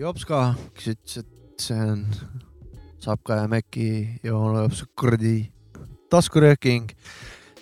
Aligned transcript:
Jopska, 0.00 0.54
kes 0.74 0.86
ütles, 0.94 1.16
et 1.20 1.62
see 1.62 1.76
on 1.86 2.00
Sapka 3.04 3.36
ja 3.36 3.48
Mäki 3.52 4.18
ja 4.24 4.32
onu 4.34 4.62
Jopska 4.62 4.88
kuradi 4.98 5.52
taskurööking. 6.10 6.90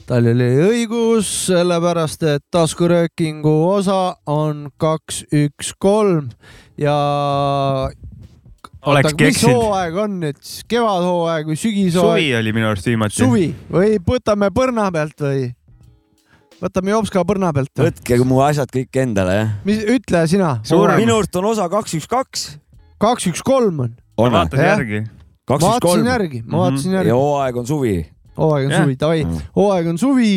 tal 0.08 0.26
oli 0.30 0.48
õigus, 0.64 1.30
sellepärast 1.50 2.22
et 2.28 2.44
taskuröökingu 2.50 3.54
osa 3.68 4.16
on 4.26 4.68
kaks, 4.80 5.24
üks, 5.32 5.74
kolm 5.78 6.30
ja. 6.80 6.96
Oleks 8.88 9.12
mis 9.12 9.18
keksinud. 9.18 9.58
hooaeg 9.58 9.96
on 10.00 10.18
nüüd 10.22 10.36
siis, 10.40 10.64
kevadhooaeg 10.70 11.48
või 11.50 11.56
sügishooaeg? 11.58 12.22
suvi 12.22 12.34
oli 12.38 12.52
minu 12.56 12.70
arust 12.70 12.86
viimati. 12.86 13.20
suvi 13.20 13.48
või 13.74 13.98
võtame 14.06 14.52
põrna 14.54 14.86
pealt 14.94 15.24
või? 15.26 15.48
võtame 16.62 16.92
Jopska 16.94 17.24
põrna 17.26 17.50
pealt 17.54 17.82
võtke 17.82 18.18
mu 18.26 18.40
asjad 18.44 18.70
kõik 18.72 19.00
endale, 19.02 19.36
jah. 19.40 19.52
mis, 19.66 19.82
ütle 19.96 20.24
sina. 20.30 20.56
minu 20.96 21.18
arust 21.18 21.38
on 21.40 21.50
osa 21.52 21.68
kaks, 21.72 21.96
üks, 21.98 22.08
kaks. 22.10 22.46
kaks, 23.02 23.28
üks, 23.32 23.42
kolm 23.46 23.84
on. 23.86 23.96
vaatasin 24.18 24.64
Jah. 24.64 24.78
järgi. 24.78 25.02
ma 25.48 25.60
vaatasin 25.64 26.12
järgi, 26.12 26.42
ma 26.46 26.62
vaatasin 26.64 26.96
järgi 26.98 27.12
ja. 27.12 27.18
hooaeg 27.18 27.60
on 27.62 27.66
suvi. 27.66 27.96
Hooaeg 28.38 28.68
on 28.68 28.72
Jah. 28.74 28.84
suvi, 28.84 28.98
davai, 29.00 29.22
Mm. 29.24 29.46
hooaeg 29.58 29.86
on 29.92 29.98
suvi 29.98 30.32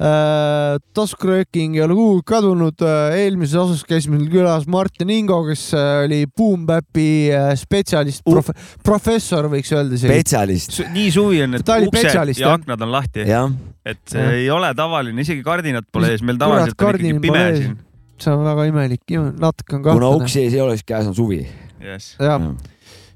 äh,. 0.00 0.78
taskurööking 0.96 1.74
ei 1.76 1.82
ole 1.84 1.96
kuhugi 1.98 2.22
kadunud 2.30 2.80
äh,. 2.86 3.16
eelmises 3.24 3.58
osas 3.60 3.82
käis 3.88 4.06
meil 4.08 4.24
külas 4.32 4.64
Martin 4.70 5.10
Ingo, 5.12 5.42
kes 5.48 5.66
äh, 5.76 6.04
oli 6.06 6.22
Boom 6.30 6.64
Bapi 6.68 7.28
äh, 7.34 7.50
spetsialist 7.58 8.22
Uh. 8.24 8.38
prof,, 8.38 8.50
professor 8.86 9.48
võiks 9.52 9.72
öelda 9.76 9.98
isegi. 9.98 10.12
spetsialist, 10.14 10.80
nii 10.94 11.10
suvi 11.14 11.42
on, 11.44 11.58
et 11.58 11.74
uksed 11.90 12.40
ja 12.40 12.54
aknad 12.54 12.80
on 12.86 12.92
lahti, 12.94 13.26
et 13.26 14.00
see 14.08 14.20
Jah. 14.24 14.32
ei 14.38 14.48
ole 14.52 14.72
tavaline, 14.78 15.20
isegi 15.24 15.42
kardinad 15.44 15.86
pole 15.92 16.14
ees, 16.14 16.22
meil 16.22 16.38
Kurat, 16.38 16.48
tavaliselt 16.48 16.82
on 16.82 17.00
ikkagi 17.00 17.20
pime 17.26 17.44
siin. 17.56 17.78
see 18.20 18.32
on 18.34 18.44
väga 18.44 18.66
imelik, 18.68 19.04
natuke 19.40 19.76
on 19.78 19.82
kuna 19.82 19.94
kahtlane. 19.96 20.24
uksi 20.24 20.42
ees 20.46 20.54
ei 20.56 20.60
ole, 20.64 20.76
siis 20.76 20.84
käes 20.88 21.06
on 21.08 21.14
suvi. 21.16 21.40
Yes. 21.80 22.14
jah, 22.20 22.40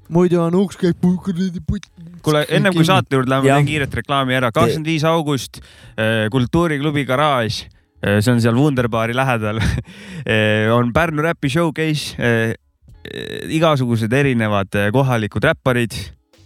muidu 0.09 0.39
on 0.41 0.55
uks 0.57 0.77
käib 0.81 0.97
kuradi 1.01 1.61
putt. 1.65 1.85
kuule, 2.25 2.43
ennem 2.57 2.73
kui 2.75 2.85
saate 2.87 3.17
juurde 3.17 3.31
läheme, 3.31 3.51
teen 3.51 3.69
kiiret 3.69 3.95
reklaami 4.01 4.37
ära. 4.37 4.51
kakskümmend 4.55 4.89
viis 4.89 5.05
august 5.07 5.61
eh, 5.61 6.25
Kultuuriklubi 6.33 7.05
Garaaž, 7.07 7.65
see 8.05 8.31
on 8.33 8.41
seal 8.43 8.57
Wunderbaari 8.57 9.15
lähedal, 9.17 9.61
on 10.77 10.93
Pärnu 10.93 11.25
räpi 11.25 11.49
showcase. 11.49 12.15
igasugused 13.53 14.13
erinevad 14.13 14.73
eh, 14.73 14.89
kohalikud 14.93 15.45
räpparid, 15.45 15.93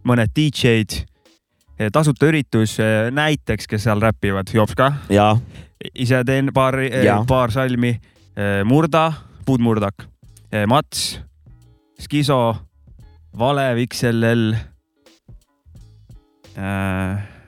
mõned 0.08 0.32
DJ-d, 0.36 1.06
tasuta 1.96 2.28
üritus, 2.28 2.76
näiteks, 3.16 3.68
kes 3.72 3.86
seal 3.88 4.02
räpivad, 4.04 4.52
Jops 4.52 4.76
ka, 4.76 4.92
ise 5.96 6.20
teen 6.28 6.52
paar, 6.56 6.76
paar 7.28 7.56
salmi, 7.56 7.94
Murda, 8.68 9.06
Puudmurdak, 9.48 10.04
Mats, 10.68 11.22
Skiso, 12.00 12.42
Valev 13.40 13.80
XLL 13.88 14.69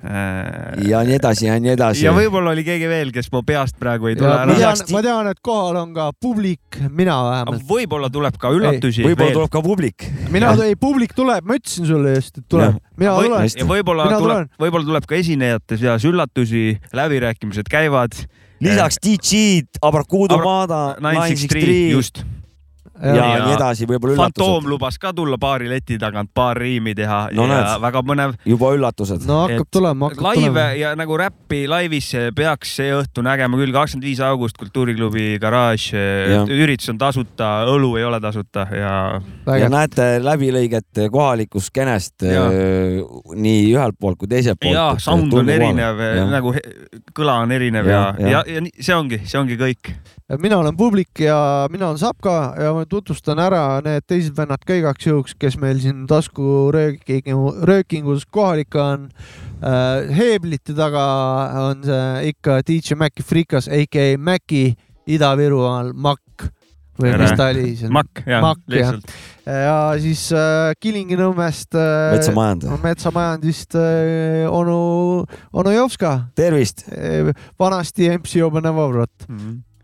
ja 0.01 1.01
nii 1.05 1.13
edasi 1.13 1.45
ja 1.45 1.57
nii 1.61 1.73
edasi 1.75 2.05
ja. 2.07 2.13
võib-olla 2.15 2.55
oli 2.55 2.63
keegi 2.65 2.87
veel, 2.89 3.11
kes 3.13 3.29
mu 3.33 3.43
peast 3.45 3.77
praegu 3.79 4.09
ei 4.09 4.17
tule 4.17 4.31
ma 4.31 4.47
ära. 4.47 4.55
tean, 4.57 4.81
ma 4.95 5.03
tean, 5.05 5.29
et 5.29 5.41
kohal 5.45 5.77
on 5.83 5.93
ka 5.93 6.07
publik, 6.17 6.79
mina 6.89 7.19
vähemalt. 7.27 7.65
võib-olla 7.69 8.09
tuleb 8.13 8.39
ka 8.41 8.49
üllatusi 8.55 9.05
võib-olla 9.05 9.37
tuleb 9.37 9.53
ka 9.53 9.61
publik. 9.65 10.07
mina, 10.33 10.55
ei 10.65 10.77
publik 10.79 11.13
tuleb, 11.17 11.45
ma 11.45 11.59
ütlesin 11.59 11.89
sulle 11.89 12.15
just, 12.17 12.41
et 12.41 12.47
tuleb 12.49 12.81
mina 12.97 13.13
Või- 13.19 13.29
tulen. 13.29 13.53
ja 13.61 13.69
võib-olla 13.75 14.09
tuleb 14.15 14.59
võib-olla 14.65 14.89
tuleb 14.89 15.09
ka 15.09 15.19
esinejate 15.21 15.77
seas 15.81 16.07
üllatusi, 16.09 16.65
läbirääkimised 16.97 17.69
käivad. 17.69 18.17
lisaks 18.61 18.97
DJ-d, 19.05 19.81
Abrakuudu 19.85 20.39
Abra- 20.39 20.45
Maada, 20.45 20.83
Nine 20.99 21.35
Six 21.35 21.45
Three, 21.49 21.91
963 21.93 21.97
just. 21.97 22.23
Ja 23.01 23.15
Ja- 23.15 23.45
nii 23.45 23.55
edasi, 23.55 23.85
võib-olla 23.89 24.15
Fantoom 24.15 24.49
üllatused. 24.63 24.69
lubas 24.69 24.97
ka 25.01 25.11
tulla 25.13 25.37
baari 25.37 25.69
leti 25.69 25.97
tagant 25.97 26.29
paar 26.33 26.57
riimi 26.57 26.93
teha 26.95 27.29
No 27.33 27.47
ja 27.47 27.53
näed. 27.55 27.81
väga 27.81 28.01
põnev. 28.03 28.33
juba 28.45 28.71
üllatused. 28.75 29.25
no 29.27 29.41
hakkab 29.47 29.61
Et 29.65 29.71
tulema, 29.71 30.09
hakkab 30.09 30.21
laive 30.23 30.47
tulema. 30.47 30.73
ja 30.77 30.95
nagu 30.95 31.17
räppi 31.17 31.67
laivis 31.67 32.11
peaks 32.35 32.75
see 32.75 32.91
õhtu 32.93 33.23
nägema 33.23 33.57
küll, 33.57 33.71
kakskümmend 33.73 34.03
viis 34.05 34.19
august 34.19 34.57
Kultuuriklubi 34.57 35.37
garaaž. 35.41 35.91
Üritus 36.47 36.89
on 36.89 36.97
tasuta, 36.97 37.65
õlu 37.67 37.97
ei 37.97 38.03
ole 38.03 38.19
tasuta 38.19 38.67
ja 38.71 39.21
ja 39.57 39.69
näete 39.69 40.19
läbilõiget 40.23 41.09
kohalikust 41.11 41.67
skenest 41.71 42.21
Jaa. 42.21 42.49
öö, 42.51 43.01
nii 43.35 43.73
ühelt 43.73 43.97
poolt 43.99 44.17
kui 44.17 44.27
teiselt 44.27 44.59
poolt. 44.61 44.73
ja 44.75 44.95
sound 44.99 45.33
on 45.33 45.49
erinev, 45.49 45.97
nagu 46.31 46.53
kõla 47.15 47.41
on 47.41 47.51
erinev 47.51 47.85
ja, 47.87 47.91
Ja, 47.91 48.15
ja, 48.19 48.27
ja. 48.27 48.43
ja, 48.47 48.61
ja 48.61 48.61
see 48.79 48.95
ongi, 48.95 49.21
see 49.25 49.39
ongi 49.39 49.57
kõik. 49.57 49.91
Mina 50.39 50.57
olen 50.57 50.77
publik 50.77 51.19
ja 51.19 51.67
mina 51.71 51.87
olen 51.87 51.99
Sapka 51.99 52.53
ja 52.59 52.71
ma 52.75 52.85
tutvustan 52.85 53.39
ära 53.41 53.81
need 53.83 54.05
teised 54.07 54.37
vennad 54.37 54.63
ka 54.67 54.77
igaks 54.77 55.07
juhuks, 55.07 55.35
kes 55.39 55.57
meil 55.59 55.79
siin 55.83 56.05
taskuröökingu, 56.09 57.55
röökingus 57.67 58.25
kohalik 58.31 58.75
on 58.75 59.09
äh,. 59.61 60.07
heeblite 60.15 60.75
taga 60.77 61.03
on 61.65 61.83
see 61.87 62.31
ikka 62.31 62.61
DJ 62.67 62.97
Maci 62.99 63.25
Frikas, 63.25 63.67
AKA 63.67 64.15
Maci 64.17 64.71
Ida-Virumaal 65.11 65.91
Makk 65.93 66.47
või 67.01 67.15
mis 67.17 67.33
ta 67.33 67.47
oli 67.49 67.71
seal. 67.79 67.91
Makk, 67.93 68.21
jah 68.29 68.45
lihtsalt. 68.69 69.15
ja 69.47 69.77
siis 70.03 70.27
äh, 70.35 70.71
Kilingi-Nõmmest 70.79 71.75
äh,. 71.75 72.13
metsamajand. 72.15 72.69
metsamajandist 72.83 73.75
äh, 73.79 74.45
onu, 74.51 75.25
onu 75.51 75.75
Jovska, 75.75 76.13
tervist. 76.37 76.85
vanasti 77.59 78.11
MC 78.19 78.45
Obenevavrot 78.45 79.27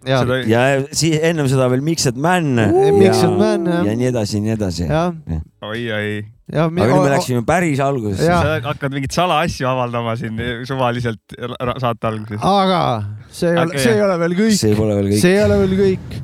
ja, 0.06 0.22
Seda- 0.22 0.40
ja 0.48 0.64
siis 0.92 1.20
ennem 1.26 1.48
seda 1.50 1.68
veel 1.72 1.82
Mixed 1.86 2.18
Man. 2.22 2.54
Mixed 2.98 3.34
Man, 3.40 3.66
jah. 3.70 3.86
ja 3.88 3.96
nii 3.98 4.10
edasi, 4.12 4.42
nii 4.44 4.54
edasi. 4.56 4.88
ja, 4.90 5.06
oi, 5.66 5.82
oi. 5.98 6.10
ja 6.54 6.68
aga 6.68 6.88
nüüd 6.90 7.04
me 7.04 7.14
läksime 7.16 7.44
päris 7.48 7.82
algusesse. 7.84 8.28
Sa 8.30 8.58
hakkad 8.70 8.94
mingeid 8.94 9.16
salaasju 9.16 9.68
avaldama 9.70 10.16
siin 10.20 10.38
suvaliselt 10.70 11.38
saate 11.82 12.08
alguses. 12.12 12.42
aga 12.42 12.82
see 13.32 13.52
ei 13.52 13.58
ole, 13.58 13.72
Okei. 13.72 13.84
see 13.84 13.96
ei 13.96 14.06
ole 14.06 14.20
veel 14.24 14.38
kõik, 14.42 14.60
see 14.62 14.76
pole 14.78 15.00
veel 15.00 15.12
kõik. 15.12 15.22
see 15.24 15.36
ei 15.36 15.44
ole 15.44 15.60
veel 15.64 15.78
kõik. 15.82 16.18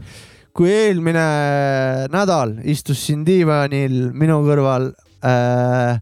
kui 0.53 0.69
eelmine 0.69 1.27
nädal 2.13 2.57
istus 2.69 2.99
siin 3.07 3.23
diivanil 3.25 4.11
minu 4.13 4.37
kõrval 4.45 4.91
äh, 5.25 5.97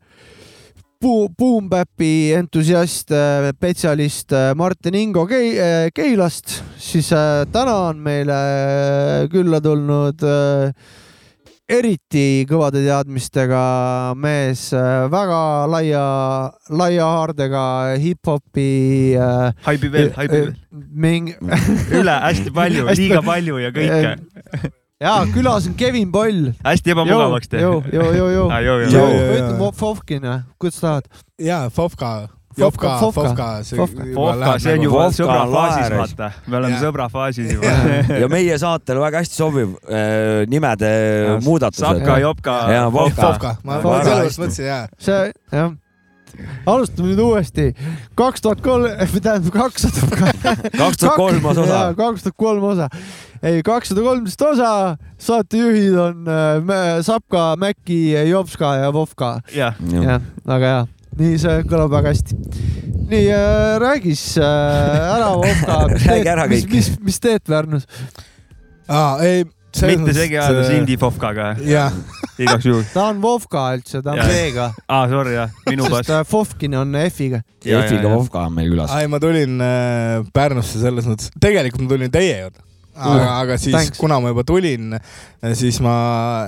Boom- 1.01 1.33
Boom 1.37 1.69
Bapi 1.69 2.31
entusiast, 2.37 3.09
spetsialist 3.55 4.31
äh, 4.37 4.51
Martin 4.55 4.93
Ingo 4.99 5.25
Kei-, 5.29 5.89
Keilast, 5.95 6.59
siis 6.77 7.09
äh, 7.15 7.45
täna 7.51 7.73
on 7.89 8.01
meile 8.05 8.35
äh, 8.37 9.29
külla 9.33 9.57
tulnud 9.65 10.21
äh, 10.21 10.69
eriti 11.71 12.43
kõvade 12.49 12.81
teadmistega 12.83 13.61
mees, 14.19 14.65
väga 15.13 15.39
laia, 15.71 16.03
laia 16.69 17.07
haardega 17.15 17.63
hip-hopi 18.01 18.67
äh, 19.15 19.47
haibi 19.69 19.91
veel, 19.93 20.11
haibi 20.17 20.41
veel. 20.41 20.53
mingi 20.91 21.37
üle 21.95 22.17
hästi 22.27 22.53
palju, 22.55 22.89
liiga 22.99 23.23
palju 23.25 23.57
ja 23.63 23.71
kõike. 23.73 24.71
Ja 25.01 25.15
külas 25.33 25.67
on 25.67 25.73
Kevin 25.79 26.11
Poll. 26.13 26.51
hästi 26.65 26.93
ebamugavaks 26.93 27.49
teeb. 27.49 27.61
joo, 27.61 27.81
joo, 27.93 28.11
joo, 28.13 28.29
joo. 28.29 28.49
Joo, 28.49 28.59
joo. 28.61 28.79
joo, 28.79 28.91
Joo, 28.91 29.07
joo, 29.09 29.33
ütle 29.39 29.57
joo. 29.57 29.71
Fofkin 29.75 30.21
või, 30.27 30.37
kuidas 30.61 30.79
tahad? 30.83 31.09
jaa, 31.41 31.69
Fofka. 31.69 32.29
Fofka, 32.59 32.97
Fofka, 32.99 33.23
Fofka. 33.63 34.03
Fofka, 34.13 34.57
see 34.59 34.73
on 34.73 34.79
nagu- 34.81 34.83
juba 34.83 35.03
sõbra 35.15 35.37
on 35.45 35.53
faasis, 35.53 35.93
vaata. 35.95 36.31
me 36.51 36.57
oleme 36.57 36.73
Jah. 36.75 36.81
sõbra 36.83 37.05
faasis 37.09 37.53
juba. 37.53 37.71
ja 38.19 38.27
meie 38.35 38.57
saatele 38.59 38.99
väga 38.99 39.21
hästi 39.23 39.35
sobiv 39.39 39.69
äh, 39.87 40.43
nimede 40.51 40.89
muudatused 41.45 41.85
Sapka, 41.85 42.17
Jopka 42.19 42.57
Jaa,, 42.73 42.89
Fofka. 42.91 43.21
Fofka, 43.21 43.53
ma 43.63 43.79
sellepärast 43.85 44.41
mõtlesin 44.43 44.67
jaa. 44.67 44.81
see, 44.99 45.31
jah. 45.55 45.71
Alustame 46.65 47.11
nüüd 47.11 47.21
uuesti. 47.23 47.67
kaks 48.17 48.43
tuhat 48.43 48.61
kolm, 48.65 48.87
tähendab 49.21 49.51
kakssada. 49.53 50.07
kaks 50.77 51.01
tuhat 51.01 51.15
kolmas 51.15 51.61
osa. 51.61 51.81
kaks 51.97 52.25
tuhat 52.25 52.37
kolm 52.37 52.65
osa. 52.71 52.89
ei, 53.43 53.61
kakssada 53.65 54.03
kolmteist 54.05 54.41
osa, 54.47 54.71
saatejuhid 55.21 55.97
on 55.99 56.27
äh, 56.27 56.97
Sapka, 57.05 57.55
Mäkki, 57.59 58.01
Jopska 58.29 58.75
ja 58.81 58.91
Vovka. 58.93 59.39
jah, 59.55 59.79
jah, 59.91 60.21
väga 60.47 60.73
hea. 60.75 60.83
nii, 61.21 61.39
see 61.41 61.63
kõlab 61.69 61.95
väga 61.95 62.13
hästi. 62.15 62.37
nii 63.11 63.23
äh,, 63.37 63.79
räägi 63.85 64.15
siis 64.15 64.37
äh, 64.41 65.15
ära, 65.15 65.33
Vovka, 65.39 65.81
mis 65.91 66.67
mis, 66.67 66.69
mis, 66.75 66.93
mis 67.09 67.19
teed 67.23 67.43
Pärnus? 67.47 67.89
aa, 68.87 69.17
ei. 69.25 69.45
Mitte 69.87 70.13
segi 70.13 70.37
ajada 70.37 70.63
Cindy 70.67 70.97
Fofkaga. 70.99 71.51
igaks 72.41 72.65
juhuks. 72.65 72.93
ta 72.93 73.07
on 73.11 73.21
Vovka 73.21 73.67
üldse, 73.77 74.01
ta 74.03 74.15
on. 74.15 74.23
V-ga, 74.27 74.71
aa, 74.87 75.05
sorry 75.11 75.35
jah, 75.37 75.53
minu 75.69 75.85
sest 75.87 75.95
pass. 75.95 76.09
äh, 76.17 76.25
Vovkin 76.31 76.75
on 76.81 76.95
F-iga. 77.05 77.43
Ja. 77.65 77.83
Vovka 78.07 78.47
on 78.47 78.57
meil 78.57 78.71
külas. 78.73 78.91
ei, 78.99 79.07
ma 79.11 79.19
tulin 79.21 79.61
äh, 79.61 80.25
Pärnusse 80.33 80.81
selles 80.81 81.07
mõttes, 81.09 81.31
tegelikult 81.41 81.85
ma 81.85 81.93
tulin 81.95 82.11
teie 82.13 82.35
juurde. 82.41 82.61
aga, 83.01 83.27
aga 83.39 83.55
siis 83.57 83.73
Thanks. 83.73 83.97
kuna 83.97 84.19
ma 84.21 84.33
juba 84.33 84.43
tulin, 84.45 84.97
siis 85.57 85.79
ma 85.81 85.93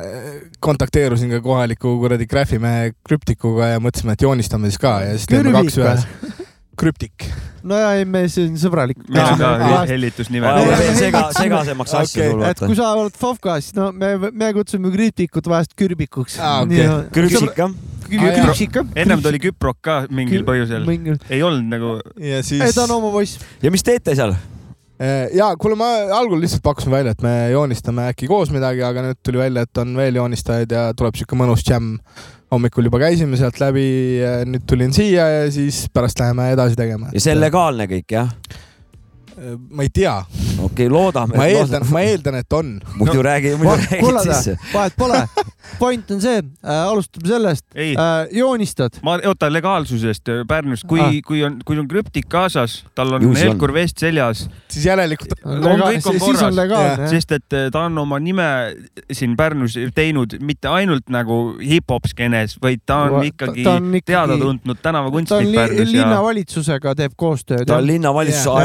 äh, 0.04 0.42
kontakteerusin 0.60 1.32
ka 1.38 1.40
kohaliku 1.46 1.96
kuradi 2.02 2.28
graafimehe 2.30 2.92
krüptikuga 3.08 3.74
ja 3.76 3.80
mõtlesime, 3.84 4.18
et 4.18 4.26
joonistame 4.28 4.70
siis 4.70 4.82
ka 4.82 4.98
ja 5.06 5.16
siis 5.16 5.30
teeme 5.32 5.54
kaks 5.56 5.80
ühes. 5.80 6.08
krüptik. 6.80 7.28
no 7.64 7.78
ja 7.80 7.94
ei, 7.98 8.06
me 8.10 8.26
siin 8.32 8.56
sõbralik. 8.60 9.00
ei, 9.10 10.94
sega, 11.00 11.24
segasemaks 11.38 11.96
okei, 11.96 12.04
asja 12.08 12.30
sul 12.32 12.46
et 12.50 12.64
kui 12.64 12.78
sa 12.80 12.92
oled 12.98 13.18
Vovka, 13.20 13.58
siis 13.64 13.76
no 13.78 13.92
me, 13.96 14.16
me 14.32 14.52
kutsume 14.58 14.94
kriitikut 14.94 15.50
vahest 15.50 15.76
kürbikuks. 15.80 16.40
Aa, 16.42 16.64
okei. 16.66 16.88
krüpsik 17.16 17.62
jah? 17.64 17.76
küpsik 18.14 18.80
jah. 18.80 18.96
ennem 19.06 19.22
ta 19.24 19.32
oli 19.32 19.42
küprok 19.44 19.80
ka 19.82 20.00
mingil 20.14 20.46
põhjusel. 20.48 20.90
ei 21.30 21.44
olnud 21.46 21.70
nagu, 21.72 21.96
ja 22.22 22.42
ei 22.42 22.48
siis 22.48 22.76
ta 22.76 22.88
on 22.88 22.98
oma 23.00 23.14
poiss. 23.16 23.40
ja 23.64 23.72
mis 23.74 23.86
teete 23.86 24.18
seal? 24.18 24.36
Ja 25.34 25.50
kuule, 25.60 25.78
ma 25.80 25.90
algul 26.18 26.42
lihtsalt 26.44 26.64
pakkusin 26.66 26.94
välja, 26.94 27.16
et 27.16 27.24
me 27.26 27.34
joonistame 27.52 28.08
äkki 28.12 28.30
koos 28.30 28.52
midagi, 28.54 28.84
aga 28.86 29.08
nüüd 29.08 29.20
tuli 29.26 29.42
välja, 29.42 29.66
et 29.66 29.82
on 29.82 29.96
veel 29.98 30.20
joonistajaid 30.20 30.76
ja 30.76 30.86
tuleb 30.98 31.18
siuke 31.20 31.38
mõnus 31.40 31.66
džämm. 31.66 31.98
hommikul 32.54 32.86
juba 32.86 33.00
käisime 33.02 33.38
sealt 33.40 33.58
läbi, 33.58 33.88
nüüd 34.46 34.68
tulin 34.70 34.94
siia 34.94 35.26
ja 35.32 35.48
siis 35.52 35.88
pärast 35.94 36.20
läheme 36.22 36.52
edasi 36.54 36.78
tegema. 36.78 37.10
ja 37.14 37.24
see 37.24 37.34
on 37.34 37.42
legaalne 37.42 37.90
kõik 37.90 38.14
jah? 38.14 38.30
Ma 39.70 39.84
ei 39.84 39.90
tea, 39.94 40.16
okei, 40.64 40.90
loodame. 40.90 41.38
ma 41.38 41.48
eeldan, 41.50 41.86
ma 41.92 42.02
eeldan, 42.06 42.36
et 42.36 42.54
on. 42.54 42.80
muidu 43.00 43.24
räägi, 43.26 43.56
muidu 43.58 43.76
räägid 43.90 44.20
sisse., 44.28 44.58
vahet 44.74 44.94
pole. 44.98 45.24
point 45.80 46.12
on 46.12 46.22
see 46.22 46.38
äh,, 46.38 46.84
alustame 46.88 47.28
sellest 47.28 47.66
ei, 47.76 47.94
äh,, 47.98 48.28
joonistad. 48.32 49.00
ma, 49.04 49.18
oota 49.28 49.50
legaalsusest 49.54 50.30
Pärnus, 50.48 50.84
kui 50.88 51.00
Ah. 51.04 51.12
kui 51.26 51.44
on, 51.44 51.58
kui 51.66 51.80
on 51.80 51.88
krüptik 51.88 52.28
kaasas, 52.30 52.84
tal 52.96 53.14
on. 53.18 53.26
Helkur 53.36 53.74
vest 53.74 53.98
seljas, 54.00 54.46
siis 54.72 54.86
järelikult 54.86 55.34
on 55.44 55.64
kõik 55.82 56.06
on 56.08 56.14
siis 56.14 56.24
korras. 56.24 56.44
on 56.44 56.70
jah. 56.70 57.08
sest 57.10 57.32
et 57.32 57.54
eh, 57.58 57.70
ta 57.74 57.86
on 57.88 57.98
oma 57.98 58.20
nime 58.20 58.46
siin 59.12 59.36
Pärnus 59.38 59.76
teinud 59.96 60.38
mitte 60.42 60.68
ainult 60.72 61.10
nagu 61.10 61.58
hip-hop 61.60 62.08
skeenes, 62.12 62.56
vaid 62.62 62.84
ta 62.86 63.04
on 63.10 63.24
ikkagi 63.28 63.64
ta 63.66 63.76
on 63.80 63.90
ikkagi- 63.90 64.06
teada-tuntud 64.14 64.64
ta 64.64 64.72
on 64.78 64.84
tänavakunstnik 64.84 65.50
li 65.50 65.58
Pärnus 65.58 65.80
ja 65.80 66.02
linnavalitsusega 66.04 66.96
teeb 66.96 67.14
koostööd. 67.18 67.66
ta 67.68 67.78
on 67.82 67.88
linnavalitsus 67.88 68.46
Jah. 68.46 68.62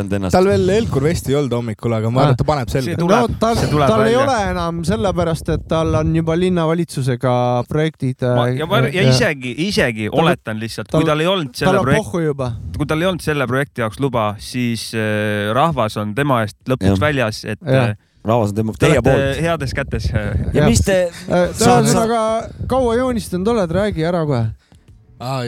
Aerosoolitanud 0.00 0.16
ennast. 0.16 0.34
tal 0.34 0.48
veel 0.48 0.72
Helkur 0.74 1.04
vesti 1.04 1.32
ei 1.32 1.38
olnud 1.38 1.54
hommikul, 1.58 1.94
aga 1.96 2.10
ma 2.10 2.22
arvan, 2.24 2.34
et 2.34 2.40
ta 2.40 2.46
paneb 2.48 2.72
selga. 2.72 2.96
no 3.00 3.38
tal 3.40 3.56
see, 3.58 3.70
tuleb 3.70 3.92
tal 3.92 4.04
ei 4.06 4.16
ole 4.18 4.36
enam 4.50 4.82
sellepärast, 4.86 5.52
et 5.56 5.64
tal 5.70 5.94
on 6.00 6.12
juba 6.16 6.36
linnavalitsusega 6.38 7.34
projektid. 7.68 8.26
Ma, 8.36 8.46
ja, 8.54 8.68
ma- 8.70 8.82
ja 8.88 9.06
isegi, 9.08 9.54
isegi 9.66 10.10
Tal- 10.10 10.24
oletan 10.24 10.60
lihtsalt, 10.60 10.92
kui 10.92 11.08
tal 11.08 11.24
ei 11.24 11.30
olnud 11.30 11.56
selle 11.56 11.82
projekti, 11.84 12.52
kui 12.76 12.86
tal 12.90 13.02
ei 13.02 13.10
olnud 13.10 13.24
selle 13.24 13.48
projekti 13.50 13.84
jaoks 13.84 14.00
luba, 14.00 14.30
siis 14.38 14.90
äh, 14.94 15.50
rahvas 15.56 15.98
on 16.00 16.14
tema 16.14 16.42
eest 16.44 16.56
lõpuks 16.70 17.02
väljas, 17.02 17.44
et 17.44 17.60
äh, 17.66 17.94
rahvas 18.24 18.54
on 18.54 18.60
tema, 18.62 18.76
te 18.78 18.86
teie 18.88 19.04
poolt. 19.04 19.42
heades 19.42 19.76
kätes. 19.76 20.10
ja 20.54 20.66
mis 20.68 20.82
te, 20.86 21.02
ühesõnaga, 21.28 22.24
kaua 22.70 22.96
joonistanud 23.00 23.54
oled, 23.54 23.76
räägi 23.80 24.06
ära 24.08 24.24
kohe, 24.28 24.46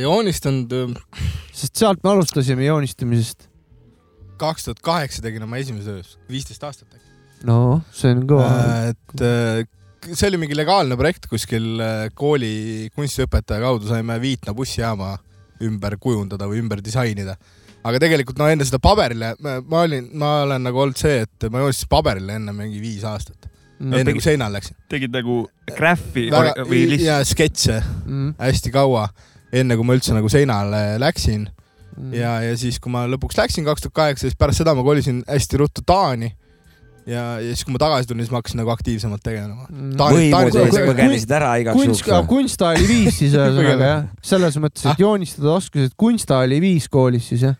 joonistanud 0.02 0.72
sest 1.52 1.78
sealt 1.78 2.02
me 2.04 2.12
alustasime 2.16 2.66
joonistamisest. 2.66 3.48
Kaks 4.40 4.64
tuhat 4.68 4.80
kaheksa 4.84 5.22
tegin 5.24 5.42
oma 5.46 5.58
esimese 5.60 5.94
töö, 5.98 6.02
viisteist 6.30 6.64
aastat 6.64 6.88
äkki. 6.96 7.08
no 7.48 7.80
see 7.92 8.12
on 8.14 8.24
kõva. 8.30 8.48
et 8.90 9.24
äh, 9.26 9.64
see 10.10 10.28
oli 10.30 10.40
mingi 10.42 10.56
legaalne 10.58 10.96
projekt 10.98 11.28
kuskil 11.30 11.80
äh, 11.82 12.06
kooli 12.14 12.90
kunstiõpetaja 12.96 13.62
kaudu 13.62 13.90
saime 13.90 14.18
Viitna 14.22 14.54
bussijaama 14.54 15.14
ümber 15.62 15.96
kujundada 16.02 16.48
või 16.50 16.58
ümber 16.62 16.82
disainida. 16.82 17.36
aga 17.84 17.98
tegelikult 18.02 18.38
no 18.38 18.46
enne 18.50 18.64
seda 18.66 18.78
paberile, 18.82 19.32
ma 19.42 19.80
olin, 19.86 20.08
ma 20.18 20.42
olen 20.44 20.62
nagu 20.62 20.78
olnud 20.84 20.98
see, 20.98 21.22
et 21.26 21.48
ma 21.50 21.62
joonistasin 21.62 21.90
paberile 21.90 22.36
enne 22.38 22.54
mingi 22.54 22.78
viis 22.82 23.02
aastat, 23.06 23.48
enne 23.80 24.02
tegi- 24.04 24.18
kui 24.18 24.26
seinale 24.26 24.58
läksin. 24.58 24.76
tegid 24.90 25.14
nagu 25.14 25.40
graffi 25.76 26.28
väga 26.30 26.66
või 26.66 26.84
lihtsalt 26.92 27.08
ja 27.08 27.16
sketše 27.26 27.80
Mm, 28.06 28.34
hästi 28.38 28.70
kaua, 28.74 29.08
enne 29.52 29.76
kui 29.78 29.86
ma 29.86 29.94
üldse 29.98 30.14
nagu 30.14 30.30
seinale 30.30 30.98
läksin 31.02 31.48
ja, 32.12 32.36
ja 32.42 32.56
siis, 32.56 32.78
kui 32.82 32.92
ma 32.92 33.06
lõpuks 33.10 33.36
läksin 33.38 33.64
kaks 33.68 33.82
tuhat 33.86 33.94
kaheksa, 33.94 34.28
siis 34.28 34.38
pärast 34.38 34.62
seda 34.62 34.74
ma 34.74 34.82
kolisin 34.86 35.22
hästi 35.28 35.60
ruttu 35.60 35.82
Taani. 35.86 36.32
ja, 37.06 37.24
ja 37.42 37.48
siis, 37.54 37.64
kui 37.66 37.72
ma 37.74 37.80
tagasi 37.82 38.06
tulin, 38.08 38.22
siis 38.24 38.30
ma 38.32 38.38
hakkasin 38.40 38.60
nagu 38.62 38.70
aktiivsemalt 38.70 39.22
tegelema. 39.26 39.66
Taani- 39.98 40.28
võimude 40.30 40.52
Taani- 40.54 40.68
eest 40.68 40.86
põgenesid 40.92 41.34
ära 41.38 41.50
igaks 41.62 41.76
kunst, 41.80 42.06
juhuks. 42.06 42.28
kunsta 42.30 42.68
oli 42.76 42.86
viis 42.88 43.18
siis 43.18 43.34
ühesõnaga 43.34 43.88
jah, 43.90 44.04
selles 44.22 44.56
mõttes, 44.62 44.86
et 44.92 45.02
joonistada 45.02 45.50
oskasid, 45.56 45.92
kunsta 45.98 46.38
oli 46.46 46.60
viis 46.62 46.88
koolis 46.88 47.26
siis 47.32 47.42
jah? 47.48 47.58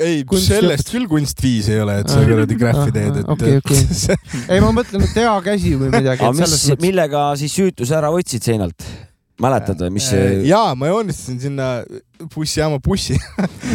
ei, 0.00 0.22
Kunst- 0.24 0.48
sellest 0.48 0.88
küll 0.88 1.04
kunst 1.06 1.42
viis 1.44 1.66
ei 1.68 1.78
ole, 1.84 1.98
et 2.00 2.08
sa 2.08 2.22
Ah. 2.22 2.24
kuradi 2.24 2.56
graffi 2.56 2.92
teed, 2.96 3.16
et 3.20 3.28
Okei, 3.28 3.58
okei. 3.60 3.82
see- 4.06 4.16
ei, 4.48 4.60
ma 4.64 4.70
mõtlen, 4.72 5.04
et 5.04 5.14
hea 5.20 5.34
käsi 5.44 5.74
või 5.76 5.90
midagi, 5.92 6.08
aga 6.16 6.30
et 6.32 6.38
mis 6.40 6.70
millega 6.80 7.24
siis 7.36 7.52
süütuse 7.52 7.92
ära 7.98 8.08
võtsid 8.08 8.40
seinalt? 8.40 8.80
Mäletad 9.42 9.80
või, 9.84 9.90
mis 9.98 10.06
see, 10.12 10.38
jaa, 10.48 10.72
ma 10.78 10.88
joonistasin 10.92 11.40
sinna 11.48 11.68
bussijaama 12.34 12.78
bussi. 12.84 13.18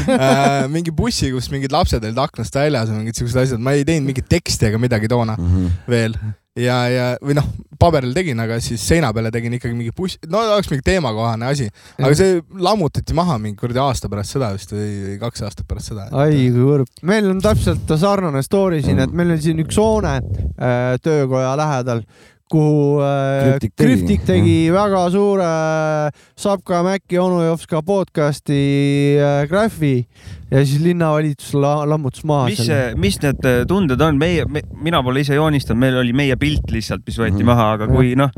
Äh, 0.07 0.67
mingi 0.71 0.91
bussi, 0.95 1.31
kus 1.33 1.49
mingid 1.51 1.73
lapsed 1.73 2.03
olid 2.05 2.19
aknast 2.21 2.55
väljas 2.55 2.87
ja 2.91 2.95
mingid 2.95 3.17
siuksed 3.17 3.39
asjad, 3.41 3.59
ma 3.63 3.73
ei 3.75 3.83
teinud 3.87 4.05
mingit 4.07 4.27
teksti 4.31 4.69
ega 4.69 4.79
midagi 4.79 5.09
toona 5.11 5.33
Mhm. 5.35 5.65
veel. 5.89 6.13
Ja, 6.57 6.77
ja 6.89 7.07
või 7.21 7.35
noh, 7.37 7.45
paberil 7.77 8.13
tegin, 8.15 8.39
aga 8.41 8.55
siis 8.63 8.81
seina 8.81 9.11
peale 9.13 9.29
tegin 9.33 9.53
ikkagi 9.57 9.75
mingi 9.77 9.91
buss, 9.93 10.15
no 10.31 10.39
oleks 10.55 10.71
mingi 10.71 10.81
teemakohane 10.87 11.45
asi, 11.51 11.67
aga 11.99 12.15
see 12.17 12.39
lammutati 12.65 13.13
maha 13.17 13.35
mingi 13.41 13.59
kuradi 13.59 13.77
aasta 13.83 14.09
pärast 14.09 14.33
seda 14.37 14.49
vist 14.55 14.71
või 14.73 15.17
kaks 15.21 15.43
aastat 15.45 15.67
pärast 15.69 15.91
seda. 15.91 16.07
ai 16.17 16.47
kui 16.47 16.63
kurb, 16.63 16.89
meil 17.05 17.29
on 17.29 17.43
täpselt 17.45 17.93
sarnane 18.01 18.41
story 18.45 18.81
siin, 18.85 19.03
et 19.05 19.13
meil 19.13 19.35
on 19.35 19.43
siin 19.43 19.61
üks 19.65 19.77
hoone 19.77 20.15
äh, 20.17 20.95
töökoja 21.03 21.53
lähedal, 21.61 22.01
kuhu 22.51 22.99
äh, 23.03 23.43
Krüptik 23.43 23.73
tegi. 23.75 23.87
Krüptik 23.87 24.25
tegi 24.27 24.57
väga 24.71 25.01
suure 25.13 25.47
äh, 25.47 26.25
Sapka 26.39 26.81
Mäkki 26.85 27.19
Onujovska 27.19 27.81
podcast'i 27.87 28.59
äh, 29.19 29.41
graafi 29.51 29.95
ja 30.51 30.61
siis 30.65 30.79
linnavalitsus 30.83 31.53
la 31.59 31.73
lammutas 31.89 32.23
maha 32.27 32.45
mis 32.51 32.61
see, 32.69 32.93
mis 32.95 33.19
need 33.23 33.43
tunded 33.67 34.01
on, 34.01 34.17
meie 34.21 34.45
me,, 34.47 34.61
mina 34.79 35.01
pole 35.03 35.25
ise 35.25 35.35
joonistanud, 35.35 35.81
meil 35.83 35.99
oli 36.03 36.13
meie 36.15 36.37
pilt 36.39 36.71
lihtsalt, 36.71 37.03
mis 37.07 37.19
võeti 37.19 37.41
Mhm. 37.43 37.49
maha, 37.51 37.67
aga 37.75 37.87
kui 37.91 38.13
noh, 38.15 38.31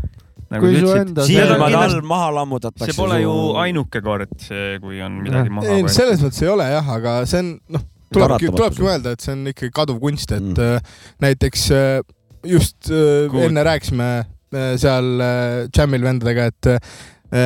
nagu 0.50 0.66
Kui 0.66 0.80
su 0.82 0.90
enda 0.98 1.22
kindlasti- 1.30 1.78
all 1.84 2.02
maha 2.02 2.32
lammutatakse. 2.40 2.90
see 2.92 2.98
pole 2.98 3.22
ju 3.22 3.36
ainuke 3.62 4.02
kord, 4.02 4.34
see, 4.42 4.80
kui 4.82 5.02
on 5.06 5.22
midagi 5.22 5.50
maha 5.54 5.68
ei, 5.70 5.84
võetud. 5.84 5.94
selles 5.94 6.22
mõttes 6.26 6.42
ei 6.42 6.48
ole 6.50 6.66
jah, 6.74 6.90
aga 6.98 7.20
see 7.30 7.40
on 7.46 7.60
noh, 7.70 7.86
tulebki, 8.12 8.50
tulebki 8.58 8.82
mõelda, 8.82 9.12
et 9.14 9.22
see 9.22 9.34
on 9.38 9.46
ikkagi 9.54 9.70
kaduv 9.72 10.00
kunst, 10.02 10.32
et 10.34 10.42
Mm. 10.42 10.58
mm. 10.58 10.80
näiteks 11.22 11.70
äh, 11.78 12.02
just 12.44 12.90
äh, 12.92 13.28
Good. 13.30 13.50
enne 13.50 13.64
rääkisime 13.64 14.10
äh, 14.20 14.74
seal 14.78 15.22
äh, 15.22 15.70
Jamil 15.76 16.04
vendadega, 16.06 16.50
et 16.50 16.92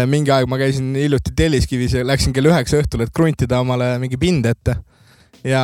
mingi 0.08 0.32
aeg 0.32 0.48
ma 0.48 0.56
käisin 0.56 0.94
hiljuti 0.96 1.34
Telliskivis 1.36 1.92
ja 1.98 2.06
läksin 2.08 2.32
kell 2.32 2.48
üheksa 2.48 2.78
õhtul, 2.80 3.02
et 3.04 3.10
kruntida 3.12 3.58
omale 3.60 3.98
mingi 4.00 4.16
pind 4.16 4.48
ette 4.48 4.78
ja 5.44 5.64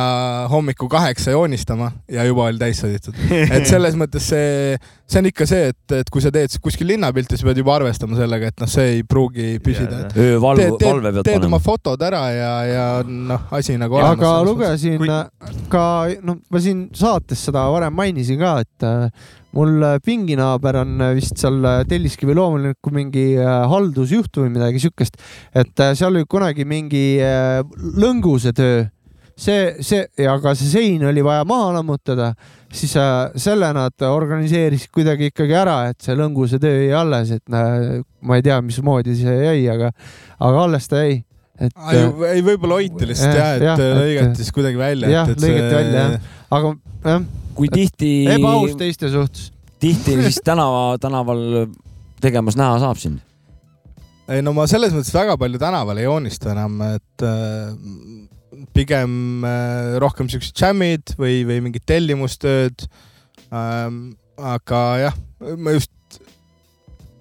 hommikul 0.50 0.88
kaheksa 0.92 1.32
joonistama 1.34 1.90
ja 2.12 2.24
juba 2.28 2.48
oli 2.50 2.60
täis 2.60 2.82
sõditud. 2.82 3.16
et 3.56 3.66
selles 3.68 3.96
mõttes 3.98 4.26
see, 4.32 4.76
see 5.08 5.22
on 5.22 5.28
ikka 5.30 5.46
see, 5.48 5.70
et, 5.72 5.94
et 6.00 6.12
kui 6.12 6.22
sa 6.24 6.32
teed 6.34 6.52
kuskil 6.62 6.90
linnapilti, 6.92 7.38
siis 7.38 7.46
pead 7.48 7.62
juba 7.62 7.78
arvestama 7.78 8.18
sellega, 8.18 8.52
et 8.52 8.60
noh, 8.60 8.70
see 8.70 8.96
ei 8.98 9.02
pruugi 9.08 9.56
püsida. 9.64 10.04
öövalve 10.14 10.70
valve 10.80 11.12
pead 11.16 11.24
teed 11.24 11.38
oma 11.38 11.56
panema. 11.56 11.62
fotod 11.64 12.06
ära 12.10 12.22
ja, 12.34 12.52
ja 12.68 12.86
noh, 13.06 13.48
asi 13.56 13.78
nagu 13.80 13.98
aga 14.00 14.34
olemas. 14.40 14.48
lugesin 14.50 14.98
Kui- 15.00 15.08
kui... 15.08 15.66
ka, 15.72 15.84
noh, 16.26 16.40
ma 16.50 16.62
siin 16.62 16.86
saates 16.96 17.44
seda 17.48 17.64
varem 17.72 17.96
mainisin 17.96 18.40
ka, 18.40 18.54
et 18.64 18.86
äh, 18.86 19.28
mul 19.56 19.82
äh, 19.82 19.98
pinginaaber 20.04 20.82
on 20.84 21.00
äh, 21.00 21.14
vist 21.18 21.40
seal 21.40 21.58
äh, 21.64 21.82
Telliskivi 21.88 22.36
loomuliku 22.36 22.92
mingi 22.94 23.26
äh, 23.40 23.64
haldusjuht 23.70 24.42
või 24.42 24.52
midagi 24.54 24.82
siukest, 24.84 25.18
et 25.54 25.82
äh, 25.82 25.94
seal 25.98 26.14
oli 26.14 26.28
kunagi 26.30 26.66
mingi 26.68 27.04
äh, 27.24 27.60
lõnguse 28.00 28.54
töö, 28.56 28.84
see, 29.40 29.60
see, 29.86 30.04
aga 30.28 30.52
see 30.58 30.68
sein 30.70 31.04
oli 31.08 31.22
vaja 31.24 31.44
maha 31.48 31.70
lammutada, 31.78 32.32
siis 32.72 32.92
äh, 33.00 33.30
selle 33.40 33.70
nad 33.76 34.04
organiseerisid 34.06 34.92
kuidagi 34.94 35.30
ikkagi 35.32 35.56
ära, 35.56 35.78
et 35.90 35.98
see 36.04 36.14
lõnguse 36.18 36.60
töö 36.62 36.76
jäi 36.84 36.92
alles, 36.98 37.32
et 37.38 37.56
äh, 37.56 38.00
ma 38.20 38.38
ei 38.38 38.44
tea, 38.46 38.60
mismoodi 38.64 39.16
see 39.18 39.36
jäi, 39.46 39.64
aga, 39.72 39.90
aga 40.38 40.64
alles 40.68 40.88
ta 40.92 41.02
jäi. 41.06 41.20
et 41.60 41.72
Ai, 41.76 41.96
äh, 41.98 42.20
ei, 42.36 42.42
võib-olla 42.46 42.78
hoiti 42.80 43.08
lihtsalt 43.10 43.34
Jah, 43.36 43.48
jah, 43.48 43.56
et 43.56 43.64
jah, 43.66 43.80
et- 43.80 44.02
lõigati 44.02 44.42
siis 44.44 44.52
kuidagi 44.56 44.78
välja. 44.80 45.10
jah, 45.12 45.32
lõigati 45.34 45.74
välja, 45.74 46.04
jah. 46.04 46.28
aga 46.58 46.74
jah, 47.08 47.24
kui 47.56 47.68
tihti, 47.72 48.12
ebaaus 48.36 48.76
teiste 48.80 49.10
suhtes. 49.12 49.50
tihti 49.80 50.14
siis 50.22 50.40
tänava, 50.50 50.94
tänaval 51.00 51.42
tegemas 52.20 52.56
näha 52.60 52.78
saab 52.84 53.00
sind? 53.00 53.20
ei 54.30 54.44
no 54.46 54.52
ma 54.54 54.66
selles 54.70 54.92
mõttes 54.94 55.10
väga 55.16 55.34
palju 55.40 55.58
tänaval 55.58 55.98
ei 55.98 56.04
joonista 56.06 56.52
enam, 56.54 56.76
et 56.94 57.24
äh, 57.26 57.72
pigem 58.76 59.44
äh, 59.46 59.96
rohkem 60.02 60.28
siuksed 60.32 60.56
džämmid 60.56 61.14
või, 61.20 61.42
või 61.48 61.60
mingid 61.68 61.86
tellimustööd 61.88 62.86
ähm,. 63.52 64.16
aga 64.40 64.80
jah, 64.96 65.16
ma 65.60 65.74
just 65.74 65.92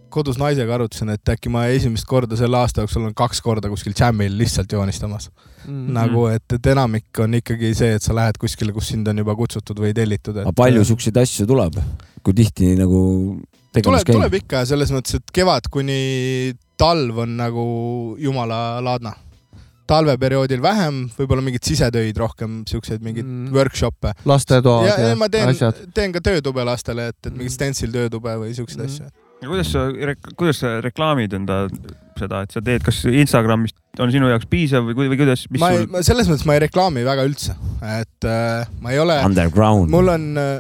kodus 0.10 0.39
naisega 0.41 0.74
arutasin, 0.77 1.12
et 1.13 1.31
äkki 1.34 1.51
ma 1.53 1.65
esimest 1.69 2.08
korda 2.10 2.38
selle 2.39 2.58
aasta 2.60 2.84
jooksul 2.84 3.03
olen 3.03 3.15
kaks 3.17 3.41
korda 3.46 3.69
kuskil 3.72 3.93
džämmil 3.93 4.38
lihtsalt 4.39 4.72
joonistamas 4.72 5.29
mm. 5.29 5.67
-hmm. 5.67 5.91
nagu, 5.98 6.25
et, 6.34 6.46
et 6.55 6.72
enamik 6.74 7.19
on 7.19 7.38
ikkagi 7.39 7.74
see, 7.77 7.93
et 7.98 8.03
sa 8.03 8.15
lähed 8.15 8.39
kuskile, 8.41 8.74
kus 8.74 8.89
sind 8.93 9.08
on 9.08 9.22
juba 9.22 9.36
kutsutud 9.36 9.79
või 9.84 9.93
tellitud. 9.93 10.41
aga 10.43 10.53
palju 10.55 10.86
siukseid 10.91 11.17
asju 11.22 11.48
tuleb? 11.50 11.77
kui 12.24 12.34
tihti 12.36 12.74
nagu 12.79 13.01
tegemas 13.74 14.03
käib? 14.03 14.17
tuleb 14.17 14.39
ikka 14.41 14.65
selles 14.69 14.91
mõttes, 14.96 15.19
et 15.19 15.34
kevad 15.34 15.69
kuni 15.72 16.00
talv 16.79 17.25
on 17.25 17.36
nagu 17.39 17.65
jumala 18.19 18.79
laadna. 18.84 19.13
Talveperioodil 19.89 20.62
vähem, 20.63 21.00
võib-olla 21.17 21.41
mingeid 21.46 21.65
sisetöid 21.65 22.17
rohkem, 22.22 22.62
siukseid 22.69 23.01
mingeid 23.05 23.25
Mm. 23.25 23.48
mm. 23.50 23.55
workshop'e. 23.58 24.13
lastetoad 24.29 24.86
ja, 24.88 24.98
ja 25.00 25.08
ja, 25.13 25.15
ma 25.19 25.29
teen 25.34 25.50
asjad., 25.51 25.81
teen 25.98 26.13
ka 26.15 26.22
töötube 26.25 26.63
lastele, 26.67 27.10
et, 27.13 27.17
et 27.25 27.31
Mm. 27.34 27.38
mingit 27.41 27.55
stensil 27.58 27.91
töötube 27.96 28.36
või 28.43 28.53
siukseid 28.58 28.86
Mm. 28.86 28.88
mm. 28.88 29.10
asju. 29.10 29.25
kuidas 29.50 29.72
sa, 29.72 29.86
kuidas 30.36 30.58
sa 30.62 30.74
reklaamid 30.84 31.34
enda 31.34 31.62
seda, 32.19 32.41
et 32.43 32.51
sa 32.51 32.60
teed, 32.62 32.84
kas 32.84 32.98
Instagramist 33.08 33.77
on 34.03 34.12
sinu 34.12 34.27
jaoks 34.27 34.46
piisav 34.51 34.84
või, 34.89 35.08
või 35.13 35.17
kuidas, 35.22 35.46
mis 35.50 35.62
ma 35.63 35.69
ei 35.72 35.86
sul,, 35.86 36.01
selles 36.03 36.27
mõttes 36.27 36.46
ma 36.46 36.58
ei 36.58 36.63
reklaami 36.65 37.05
väga 37.08 37.24
üldse, 37.29 37.55
et 38.01 38.27
äh, 38.27 38.67
ma 38.84 38.91
ei 38.91 39.00
ole, 39.00 39.15
Underground. 39.25 39.88
mul 39.93 40.12
on 40.12 40.27
äh, 40.38 40.60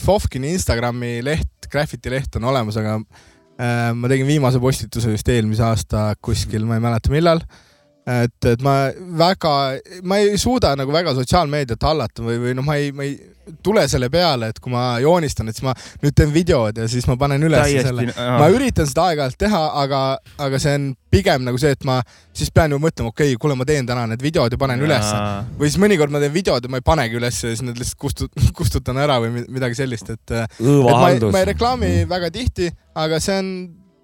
Fofkini 0.00 0.50
Instagrami 0.56 1.18
leht, 1.24 1.68
graffiti 1.72 2.10
leht 2.12 2.34
on 2.40 2.44
olemas, 2.48 2.76
aga 2.80 2.96
äh, 3.60 3.92
ma 3.96 4.08
tegin 4.12 4.26
viimase 4.28 4.60
postituse 4.60 5.12
just 5.12 5.28
eelmise 5.32 5.64
aasta 5.68 6.10
kuskil, 6.24 6.64
ma 6.68 6.76
ei 6.80 6.84
mäleta, 6.84 7.12
millal. 7.12 7.40
et, 8.06 8.46
et 8.46 8.60
ma 8.62 8.74
väga, 9.18 9.52
ma 10.06 10.18
ei 10.22 10.36
suuda 10.38 10.74
nagu 10.78 10.92
väga 10.94 11.14
sotsiaalmeediat 11.16 11.86
hallata 11.88 12.22
või, 12.22 12.38
või 12.42 12.52
noh, 12.54 12.66
ma 12.66 12.76
ei, 12.78 12.92
ma 12.94 13.06
ei 13.06 13.16
tule 13.66 13.82
selle 13.90 14.08
peale, 14.10 14.50
et 14.52 14.60
kui 14.62 14.72
ma 14.72 14.96
joonistan, 15.02 15.48
et 15.50 15.58
siis 15.58 15.66
ma 15.66 15.74
nüüd 16.02 16.14
teen 16.18 16.30
videod 16.34 16.78
ja 16.78 16.86
siis 16.90 17.06
ma 17.10 17.16
panen 17.18 17.42
üles 17.46 17.72
selle. 17.86 18.06
ma 18.14 18.46
üritan 18.54 18.86
seda 18.86 19.08
aeg-ajalt 19.10 19.38
teha, 19.38 19.62
aga, 19.82 20.02
aga 20.42 20.60
see 20.62 20.74
on 20.78 20.88
pigem 21.10 21.46
nagu 21.46 21.58
see, 21.60 21.72
et 21.74 21.86
ma 21.88 22.00
siis 22.36 22.50
pean 22.54 22.74
ju 22.74 22.78
mõtlema, 22.82 23.10
okei 23.14 23.32
okay,, 23.32 23.40
kuule, 23.42 23.56
ma 23.58 23.66
teen 23.68 23.88
täna 23.88 24.06
need 24.10 24.22
videod 24.22 24.54
ja 24.54 24.60
panen 24.60 24.82
ülesse. 24.86 25.16
või 25.58 25.70
siis 25.70 25.80
mõnikord 25.82 26.14
ma 26.14 26.22
teen 26.22 26.34
videod 26.34 26.66
ja 26.66 26.72
ma 26.72 26.82
ei 26.82 26.86
panegi 26.86 27.18
ülesse 27.18 27.50
ja 27.50 27.56
siis 27.56 27.64
need 27.66 27.80
lihtsalt 27.80 28.02
kustut-, 28.02 28.46
kustutan 28.58 29.02
ära 29.02 29.18
või 29.22 29.32
mi- 29.38 29.46
midagi 29.58 29.78
sellist, 29.78 30.10
et, 30.14 30.36
ei, 30.36 30.46
õõvahaldus 30.62 31.34
ma 31.34 31.42
ei. 31.42 31.50
reklaami 31.54 31.92
väga 32.10 32.30
tihti, 32.34 32.70
aga 32.98 33.18
see 33.22 33.40
on 33.42 33.50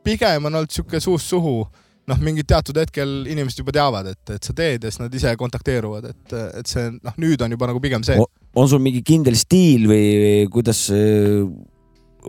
pigem 0.02 0.50
on 0.50 0.61
olnud 0.61 0.75
sihuke 0.75 1.00
suust 1.02 1.30
suhu. 1.30 1.62
noh, 2.11 2.23
mingil 2.25 2.47
teatud 2.49 2.78
hetkel 2.80 3.23
inimesed 3.30 3.62
juba 3.62 3.75
teavad, 3.75 4.09
et, 4.12 4.35
et 4.35 4.49
sa 4.49 4.54
teed 4.56 4.85
ja 4.85 4.90
siis 4.90 5.02
nad 5.02 5.14
ise 5.14 5.35
kontakteeruvad, 5.38 6.09
et, 6.11 6.38
et 6.61 6.71
see 6.71 6.88
noh, 6.97 7.18
nüüd 7.23 7.44
on 7.44 7.54
juba 7.54 7.68
nagu 7.71 7.82
pigem 7.82 8.04
see. 8.06 8.18
on 8.59 8.71
sul 8.71 8.82
mingi 8.82 9.04
kindel 9.06 9.37
stiil 9.38 9.87
või 9.90 10.09
kuidas 10.52 10.88
äh, 10.94 11.47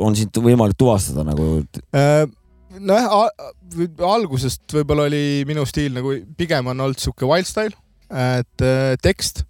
on 0.02 0.18
sind 0.18 0.38
võimalik 0.44 0.78
tuvastada 0.80 1.26
nagu? 1.28 1.48
Äh, 1.96 2.26
nojah, 2.80 3.30
algusest 4.10 4.78
võib-olla 4.78 5.08
oli 5.10 5.44
minu 5.50 5.66
stiil 5.70 5.94
nagu 5.98 6.16
pigem 6.38 6.70
on 6.72 6.86
olnud 6.88 7.02
sihuke 7.02 7.28
wild 7.30 7.50
style, 7.50 7.76
et 8.10 8.66
äh, 8.66 8.94
tekst 9.04 9.44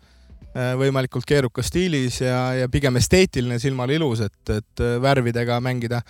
äh, 0.53 0.73
võimalikult 0.79 1.27
keerukas 1.29 1.71
stiilis 1.71 2.21
ja, 2.23 2.45
ja 2.63 2.71
pigem 2.71 2.99
esteetiline, 2.99 3.59
silmale 3.63 3.99
ilus, 3.99 4.23
et, 4.27 4.55
et 4.55 4.87
värvidega 5.03 5.59
mängida. 5.63 6.03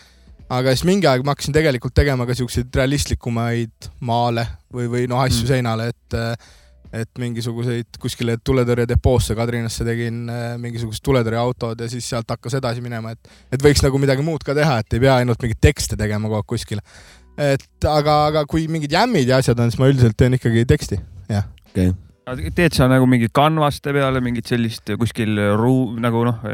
Aga 0.58 0.74
siis 0.74 0.86
mingi 0.88 1.08
aeg 1.10 1.24
ma 1.26 1.34
hakkasin 1.36 1.56
tegelikult 1.56 1.94
tegema 1.98 2.26
ka 2.30 2.36
siukseid 2.38 2.74
realistlikumaid 2.76 3.90
maale 4.06 4.46
või, 4.74 4.90
või 4.92 5.08
noh, 5.12 5.22
asju 5.24 5.44
Mm. 5.46 5.50
seinale, 5.54 5.88
et 5.94 6.20
et 6.94 7.10
mingisuguseid 7.18 7.98
kuskile 7.98 8.36
tuletõrjedepoosse 8.46 9.34
Kadrinasse 9.34 9.82
tegin 9.88 10.28
äh, 10.30 10.44
mingisugused 10.62 11.02
tuletõrjeautod 11.02 11.80
ja 11.82 11.88
siis 11.90 12.06
sealt 12.06 12.30
hakkas 12.30 12.54
edasi 12.60 12.84
minema, 12.86 13.16
et 13.16 13.32
et 13.58 13.64
võiks 13.66 13.82
nagu 13.82 13.98
midagi 13.98 14.22
muud 14.22 14.44
ka 14.46 14.54
teha, 14.54 14.76
et 14.84 14.94
ei 14.94 15.02
pea 15.02 15.16
ainult 15.24 15.42
mingeid 15.42 15.58
tekste 15.66 15.98
tegema 15.98 16.30
kogu 16.30 16.44
aeg 16.44 16.50
kuskil. 16.54 16.84
et 17.38 17.88
aga, 17.90 18.20
aga 18.30 18.46
kui 18.46 18.68
mingid 18.70 18.94
jämmid 18.94 19.26
ja 19.28 19.40
asjad 19.42 19.58
on, 19.60 19.72
siis 19.74 19.80
ma 19.82 19.90
üldiselt 19.90 20.14
teen 20.18 20.38
ikkagi 20.38 20.68
teksti, 20.70 21.00
jah. 21.34 21.48
okei, 21.74 22.52
teed 22.54 22.78
sa 22.78 22.86
nagu 22.92 23.08
mingit 23.10 23.34
kanvaste 23.34 23.90
peale 23.96 24.22
mingit 24.22 24.46
sellist 24.54 24.94
kuskil 25.02 25.34
ruu- 25.58 25.98
nagu 25.98 26.22
noh, 26.30 26.46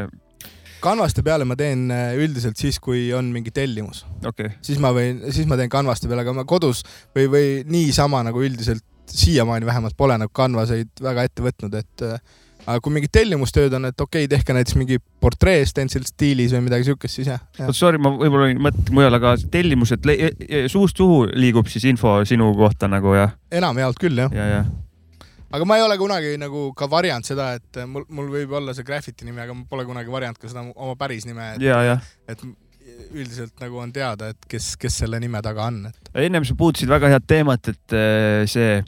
kanvaste 0.82 1.24
peale 1.26 1.46
ma 1.48 1.56
teen 1.58 1.88
äh, 1.94 2.12
üldiselt 2.20 2.60
siis, 2.60 2.80
kui 2.82 3.08
on 3.16 3.30
mingi 3.34 3.52
tellimus, 3.54 4.04
okay., 4.26 4.54
siis 4.64 4.80
ma 4.82 4.92
võin, 4.96 5.22
siis 5.34 5.48
ma 5.50 5.58
teen 5.60 5.72
kanvaste 5.72 6.10
peale, 6.10 6.24
aga 6.26 6.34
ma 6.36 6.46
kodus 6.48 6.84
või, 7.16 7.26
või 7.32 7.48
niisama 7.70 8.22
nagu 8.26 8.42
üldiselt 8.44 8.84
siiamaani 9.10 9.66
vähemalt 9.66 9.96
pole 9.98 10.14
nagu 10.20 10.30
kanvaseid 10.34 11.02
väga 11.02 11.26
ette 11.26 11.44
võtnud, 11.44 11.74
et 11.80 12.06
äh, 12.06 12.20
aga 12.66 12.80
kui 12.84 12.94
mingid 12.94 13.12
tellimustööd 13.14 13.74
on, 13.76 13.88
et 13.90 14.00
okei 14.00 14.26
okay,, 14.26 14.30
tehke 14.30 14.54
näiteks 14.56 14.76
mingi 14.78 15.00
portree 15.22 15.64
stencil 15.68 16.04
stiilis 16.08 16.54
või 16.54 16.66
midagi 16.68 16.88
siukest, 16.90 17.20
siis 17.20 17.30
jah, 17.32 17.42
jah.. 17.58 17.72
sorry, 17.76 18.00
ma 18.02 18.12
võib-olla 18.14 18.50
olin 18.50 18.62
mõttenud 18.68 18.94
mujal, 18.96 19.18
aga 19.20 19.34
tellimused 19.52 20.06
le- 20.08 20.32
suust 20.72 21.00
suhu 21.00 21.24
liigub 21.32 21.70
siis 21.72 21.88
info 21.90 22.20
sinu 22.28 22.52
kohta 22.58 22.90
nagu 22.90 23.16
ja, 23.16 23.30
enamjaolt 23.60 24.00
küll 24.00 24.24
jah, 24.24 24.32
ja, 24.36 24.48
ja 24.58 24.62
aga 25.50 25.66
ma 25.66 25.78
ei 25.78 25.84
ole 25.84 25.98
kunagi 26.00 26.34
nagu 26.40 26.70
ka 26.78 26.88
varjanud 26.90 27.26
seda, 27.26 27.52
et 27.58 27.82
mul, 27.90 28.06
mul 28.14 28.30
võib 28.32 28.56
olla 28.60 28.74
see 28.76 28.86
graffiti 28.86 29.26
nimi, 29.28 29.42
aga 29.42 29.56
ma 29.56 29.66
pole 29.70 29.86
kunagi 29.88 30.12
varjanud 30.12 30.40
ka 30.40 30.50
seda 30.50 30.64
oma 30.70 30.96
päris 31.00 31.26
nime, 31.28 31.54
et, 31.56 31.64
ja, 31.64 31.80
ja 31.86 31.96
et 32.30 32.44
üldiselt 33.10 33.56
nagu 33.62 33.80
on 33.82 33.92
teada, 33.94 34.30
et 34.32 34.50
kes, 34.50 34.74
kes 34.80 35.00
selle 35.02 35.20
nime 35.22 35.40
taga 35.44 35.68
on, 35.70 35.82
et 35.90 36.12
ennem 36.26 36.46
sa 36.46 36.56
puutusid 36.58 36.90
väga 36.90 37.10
head 37.12 37.26
teemat, 37.30 37.72
et 37.72 37.96
äh, 37.96 38.44
see, 38.50 38.78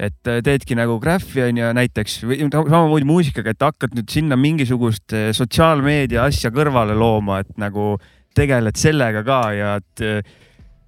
et 0.00 0.30
äh, 0.30 0.40
teedki 0.46 0.78
nagu 0.78 0.98
graffi 1.02 1.42
onju 1.48 1.72
näiteks 1.76 2.20
või 2.28 2.46
samamoodi 2.46 3.08
muusikaga, 3.08 3.54
et 3.54 3.66
hakkad 3.66 3.98
nüüd 3.98 4.10
sinna 4.12 4.38
mingisugust 4.40 5.16
äh, 5.16 5.30
sotsiaalmeedia 5.36 6.26
asja 6.30 6.52
kõrvale 6.54 6.96
looma, 6.98 7.42
et 7.44 7.54
nagu 7.60 7.94
tegeled 8.36 8.78
sellega 8.78 9.24
ka 9.26 9.40
ja 9.56 9.72
et 9.80 10.02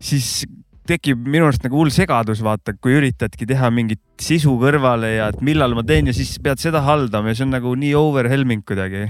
siis 0.03 0.45
tekib 0.89 1.21
minu 1.31 1.47
arust 1.47 1.63
nagu 1.63 1.79
hull 1.79 1.93
segadus, 1.95 2.41
vaata, 2.43 2.75
kui 2.83 2.97
üritadki 2.99 3.47
teha 3.47 3.69
mingit 3.71 4.01
sisu 4.23 4.57
kõrvale 4.61 5.13
ja 5.17 5.29
et 5.33 5.41
millal 5.45 5.77
ma 5.79 5.85
teen 5.87 6.09
ja 6.11 6.15
siis 6.17 6.35
pead 6.43 6.59
seda 6.63 6.81
haldama 6.87 7.31
ja 7.31 7.39
see 7.39 7.47
on 7.47 7.55
nagu 7.55 7.75
nii 7.79 7.93
overwhelming 7.99 8.65
kuidagi. 8.67 9.05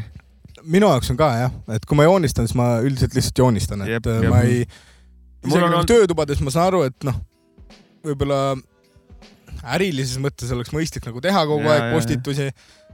minu 0.62 0.86
jaoks 0.92 1.10
on 1.10 1.16
ka 1.18 1.30
jah, 1.40 1.54
et 1.74 1.86
kui 1.88 1.96
ma 1.98 2.04
joonistan, 2.06 2.46
siis 2.46 2.54
ma 2.60 2.76
üldiselt 2.84 3.16
lihtsalt 3.16 3.38
joonistan, 3.44 3.82
et 3.82 3.96
Jep, 3.96 4.06
jep, 4.06 4.22
jep. 4.22 4.30
ma 4.30 4.42
ei, 4.46 4.60
isegi 5.42 5.56
on 5.58 5.64
nagu 5.64 5.80
olnud- 5.80 5.90
töötubades 5.90 6.40
ma 6.44 6.52
saan 6.54 6.68
aru, 6.70 6.82
et 6.86 7.08
noh, 7.08 7.16
võib-olla 8.04 8.42
ärilises 9.74 10.18
mõttes 10.22 10.50
oleks 10.54 10.72
mõistlik 10.74 11.04
nagu 11.06 11.20
teha 11.22 11.42
kogu 11.46 11.64
Ja, 11.66 11.72
aeg 11.74 11.82
ja, 11.82 11.88
ja. 11.88 12.52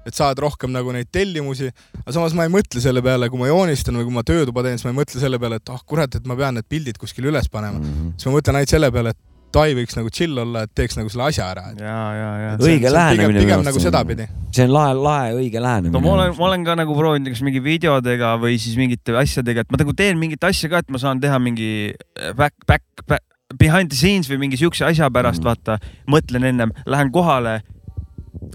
Et 0.08 0.18
saada 0.18 0.44
rohkem 0.44 0.72
nagu 0.74 0.92
neid 0.94 1.10
tellimusi, 1.14 1.70
aga 2.02 2.16
samas 2.16 2.36
ma 2.36 2.48
ei 2.48 2.52
mõtle 2.52 2.82
selle 2.84 3.02
peale, 3.04 3.30
kui 3.32 3.40
ma 3.40 3.50
joonistan 3.50 3.98
või 4.00 4.08
kui 4.08 4.18
ma 4.18 4.26
töötuba 4.26 4.64
teen, 4.66 4.80
siis 4.80 4.88
ma 4.88 4.94
ei 4.94 5.00
mõtle 5.00 5.22
selle 5.22 5.40
peale, 5.40 5.60
et 5.60 5.72
ah 5.72 5.78
oh, 5.78 5.86
kurat, 5.88 6.18
et 6.18 6.28
ma 6.28 6.36
pean 6.38 6.58
need 6.58 6.68
pildid 6.68 7.00
kuskile 7.00 7.32
üles 7.32 7.50
panema. 7.52 7.80
Mhm. 7.80 8.14
siis 8.16 8.30
ma 8.30 8.36
mõtlen 8.38 8.60
ainult 8.60 8.76
selle 8.76 8.92
peale, 8.94 9.16
et 9.16 9.24
Dai 9.48 9.72
võiks 9.72 9.96
nagu 9.96 10.10
chill 10.12 10.36
olla, 10.36 10.66
et 10.66 10.72
teeks 10.76 10.98
nagu 10.98 11.08
selle 11.08 11.24
asja 11.30 11.46
ära. 11.54 11.70
ja, 11.80 12.00
ja, 12.12 12.32
ja. 12.42 12.50
Õige 12.60 12.90
lähenemine 12.92 13.40
pigem 13.40 13.62
nagu 13.64 13.80
sedapidi. 13.80 14.26
see 14.52 14.66
on 14.68 14.74
lahe, 14.74 14.92
lahe 14.98 15.30
õige 15.38 15.62
lähenemine. 15.64 15.94
no 15.94 16.02
ma 16.04 16.12
olen, 16.18 16.34
ma 16.36 16.46
olen 16.50 16.66
ka 16.66 16.76
nagu 16.76 16.96
proovinud 16.98 17.32
kas 17.32 17.40
mingi 17.46 17.62
videodega 17.64 18.34
või 18.42 18.58
siis 18.60 18.76
mingite 18.76 19.16
asjadega, 19.16 19.64
et 19.64 19.72
ma 19.72 19.80
nagu 19.80 19.94
teen 19.96 20.20
mingit 20.20 20.44
asja 20.44 20.68
ka, 20.68 20.82
et 20.84 20.92
ma 20.92 21.00
saan 21.00 21.22
teha 21.24 21.40
mingi 21.40 21.94
back, 22.36 22.60
back, 22.68 22.84
back, 23.08 23.24
behind 23.56 23.88
the 23.88 23.96
scenes 23.96 24.28
või 24.28 24.42
mingi 24.44 24.60
siukse 24.60 24.84
asja 24.84 25.08
pärast 25.08 25.40
Mm. 25.40 25.48
mm. 25.48 25.48
vaata, 25.48 25.78
mõtlen 26.12 26.44
ennem, 26.52 26.72
lähen 26.84 27.12
kohale, 27.14 27.62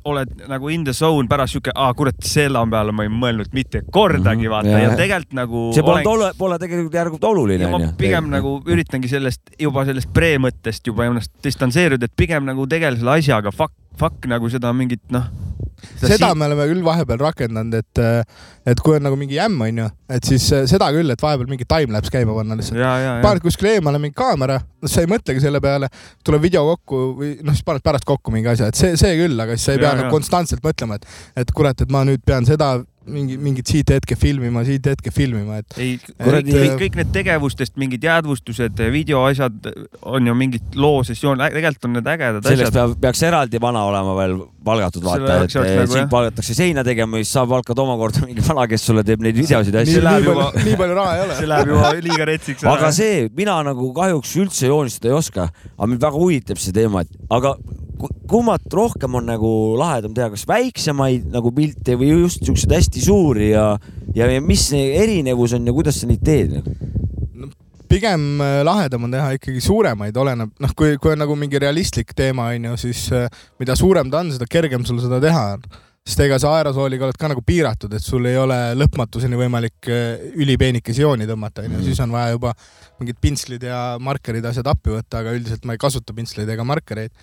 oled 0.06 0.34
nagu 0.50 0.70
in 0.70 0.84
the 0.84 0.94
zone, 0.94 1.28
pärast 1.28 1.54
siuke, 1.56 1.72
aa 1.76 1.94
kurat, 1.94 2.16
selle 2.26 2.60
peale 2.72 2.92
ma 2.92 3.04
ei 3.04 3.10
mõelnud 3.10 3.54
mitte 3.54 3.82
kordagi 3.92 4.48
Mhm. 4.48 4.52
vaata 4.52 4.68
Ja, 4.70 4.78
ja, 4.78 4.84
ja. 4.84 4.90
ja 4.92 4.98
tegelikult 4.98 5.34
nagu. 5.34 5.64
see 5.74 5.84
pole 5.84 6.04
ole,, 6.08 6.32
pole 6.38 6.58
tegelikult 6.60 6.94
järgult 6.94 7.24
oluline 7.24 7.64
ja 7.64 7.70
ma 7.70 7.80
pigem 7.98 8.30
nagu 8.30 8.62
üritangi 8.66 9.08
sellest 9.10 9.42
juba 9.60 9.86
sellest 9.86 10.10
pre-mõttest 10.14 10.88
juba 10.88 11.06
ennast 11.06 11.32
distantseeruda, 11.44 12.06
et 12.06 12.16
pigem 12.16 12.46
nagu 12.46 12.68
tegele 12.68 12.98
selle 12.98 13.18
asjaga, 13.20 13.52
fuck, 13.52 13.74
fuck 13.98 14.26
nagu 14.28 14.50
seda 14.50 14.74
mingit 14.74 15.02
noh. 15.12 15.30
Seda 16.02 16.34
me 16.38 16.48
oleme 16.50 16.68
küll 16.72 16.84
vahepeal 16.86 17.22
rakendanud, 17.22 17.78
et, 17.80 18.02
et 18.70 18.84
kui 18.84 18.98
on 18.98 19.06
nagu 19.08 19.18
mingi 19.20 19.38
jämm, 19.38 19.62
onju, 19.68 19.88
et 20.14 20.30
siis 20.30 20.46
äh, 20.56 20.66
seda 20.70 20.90
küll, 20.96 21.10
et 21.14 21.24
vahepeal 21.24 21.50
mingi 21.50 21.68
timelapse 21.70 22.14
käima 22.14 22.36
panna 22.38 22.58
lihtsalt. 22.60 22.80
paned 23.24 23.44
kuskile 23.46 23.78
eemale 23.78 24.02
mingi 24.04 24.18
kaamera, 24.18 24.60
sa 24.86 25.04
ei 25.04 25.12
mõtlegi 25.12 25.44
selle 25.44 25.62
peale, 25.64 25.90
tuleb 26.26 26.44
video 26.44 26.66
kokku 26.74 27.04
või 27.20 27.34
noh, 27.42 27.56
siis 27.56 27.68
paned 27.68 27.86
pärast 27.86 28.08
kokku 28.08 28.34
mingi 28.34 28.52
asja, 28.54 28.72
et 28.72 28.80
see, 28.80 28.98
see 29.00 29.16
küll, 29.20 29.40
aga 29.40 29.58
siis 29.58 29.70
sa 29.70 29.78
ei 29.78 29.84
pea 29.84 29.92
ja. 29.92 30.02
nagu 30.02 30.14
konstantselt 30.14 30.64
mõtlema, 30.66 31.00
et, 31.00 31.22
et 31.44 31.56
kurat, 31.56 31.86
et 31.86 31.94
ma 31.94 32.06
nüüd 32.08 32.24
pean 32.26 32.48
seda 32.48 32.76
mingi, 33.10 33.38
mingit 33.42 33.70
siit 33.70 33.90
hetke 33.92 34.16
filmima, 34.20 34.64
siit 34.68 34.86
hetke 34.88 35.12
filmima, 35.14 35.60
et 35.62 35.78
ei, 35.82 35.98
Kuradi- 36.22 36.56
kõik, 36.56 36.76
kõik 36.80 36.98
need 37.00 37.12
tegevustest 37.16 37.76
mingid 37.82 38.06
jäädvustused, 38.08 38.80
videoasjad 38.94 39.70
on 40.10 40.30
ju 40.30 40.36
mingid 40.38 40.78
loo 40.80 41.04
sessioon, 41.08 41.44
tegelikult 41.44 41.90
on 41.90 41.98
need 41.98 42.10
ägedad 42.14 42.48
selleks 42.48 42.70
asjad. 42.70 42.80
peab, 42.80 42.96
peaks 43.04 43.24
eraldi 43.28 43.62
vana 43.64 43.84
olema 43.90 44.16
veel 44.20 44.38
palgatud, 44.64 45.04
vaata, 45.04 45.42
et 45.44 45.58
nagu, 45.60 45.92
sind 45.92 46.12
palgatakse 46.14 46.56
seina 46.58 46.86
tegema 46.88 47.20
ja 47.20 47.28
siis 47.28 47.36
sa 47.36 47.46
palkad 47.50 47.84
omakorda 47.84 48.24
mingi 48.28 48.46
vana, 48.48 48.68
kes 48.72 48.88
sulle 48.90 49.06
teeb 49.08 49.24
neid 49.26 49.38
videosid 49.40 49.76
ja 49.76 49.84
asju. 49.84 50.00
nii 50.00 50.10
palju, 50.10 50.66
nii 50.70 50.80
palju 50.80 51.00
raha 51.02 51.16
ei 51.18 51.26
ole 51.28 51.40
see. 51.40 51.52
läheb 51.52 51.74
juba 51.76 51.94
liiga 52.08 52.30
retsiks. 52.32 52.68
aga 52.74 52.92
see, 52.96 53.28
mina 53.36 53.60
nagu 53.68 53.92
kahjuks 53.96 54.36
üldse 54.44 54.72
joonistada 54.72 55.12
ei 55.12 55.18
oska, 55.20 55.50
aga 55.76 55.90
mind 55.92 56.08
väga 56.08 56.24
huvitab 56.24 56.62
see 56.64 56.76
teema, 56.76 57.04
et 57.04 57.34
aga 57.34 57.58
kummat 58.30 58.66
rohkem 58.74 59.20
on 59.20 59.28
nagu 59.30 59.52
lahedam 59.80 60.14
teha, 60.16 60.30
kas 60.34 60.46
väiksemaid 60.50 61.30
nagu 61.34 61.52
pilte 61.56 61.98
või 62.00 62.12
just 62.12 62.44
siukseid 62.46 62.76
hästi 62.78 63.04
suuri 63.06 63.52
ja, 63.52 63.68
ja, 64.16 64.30
mis 64.44 64.70
see 64.72 64.94
erinevus 65.00 65.56
on 65.58 65.68
ja 65.68 65.76
kuidas 65.76 66.02
sa 66.02 66.10
neid 66.10 66.24
teed? 66.26 66.60
pigem 67.94 68.42
äh, 68.42 68.60
lahedam 68.66 69.06
on 69.06 69.14
teha 69.14 69.34
ikkagi 69.38 69.62
suuremaid, 69.62 70.18
oleneb, 70.18 70.54
noh, 70.64 70.76
kui, 70.78 70.96
kui 71.02 71.14
on 71.14 71.20
nagu 71.22 71.36
mingi 71.38 71.62
realistlik 71.62 72.16
teema, 72.18 72.50
onju, 72.56 72.76
siis 72.82 73.06
äh, 73.14 73.42
mida 73.62 73.76
suurem 73.78 74.10
ta 74.10 74.24
on, 74.24 74.32
seda 74.34 74.48
kergem 74.50 74.86
sul 74.88 75.02
seda 75.04 75.20
teha 75.24 75.44
on. 75.58 75.68
sest 76.04 76.20
ega 76.20 76.36
sa 76.42 76.50
aerosooliga 76.58 77.06
oled 77.08 77.16
ka 77.20 77.30
nagu 77.32 77.40
piiratud, 77.48 77.94
et 77.96 78.04
sul 78.04 78.26
ei 78.28 78.36
ole 78.36 78.58
lõpmatuseni 78.76 79.38
võimalik 79.40 79.92
äh, 79.94 80.26
ülipeenikesi 80.42 81.06
jooni 81.06 81.30
tõmmata, 81.30 81.68
onju, 81.68 81.84
siis 81.86 82.02
on 82.04 82.12
vaja 82.12 82.34
juba 82.34 82.56
mingid 83.00 83.22
pintslid 83.22 83.64
ja 83.70 83.84
markerid, 84.02 84.46
asjad 84.50 84.68
appi 84.74 84.96
võtta, 84.98 85.22
aga 85.22 85.38
üldiselt 85.38 85.70
ma 85.70 85.78
ei 85.78 85.82
kasuta 85.86 86.18
pintsleid 86.18 86.50
ega 86.50 86.66
markereid 86.68 87.14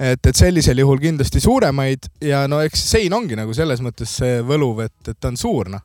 et, 0.00 0.26
et 0.26 0.36
sellisel 0.36 0.80
juhul 0.80 1.00
kindlasti 1.02 1.42
suuremaid 1.44 2.08
ja 2.24 2.46
no 2.48 2.62
eks 2.64 2.86
sein 2.94 3.12
ongi 3.14 3.36
nagu 3.38 3.54
selles 3.56 3.82
mõttes 3.84 4.16
see 4.22 4.40
võluv, 4.46 4.84
et, 4.86 4.96
et 5.12 5.18
ta 5.20 5.30
on 5.32 5.38
suur, 5.40 5.70
noh. 5.72 5.84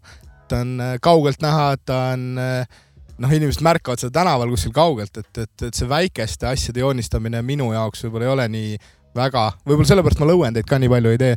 ta 0.50 0.62
on 0.64 0.76
äh, 0.82 0.98
kaugelt 1.04 1.44
näha, 1.44 1.74
ta 1.84 2.02
on 2.14 2.28
äh, 2.42 2.84
noh, 3.22 3.32
inimesed 3.32 3.64
märkavad 3.66 4.02
seda 4.02 4.22
tänaval 4.22 4.52
kuskil 4.54 4.74
kaugelt, 4.76 5.18
et, 5.20 5.32
et, 5.44 5.68
et 5.68 5.74
see 5.76 5.90
väikeste 5.90 6.48
asjade 6.50 6.84
joonistamine 6.84 7.42
minu 7.46 7.72
jaoks 7.76 8.06
võib-olla 8.06 8.30
ei 8.30 8.34
ole 8.36 8.48
nii 8.56 8.78
väga, 9.16 9.46
võib-olla 9.66 9.88
sellepärast 9.90 10.20
ma 10.22 10.28
lõuendeid 10.30 10.68
ka 10.68 10.78
nii 10.82 10.90
palju 10.92 11.14
ei 11.16 11.18
tee 11.22 11.36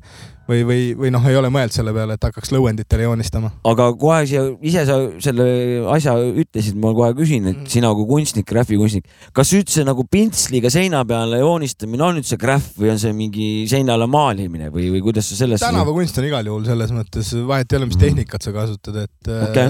või, 0.48 0.62
või, 0.64 0.80
või 0.98 1.10
noh, 1.12 1.24
ei 1.28 1.36
ole 1.36 1.50
mõelnud 1.52 1.74
selle 1.74 1.92
peale, 1.92 2.16
et 2.16 2.24
hakkaks 2.24 2.50
lõuenditele 2.54 3.04
joonistama. 3.04 3.50
aga 3.68 3.86
kohe 4.00 4.22
siia, 4.26 4.42
ise 4.64 4.84
sa 4.88 4.96
selle 5.20 5.46
asja 5.94 6.14
ütlesid, 6.42 6.76
ma 6.80 6.92
kohe 6.96 7.12
küsin, 7.18 7.46
et 7.52 7.56
Mhm. 7.58 7.66
sina 7.68 7.92
kui 7.94 8.06
kunstnik, 8.08 8.46
graafikunstnik, 8.48 9.04
kas 9.32 9.52
üldse 9.52 9.84
nagu 9.84 10.04
pintsliga 10.10 10.70
seina 10.70 11.04
peale 11.04 11.38
joonistamine 11.38 12.02
on 12.02 12.16
üldse 12.22 12.38
graff 12.40 12.74
või 12.78 12.90
on 12.90 12.98
see 12.98 13.12
mingi 13.12 13.66
seinale 13.68 14.06
maalimine 14.08 14.70
või, 14.70 14.90
või 14.90 15.02
kuidas 15.02 15.28
sa 15.28 15.36
sellest 15.44 15.62
tänavakunst 15.64 16.18
on 16.18 16.24
igal 16.24 16.44
juhul 16.46 16.64
selles 16.64 16.90
mõttes, 16.90 17.34
vahet 17.46 17.72
ei 17.72 17.76
ole, 17.78 17.86
mis 17.86 17.96
Mhm. 17.96 18.04
tehnikat 18.06 18.42
sa 18.42 18.52
kasutad, 18.52 18.96
et 19.04 19.28
Okei. 19.50 19.68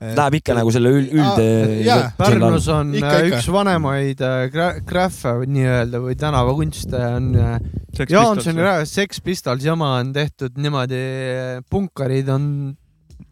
Äh, 0.00 0.14
Läheb 0.16 0.38
ikka 0.40 0.56
nagu 0.58 0.72
selle 0.74 0.92
üld, 0.94 1.12
üld 1.14 1.42
Pärnus 2.18 2.68
on 2.72 2.94
Ikka, 2.96 3.14
ikka, 3.26 3.38
üks 3.38 3.48
vanemaid 3.54 4.24
äh, 4.24 4.40
gra- 4.54 4.74
graffe 4.86 5.36
nii-öelda 5.46 6.02
või 6.04 6.18
tänavakunste 6.18 7.04
on 7.18 7.30
äh, 7.38 7.56
Jaansoni 8.08 8.62
rajas 8.62 8.92
Sex 8.94 9.22
Pistols 9.24 9.64
jama 9.66 9.96
on 9.98 10.12
tehtud 10.14 10.58
niimoodi, 10.60 11.00
punkarid 11.70 12.28
on 12.34 12.44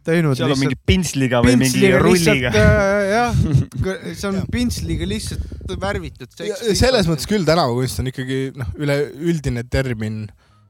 teinud 0.06 0.38
seal 0.38 0.54
on 0.54 0.61
mingi 0.61 0.78
pintsliga 0.88 1.40
või 1.44 1.56
mingi 1.58 1.66
pintsliga 1.66 2.00
rulliga. 2.02 2.50
lihtsalt 2.50 2.58
äh, 2.62 3.04
jah, 3.12 3.37
see 4.18 4.28
on 4.30 4.40
pintsliga 4.52 5.08
lihtsalt 5.08 5.76
värvitud 5.82 6.42
selles 6.78 7.11
mõttes 7.11 7.28
küll 7.30 7.46
tänavakunst 7.46 8.02
on 8.02 8.11
ikkagi 8.12 8.40
noh, 8.56 8.73
üleüldine 8.78 9.66
termin, 9.70 10.25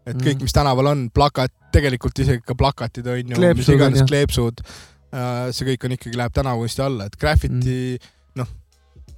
et 0.06 0.18
kõik, 0.22 0.44
mis 0.46 0.56
tänaval 0.56 0.92
on, 0.92 1.06
plakat, 1.14 1.52
tegelikult 1.74 2.24
isegi 2.24 2.44
ka 2.46 2.56
plakatid 2.58 3.08
on 3.12 3.20
ju, 3.20 3.32
mis 3.32 3.40
Kleepsud 3.40 3.76
iganes 3.76 4.02
jah. 4.04 4.10
kleepsud, 4.12 4.62
see 5.52 5.64
kõik 5.72 5.84
on 5.84 5.92
ikkagi 5.96 6.16
läheb 6.18 6.32
tänavakunsti 6.36 6.82
alla, 6.82 7.06
et 7.06 7.16
graffiti 7.16 7.98
Mhm. 7.98 8.12
noh, 8.36 8.46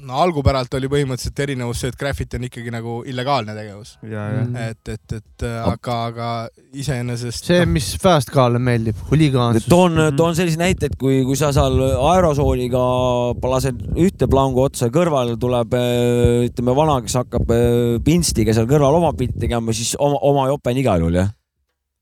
no 0.01 0.15
algupäralt 0.23 0.75
oli 0.79 0.87
põhimõtteliselt 0.87 1.41
erinevus 1.43 1.81
see, 1.81 1.89
et 1.91 1.97
graffiti 1.99 2.37
on 2.39 2.45
ikkagi 2.47 2.71
nagu 2.71 3.01
illegaalne 3.09 3.55
tegevus, 3.57 3.97
ja, 4.07 4.29
ja 4.31 4.45
Mm. 4.45 4.57
et, 4.57 4.89
et, 4.89 5.13
et 5.17 5.43
äh, 5.43 5.57
aga, 5.67 5.97
aga 6.13 6.29
iseenesest 6.73 7.45
see, 7.51 7.59
noh, 7.65 7.73
mis 7.73 7.89
Fast 7.99 8.31
Car'le 8.31 8.61
meeldib, 8.63 8.95
huligaansus. 9.11 9.67
toon, 9.69 9.95
Mhm. 9.99 10.17
toon 10.17 10.37
selliseid 10.39 10.61
näiteid, 10.63 10.95
kui, 11.01 11.25
kui 11.25 11.35
sa 11.37 11.51
seal 11.53 11.81
aerosooliga 12.13 12.85
lased 13.51 13.81
ühte 13.97 14.29
plangu 14.31 14.63
otsa, 14.69 14.89
kõrval 14.95 15.35
tuleb 15.41 15.75
äh, 15.75 16.47
ütleme 16.47 16.77
vana, 16.77 17.01
kes 17.03 17.15
hakkab 17.25 17.51
äh, 17.51 17.99
pintsliga 18.05 18.55
seal 18.55 18.67
kõrval 18.71 18.95
oma 19.01 19.13
pilti 19.19 19.41
tegema, 19.49 19.73
siis 19.73 19.97
oma, 19.99 20.19
oma 20.23 20.47
jope 20.53 20.71
on 20.71 20.77
igal 20.85 21.01
juhul 21.01 21.19
jah. 21.25 21.33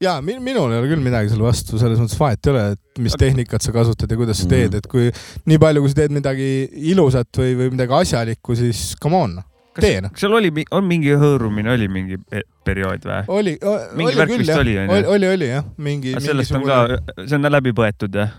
Ja 0.03 0.19
min, 0.21 0.43
minul 0.45 0.73
ei 0.75 0.81
ole 0.83 0.89
küll 0.91 1.01
midagi 1.05 1.31
selle 1.33 1.47
vastu, 1.47 1.79
selles 1.81 2.01
mõttes 2.03 2.19
vahet 2.21 2.45
ei 2.47 2.53
ole, 2.53 2.65
et 2.77 3.01
mis 3.03 3.15
tehnikat 3.17 3.65
sa 3.65 3.73
kasutad 3.73 4.11
ja 4.13 4.19
kuidas 4.21 4.43
sa 4.43 4.49
teed, 4.51 4.71
Mhm. 4.75 4.79
et 4.83 4.87
kui 4.93 5.11
nii 5.49 5.59
palju, 5.63 5.81
kui 5.85 5.93
sa 5.93 6.01
teed 6.03 6.13
midagi 6.17 6.49
ilusat 6.93 7.31
või, 7.41 7.55
või 7.57 7.71
midagi 7.77 7.97
asjalikku, 8.01 8.57
siis 8.59 8.83
come 9.01 9.17
on, 9.17 9.39
tee 9.81 10.01
noh. 10.05 10.11
kas 10.13 10.21
seal 10.25 10.37
oli, 10.37 10.51
on 10.73 10.85
mingi 10.89 11.13
hõõrumine 11.17 11.73
oli 11.73 11.89
mingi 11.89 12.17
pe- 12.19 12.45
periood 12.65 13.05
või? 13.09 13.23
oli, 13.29 13.57
oli 13.63 14.15
värk 14.17 14.35
küll 14.35 14.45
jah, 14.49 14.61
oli, 14.61 14.77
oli, 15.17 15.29
oli 15.33 15.49
jah, 15.49 15.65
mingi. 15.79 16.15
sellest 16.21 16.53
on 16.57 16.65
ka, 16.69 16.83
see 17.27 17.37
on 17.41 17.49
läbi 17.53 17.73
põetud 17.77 18.21
jah? 18.21 18.37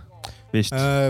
vist 0.53 0.73
äh,. 0.73 1.09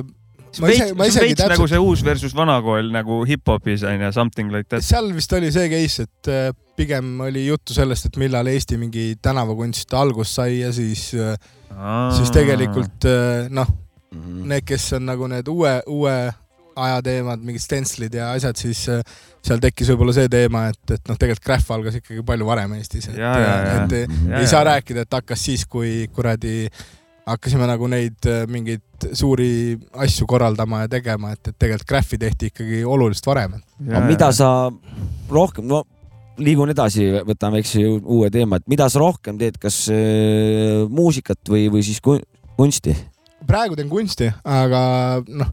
Ma 0.62 0.69
ise- 0.71 0.83
veits, 0.88 0.95
ma 0.97 1.05
isegi 1.10 1.25
veits 1.27 1.41
täpselt- 1.41 1.55
nagu 1.57 1.67
see 1.67 1.81
uus 1.83 2.03
versus 2.05 2.33
vana 2.36 2.60
kool 2.62 2.91
nagu 2.93 3.19
hip-hopis 3.27 3.83
on 3.83 4.01
ju, 4.01 4.12
something 4.15 4.51
like 4.53 4.69
that. 4.69 4.81
seal 4.83 5.12
vist 5.13 5.33
oli 5.33 5.51
see 5.51 5.69
case, 5.69 6.03
et 6.07 6.27
äh, 6.33 6.51
pigem 6.77 7.19
oli 7.25 7.47
juttu 7.47 7.73
sellest, 7.73 8.05
et 8.05 8.17
millal 8.17 8.47
Eesti 8.47 8.77
mingi 8.77 9.15
tänavakunst 9.21 9.93
algust 9.97 10.36
sai 10.38 10.60
ja 10.62 10.71
siis, 10.71 11.10
siis 12.17 12.31
tegelikult 12.33 13.05
äh, 13.05 13.47
noh, 13.49 13.67
Mhm. 14.07 14.47
need, 14.47 14.63
kes 14.65 14.93
on 14.95 15.03
nagu 15.05 15.27
need 15.27 15.47
uue, 15.51 15.81
uue 15.91 16.13
aja 16.77 17.01
teemad, 17.03 17.41
mingid 17.43 17.60
stentslid 17.62 18.13
ja 18.15 18.29
asjad, 18.31 18.55
siis 18.55 18.86
äh, 18.93 19.01
seal 19.43 19.60
tekkis 19.60 19.89
võib-olla 19.91 20.13
see 20.15 20.29
teema, 20.31 20.67
et, 20.71 20.93
et 20.95 21.10
noh, 21.10 21.17
tegelikult 21.19 21.43
Graph 21.43 21.71
algas 21.75 21.97
ikkagi 21.99 22.23
palju 22.25 22.45
varem 22.47 22.73
Eestis, 22.77 23.10
et, 23.10 23.17
Ja, 23.19 23.33
ja, 23.36 23.49
ja. 23.65 23.83
et 23.83 24.07
Mhm. 24.10 24.31
ei 24.39 24.47
saa 24.47 24.63
rääkida, 24.63 25.03
et 25.03 25.12
hakkas 25.12 25.43
siis, 25.43 25.65
kui 25.65 26.07
kuradi 26.15 26.69
hakkasime 27.28 27.68
nagu 27.70 27.90
neid 27.92 28.28
äh, 28.30 28.46
mingeid 28.50 29.08
suuri 29.18 29.78
asju 30.00 30.26
korraldama 30.30 30.86
ja 30.86 30.92
tegema, 30.98 31.34
et, 31.36 31.52
et 31.52 31.58
tegelikult 31.60 31.90
Graphi 31.92 32.18
tehti 32.22 32.52
ikkagi 32.52 32.82
oluliselt 32.88 33.28
varem. 33.30 33.60
aga 33.88 34.02
mida 34.08 34.32
sa 34.36 34.50
rohkem, 35.32 35.68
no 35.68 35.84
liigun 36.38 36.70
edasi, 36.70 37.08
võtan 37.26 37.56
väikse 37.58 37.82
uue 37.98 38.30
teema, 38.34 38.60
et 38.60 38.68
mida 38.70 38.88
sa 38.94 39.02
rohkem 39.02 39.38
teed, 39.42 39.58
kas 39.62 39.84
äh, 39.94 40.84
muusikat 40.90 41.42
või, 41.50 41.68
või 41.74 41.86
siis 41.86 42.02
kun- 42.04 42.24
kunsti? 42.58 42.96
praegu 43.48 43.78
teen 43.78 43.90
kunsti, 43.90 44.28
aga 44.44 44.80
noh, 45.28 45.52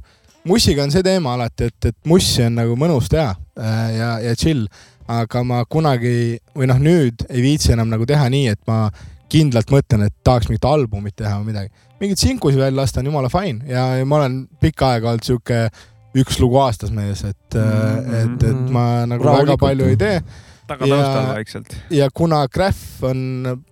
mussiga 0.48 0.82
on 0.84 0.92
see 0.94 1.04
teema 1.04 1.36
alati, 1.36 1.68
et, 1.70 1.90
et 1.92 1.96
mussi 2.10 2.42
on 2.46 2.56
nagu 2.58 2.76
mõnus 2.80 3.10
teha 3.12 3.32
äh, 3.32 3.86
ja, 3.98 4.10
ja 4.24 4.34
chill, 4.38 4.66
aga 5.10 5.42
ma 5.44 5.62
kunagi 5.68 6.38
või 6.56 6.68
noh, 6.70 6.80
nüüd 6.80 7.26
ei 7.28 7.42
viitsi 7.44 7.74
enam 7.74 7.90
nagu 7.92 8.06
teha 8.08 8.24
nii, 8.32 8.54
et 8.54 8.62
ma 8.68 8.86
kindlalt 9.34 9.72
mõtlen, 9.74 10.06
et 10.08 10.14
tahaks 10.26 10.48
mingit 10.50 10.68
albumit 10.68 11.16
teha 11.18 11.36
või 11.40 11.52
midagi. 11.52 11.72
mingit 12.00 12.22
sinkusi 12.22 12.60
välja 12.60 12.76
lasta 12.80 13.02
on 13.02 13.10
jumala 13.10 13.30
fine 13.32 13.66
ja, 13.70 13.88
ja 13.98 14.06
ma 14.08 14.22
olen 14.22 14.44
pikka 14.62 14.94
aega 14.94 15.12
olnud 15.12 15.26
sihuke 15.26 15.66
üks 16.14 16.38
lugu 16.38 16.60
aastas 16.62 16.92
mees, 16.94 17.24
et 17.26 17.56
mm, 17.58 17.60
-hmm. 17.60 18.18
et, 18.22 18.48
et 18.50 18.74
ma 18.74 18.84
nagu 19.10 19.24
Rahulikult. 19.24 19.48
väga 19.48 19.62
palju 19.66 19.88
ei 19.90 19.96
tee 19.98 20.18
tagataustal 20.66 21.26
ja- 21.26 21.32
vaikselt. 21.34 21.76
ja 21.90 22.08
kuna 22.14 22.44
Graph 22.48 23.02
on 23.04 23.20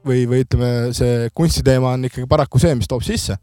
või, 0.07 0.27
või 0.29 0.43
ütleme, 0.45 0.93
see 0.97 1.31
kunstiteema 1.35 1.95
on 1.97 2.11
ikkagi 2.11 2.29
paraku 2.29 2.61
see, 2.63 2.75
mis 2.79 2.91
toob 2.91 3.05
sisse, 3.07 3.39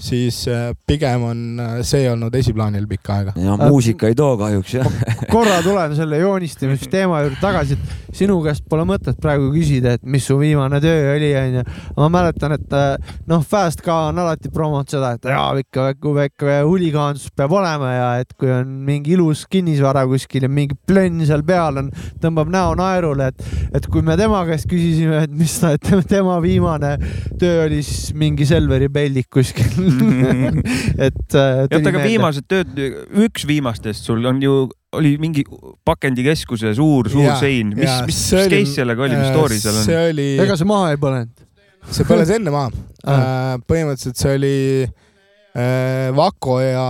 siis 0.00 0.48
äh, 0.48 0.70
pigem 0.86 1.24
on 1.28 1.40
äh, 1.60 1.78
see 1.86 2.06
olnud 2.10 2.34
esiplaanil 2.34 2.86
pikka 2.88 3.16
aega. 3.20 3.34
ja 3.36 3.56
muusika 3.60 4.08
ei 4.08 4.16
too 4.16 4.36
kahjuks 4.40 4.74
jah. 4.78 4.88
korra 5.34 5.60
tulen 5.64 5.94
selle 5.96 6.20
joonistamisteema 6.22 7.20
juurde 7.24 7.40
tagasi, 7.40 7.76
et 7.76 8.16
sinu 8.16 8.38
käest 8.44 8.64
pole 8.70 8.86
mõtet 8.88 9.18
praegu 9.20 9.50
küsida, 9.54 9.94
et 9.98 10.04
mis 10.08 10.24
su 10.26 10.38
viimane 10.40 10.80
töö 10.82 11.14
oli, 11.14 11.30
onju. 11.36 11.64
ma 11.98 12.08
mäletan, 12.16 12.56
et 12.56 12.76
äh, 12.76 13.14
noh, 13.30 13.44
Fast 13.50 13.84
ka 13.84 13.96
on 14.08 14.20
alati 14.22 14.50
promonud 14.54 14.90
seda, 14.90 15.12
et 15.18 15.28
jaa, 15.30 15.52
ikka 15.60 15.90
väike, 15.90 16.14
väike 16.16 16.58
huligaansus 16.68 17.34
peab 17.36 17.54
olema 17.58 17.92
ja 17.92 18.08
et 18.22 18.32
kui 18.38 18.50
on 18.54 18.72
mingi 18.86 19.14
ilus 19.16 19.44
kinnisvara 19.50 20.06
kuskil 20.08 20.46
ja 20.46 20.52
mingi 20.52 20.78
plönn 20.86 21.24
seal 21.28 21.44
peal 21.46 21.82
on, 21.82 21.92
tõmbab 22.22 22.50
näo 22.52 22.72
naerule, 22.78 23.30
et, 23.34 23.46
et 23.76 23.90
kui 23.90 24.04
me 24.06 24.16
tema 24.20 24.42
käest 24.48 24.68
küsisime, 24.70 25.24
et 25.26 25.36
mis 25.36 25.58
ta, 25.60 25.74
et 25.76 25.92
tema 26.14 26.38
viimane 26.42 26.96
töö 27.40 27.66
oli, 27.66 27.82
siis 27.84 28.14
mingi 28.16 28.48
Selveri 28.48 28.88
peldik 28.92 29.28
kuskil 29.32 29.89
et 31.06 31.34
äh, 31.36 31.62
oota, 31.66 31.88
aga 31.92 32.02
viimased 32.04 32.46
tööd, 32.50 32.78
üks 33.26 33.46
viimastest 33.48 34.06
sul 34.08 34.24
on 34.28 34.40
ju, 34.42 34.54
oli 34.96 35.14
mingi 35.22 35.44
pakendikeskuse 35.86 36.72
suur, 36.78 37.08
suur 37.12 37.26
Jaa, 37.28 37.38
sein, 37.42 37.74
mis 37.78 37.92
mis 38.08 38.20
see 38.30 38.44
oli- 38.46 38.60
case 38.64 38.80
sellega 38.80 39.06
oli, 39.06 39.18
mis 39.20 39.30
story 39.34 39.58
seal 39.62 39.76
on? 39.78 39.84
see 39.86 40.00
oli, 40.10 40.28
ega 40.42 40.56
see 40.58 40.68
maha 40.70 40.92
ei 40.94 41.00
põlenud? 41.02 41.46
see 41.90 42.04
põles 42.08 42.32
enne 42.36 42.52
maha 42.54 42.70
Ah.. 43.08 43.54
põhimõtteliselt 43.64 44.18
see 44.20 44.34
oli 44.36 44.56
äh, 44.84 46.10
Vako 46.16 46.58
ja 46.60 46.82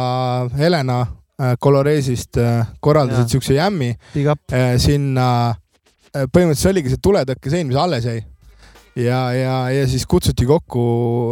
Helena 0.59 0.97
äh, 1.05 1.53
Coloresist 1.63 2.41
äh, 2.43 2.65
korraldasid 2.83 3.31
siukse 3.37 3.55
jämmi 3.55 3.93
äh, 3.95 4.75
sinna, 4.83 5.29
põhimõtteliselt 6.11 6.65
see 6.65 6.73
oligi 6.75 6.91
see 6.97 7.03
tuletõkkesein, 7.07 7.69
mis 7.71 7.79
alles 7.79 8.09
jäi. 8.09 8.25
ja, 8.97 9.33
ja, 9.33 9.71
ja 9.71 9.87
siis 9.89 10.07
kutsuti 10.07 10.47
kokku 10.47 10.83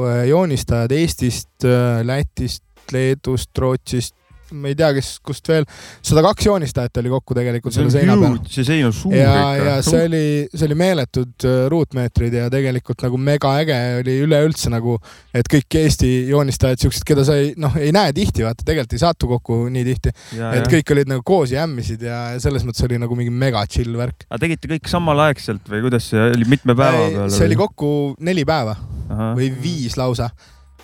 äh, 0.06 0.24
joonistajad 0.28 0.92
Eestist, 0.92 1.64
Lätist, 2.02 2.64
Leedust, 2.92 3.58
Rootsist, 3.58 4.14
ma 4.52 4.70
ei 4.70 4.76
tea, 4.78 4.90
kes, 4.96 5.10
kust 5.24 5.48
veel, 5.50 5.66
sada 6.04 6.22
kaks 6.26 6.48
joonistajat 6.48 7.00
oli 7.02 7.12
kokku 7.12 7.36
tegelikult 7.38 7.74
selle 7.74 7.92
seina 7.92 8.16
peal. 8.20 8.38
see 8.50 8.66
sein 8.66 8.86
on 8.88 8.94
suur 8.96 9.16
ja, 9.16 9.32
ja 9.32 9.60
ikka. 9.60 9.76
see 9.88 10.02
oli, 10.08 10.24
see 10.52 10.68
oli 10.68 10.78
meeletud 10.78 11.46
äh, 11.48 11.60
ruutmeetrid 11.72 12.38
ja 12.40 12.48
tegelikult 12.52 13.04
nagu 13.06 13.20
mega 13.28 13.54
äge 13.62 13.78
oli 14.00 14.18
üleüldse 14.26 14.72
nagu, 14.72 14.98
et 15.36 15.48
kõik 15.50 15.78
Eesti 15.78 16.10
joonistajad, 16.30 16.80
siuksed, 16.82 17.06
keda 17.06 17.24
sa 17.28 17.36
ei, 17.38 17.52
noh, 17.60 17.76
ei 17.80 17.92
näe 17.94 18.12
tihti, 18.16 18.44
vaata, 18.46 18.66
tegelikult 18.66 18.96
ei 18.98 19.04
satu 19.04 19.30
kokku 19.34 19.60
nii 19.72 19.86
tihti, 19.92 20.14
et 20.52 20.68
kõik 20.72 20.94
olid 20.96 21.12
nagu 21.12 21.24
koos 21.26 21.54
ja 21.54 21.66
ämmisid 21.68 22.02
ja 22.08 22.20
selles 22.42 22.66
mõttes 22.66 22.84
oli 22.88 23.00
nagu 23.00 23.18
mingi 23.18 23.32
mega 23.34 23.64
chill 23.70 23.96
värk. 23.98 24.26
aga 24.28 24.42
tegite 24.46 24.70
kõik 24.74 24.90
samalaegselt 24.90 25.68
või 25.70 25.84
kuidas 25.86 26.10
see 26.12 26.30
oli, 26.32 26.48
mitme 26.48 26.76
päeva 26.78 27.04
peale? 27.06 27.32
see 27.34 27.48
oli 27.48 27.58
kokku 27.58 27.90
neli 28.24 28.44
päeva 28.48 28.76
või 29.08 29.50
viis 29.62 29.96
lausa. 29.98 30.30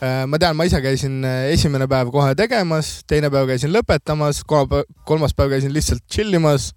Ma 0.02 0.40
tean, 0.40 0.56
ma 0.58 0.66
ise 0.66 0.80
käisin 0.82 1.22
äh, 1.26 1.52
esimene 1.54 1.86
päev 1.90 2.10
kohe 2.14 2.34
tegemas, 2.38 3.00
teine 3.10 3.30
päev 3.32 3.48
käisin 3.52 3.72
lõpetamas, 3.74 4.42
kolmas 4.48 5.36
päev 5.36 5.54
käisin 5.54 5.74
lihtsalt 5.74 6.02
chill 6.10 6.34
imas 6.34 6.72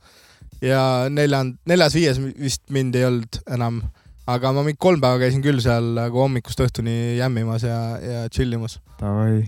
ja 0.64 0.82
neljand-, 1.14 1.58
neljas-viies 1.70 2.20
vist 2.38 2.64
mind 2.74 2.96
ei 2.98 3.08
olnud 3.08 3.42
enam. 3.54 3.82
aga 4.28 4.52
ma 4.52 4.60
mingi 4.60 4.76
kolm 4.76 5.00
päeva 5.00 5.22
käisin 5.22 5.40
küll 5.40 5.62
seal 5.64 5.94
nagu 5.96 6.20
hommikust 6.20 6.60
õhtuni 6.60 7.16
jämmimas 7.16 7.64
ja, 7.64 7.78
ja 8.02 8.24
chill 8.30 8.52
imas. 8.54 8.80
Davai. 9.00 9.46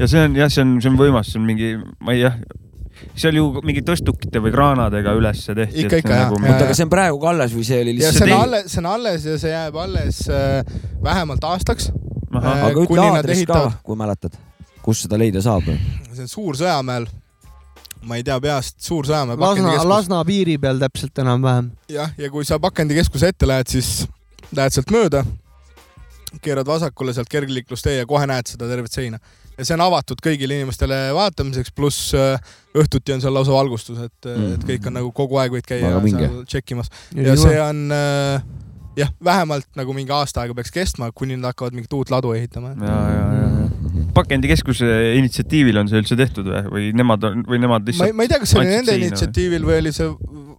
ja 0.00 0.08
see 0.08 0.22
on 0.24 0.38
jah, 0.38 0.52
see 0.52 0.64
on, 0.64 0.78
see 0.80 0.92
on 0.92 0.96
võimas, 1.00 1.32
see 1.32 1.40
on 1.40 1.44
mingi, 1.44 1.74
ma 2.00 2.14
ei 2.14 2.22
jah, 2.22 2.38
seal 3.18 3.36
ju 3.36 3.60
mingi 3.66 3.82
tõstukite 3.84 4.40
või 4.40 4.54
kraanadega 4.54 5.12
ülesse 5.18 5.54
tehti. 5.56 5.84
Ikka, 5.84 6.00
ikka, 6.02 6.20
jah. 6.22 6.32
oota, 6.32 6.64
aga 6.64 6.76
see 6.78 6.86
on 6.86 6.92
praegu 6.92 7.20
ka 7.22 7.32
alles 7.34 7.54
või 7.56 7.66
see 7.68 7.82
oli 7.84 7.96
lihtsalt 7.98 8.22
see 8.22 8.30
on 8.30 8.46
alles, 8.46 8.70
see 8.72 8.82
on 8.82 8.90
alles 8.94 9.28
ja 9.28 9.38
see 9.42 9.52
jääb 9.52 9.80
alles 9.84 10.22
äh, 10.32 10.76
vähemalt 11.04 11.44
aastaks. 11.44 11.90
Äh, 12.40 12.64
aga 12.70 12.82
ütle 12.84 13.04
aadress 13.04 13.28
ka 13.28 13.38
ehitavad-, 13.38 13.78
kui 13.86 13.98
mäletad, 13.98 14.36
kus 14.84 15.04
seda 15.06 15.18
leida 15.20 15.42
saab. 15.44 15.68
see 15.68 16.26
on 16.26 16.32
Suur-Sõjamäel. 16.32 17.08
ma 18.06 18.18
ei 18.20 18.26
tea 18.26 18.36
peast, 18.40 18.78
Suur-Sõjamäe 18.86 19.38
Lasna. 19.40 19.72
Lasna 19.84 20.20
piiri 20.28 20.58
peal 20.62 20.78
täpselt 20.82 21.24
enam-vähem. 21.24 21.72
jah, 21.92 22.12
ja 22.18 22.30
kui 22.30 22.44
sa 22.44 22.60
pakendikeskuse 22.62 23.32
ette 23.34 23.48
lähed, 23.48 23.72
siis 23.72 24.06
lähed 24.54 24.76
sealt 24.76 24.92
mööda, 24.94 25.24
keerad 26.42 26.68
vasakule 26.68 27.14
sealt 27.16 27.30
kergliiklustee 27.32 27.98
ja 27.98 28.06
kohe 28.06 28.26
näed 28.28 28.48
seda 28.50 28.68
tervet 28.68 28.92
seina. 28.92 29.18
ja 29.56 29.64
see 29.64 29.74
on 29.78 29.86
avatud 29.86 30.20
kõigile 30.22 30.58
inimestele 30.60 30.98
vaatamiseks, 31.16 31.72
pluss 31.72 32.12
äh, 32.14 32.36
õhtuti 32.76 33.14
on 33.14 33.24
seal 33.24 33.34
lausa 33.34 33.54
valgustus, 33.54 34.02
et 34.04 34.28
mm., 34.28 34.54
et 34.58 34.68
kõik 34.68 34.90
on 34.90 34.98
nagu 35.00 35.10
kogu 35.16 35.40
aeg 35.40 35.54
võid 35.56 35.66
käia 35.66 35.96
seal 35.96 36.44
tšekkimas 36.44 36.92
ja 37.16 37.36
see 37.40 37.56
on 37.62 37.86
äh, 37.94 38.44
jah, 38.96 39.12
vähemalt 39.24 39.68
nagu 39.78 39.94
mingi 39.96 40.14
aasta 40.14 40.42
aega 40.42 40.56
peaks 40.56 40.72
kestma, 40.74 41.10
kuni 41.16 41.36
nad 41.36 41.52
hakkavad 41.52 41.76
mingit 41.76 41.92
uut 41.96 42.12
ladu 42.12 42.32
ehitama. 42.36 42.74
ja, 42.80 42.96
ja, 43.12 43.26
ja, 43.36 43.46
ja. 43.60 44.06
pakendikeskuse 44.16 44.90
initsiatiivil 45.20 45.82
on 45.82 45.90
see 45.92 46.00
üldse 46.02 46.18
tehtud 46.18 46.48
või, 46.48 46.64
või 46.72 46.90
nemad 46.96 47.28
on, 47.28 47.46
või 47.48 47.60
nemad 47.62 47.84
ma 47.84 47.90
ei, 47.90 47.92
lihtsalt? 47.92 48.16
ma 48.16 48.26
ei 48.26 48.32
tea, 48.32 48.42
kas 48.42 48.54
see 48.54 48.62
oli 48.62 48.74
nende 48.74 48.98
initsiatiivil 49.02 49.68
või 49.68 49.80
oli 49.84 49.94
see 49.96 50.10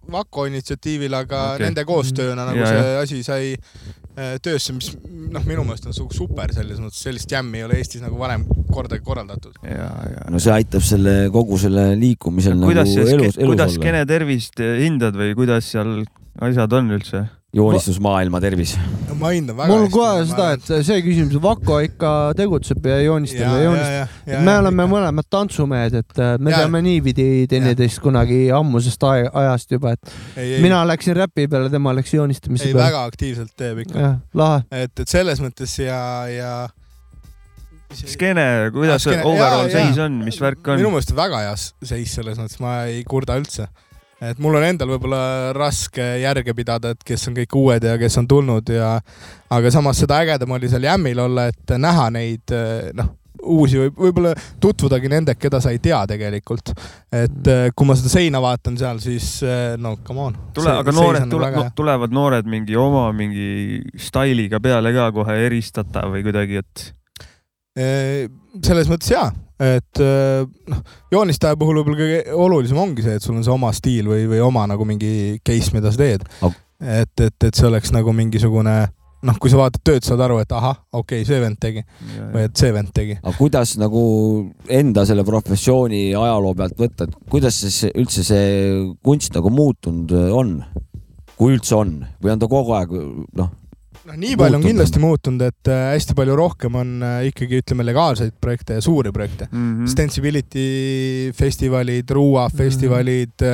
Vako 0.08 0.46
initsiatiivil, 0.48 1.12
aga 1.18 1.40
okay. 1.52 1.66
nende 1.66 1.82
koostööna 1.84 2.46
nagu 2.48 2.62
Ja, 2.62 2.68
see 2.70 2.92
asi 3.02 3.18
sai 3.26 3.50
äh, 3.52 4.38
töösse, 4.40 4.72
mis 4.72 4.94
noh, 5.04 5.44
minu 5.44 5.66
meelest 5.68 5.84
on 5.90 5.96
su- 5.96 6.08
super 6.16 6.48
selles 6.56 6.80
mõttes, 6.80 7.02
sellist 7.04 7.32
jämmi 7.32 7.60
ei 7.60 7.66
ole 7.66 7.76
Eestis 7.76 8.00
nagu 8.00 8.16
varem 8.16 8.46
kordagi 8.72 9.04
korraldatud. 9.04 9.58
ja, 9.68 9.90
ja. 10.14 10.24
no 10.32 10.40
see 10.40 10.54
aitab 10.54 10.86
selle 10.86 11.16
kogu 11.34 11.60
selle 11.60 11.90
liikumisel 12.00 12.56
kuidas 12.62 12.88
nagu 12.88 13.04
elus, 13.04 13.36
elus 13.36 13.36
kuidas 13.36 13.74
olla. 13.74 13.76
Skene 13.76 14.06
tervist 14.08 14.64
hindad 14.64 15.18
või 15.18 15.36
kuidas 15.36 15.68
seal 15.74 15.98
asjad 16.40 16.78
on 16.80 16.96
üldse? 16.96 17.26
Joonistusmaailma 17.56 18.40
tervis. 18.44 18.74
ma 19.18 19.30
hindan 19.32 19.56
väga 19.56 19.72
mul 19.72 19.86
kohe 19.90 20.24
seda, 20.28 20.50
et 20.58 20.66
see 20.86 20.98
küsimus, 21.02 21.38
Vako 21.42 21.78
ikka 21.86 22.10
tegutseb 22.36 22.84
ja 22.86 22.98
joonistab 23.00 23.40
ja, 23.40 23.52
ja 23.56 23.62
joonistab. 23.64 24.42
me 24.44 24.56
oleme 24.60 24.86
mõlemad 24.90 25.28
tantsumehed, 25.32 25.96
et 26.02 26.20
äh, 26.20 26.34
me 26.38 26.52
Ja. 26.52 26.60
teame 26.62 26.82
niipidi 26.84 27.46
teineteist 27.48 28.02
kunagi 28.04 28.50
ammusest 28.52 29.02
ajast 29.08 29.72
juba, 29.72 29.94
et 29.96 30.12
ei, 30.36 30.54
ei, 30.58 30.62
mina 30.62 30.82
läksin 30.86 31.16
räpi 31.16 31.48
peale, 31.48 31.70
tema 31.72 31.94
läks 31.96 32.12
joonistamise 32.14 32.68
ei 32.68 32.74
peale. 32.74 32.84
väga 32.90 33.04
aktiivselt 33.08 33.56
teeb 33.56 33.78
ikka. 33.86 34.12
et, 34.70 35.00
et 35.00 35.08
selles 35.08 35.40
mõttes 35.40 35.78
ja, 35.82 36.02
ja. 36.28 36.52
Skene, 37.88 38.68
kuidas 38.74 39.06
Ah, 39.08 39.24
overall 39.24 39.70
seis 39.72 39.96
on, 40.04 40.20
mis 40.20 40.36
värk 40.40 40.66
on 40.68 40.76
minu? 40.76 40.90
meelest 40.92 41.14
on 41.14 41.16
väga 41.16 41.38
hea 41.46 41.54
seis 41.56 42.12
selles 42.18 42.36
mõttes, 42.36 42.60
ma 42.60 42.82
ei 42.84 43.00
kurda 43.08 43.38
üldse. 43.40 43.70
Et 44.20 44.40
mul 44.42 44.58
on 44.58 44.66
endal 44.66 44.90
võib-olla 44.94 45.52
raske 45.56 46.04
järge 46.22 46.54
pidada, 46.56 46.94
et 46.94 47.04
kes 47.06 47.28
on 47.30 47.36
kõik 47.38 47.54
uued 47.58 47.86
ja 47.86 47.94
kes 48.00 48.18
on 48.20 48.28
tulnud 48.30 48.72
ja 48.74 48.96
aga 49.54 49.70
samas 49.74 50.00
seda 50.02 50.20
ägedam 50.24 50.56
oli 50.56 50.70
seal 50.70 50.88
jämmil 50.88 51.22
olla, 51.28 51.48
et 51.52 51.76
näha 51.78 52.08
neid 52.14 52.54
noh, 52.98 53.14
uusi 53.42 53.78
või 53.78 53.92
võib-olla 53.94 54.32
tutvudagi 54.60 55.10
nendega, 55.12 55.38
keda 55.40 55.60
sa 55.62 55.70
ei 55.70 55.78
tea 55.82 56.00
tegelikult. 56.10 56.72
et 57.12 57.50
eh, 57.52 57.70
kui 57.74 57.86
ma 57.86 57.96
seda 57.98 58.10
seina 58.12 58.42
vaatan 58.42 58.78
seal, 58.80 58.98
siis 59.02 59.38
no 59.78 59.96
come 60.04 60.26
on. 60.26 60.38
tule, 60.54 60.74
aga 60.82 60.94
noored 60.94 61.30
tule, 61.30 61.50
no, 61.54 61.64
tulevad 61.76 62.14
noored 62.14 62.50
mingi 62.50 62.76
oma 62.76 63.08
mingi 63.16 63.80
stailiga 63.96 64.60
peale 64.60 64.92
ka 64.96 65.10
kohe 65.14 65.38
eristata 65.46 66.08
või 66.10 66.26
kuidagi, 66.26 66.64
et 66.64 66.88
selles 67.78 68.88
mõttes 68.90 69.12
jaa, 69.12 69.28
et 69.58 70.02
eh, 70.02 70.44
noh, 70.70 70.82
joonistaja 71.12 71.58
puhul 71.58 71.80
võib-olla 71.80 71.98
kõige 71.98 72.36
olulisem 72.46 72.78
ongi 72.78 73.04
see, 73.04 73.18
et 73.18 73.24
sul 73.24 73.36
on 73.36 73.46
see 73.46 73.54
oma 73.54 73.72
stiil 73.76 74.08
või, 74.10 74.28
või 74.30 74.42
oma 74.44 74.66
nagu 74.70 74.86
mingi 74.88 75.40
case, 75.46 75.74
mida 75.74 75.92
sa 75.94 76.02
teed 76.02 76.24
Aga-. 76.38 76.54
et, 77.02 77.26
et, 77.26 77.48
et 77.50 77.58
see 77.58 77.66
oleks 77.68 77.92
nagu 77.94 78.14
mingisugune 78.14 78.76
noh, 79.26 79.38
kui 79.42 79.50
sa 79.50 79.58
vaatad 79.58 79.82
tööd, 79.82 80.06
saad 80.06 80.22
aru, 80.22 80.38
et 80.44 80.52
ahah, 80.54 80.78
okei 80.92 81.24
okay,, 81.24 81.26
see 81.26 81.40
vend 81.42 81.58
tegi 81.58 81.82
või 82.34 82.44
et 82.46 82.60
see 82.60 82.70
vend 82.74 82.92
tegi. 82.94 83.18
aga 83.18 83.34
kuidas 83.38 83.74
nagu 83.82 84.02
enda 84.78 85.04
selle 85.08 85.26
professiooni 85.26 86.04
ajaloo 86.14 86.54
pealt 86.58 86.78
võtta, 86.78 87.08
et 87.08 87.30
kuidas 87.32 87.58
siis 87.64 87.88
üldse 87.90 88.26
see 88.26 88.52
kunst 89.02 89.34
nagu 89.34 89.50
muutunud 89.54 90.14
on? 90.30 90.60
kui 91.38 91.54
üldse 91.54 91.76
on 91.78 92.00
või 92.22 92.32
on 92.34 92.40
ta 92.42 92.48
kogu 92.50 92.74
aeg 92.74 92.94
noh, 93.38 93.50
noh, 94.08 94.16
nii 94.18 94.36
palju 94.40 94.56
on 94.56 94.62
Muutunud 94.62 94.70
kindlasti 94.72 95.02
muutunud, 95.02 95.44
et 95.50 95.70
äh, 95.72 95.82
hästi 95.94 96.16
palju 96.18 96.36
rohkem 96.38 96.78
on 96.80 96.94
äh, 97.04 97.20
ikkagi 97.30 97.60
ütleme 97.62 97.84
legaalseid 97.86 98.34
projekte 98.40 98.78
ja 98.78 98.84
suuri 98.84 99.12
projekte. 99.12 99.48
mm 99.50 99.68
-hmm. 99.84 99.92
Stensibility 99.92 100.66
festivalid, 101.36 102.10
Ruua 102.10 102.48
festivalid, 102.50 103.44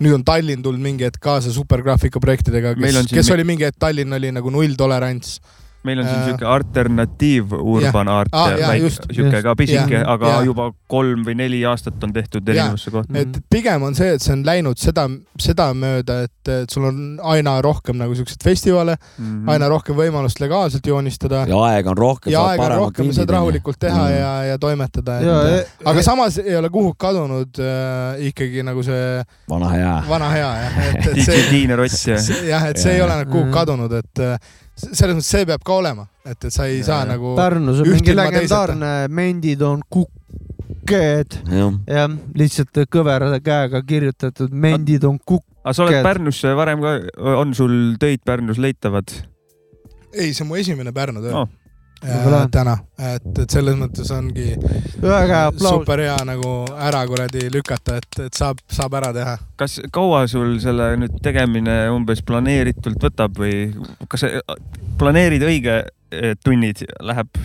nüüd 0.00 0.14
on 0.14 0.24
Tallinn 0.24 0.62
tulnud 0.62 0.82
mingi 0.82 1.04
hetk 1.08 1.20
kaasa 1.22 1.52
supergraafika 1.52 2.20
projektidega, 2.20 2.74
Meil 2.76 2.96
on 2.96 3.04
kes, 3.08 3.12
kes 3.18 3.28
mi- 3.30 3.34
oli 3.34 3.44
mingi 3.44 3.64
hetk, 3.64 3.78
Tallinn 3.78 4.12
oli 4.12 4.32
nagu 4.32 4.50
nulltolerants. 4.50 5.40
Meil 5.84 5.98
on 6.00 6.06
siin 6.08 6.20
Äh, 6.20 6.26
siuke 6.30 6.44
alternatiiv 6.48 7.52
urban 7.52 8.08
art 8.08 8.32
jaa, 8.32 8.56
väike- 8.56 8.82
just, 8.82 9.06
siuke 9.12 9.42
ka 9.42 9.54
pisike, 9.58 9.94
Jah, 10.00 10.08
aga 10.14 10.28
jah. 10.28 10.44
juba 10.46 10.70
kolm 10.88 11.24
või 11.26 11.34
neli 11.36 11.60
aastat 11.68 12.02
on 12.04 12.12
tehtud 12.12 12.48
erinevasse 12.48 12.90
kohta. 12.90 13.18
et 13.18 13.38
pigem 13.50 13.82
on 13.82 13.94
see, 13.94 14.14
et 14.14 14.22
see 14.22 14.32
on 14.32 14.42
läinud 14.46 14.78
seda, 14.80 15.08
sedamööda, 15.40 16.16
et, 16.28 16.48
et 16.48 16.70
sul 16.72 16.84
on 16.88 17.00
aina 17.34 17.56
rohkem 17.64 17.96
nagu 18.00 18.14
siukseid 18.16 18.42
festivale 18.44 18.96
mm, 18.96 19.24
Mhm. 19.24 19.44
-hmm. 19.44 19.50
aina 19.52 19.68
rohkem 19.68 19.96
võimalust 19.96 20.40
legaalselt 20.40 20.86
joonistada 20.86 21.44
ja 21.48 21.56
aega 21.70 21.90
on 21.90 21.98
rohkem. 21.98 22.32
ja 22.32 22.42
aega 22.48 22.64
on 22.70 22.76
rohkem, 22.78 23.12
saad 23.12 23.30
rahulikult 23.30 23.78
teha 23.78 24.04
Mm. 24.08 24.16
ja, 24.18 24.32
ja 24.44 24.58
toimetada. 24.58 25.20
ja, 25.20 25.64
aga 25.84 26.02
samas 26.02 26.38
ei 26.38 26.56
ole 26.56 26.68
kuhugi 26.70 26.94
kadunud 26.98 27.58
äh, 27.58 28.26
ikkagi 28.26 28.62
nagu 28.62 28.82
see 28.82 29.22
vana 29.48 29.68
hea. 29.68 30.02
vana 30.08 30.28
hea 30.30 30.50
jah, 30.64 30.78
et, 30.88 31.06
et 31.06 31.14
DJ 31.16 31.24
see 31.24 31.42
Tiine 31.50 31.76
Rots 31.76 32.06
ja 32.06 32.18
see- 32.18 32.48
jah, 32.48 32.64
et 32.70 32.76
see 32.78 32.94
ei 32.94 33.00
ole 33.02 33.16
nagu 33.16 33.30
kuhugi 33.30 33.44
Mhm. 33.50 33.54
kadunud, 33.54 33.92
et 33.92 34.18
äh, 34.18 34.38
selles 34.74 35.14
mõttes 35.14 35.30
see 35.30 35.46
peab 35.48 35.64
ka 35.66 35.76
olema, 35.78 36.06
et, 36.26 36.38
et 36.38 36.52
sa 36.52 36.66
ei 36.70 36.80
Jaa, 36.80 36.86
saa 36.90 37.08
nagu 37.08 37.34
Pärnus 37.38 37.82
on 37.82 37.90
mingi 37.90 38.14
legendaarne, 38.16 38.92
mendid 39.14 39.62
on 39.66 39.82
kukked, 39.92 41.38
jah, 41.48 42.16
lihtsalt 42.34 42.84
kõverada 42.92 43.40
käega 43.44 43.82
kirjutatud 43.86 44.54
mendid 44.54 45.06
on 45.08 45.20
kukk-. 45.20 45.46
aga 45.64 45.76
sa 45.76 45.86
oled. 45.86 46.00
Pärnus 46.06 46.42
varem 46.58 46.82
ka, 46.84 46.96
on 47.38 47.54
sul 47.56 47.76
töid 48.02 48.24
Pärnus 48.26 48.58
leitavad? 48.62 49.14
ei, 50.14 50.32
see 50.32 50.44
on 50.44 50.50
mu 50.52 50.58
esimene 50.60 50.94
Pärnu 50.94 51.22
töö 51.24 51.44
Oh. 51.44 51.48
Äh, 52.04 52.48
täna, 52.52 52.74
et, 53.00 53.26
et 53.40 53.52
selles 53.52 53.78
mõttes 53.80 54.10
ongi 54.12 54.50
super 55.56 56.02
hea 56.04 56.16
nagu 56.28 56.50
ära 56.76 57.00
kuradi 57.08 57.46
lükata, 57.52 57.96
et, 58.02 58.18
et 58.26 58.36
saab, 58.36 58.60
saab 58.68 58.98
ära 58.98 59.08
teha. 59.16 59.38
kas 59.56 59.78
kaua 59.94 60.26
sul 60.28 60.58
selle 60.60 60.90
nüüd 61.00 61.16
tegemine 61.24 61.78
umbes 61.94 62.20
planeeritult 62.26 63.00
võtab 63.08 63.40
või 63.40 63.70
kas 64.12 64.26
sa 64.26 64.58
planeerid 65.00 65.46
õige 65.48 65.78
eh, 65.80 66.36
tunnid, 66.44 66.84
läheb, 67.00 67.40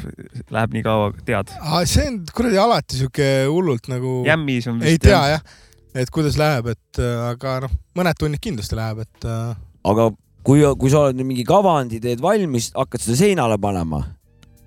läheb 0.52 0.76
nii 0.76 0.86
kaua, 0.90 1.14
tead? 1.24 1.56
see 1.88 2.10
on 2.12 2.20
kuradi 2.36 2.60
alati 2.60 3.00
sihuke 3.00 3.32
hullult 3.48 3.88
nagu, 3.92 4.20
jämmis 4.28 4.68
on 4.68 4.84
ei 4.84 4.98
vist 4.98 5.08
tea 5.08 5.24
jah, 5.38 5.58
et 5.96 6.12
kuidas 6.12 6.36
läheb, 6.42 6.74
et 6.76 7.04
aga 7.32 7.62
noh, 7.64 7.80
mõned 7.96 8.20
tunnid 8.20 8.44
kindlasti 8.44 8.76
läheb, 8.76 9.06
et 9.08 9.32
äh, 9.32 9.56
aga 9.88 10.12
kui, 10.44 10.68
kui 10.76 10.92
sa 10.92 11.08
oled 11.08 11.20
nüüd 11.20 11.32
mingi 11.32 11.48
kavandi 11.48 12.04
teed 12.04 12.20
valmis, 12.24 12.74
hakkad 12.76 13.08
seda 13.08 13.22
seinale 13.24 13.56
panema, 13.62 14.04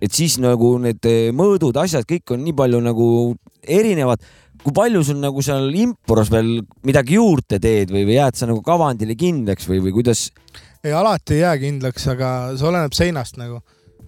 et 0.02 0.14
siis 0.14 0.38
nagu 0.42 0.74
need 0.82 1.04
eh, 1.08 1.30
mõõdud, 1.36 1.76
asjad, 1.82 2.06
kõik 2.08 2.34
on 2.34 2.42
nii 2.46 2.56
palju 2.58 2.80
nagu 2.82 3.08
erinevad. 3.62 4.22
kui 4.62 4.74
palju 4.74 5.00
sul 5.02 5.16
nagu 5.18 5.42
seal 5.42 5.72
impros 5.74 6.28
veel 6.30 6.60
midagi 6.86 7.16
juurde 7.16 7.58
teed 7.58 7.90
või, 7.90 8.04
või 8.06 8.14
jääd 8.14 8.36
sa 8.38 8.46
nagu 8.46 8.60
kavandile 8.62 9.16
kindlaks 9.18 9.66
või, 9.66 9.80
või 9.82 9.94
kuidas? 9.96 10.30
ei, 10.84 10.92
alati 10.92 11.34
ei 11.34 11.40
jää 11.42 11.56
kindlaks, 11.62 12.06
aga 12.10 12.28
see 12.56 12.68
oleneb 12.68 12.94
seinast 12.94 13.38
nagu. 13.40 13.60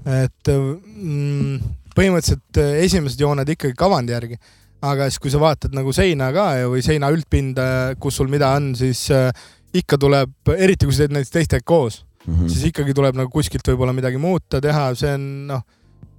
et 0.05 0.51
mm, 0.51 1.59
põhimõtteliselt 1.97 2.61
äh, 2.61 2.79
esimesed 2.85 3.21
jooned 3.21 3.49
ikkagi 3.55 3.77
kavandi 3.79 4.13
järgi, 4.13 4.39
aga 4.85 5.09
siis, 5.09 5.21
kui 5.23 5.33
sa 5.33 5.41
vaatad 5.43 5.75
nagu 5.77 5.95
seina 5.97 6.31
ka 6.35 6.49
ja, 6.59 6.71
või 6.71 6.83
seina 6.85 7.11
üldpinda, 7.15 7.67
kus 8.03 8.19
sul 8.21 8.29
mida 8.33 8.51
on, 8.59 8.75
siis 8.79 9.07
äh, 9.15 9.31
ikka 9.75 9.99
tuleb, 9.99 10.35
eriti 10.59 10.89
kui 10.89 10.95
sa 10.95 11.05
teed 11.05 11.17
näiteks 11.17 11.35
teistega 11.35 11.67
koos 11.67 12.03
mm, 12.27 12.35
-hmm. 12.35 12.51
siis 12.51 12.69
ikkagi 12.71 12.95
tuleb 12.95 13.17
nagu 13.19 13.31
kuskilt 13.31 13.67
võib-olla 13.69 13.95
midagi 13.97 14.21
muuta, 14.21 14.61
teha, 14.61 14.91
see 14.99 15.15
on 15.15 15.25
noh, 15.51 15.65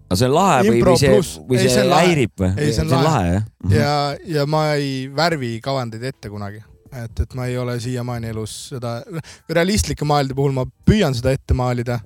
aga 0.06 0.20
see 0.20 0.30
on 0.30 0.36
lahe 0.36 0.62
või, 0.68 0.80
või 0.86 0.98
see 1.02 1.12
või 1.50 1.60
see, 1.60 1.74
see 1.74 1.90
häirib 1.92 2.34
või? 2.42 2.54
Ei, 2.62 2.74
see 2.76 2.86
on 2.86 2.94
lahe. 2.94 3.34
jah? 3.34 3.46
ja, 3.74 3.94
ja 4.38 4.48
ma 4.50 4.68
ei 4.78 5.06
värvi 5.16 5.58
kavandeid 5.66 6.04
ette 6.12 6.30
kunagi. 6.30 6.62
et, 6.96 7.24
et 7.26 7.34
ma 7.36 7.48
ei 7.50 7.58
ole 7.58 7.80
siiamaani 7.82 8.32
elus 8.32 8.58
seda, 8.74 9.00
realistlike 9.50 10.08
maalide 10.08 10.38
puhul 10.38 10.54
ma 10.56 10.68
püüan 10.88 11.16
seda 11.18 11.34
ette 11.36 11.58
maalida 11.58 12.00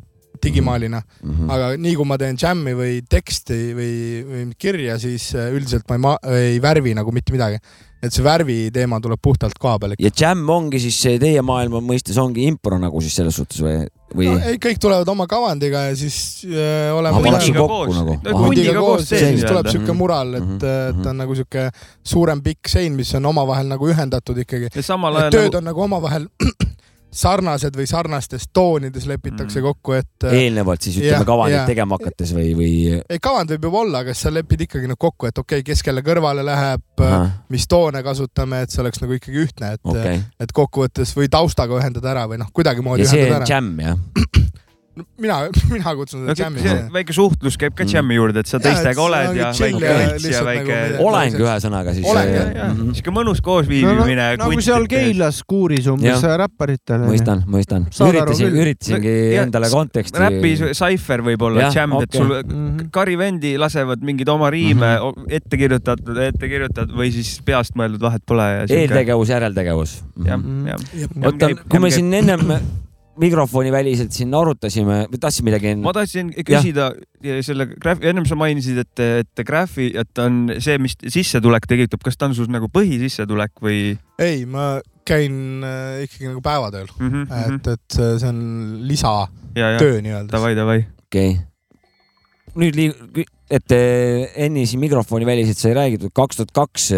digimaalina, 0.43 1.01
mm. 1.01 1.35
-hmm. 1.35 1.51
aga 1.55 1.69
nii 1.77 1.95
kui 1.99 2.07
ma 2.07 2.17
teen 2.21 2.39
jam'i 2.39 2.73
või 2.77 3.01
teksti 3.09 3.59
või, 3.77 3.93
või 4.29 4.47
kirja, 4.57 4.97
siis 4.99 5.31
äh, 5.35 5.51
üldiselt 5.55 5.87
ma 5.89 5.95
ei, 5.95 6.01
ma 6.07 6.17
ei 6.39 6.57
värvi 6.63 6.95
nagu 6.97 7.11
mitte 7.15 7.35
midagi. 7.35 7.59
et 7.99 8.13
see 8.15 8.23
värvi 8.23 8.69
teema 8.71 8.95
tuleb 9.03 9.19
puhtalt 9.19 9.57
koha 9.59 9.75
peal 9.79 9.91
ikka. 9.91 10.03
ja 10.05 10.11
Jam 10.15 10.49
ongi 10.49 10.79
siis 10.79 10.95
see 11.01 11.17
teie 11.19 11.41
maailma 11.43 11.81
mõistes 11.83 12.15
ongi 12.17 12.45
impro 12.47 12.77
nagu 12.79 13.01
siis 13.03 13.17
selles 13.19 13.35
suhtes 13.35 13.59
või, 13.59 13.81
või 14.15 14.29
no,? 14.29 14.37
ei, 14.39 14.55
kõik 14.55 14.79
tulevad 14.79 15.11
oma 15.11 15.27
kavandiga 15.27 15.81
ja 15.89 15.97
siis 15.99 16.45
äh, 16.47 16.95
oleme 16.95 17.19
hundiga 17.19 17.59
kokku 17.59 17.67
koos 17.67 17.99
nagu., 17.99 18.15
hundiga 18.15 18.45
hundiga 18.45 18.77
koos 18.79 19.11
teed 19.11 19.35
siis 19.35 19.43
tuleb 19.43 19.67
siuke 19.67 19.97
mural, 19.99 20.33
et 20.39 20.47
Mhm, 20.49 20.55
äh, 20.63 21.03
ta 21.03 21.09
on 21.09 21.17
nagu 21.25 21.35
siuke 21.35 21.69
suurem 22.03 22.41
pikk 22.41 22.71
sein, 22.71 22.95
mis 22.95 23.11
on 23.19 23.25
omavahel 23.25 23.67
nagu 23.67 23.91
ühendatud 23.91 24.39
ikkagi. 24.45 24.71
ja 24.75 24.83
samal 24.83 25.19
et 25.19 25.27
ajal 25.27 25.35
tööd 25.35 25.51
nagu 25.51 25.59
on 25.59 25.69
nagu 25.73 25.87
omavahel 25.89 26.29
sarnased 27.11 27.75
või 27.75 27.87
sarnastes 27.89 28.47
toonides 28.53 29.07
lepitakse 29.09 29.59
Mm. 29.59 29.63
kokku, 29.65 29.93
et 29.97 30.25
äh, 30.27 30.35
eelnevalt 30.43 30.81
siis 30.81 30.99
ütleme 30.99 31.17
Jah, 31.17 31.25
kavandit 31.25 31.57
jah. 31.57 31.67
tegema 31.67 31.97
hakates 31.97 32.33
või, 32.35 32.51
või? 32.57 32.71
ei 33.09 33.19
kavand 33.21 33.49
võib 33.55 33.65
juba 33.69 33.81
olla, 33.81 34.03
aga 34.05 34.13
sa 34.13 34.31
lepid 34.33 34.65
ikkagi 34.67 34.87
nagu 34.87 34.99
kokku, 34.99 35.29
et 35.29 35.37
okei 35.37 35.59
okay,, 35.59 35.67
kes 35.71 35.83
kelle 35.83 36.03
kõrvale 36.05 36.45
läheb, 36.45 37.03
mis 37.49 37.67
toone 37.67 38.03
kasutame, 38.05 38.61
et 38.63 38.71
see 38.73 38.83
oleks 38.83 39.01
nagu 39.01 39.17
ikkagi 39.17 39.45
ühtne, 39.45 39.73
et 39.77 39.81
okay. 39.83 40.21
et 40.39 40.53
kokkuvõttes 40.53 41.15
või 41.17 41.31
taustaga 41.31 41.79
ühendada 41.79 42.13
ära 42.13 42.27
või 42.29 42.39
noh, 42.41 42.51
kuidagimoodi 42.53 43.07
ja 43.07 43.09
see 43.09 43.25
on 43.25 43.39
ära. 43.39 43.49
Jam 43.49 43.73
jah? 43.83 43.97
Mina, 45.19 45.37
mina 45.73 45.93
kutsun 45.95 46.25
seda 46.27 46.35
see 46.35 46.45
jam'i. 46.45 46.89
väike 46.93 47.13
suhtlus 47.15 47.57
käib 47.59 47.73
ka 47.75 47.83
Mm. 47.83 47.93
jam'i 47.95 48.15
juurde, 48.19 48.39
et 48.43 48.47
sa 48.47 48.59
teistega 48.59 49.01
oled 49.01 49.29
ongi 49.29 49.39
ja 49.39 49.49
väike 49.51 49.83
ja 49.83 49.97
rits 50.13 50.25
ja 50.29 50.43
väike 50.43 50.65
nagu 50.65 50.69
midagi- 50.69 51.05
oleng 51.09 51.37
ühesõnaga 51.39 51.93
siis. 51.93 52.05
Ja 52.09 52.67
Mhm. 52.69 52.91
siuke 52.97 53.11
mõnus 53.15 53.39
no, 53.41 53.45
koosviibimine 53.49 54.37
no,. 54.37 54.45
nagu 54.49 54.61
seal 54.61 54.85
Keilas 54.87 55.41
kuuris 55.47 55.87
umbes 55.87 56.21
Jah. 56.21 56.37
räpparitele. 56.43 57.07
mõistan, 57.09 57.43
mõistan. 57.47 57.87
Üritasin, 57.89 58.53
üritasingi 58.63 59.15
endale 59.39 59.69
konteksti. 59.69 60.19
räpi 60.19 60.73
Cypher 60.73 61.21
võib-olla 61.21 61.71
jam, 61.73 61.93
et 62.01 62.11
sul 62.13 62.29
Mhm. 62.43 62.89
Kari 62.91 63.15
vendi 63.17 63.57
lasevad 63.57 64.01
mingeid 64.01 64.29
oma 64.29 64.49
riime 64.49 64.99
Mhm. 64.99 65.25
ette 65.29 65.57
kirjutatud, 65.57 66.17
ette 66.17 66.47
kirjutatud 66.47 66.95
või 66.95 67.11
siis 67.11 67.39
peast 67.45 67.73
mõeldud, 67.75 67.99
vahet 68.01 68.21
pole 68.25 68.65
eeltegevus, 68.69 69.29
järeltegevus. 69.29 70.01
jah, 70.25 70.37
Mhm. 70.37 70.67
jah. 70.67 70.77
oota, 71.25 71.49
kui 71.69 71.79
me 71.79 71.89
siin 71.91 72.13
ennem 72.13 72.39
mikrofoni 73.19 73.71
väliselt 73.73 74.13
siin 74.15 74.33
arutasime 74.35 75.01
või 75.11 75.21
tahtsid 75.21 75.45
midagi 75.47 75.73
ma 75.81 75.93
tahtsin 75.95 76.31
küsida 76.47 76.91
ja 77.25 77.39
selle 77.45 77.67
graafi, 77.71 78.07
ennem 78.11 78.27
sa 78.27 78.37
mainisid, 78.39 78.79
et, 78.83 79.03
et 79.23 79.43
graafi, 79.47 79.89
et 79.99 80.21
on 80.23 80.45
see, 80.57 80.77
mis 80.81 80.95
sissetulek 81.03 81.67
tekitab, 81.69 82.03
kas 82.05 82.19
ta 82.19 82.29
on 82.29 82.37
sul 82.37 82.49
nagu 82.53 82.69
põhisissetulek 82.73 83.59
või 83.63 83.81
ei, 84.21 84.45
ma 84.49 84.77
käin 85.07 85.65
äh, 85.65 86.05
ikkagi 86.05 86.29
nagu 86.29 86.43
päevatööl, 86.45 86.89
mm? 86.95 87.11
-hmm. 87.11 87.59
et, 87.59 87.71
et 87.75 87.97
see 87.97 88.15
see 88.21 88.31
on 88.31 88.41
lisatöö 88.89 89.59
ja, 89.59 89.73
ja 89.75 89.91
nii-öelda. 90.05 90.31
davai, 90.31 90.55
davai. 90.57 90.79
okei 91.09 91.35
okay.. 91.35 92.55
nüüd 92.59 92.79
liig-, 92.79 93.25
et 93.49 93.75
eh, 93.75 94.29
Enni 94.45 94.67
siin 94.69 94.83
mikrofoni 94.83 95.27
väliselt 95.27 95.59
sai 95.59 95.75
räägitud, 95.77 96.13
kaks 96.15 96.39
tuhat 96.39 96.55
kaks 96.55 96.91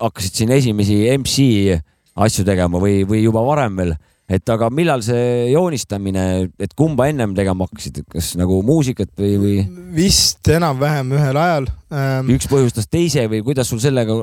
hakkasid 0.00 0.42
siin 0.42 0.54
esimesi 0.54 1.02
MC 1.18 1.78
asju 2.14 2.44
tegema 2.46 2.80
või, 2.82 3.02
või 3.08 3.24
juba 3.24 3.42
varem 3.46 3.78
veel, 3.80 3.94
et 4.24 4.48
aga 4.48 4.70
millal 4.72 5.02
see 5.04 5.50
joonistamine, 5.52 6.24
et 6.56 6.72
kumba 6.78 7.10
ennem 7.10 7.34
tegema 7.36 7.66
hakkasid, 7.68 8.00
kas 8.12 8.32
nagu 8.40 8.60
muusikat 8.64 9.10
või, 9.20 9.34
või 9.42 9.56
vist 9.98 10.48
enam-vähem 10.48 11.12
ühel 11.18 11.40
ajal 11.40 11.68
ähm,. 11.92 12.30
üks 12.32 12.48
põhjustas 12.48 12.88
teise 12.88 13.26
või 13.30 13.42
kuidas 13.44 13.68
sul 13.68 13.82
sellega 13.84 14.16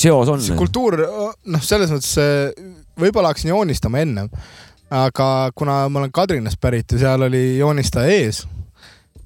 seos 0.00 0.32
on? 0.32 0.46
kultuur, 0.56 0.96
noh, 1.44 1.64
selles 1.64 1.92
mõttes 1.92 2.14
äh, 2.22 2.72
võib-olla 3.00 3.34
hakkasin 3.34 3.52
joonistama 3.52 4.00
ennem, 4.04 4.32
aga 4.94 5.28
kuna 5.56 5.82
ma 5.92 6.04
olen 6.04 6.14
Kadrinast 6.14 6.60
pärit 6.62 6.96
ja 6.96 7.04
seal 7.04 7.28
oli 7.28 7.44
joonistaja 7.58 8.16
ees 8.16 8.46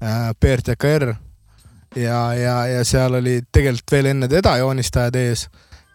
äh,, 0.03 0.29
PRTKR 0.35 1.13
ja, 1.95 2.19
ja, 2.35 2.57
ja 2.67 2.83
seal 2.83 3.15
oli 3.21 3.39
tegelikult 3.51 3.95
veel 3.95 4.11
enne 4.11 4.27
teda 4.31 4.57
joonistajad 4.59 5.15
ees, 5.23 5.47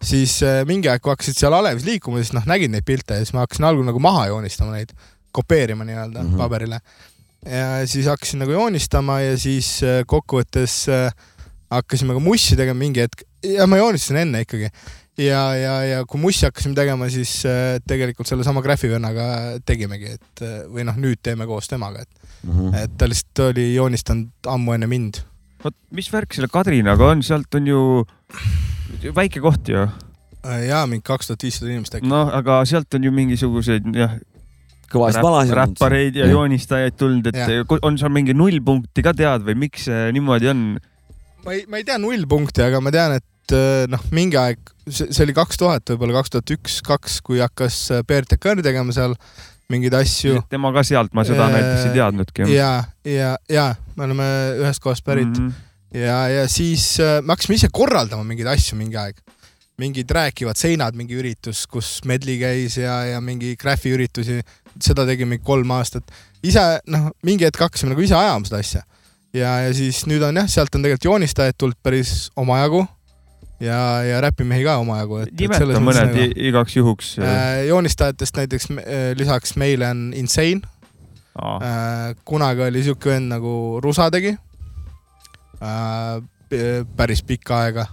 siis 0.06 0.36
äh, 0.46 0.62
mingi 0.68 0.90
aeg, 0.90 1.02
kui 1.02 1.12
hakkasid 1.12 1.38
seal 1.38 1.56
alevis 1.56 1.86
liikuma, 1.86 2.22
siis 2.22 2.34
noh, 2.36 2.46
nägid 2.48 2.72
neid 2.72 2.86
pilte 2.86 3.18
ja 3.18 3.24
siis 3.24 3.34
ma 3.36 3.44
hakkasin 3.44 3.68
algul 3.68 3.86
nagu 3.86 4.02
maha 4.02 4.28
joonistama 4.32 4.76
neid, 4.76 4.94
kopeerima 5.34 5.86
nii-öelda 5.86 6.22
mm. 6.22 6.32
-hmm. 6.32 6.38
paberile. 6.38 6.80
ja 7.44 7.86
siis 7.86 8.06
hakkasin 8.06 8.44
nagu 8.44 8.52
joonistama 8.52 9.20
ja 9.20 9.38
siis 9.38 9.82
äh, 9.82 10.02
kokkuvõttes 10.06 10.88
äh, 10.88 11.10
hakkasime 11.70 12.14
ka 12.14 12.20
mussi 12.20 12.56
tegema 12.56 12.78
mingi 12.78 13.00
hetk 13.00 13.24
ja 13.44 13.66
ma 13.66 13.76
joonistasin 13.76 14.16
enne 14.16 14.44
ikkagi 14.46 14.70
ja, 15.18 15.42
ja, 15.54 15.74
ja 15.84 16.04
kui 16.06 16.20
mussi 16.20 16.46
hakkasime 16.46 16.74
tegema, 16.74 17.08
siis 17.10 17.42
tegelikult 17.86 18.26
sellesama 18.26 18.62
Graffi 18.62 18.88
vennaga 18.90 19.58
tegimegi, 19.66 20.16
et 20.16 20.42
või 20.70 20.86
noh, 20.88 20.96
nüüd 20.96 21.20
teeme 21.22 21.46
koos 21.46 21.68
temaga, 21.68 22.02
et, 22.02 22.24
Mhm. 22.44 22.74
et 22.74 22.96
ta 22.98 23.08
lihtsalt 23.08 23.46
oli 23.50 23.74
joonistanud 23.74 24.48
ammu 24.52 24.76
enne 24.76 24.86
mind. 24.90 25.22
vot 25.64 25.74
mis 25.96 26.10
värk 26.12 26.34
selle 26.36 26.48
Kadrinaga 26.52 27.06
on, 27.14 27.22
sealt 27.22 27.54
on 27.54 27.66
ju 27.66 27.80
väike 29.14 29.40
koht 29.44 29.68
ju, 29.68 29.88
Äh, 30.44 30.66
ja 30.68 30.82
mingi 30.86 31.00
kaks 31.06 31.30
tuhat 31.30 31.42
viissada 31.46 31.70
inimest 31.72 31.94
äkki. 31.96 32.08
noh, 32.10 32.28
aga 32.36 32.58
sealt 32.68 32.92
on 32.94 33.04
ju 33.06 33.12
mingisuguseid 33.16 33.86
jah, 33.96 34.18
kõvasid 34.92 35.24
valasid. 35.24 35.54
räppareid 35.56 36.18
ja 36.18 36.26
Jah. 36.26 36.34
joonistajaid 36.34 36.98
tulnud, 37.00 37.30
et 37.32 37.66
ku- 37.68 37.78
on 37.82 37.96
seal 37.98 38.12
mingi 38.12 38.34
nullpunkti 38.36 39.02
ka 39.06 39.14
tead 39.16 39.46
või 39.46 39.56
miks 39.64 39.86
see 39.88 40.12
niimoodi 40.12 40.50
on? 40.52 40.60
ma 41.46 41.56
ei, 41.56 41.64
ma 41.68 41.80
ei 41.80 41.84
tea 41.88 41.96
nullpunkti, 41.98 42.60
aga 42.66 42.80
ma 42.84 42.92
tean, 42.92 43.16
et 43.16 43.56
äh, 43.56 43.86
noh, 43.88 44.04
mingi 44.12 44.36
aeg, 44.36 44.60
see 44.88 45.24
oli 45.24 45.32
kaks 45.32 45.56
tuhat, 45.60 45.88
võib-olla 45.94 46.20
kaks 46.20 46.36
tuhat 46.36 46.54
üks, 46.58 46.78
kaks, 46.84 47.18
kui 47.24 47.40
hakkas 47.40 47.80
äh, 47.96 48.04
PRTKR 48.04 48.60
tegema 48.64 48.92
seal 48.92 49.16
mingeid 49.72 49.96
asju. 49.96 50.42
tema 50.52 50.74
ka 50.76 50.84
sealt, 50.84 51.14
ma 51.16 51.24
seda 51.24 51.48
Äh, 51.48 51.56
näiteks 51.56 51.86
ei 51.88 51.94
teadnudki. 51.96 52.50
ja, 52.52 52.84
ja, 53.08 53.36
ja 53.48 53.70
me 53.96 54.04
oleme 54.04 54.28
ühest 54.60 54.84
kohast 54.84 55.04
pärit 55.08 55.32
mm. 55.32 55.48
-hmm. 55.48 55.52
ja, 55.94 56.18
ja 56.28 56.44
siis 56.50 56.98
äh, 57.02 57.20
me 57.22 57.34
hakkasime 57.34 57.56
ise 57.60 57.68
korraldama 57.74 58.24
mingeid 58.26 58.50
asju 58.54 58.76
mingi 58.80 58.98
aeg. 59.00 59.20
mingid 59.78 60.10
rääkivad 60.14 60.54
seinad, 60.54 60.94
mingi 60.94 61.16
üritus, 61.18 61.64
kus 61.66 62.00
Medli 62.06 62.36
käis 62.38 62.76
ja, 62.78 63.00
ja 63.10 63.20
mingi 63.20 63.56
Graffi 63.58 63.90
üritusi, 63.96 64.36
seda 64.78 65.02
tegime 65.08 65.38
kolm 65.42 65.70
aastat. 65.74 66.04
ise 66.46 66.62
noh, 66.86 67.08
mingi 67.26 67.44
hetk 67.48 67.58
hakkasime 67.64 67.90
nagu 67.94 68.04
ise 68.04 68.14
ajama 68.14 68.46
seda 68.46 68.60
asja. 68.62 68.82
ja, 69.34 69.56
ja 69.66 69.72
siis 69.74 70.04
nüüd 70.06 70.22
on 70.22 70.36
jah, 70.42 70.46
sealt 70.50 70.74
on 70.74 70.82
tegelikult 70.86 71.08
joonistajaid 71.10 71.58
tulnud 71.58 71.80
päris 71.82 72.30
omajagu 72.38 72.84
ja, 73.60 73.80
ja 74.06 74.20
räpimehi 74.22 74.62
ka 74.64 74.76
omajagu. 74.82 75.24
nimeta 75.40 75.80
mõned 75.82 76.20
i- 76.22 76.48
igaks 76.52 76.76
juhuks. 76.76 77.10
Äh, 77.18 77.64
joonistajatest 77.72 78.36
näiteks 78.38 78.70
äh, 78.70 79.10
lisaks 79.18 79.56
meile 79.58 79.90
on 79.90 80.12
Insane, 80.14 80.60
Äh, 81.34 82.14
kunagi 82.24 82.62
oli 82.62 82.82
siuke 82.86 83.10
vend 83.10 83.26
nagu 83.32 83.80
Rusa 83.82 84.04
tegi. 84.14 84.36
Päris 86.96 87.22
pikka 87.26 87.60
aega. 87.66 87.86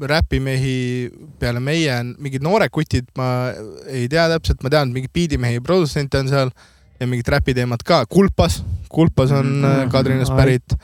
räpimehi 0.00 1.10
peale 1.38 1.60
meie 1.62 1.92
on 2.00 2.16
mingid 2.18 2.42
noored 2.42 2.72
kutid, 2.74 3.06
ma 3.14 3.52
ei 3.86 4.08
tea 4.10 4.24
täpselt, 4.32 4.64
ma 4.64 4.72
tean, 4.72 4.90
et 4.90 4.96
mingeid 4.96 5.12
biidimehi 5.14 5.60
ja 5.60 5.62
produtsente 5.62 6.18
on 6.18 6.30
seal 6.32 6.50
ja 6.98 7.06
mingid 7.06 7.28
räpiteemad 7.30 7.84
ka. 7.86 8.00
Kulpas, 8.10 8.64
Kulpas 8.88 9.30
on 9.30 9.46
mm 9.46 9.64
-hmm. 9.64 9.90
Kadrinast 9.92 10.36
pärit. 10.36 10.74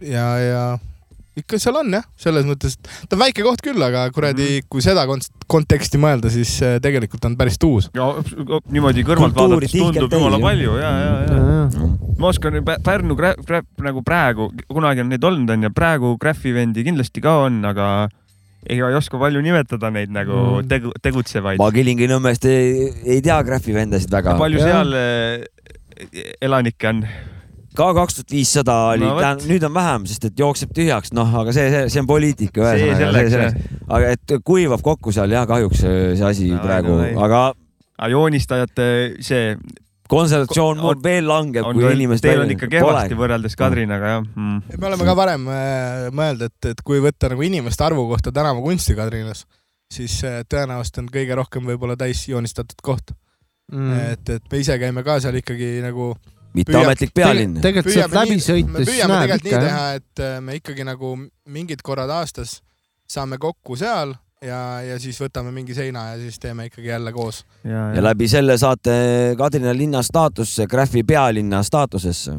ja, 0.00 0.38
ja 0.38 0.78
ikka 1.40 1.58
seal 1.62 1.76
on 1.80 1.92
jah, 1.96 2.04
selles 2.20 2.46
mõttes, 2.48 2.76
et 2.78 2.90
ta 3.08 3.16
on 3.16 3.22
väike 3.24 3.42
koht 3.46 3.62
küll, 3.64 3.82
aga 3.82 4.04
kuradi 4.14 4.42
mm, 4.46 4.56
-hmm. 4.60 4.68
kui 4.70 4.82
seda 4.84 5.04
kont- 5.10 5.30
konteksti 5.50 5.98
mõelda, 5.98 6.30
siis 6.30 6.52
äh, 6.62 6.78
tegelikult 6.82 7.24
on 7.24 7.36
päris 7.36 7.58
tuus. 7.58 7.90
ja 7.94 8.06
niimoodi 8.70 9.02
kõrvalt 9.04 9.34
Kultuuri 9.34 9.66
vaadates 9.66 9.72
tundub 9.80 10.12
jumala 10.12 10.38
palju 10.38 10.76
ja, 10.78 10.90
ja, 11.04 11.12
ja. 11.32 11.90
ma 12.18 12.26
oskan 12.30 12.52
Pä- 12.64 12.78
Pärnu 12.84 13.14
gra- 13.18 13.36
gra- 13.40 13.64
nagu 13.82 14.02
praegu, 14.02 14.50
kunagi 14.68 15.00
on 15.00 15.08
neid 15.08 15.24
olnud 15.24 15.50
onju, 15.50 15.70
praegu 15.74 16.16
Graffi 16.20 16.52
vendi 16.54 16.84
kindlasti 16.84 17.20
ka 17.20 17.36
on, 17.46 17.64
aga 17.64 18.08
ega 18.68 18.88
ei 18.90 18.94
oska 18.94 19.16
palju 19.18 19.40
nimetada 19.40 19.90
neid 19.90 20.10
nagu 20.12 20.60
Mm. 20.60 20.68
tegu, 20.68 20.90
tegutsevaid. 21.02 21.58
ma 21.58 21.70
Kilingi-Nõmmest 21.72 22.44
ei, 22.44 22.92
ei 23.06 23.20
tea 23.24 23.42
Graffi 23.42 23.72
vendasid 23.72 24.10
väga. 24.12 24.36
palju 24.38 24.58
Jah. 24.58 24.68
seal 24.68 24.92
eh, 24.94 25.44
elanikke 26.42 26.88
on? 26.88 27.04
Ka 27.76 27.90
kaks 27.96 28.18
tuhat 28.18 28.32
viissada 28.34 28.76
oli 28.94 29.06
No 29.06 29.34
nüüd 29.46 29.66
on 29.66 29.74
vähem, 29.74 30.06
sest 30.10 30.24
et 30.30 30.38
jookseb 30.38 30.72
tühjaks, 30.76 31.14
noh, 31.16 31.28
aga 31.42 31.54
see, 31.54 31.68
see, 31.72 31.84
see 31.94 32.02
on 32.02 32.08
poliitika 32.10 32.72
ühesõnaga. 32.74 33.52
aga 33.88 34.14
et 34.16 34.34
kuivab 34.46 34.82
kokku 34.84 35.14
seal 35.14 35.30
jah, 35.34 35.46
kahjuks 35.50 35.84
see 35.84 36.00
see 36.18 36.26
asi 36.26 36.50
No, 36.50 36.62
praegu 36.64 36.96
no 36.98 37.06
ei., 37.06 37.14
aga 37.20 38.10
joonistajate 38.10 38.88
see 39.24 39.54
konsultatsioon 40.10 40.80
On- 40.80 40.96
on, 40.96 41.02
veel 41.04 41.28
langeb, 41.28 41.68
kui 41.76 41.86
inimesed 41.94 42.24
teil 42.24 42.42
on 42.42 42.50
ikka 42.50 42.68
kehvasti 42.72 43.18
võrreldes 43.18 43.54
Kadrinaga 43.58 44.16
jah 44.16 44.24
mm.. 44.24 44.74
me 44.74 44.90
oleme 44.90 45.06
ka 45.06 45.14
varem 45.18 45.46
äh, 45.54 46.08
mõelnud, 46.10 46.50
et, 46.50 46.70
et 46.72 46.82
kui 46.86 46.98
võtta 47.04 47.30
nagu 47.30 47.46
inimeste 47.46 47.86
arvu 47.86 48.08
kohta 48.10 48.32
tänavakunsti 48.34 48.98
Kadrinas, 48.98 49.44
siis 49.92 50.18
äh, 50.26 50.40
tõenäoliselt 50.50 51.04
on 51.04 51.12
kõige 51.14 51.38
rohkem 51.38 51.70
võib-olla 51.70 51.98
täis 52.00 52.24
joonistatud 52.28 52.82
koht 52.82 53.14
mm.. 53.70 54.02
et, 54.16 54.34
et 54.40 54.50
me 54.50 54.62
ise 54.64 54.78
käime 54.82 55.06
ka 55.06 55.20
seal 55.22 55.38
ikkagi 55.40 55.76
nagu 55.86 56.12
mitteametlik 56.54 57.12
pealinn. 57.14 57.60
tegelikult 57.62 57.94
sealt 57.94 58.16
läbi 58.16 58.38
me 58.38 58.46
sõites 58.46 58.90
püüame 58.90 59.20
tegelikult 59.20 59.44
nii 59.44 59.52
ikka 59.52 59.60
jah. 59.60 59.68
teha, 59.68 60.00
et 60.00 60.24
äh, 60.24 60.40
me 60.44 60.58
ikkagi 60.60 60.88
nagu 60.88 61.14
mingid 61.46 61.84
korrad 61.86 62.10
aastas 62.20 62.58
saame 63.10 63.38
kokku 63.42 63.78
seal 63.78 64.14
ja, 64.44 64.60
ja 64.84 64.98
siis 65.00 65.18
võtame 65.20 65.52
mingi 65.54 65.74
seina 65.76 66.10
ja 66.12 66.20
siis 66.20 66.38
teeme 66.42 66.68
ikkagi 66.70 66.88
jälle 66.92 67.12
koos. 67.12 67.44
ja, 67.64 67.90
ja 67.94 68.04
läbi 68.04 68.28
selle 68.28 68.56
saate 68.58 68.94
Kadrina 69.38 69.74
linna 69.76 70.02
staatusse, 70.02 70.66
Graffi 70.66 71.04
pealinna 71.04 71.62
staatusesse. 71.66 72.38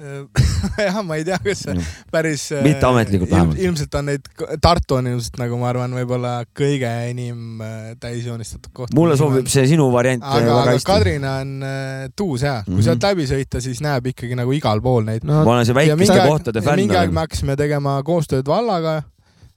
jah, 0.86 0.96
ma 1.04 1.16
ei 1.20 1.24
tea, 1.28 1.36
kas 1.44 1.58
see 1.66 1.74
Mm. 1.74 1.84
päris. 2.10 2.46
Mitteametlikult 2.64 3.30
vähemalt. 3.30 3.58
ilmselt 3.60 3.94
on 3.94 4.06
neid, 4.08 4.24
Tartu 4.64 4.94
on 4.96 5.06
ilmselt 5.10 5.36
nagu 5.38 5.58
ma 5.60 5.68
arvan, 5.68 5.92
võib-olla 5.98 6.32
kõige 6.56 6.88
enim 7.10 7.60
äh, 7.60 7.92
täisjoonistatud 8.00 8.72
koht. 8.72 8.94
mulle 8.96 9.16
sobib 9.20 9.46
see 9.52 9.66
sinu 9.70 9.90
variant 9.92 10.22
aga, 10.24 10.40
väga 10.46 10.56
aga 10.62 10.74
hästi. 10.74 10.88
Kadrina 10.88 11.34
on 11.44 11.52
äh, 11.62 12.08
tuus 12.16 12.42
hea, 12.42 12.62
kui 12.64 12.74
Mhm. 12.78 12.82
sealt 12.88 13.02
läbi 13.10 13.26
sõita, 13.28 13.60
siis 13.60 13.80
näeb 13.84 14.06
ikkagi 14.14 14.34
nagu 14.40 14.52
igal 14.56 14.80
pool 14.80 15.04
neid. 15.04 15.24
no 15.24 15.44
ma 15.44 15.52
olen 15.58 15.64
see 15.68 15.74
ja 15.76 15.96
väikeste 15.96 16.26
kohtade, 16.28 16.62
fänn 16.64 16.76
mingi 16.84 16.96
aeg 16.96 17.10
me 17.12 17.18
olen. 17.20 17.26
hakkasime 17.28 17.56
tegema 17.56 17.98
koostööd 18.02 18.46
vallaga 18.48 19.02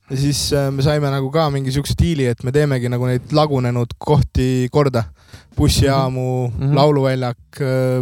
ja 0.10 0.18
siis 0.20 0.52
äh, 0.54 0.70
me 0.72 0.84
saime 0.84 1.10
nagu 1.10 1.32
ka 1.32 1.50
mingi 1.50 1.72
siukse 1.72 1.96
diili, 2.00 2.28
et 2.28 2.44
me 2.44 2.52
teemegi 2.52 2.90
nagu 2.92 3.06
neid 3.08 3.32
lagunenud 3.32 3.96
kohti 3.98 4.68
korda. 4.72 5.06
bussijaamu 5.58 6.48
mm, 6.48 6.54
Mhm. 6.58 6.64
-hmm. 6.72 6.76
lauluväljak, 6.76 7.38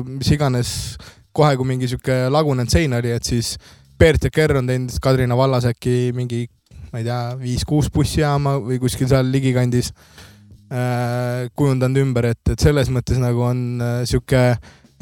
mis 0.07 0.31
iganes, 0.31 0.97
kohe 1.35 1.55
kui 1.59 1.67
mingi 1.67 1.89
sihuke 1.91 2.25
lagunenud 2.31 2.71
sein 2.71 2.93
oli, 2.97 3.13
et 3.15 3.27
siis 3.27 3.55
Peert 4.01 4.25
ja 4.25 4.31
Kerr 4.33 4.57
on 4.57 4.67
teinud 4.67 4.97
Kadrina 5.01 5.37
vallas 5.37 5.67
äkki 5.69 6.11
mingi, 6.17 6.45
ma 6.91 7.01
ei 7.01 7.05
tea, 7.05 7.21
viis-kuus 7.39 7.91
bussijaama 7.93 8.57
või 8.63 8.79
kuskil 8.81 9.09
seal 9.11 9.29
ligikandis 9.31 9.91
äh, 9.93 11.47
kujundanud 11.55 12.01
ümber, 12.01 12.31
et, 12.33 12.41
et 12.53 12.63
selles 12.63 12.89
mõttes 12.93 13.21
nagu 13.21 13.45
on 13.45 13.83
äh, 13.83 13.99
sihuke 14.09 14.41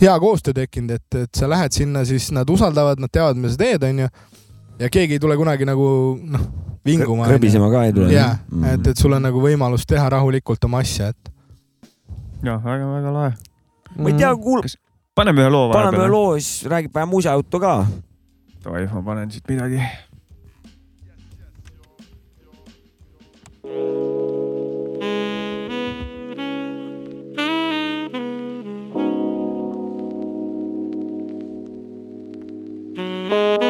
hea 0.01 0.15
koostöö 0.19 0.57
tekkinud, 0.57 0.95
et, 0.95 1.19
et 1.23 1.39
sa 1.39 1.49
lähed 1.49 1.75
sinna, 1.75 2.03
siis 2.07 2.29
nad 2.35 2.49
usaldavad, 2.49 2.99
nad 2.99 3.11
teavad, 3.11 3.39
mida 3.39 3.53
sa 3.53 3.61
teed, 3.63 3.87
onju. 3.87 4.09
ja 4.79 4.89
keegi 4.91 5.17
ei 5.17 5.23
tule 5.23 5.37
kunagi 5.39 5.67
nagu 5.67 5.87
noh, 6.19 6.45
vinguma. 6.85 7.27
krõbisema 7.31 7.71
ka 7.71 7.85
ei 7.87 7.95
tule. 7.95 8.11
jaa, 8.13 8.35
et, 8.73 8.91
et 8.93 8.99
sul 8.99 9.15
on 9.15 9.25
nagu 9.27 9.43
võimalus 9.43 9.87
teha 9.87 10.07
rahulikult 10.11 10.69
oma 10.69 10.83
asja, 10.83 11.11
et 11.13 11.33
jah, 12.43 12.61
väga-väga 12.63 13.15
lahe. 13.15 13.33
ma 13.97 14.11
ei 14.11 14.19
tea, 14.19 14.31
kuul-, 14.39 14.67
paneme 15.19 15.43
ühe 15.43 15.51
loo 15.51 15.67
paneme 15.71 15.97
ühe 15.97 16.01
vahepeal. 16.01 16.13
loo, 16.15 16.37
siis 16.39 16.69
räägib 16.71 16.93
vähe 16.95 17.09
musajuttu 17.11 17.59
ka. 17.59 17.73
davai, 18.63 18.85
ma 18.93 19.01
panen 19.03 19.31
siit 19.31 19.47
midagi. 19.51 19.81
Te 33.29 33.68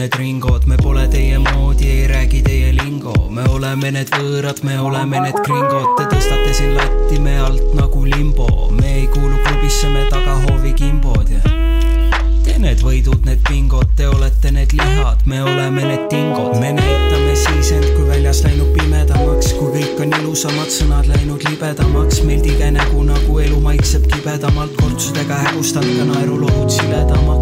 need 0.00 0.14
Ringod, 0.16 0.64
me 0.66 0.76
pole 0.76 1.08
teie 1.08 1.38
moodi, 1.38 1.88
ei 1.90 2.06
räägi 2.08 2.42
teie 2.42 2.72
lingo. 2.72 3.12
me 3.30 3.42
oleme 3.48 3.90
need 3.92 4.08
võõrad, 4.14 4.62
me 4.64 4.78
oleme 4.80 5.20
need 5.20 5.36
gringod, 5.44 5.90
te 5.98 6.06
tõstate 6.08 6.54
siin 6.56 6.72
latti 6.72 7.18
me 7.20 7.34
alt 7.44 7.74
nagu 7.76 8.04
limbo. 8.08 8.70
me 8.80 8.94
ei 8.94 9.06
kuulu 9.12 9.36
klubisse, 9.44 9.90
me 9.92 10.06
tagahoovi 10.08 10.72
kimbod 10.72 11.28
ja 11.28 11.42
Te 12.44 12.56
need 12.58 12.80
võidud, 12.80 13.26
need 13.28 13.42
bingod, 13.44 13.92
te 13.96 14.08
olete 14.08 14.54
need 14.56 14.72
lihad, 14.72 15.20
me 15.28 15.42
oleme 15.42 15.84
need 15.84 16.08
tingod. 16.08 16.56
me 16.62 16.72
näitame 16.78 17.36
siis 17.36 17.74
end, 17.76 17.92
kui 17.92 18.08
väljas 18.08 18.40
läinud 18.46 18.72
pimedamaks, 18.78 19.52
kui 19.58 19.68
kõik 19.76 20.00
on 20.00 20.16
ilusamad 20.22 20.72
sõnad 20.72 21.12
läinud 21.12 21.44
libedamaks, 21.50 22.24
meil 22.24 22.40
tige 22.40 22.72
nägu 22.72 23.04
nagu 23.04 23.38
elu 23.44 23.60
maitseb 23.68 24.08
kibedamalt, 24.14 24.72
kortsudega 24.80 25.44
hägustanud 25.44 26.00
ka 26.00 26.08
naerulohud 26.14 26.72
siledamaks. 26.72 27.39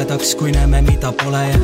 koledaks, 0.00 0.34
kui 0.34 0.52
näeme, 0.52 0.82
mida 0.82 1.12
pole. 1.12 1.48
Ja 1.48 1.58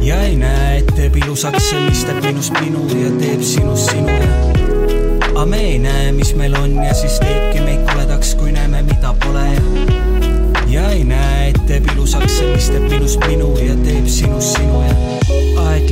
ja 0.00 0.20
ei 0.22 0.36
näe, 0.36 0.78
et 0.78 0.86
teeb 0.96 1.16
ilusaks 1.16 1.68
see, 1.68 1.80
mis 1.84 2.04
teeb 2.08 2.22
minust 2.24 2.54
minu 2.62 2.86
ja 2.96 3.10
teeb 3.20 3.42
sinust 3.44 3.90
sinu. 3.90 4.08
Ja 4.08 5.32
aga 5.34 5.44
me 5.46 5.60
ei 5.60 5.78
näe, 5.78 6.12
mis 6.16 6.32
meil 6.34 6.56
on 6.56 6.78
ja 6.84 6.94
siis 6.94 7.18
teebki 7.20 7.60
meid 7.60 7.84
koledaks, 7.90 8.34
kui 8.40 8.52
näeme, 8.56 8.80
mida 8.88 9.12
pole. 9.24 9.44
Ja 9.52 10.80
ja 10.80 10.88
ei 10.96 11.04
näe, 11.04 11.50
et 11.50 11.60
teeb 11.68 11.92
ilusaks 11.92 12.38
see, 12.38 12.54
mis 12.54 12.72
teeb 12.72 12.88
minust 12.88 13.20
minu 13.28 13.52
ja 13.60 13.76
teeb 13.84 14.08
sinust 14.08 14.56
sinu. 14.56 14.80
ja 14.88 15.15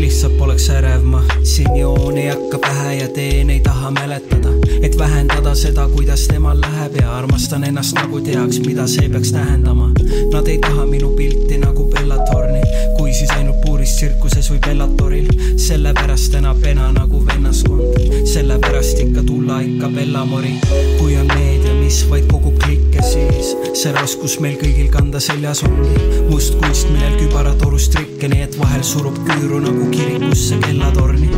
lihtsalt 0.05 0.37
poleks 0.37 0.67
ärev, 0.71 1.03
ma 1.03 1.23
siin 1.43 1.77
joon 1.77 2.19
ei 2.19 2.29
hakka 2.29 2.59
pähe 2.59 2.95
ja 2.95 3.09
teen 3.09 3.51
ei 3.51 3.61
taha 3.61 3.91
mäletada, 3.91 4.51
et 4.83 4.99
vähendada 4.99 5.55
seda, 5.55 5.87
kuidas 5.89 6.27
temal 6.29 6.61
läheb. 6.61 6.99
Ja 7.01 7.17
armastan 7.17 7.65
ennast 7.65 7.97
nagu 7.97 8.21
teaks, 8.21 8.61
mida 8.67 8.85
see 8.87 9.09
peaks 9.09 9.33
tähendama. 9.33 9.89
Nad 10.33 10.49
ei 10.53 10.59
taha 10.59 10.85
minu 10.87 11.09
pilti 11.17 11.57
nagu 11.59 11.89
Bellatorni, 11.95 12.61
kui 12.99 13.15
siis 13.17 13.33
ainult 13.39 13.63
puuris 13.65 13.97
tsirkuses 13.97 14.51
või 14.53 14.61
Bellatoril, 14.67 15.31
sellepärast 15.57 16.35
täna 16.37 16.53
pena 16.61 16.93
nagu 16.93 17.25
vennaskond, 17.27 17.97
sellepärast 18.29 19.01
ikka 19.07 19.25
tulla 19.25 19.63
ikka 19.65 19.89
Bellamori, 19.95 20.59
kui 20.99 21.17
on 21.17 21.33
meedia, 21.33 21.73
mis 21.81 22.05
vaid 22.11 22.29
kogub 22.29 22.61
klikke, 22.61 23.01
siis 23.09 23.57
see 23.75 23.93
raskus 23.95 24.37
meil 24.43 24.55
kõigil 24.61 24.89
kanda 24.93 25.21
seljas 25.23 25.65
ongi. 25.67 25.95
Must 26.29 26.55
kunst, 26.61 26.89
millel 26.93 27.17
kübaratorus 27.19 27.89
trikke, 27.93 28.29
nii 28.31 28.45
et 28.47 28.59
vahel 28.59 28.85
surub 28.87 29.17
küüru 29.27 29.61
nagu 29.65 29.89
kirikusse 29.93 30.61
kellatorni. 30.63 31.31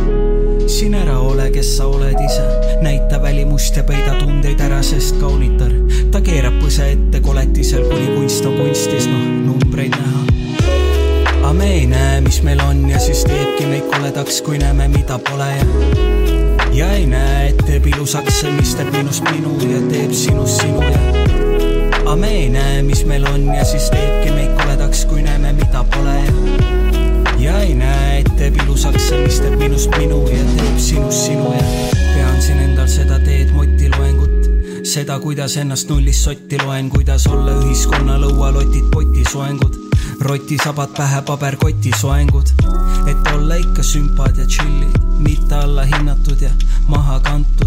siin 0.67 0.93
ära 0.99 1.15
ole, 1.23 1.47
kes 1.51 1.69
sa 1.77 1.85
oled 1.87 2.19
ise, 2.21 2.43
näita 2.83 3.21
välimust 3.23 3.75
ja 3.75 3.83
peida 3.87 4.17
tundeid 4.19 4.59
ära, 4.61 4.81
sest 4.83 5.15
kaunitar, 5.21 5.71
ta 6.11 6.21
keerab 6.21 6.59
põse 6.61 6.89
ette 6.91 7.21
koletisel, 7.23 7.87
kuni 7.87 8.11
kunst 8.17 8.45
on 8.45 8.57
kunstis, 8.59 9.07
noh, 9.07 9.23
numbreid 9.47 9.95
näha. 9.95 10.25
Aga 11.37 11.53
me 11.55 11.71
ei 11.79 11.87
näe, 11.87 12.19
mis 12.21 12.41
meil 12.43 12.61
on 12.67 12.83
ja 12.91 12.99
siis 12.99 13.23
teebki 13.25 13.65
meid 13.71 13.87
koledaks, 13.93 14.41
kui 14.43 14.59
näeme, 14.59 14.89
mida 14.91 15.17
pole. 15.17 15.53
Ja 15.55 15.97
ja 16.77 16.91
ei 16.93 17.07
näe, 17.09 17.49
et 17.49 17.65
teeb 17.65 17.87
ilusaks 17.95 18.43
see, 18.43 18.51
mis 18.59 18.75
teeb 18.77 18.91
minust 18.93 19.25
minu 19.31 19.55
ja 19.65 19.81
teeb 19.89 20.13
sinust 20.13 20.61
sinu 20.61 20.83
ja 20.83 21.46
aga 22.07 22.15
me 22.15 22.27
ei 22.31 22.49
näe, 22.49 22.83
mis 22.87 23.01
meil 23.05 23.25
on 23.27 23.49
ja 23.51 23.65
siis 23.67 23.89
teebki 23.91 24.31
meid 24.31 24.53
koledaks, 24.55 25.01
kui 25.09 25.21
näeme, 25.21 25.51
mida 25.53 25.83
pole. 25.91 26.21
Ja 27.39 27.57
ei 27.59 27.73
näe, 27.75 28.21
et 28.21 28.29
teeb 28.39 28.55
ilusaks 28.63 29.09
see, 29.09 29.19
mis 29.25 29.41
teeb 29.43 29.57
minust 29.59 29.91
minu 29.99 30.21
ja 30.31 30.45
teeb 30.53 30.77
sinust 30.79 31.25
sinu. 31.25 31.51
Ja 31.51 31.65
pean 32.13 32.39
siin 32.45 32.61
endal 32.63 32.87
seda 32.87 33.19
teed 33.25 33.51
motiloengut 33.51 34.47
seda, 34.87 35.17
kuidas 35.19 35.57
ennast 35.59 35.91
nullist 35.91 36.23
sotti 36.23 36.61
loen, 36.63 36.87
kuidas 36.93 37.27
olla 37.27 37.57
ühiskonna 37.59 38.15
lõualotid 38.23 38.87
potisoengud, 38.93 39.75
rotisabad 40.23 40.95
pähe 40.95 41.19
paberkoti 41.27 41.91
soengud, 41.99 42.53
et 43.11 43.33
olla 43.35 43.59
ikka 43.59 43.83
sümpad 43.83 44.39
ja 44.39 44.47
tšillid, 44.47 44.95
mitte 45.27 45.59
allahinnatud 45.59 46.47
ja 46.47 46.55
maha 46.87 47.19
kantud. 47.19 47.66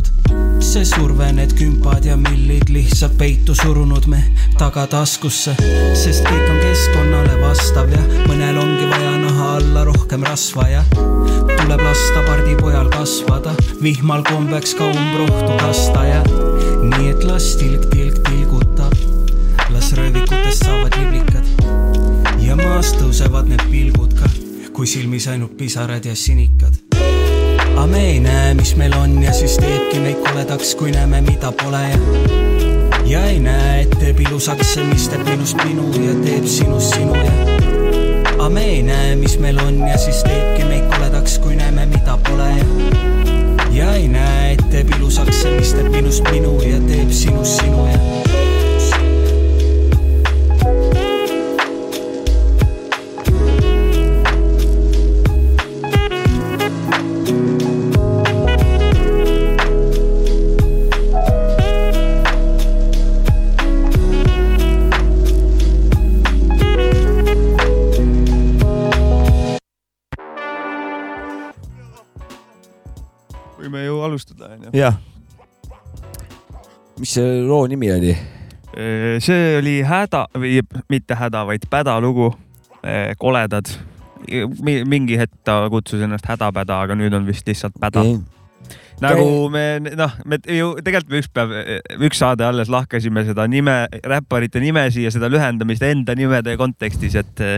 See 0.60 0.84
surve, 0.84 1.32
need 1.32 1.52
kümpad 1.56 2.04
ja 2.04 2.16
millid 2.16 2.68
lihtsalt 2.68 3.16
peitu 3.18 3.54
surunud 3.54 4.06
me 4.10 4.20
tagataskusse, 4.58 5.54
sest 5.96 6.26
kõik 6.26 6.50
on 6.52 6.58
keskkonnale 6.60 7.38
vastav 7.40 7.88
ja 7.92 8.00
mõnel 8.28 8.58
ongi 8.60 8.88
vaja 8.90 9.14
naha 9.22 9.48
alla 9.60 9.84
rohkem 9.88 10.24
rasva 10.26 10.66
ja 10.68 10.82
tuleb 10.92 11.80
lasta 11.84 12.24
pardipojal 12.26 12.90
kasvada, 12.92 13.54
vihmal 13.82 14.24
kombeks 14.28 14.76
ka 14.78 14.90
umbrohtu 14.90 15.56
kasta 15.62 16.04
ja 16.08 16.20
nii 16.26 17.08
et 17.14 17.24
las 17.24 17.54
tilk 17.60 17.88
tilk 17.94 18.20
tilgutab, 18.28 18.94
las 19.72 19.94
röövikutest 19.96 20.66
saavad 20.66 21.00
liblikad 21.00 22.44
ja 22.44 22.58
maast 22.60 23.00
tõusevad 23.00 23.48
need 23.48 23.64
pilgud 23.72 24.14
ka, 24.18 24.28
kui 24.76 24.88
silmis 24.88 25.30
ainult 25.30 25.56
pisarad 25.56 26.04
ja 26.04 26.16
sinikad. 26.16 26.89
Aga 27.80 27.88
me 27.88 28.00
ei 28.10 28.20
näe, 28.20 28.54
mis 28.54 28.74
meil 28.76 28.92
on 28.92 29.22
ja 29.22 29.32
siis 29.32 29.54
teebki 29.56 30.02
meid 30.04 30.18
koledaks, 30.20 30.74
kui 30.76 30.90
näeme, 30.92 31.20
mida 31.24 31.52
pole. 31.62 31.80
Ja 31.88 32.00
ja 33.08 33.22
ei 33.24 33.38
näe, 33.40 33.80
et 33.82 33.94
teeb 34.02 34.20
ilusaks 34.20 34.74
see, 34.74 34.84
mis 34.84 35.08
teeb 35.08 35.24
minust 35.24 35.56
minu 35.64 35.86
ja 35.96 36.12
teeb 36.20 36.44
sinust 36.44 36.92
sinu. 36.94 37.16
Ja 37.16 37.32
aga 38.34 38.50
me 38.52 38.66
ei 38.74 38.82
näe, 38.84 39.16
mis 39.16 39.38
meil 39.40 39.58
on 39.64 39.80
ja 39.88 39.96
siis 39.98 40.20
teebki 40.28 40.68
meid 40.68 40.92
koledaks, 40.92 41.38
kui 41.40 41.56
näeme, 41.56 41.88
mida 41.88 42.18
pole. 42.28 42.52
Ja 42.52 43.70
ja 43.72 43.92
ei 43.96 44.08
näe, 44.12 44.52
et 44.52 44.66
teeb 44.70 44.92
ilusaks 44.98 45.40
see, 45.40 45.56
mis 45.56 45.72
teeb 45.72 45.88
minust 45.96 46.28
minu 46.28 46.58
ja 46.60 46.82
teeb 46.84 47.08
sinust 47.16 47.62
sinu. 47.62 47.86
ja 47.88 48.19
jah. 74.72 74.98
mis 76.98 77.14
see 77.14 77.40
loo 77.46 77.66
nimi 77.66 77.92
oli? 77.92 78.16
see 79.20 79.56
oli 79.58 79.80
häda 79.82 80.26
või 80.34 80.60
mitte 80.88 81.16
häda, 81.18 81.44
vaid 81.46 81.66
pädalugu. 81.70 82.32
koledad. 83.18 83.66
mingi 84.60 85.18
hetk 85.18 85.32
ta 85.44 85.66
kutsus 85.70 86.02
ennast 86.02 86.26
hädapäda, 86.28 86.82
aga 86.84 86.94
nüüd 86.94 87.14
on 87.14 87.26
vist 87.26 87.46
lihtsalt 87.48 87.74
päda. 87.80 88.04
Nagu 89.00 89.48
me 89.52 89.64
noh, 89.80 90.12
me 90.28 90.38
ju 90.44 90.74
tegelikult 90.84 91.12
me 91.12 91.22
üks 91.22 91.30
päev, 91.32 91.54
üks 92.08 92.20
saade 92.20 92.44
alles 92.46 92.70
lahkasime 92.72 93.24
seda 93.28 93.46
nime, 93.50 93.82
räpparite 94.04 94.60
nimesi 94.62 95.06
ja 95.06 95.12
seda 95.14 95.30
lühendamist 95.32 95.84
enda 95.86 96.16
nimede 96.18 96.56
kontekstis, 96.60 97.16
et 97.20 97.44
eh, 97.44 97.56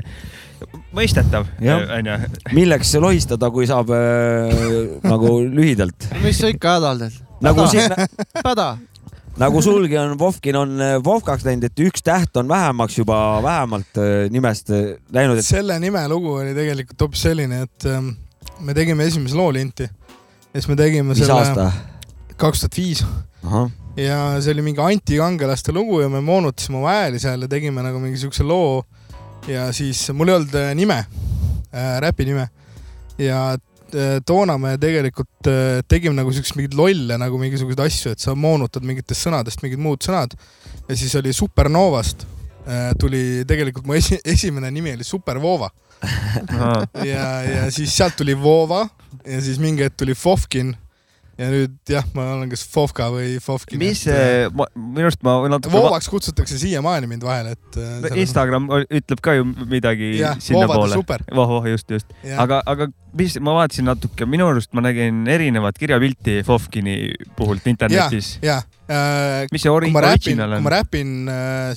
mõistetav, 0.94 1.48
onju. 1.58 2.16
milleks 2.54 2.94
lohistada, 3.02 3.50
kui 3.54 3.66
saab 3.70 3.92
äh, 3.96 4.54
nagu 5.12 5.36
lühidalt? 5.42 6.08
mis 6.22 6.40
sa 6.40 6.50
ikka 6.52 6.78
hädaldad? 6.78 7.20
nagu 7.42 7.66
siin, 7.72 7.94
päda. 8.38 8.68
nagu 9.42 9.62
sulgi 9.64 9.98
on, 9.98 10.14
Vovkin 10.20 10.58
on 10.60 10.76
äh, 10.80 10.98
Vovkaks 11.04 11.46
läinud, 11.48 11.66
et 11.70 11.86
üks 11.86 12.06
täht 12.06 12.36
on 12.38 12.50
vähemaks 12.50 13.00
juba 13.02 13.16
vähemalt 13.42 13.98
äh, 13.98 14.28
nimest 14.30 14.70
läinud, 14.70 15.42
et 15.42 15.48
selle 15.48 15.80
nime 15.82 16.04
lugu 16.12 16.38
oli 16.38 16.54
tegelikult 16.54 17.08
hoopis 17.08 17.26
selline, 17.30 17.64
et 17.66 17.90
ähm, 17.90 18.14
me 18.62 18.78
tegime 18.78 19.10
esimese 19.10 19.38
loo 19.38 19.50
linti 19.54 19.88
ja 20.52 20.60
siis 20.60 20.68
me 20.68 20.76
tegime 20.76 21.08
mis 21.08 21.22
selle 21.22 21.38
aasta? 21.40 21.70
kaks 22.40 22.64
tuhat 22.64 22.76
viis. 22.76 23.04
Ja 23.96 24.18
see 24.40 24.54
oli 24.54 24.64
mingi 24.64 24.80
antikangelaste 24.80 25.72
lugu 25.74 26.00
ja 26.00 26.08
me 26.12 26.22
moonutasime 26.24 26.78
oma 26.80 26.94
hääli 26.96 27.20
seal 27.20 27.44
ja 27.44 27.48
tegime 27.50 27.84
nagu 27.84 28.00
mingi 28.00 28.20
siukse 28.20 28.44
loo. 28.44 28.84
ja 29.48 29.72
siis 29.72 30.06
mul 30.14 30.30
ei 30.30 30.34
olnud 30.38 30.54
äh, 30.54 30.70
nime 30.78 30.98
äh,, 31.74 31.98
räpi 32.00 32.24
nime. 32.28 32.48
Ja 33.18 33.52
äh, 33.52 34.20
toona 34.26 34.58
me 34.58 34.76
tegelikult 34.80 35.50
äh, 35.50 35.82
tegime 35.88 36.14
nagu 36.14 36.32
siukseid 36.32 36.60
mingeid 36.60 36.78
lolle 36.78 37.18
nagu 37.18 37.38
mingisuguseid 37.40 37.82
asju, 37.86 38.14
et 38.14 38.22
sa 38.22 38.36
moonutad 38.38 38.86
mingitest 38.86 39.26
sõnadest 39.26 39.64
mingid 39.64 39.82
muud 39.82 40.04
sõnad. 40.04 40.36
Ja 40.88 40.96
siis 40.96 41.14
oli 41.18 41.34
Supernovast 41.36 42.26
äh, 42.66 42.92
tuli 42.98 43.42
tegelikult 43.48 43.86
mu 43.86 43.98
esi, 43.98 44.20
esimene 44.24 44.70
nimi 44.70 44.94
oli 44.96 45.06
Supervoova 45.06 45.70
ja, 47.06 47.26
ja 47.46 47.66
siis 47.70 47.94
sealt 47.94 48.16
tuli 48.18 48.34
Voova 48.38 48.86
ja 49.26 49.42
siis 49.44 49.58
mingi 49.62 49.84
hetk 49.86 49.96
tuli 50.00 50.14
Fovkin 50.18 50.74
ja 51.40 51.46
nüüd 51.48 51.72
jah, 51.88 52.04
ma 52.14 52.26
olen 52.34 52.50
kas 52.52 52.62
Fovka 52.68 53.06
või 53.10 53.38
Fovkin. 53.42 53.80
mis 53.80 54.02
see, 54.04 54.48
minu 54.76 55.06
arust 55.08 55.22
ma 55.24 55.38
natuke. 55.50 55.72
Voovaks 55.72 56.10
kutsutakse 56.12 56.58
siiamaani 56.60 57.08
mind 57.10 57.24
vahel, 57.26 57.54
et 57.54 57.78
äh, 57.80 58.18
Instagram 58.20 58.68
ütleb 58.84 59.22
ka 59.24 59.34
ju 59.38 59.46
midagi 59.48 60.12
sinnapoole 60.44 60.92
Voovade. 60.92 61.00
super. 61.00 61.24
voh, 61.34 61.54
just, 61.70 61.88
just. 61.90 62.12
aga, 62.36 62.60
aga 62.68 62.90
mis, 63.18 63.38
ma 63.40 63.56
vaatasin 63.62 63.88
natuke, 63.88 64.28
minu 64.28 64.50
arust 64.52 64.76
ma 64.76 64.84
nägin 64.84 65.24
erinevat 65.32 65.80
kirjapilti 65.80 66.42
Fofkini 66.46 66.98
puhult 67.38 67.66
internetis. 67.66 68.34
ja 68.44 68.60
äh, 68.86 69.48
mis 69.52 69.64
see 69.64 69.72
ori- 69.72 69.90
kui 69.92 70.04
original 70.04 70.52
kui 70.52 70.60
on 70.60 70.68
ma? 70.68 70.76
räpin, 70.76 71.14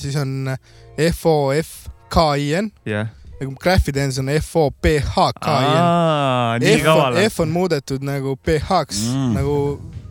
siis 0.03 0.19
on 0.19 0.51
F 0.99 1.25
O 1.31 1.37
F 1.55 1.87
K 2.11 2.27
I 2.43 2.51
N 2.61 2.73
jah. 2.85 3.07
teen, 3.39 4.11
siis 4.13 4.21
on 4.23 4.29
F 4.39 4.55
O 4.59 4.69
P 4.71 4.95
H 5.03 5.27
K 5.41 5.47
I 5.51 5.73
N. 5.75 6.63
nii 6.63 6.77
F 6.77 6.79
on, 6.79 6.85
kaval. 6.87 7.19
F 7.29 7.39
on 7.43 7.51
muudetud 7.53 8.05
nagu 8.07 8.35
PH-ks 8.37 9.01
Mm. 9.05 9.19
mm. 9.25 9.33
nagu 9.35 9.55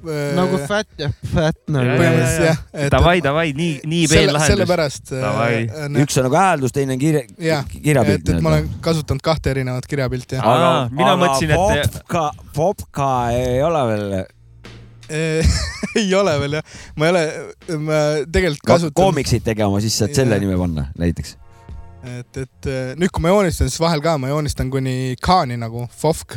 äh, 0.04 0.34
nagu 0.36 0.58
fat 0.68 0.86
ja 1.00 1.08
fat 1.32 1.56
nagu. 1.72 1.94
Põhimõtteliselt 1.96 2.44
jah. 2.50 2.58
davai, 2.92 3.14
davai, 3.24 3.46
nii, 3.56 3.78
nii 3.88 4.02
peen 4.12 4.28
lahendus. 4.28 4.50
sellepärast 4.52 5.14
Davai. 5.14 5.62
äh, 5.64 5.88
üks 6.04 6.18
on 6.20 6.26
nagu 6.28 6.36
hääldus, 6.36 6.74
teine 6.76 6.92
on 6.98 7.00
kirja, 7.00 7.22
kirjapilt 7.72 8.28
et, 8.28 8.34
et 8.36 8.44
ma 8.44 8.52
olen 8.52 8.68
kasutanud 8.84 9.24
kahte 9.24 9.54
erinevat 9.54 9.88
kirjapilti 9.88 10.36
jah. 10.36 10.44
Aa, 10.44 10.88
mina 10.92 11.16
mõtlesin, 11.16 11.54
et- 11.56 11.96
Popka, 11.96 12.26
Popka 12.54 13.10
ei 13.32 13.62
ole 13.64 13.86
veel 13.92 14.08
ei 16.00 16.14
ole 16.16 16.32
veel 16.40 16.54
jah, 16.58 16.62
ma 16.96 17.06
ei 17.08 17.10
ole, 17.12 17.24
ma 17.84 17.98
tegelikult 18.32 18.62
kasutan, 18.68 18.94
koomiksit 18.96 19.44
tegema, 19.44 19.80
siis 19.84 19.96
saad 20.00 20.14
selle 20.16 20.38
nime 20.40 20.56
panna 20.60 20.86
näiteks. 21.00 21.34
et, 22.04 22.42
et 22.44 22.68
äh, 22.70 22.92
nüüd, 22.98 23.12
kui 23.14 23.24
ma 23.24 23.32
joonistan, 23.32 23.70
siis 23.70 23.80
vahel 23.82 24.02
ka 24.04 24.16
ma 24.20 24.30
joonistan 24.32 24.70
kuni 24.72 25.14
K-ni 25.22 25.58
nagu 25.60 25.86
Fovk 25.94 26.36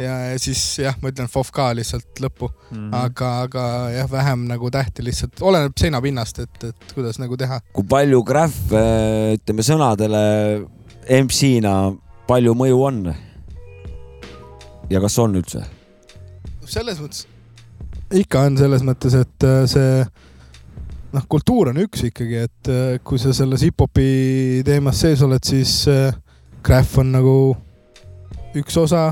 ja, 0.00 0.14
ja 0.32 0.38
siis 0.42 0.60
jah, 0.82 0.96
ma 1.02 1.12
ütlen 1.12 1.30
Fovk 1.32 1.60
lihtsalt 1.78 2.22
lõppu 2.22 2.50
mm., 2.70 2.92
aga, 2.96 3.32
aga 3.48 3.64
jah, 3.96 4.12
vähem 4.12 4.46
nagu 4.50 4.70
tähti 4.74 5.04
lihtsalt, 5.06 5.42
oleneb 5.42 5.76
seinapinnast, 5.80 6.42
et, 6.46 6.70
et 6.70 6.94
kuidas 6.96 7.20
nagu 7.22 7.38
teha. 7.40 7.60
kui 7.76 7.88
palju 7.88 8.22
Grahv, 8.28 8.76
ütleme 9.36 9.66
sõnadele 9.66 10.22
MC-na 11.22 11.76
palju 12.30 12.56
mõju 12.56 12.80
on? 12.88 13.04
ja 14.92 15.00
kas 15.00 15.18
on 15.22 15.38
üldse? 15.40 15.66
selles 16.72 17.00
mõttes 17.02 17.26
ikka 18.18 18.46
on 18.48 18.58
selles 18.60 18.84
mõttes, 18.86 19.16
et 19.16 19.46
äh, 19.46 19.62
see 19.70 20.04
noh, 21.12 21.26
kultuur 21.30 21.72
on 21.72 21.82
üks 21.84 22.06
ikkagi, 22.08 22.44
et 22.48 22.72
äh, 22.72 22.94
kui 23.04 23.20
sa 23.20 23.34
selles 23.36 23.64
hip-hopi 23.66 24.62
teemas 24.66 25.02
sees 25.04 25.22
oled, 25.24 25.42
siis 25.46 25.82
äh, 25.90 26.12
Graph 26.62 27.00
on 27.02 27.12
nagu 27.14 27.36
üks 28.58 28.76
osa, 28.78 29.08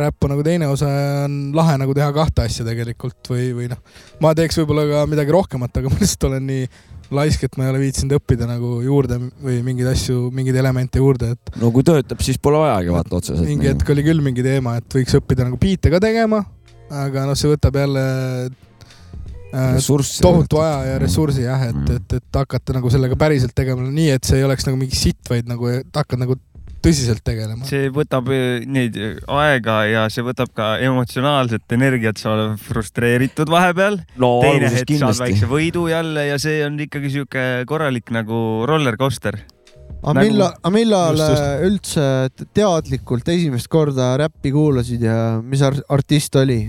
räpp 0.00 0.24
on 0.24 0.32
nagu 0.34 0.44
teine 0.46 0.68
osa 0.70 0.88
ja 0.88 1.08
on 1.26 1.50
lahe 1.56 1.74
nagu 1.80 1.94
teha 1.96 2.08
kahte 2.16 2.46
asja 2.46 2.64
tegelikult 2.64 3.28
või, 3.32 3.50
või 3.56 3.66
noh, 3.72 3.80
ma 4.22 4.32
teeks 4.36 4.60
võib-olla 4.62 4.86
ka 4.88 5.02
midagi 5.10 5.34
rohkemat, 5.34 5.82
aga 5.82 5.90
ma 5.92 6.00
lihtsalt 6.00 6.30
olen 6.30 6.48
nii 6.48 6.70
laisk, 7.10 7.44
et 7.44 7.58
ma 7.58 7.66
ei 7.66 7.72
ole 7.72 7.82
viitsinud 7.82 8.14
õppida 8.20 8.46
nagu 8.46 8.76
juurde 8.86 9.18
või 9.42 9.58
mingeid 9.66 9.90
asju, 9.90 10.28
mingeid 10.34 10.56
elemente 10.62 11.02
juurde, 11.02 11.34
et 11.34 11.60
no 11.60 11.72
kui 11.74 11.84
töötab, 11.86 12.22
siis 12.24 12.38
pole 12.42 12.62
vajagi 12.62 12.94
vaata 12.94 13.18
otseselt. 13.18 13.48
mingi 13.50 13.70
hetk 13.72 13.92
oli 13.92 14.06
küll 14.06 14.24
mingi 14.24 14.46
teema, 14.46 14.76
et 14.80 14.98
võiks 14.98 15.18
õppida 15.18 15.48
nagu 15.48 15.58
biite 15.60 15.92
ka 15.92 16.00
tegema, 16.02 16.44
aga 17.02 17.26
noh, 17.28 17.38
see 17.38 17.50
võtab 17.50 17.76
jälle 17.82 18.06
äh, 18.46 18.52
ressurssi. 19.52 20.22
tohutu 20.22 20.60
aja 20.62 20.92
ja 20.92 20.98
ressursi 21.02 21.46
jah, 21.46 21.68
et 21.70 21.80
Mm., 21.80 21.96
et, 21.96 22.12
et 22.20 22.36
hakata 22.36 22.74
nagu 22.76 22.90
sellega 22.92 23.16
päriselt 23.18 23.54
tegema 23.56 23.82
nii, 23.86 24.10
et 24.16 24.26
see 24.26 24.38
ei 24.40 24.46
oleks 24.46 24.66
nagu 24.68 24.78
mingi 24.78 24.96
sitt, 24.98 25.20
vaid 25.30 25.48
nagu 25.50 25.68
et 25.70 25.96
hakkad 25.96 26.20
nagu 26.20 26.36
tõsiselt 26.84 27.22
tegelema. 27.24 27.66
see 27.68 27.90
võtab 27.92 28.28
eh, 28.32 28.64
neid 28.68 28.96
aega 29.28 29.76
ja 29.88 30.04
see 30.12 30.24
võtab 30.26 30.52
ka 30.56 30.72
emotsionaalset 30.84 31.76
energiat, 31.76 32.20
sa 32.20 32.34
oled 32.34 32.58
frustreeritud 32.64 33.52
vahepeal, 33.52 34.00
no 34.20 34.32
teine 34.44 34.70
hetk 34.70 34.82
saad 34.82 34.92
kindlasti 34.94 35.26
väikse. 35.26 35.48
võidu 35.50 35.86
jälle 35.92 36.26
ja 36.30 36.38
see 36.42 36.60
on 36.66 36.78
ikkagi 36.80 37.12
sihuke 37.16 37.46
korralik 37.70 38.12
nagu 38.14 38.66
roller 38.68 38.96
coaster. 39.00 39.36
aga 40.00 40.16
Nagu- 40.16 40.26
millal, 40.28 40.54
aga 40.56 40.74
millal 40.74 41.24
äh, 41.26 41.64
üldse 41.68 42.04
teadlikult 42.56 43.28
esimest 43.28 43.68
korda 43.68 44.14
räppi 44.20 44.52
kuulasid 44.54 45.04
ja 45.04 45.18
mis 45.44 45.64
ar 45.66 45.76
artist 45.92 46.40
oli? 46.40 46.62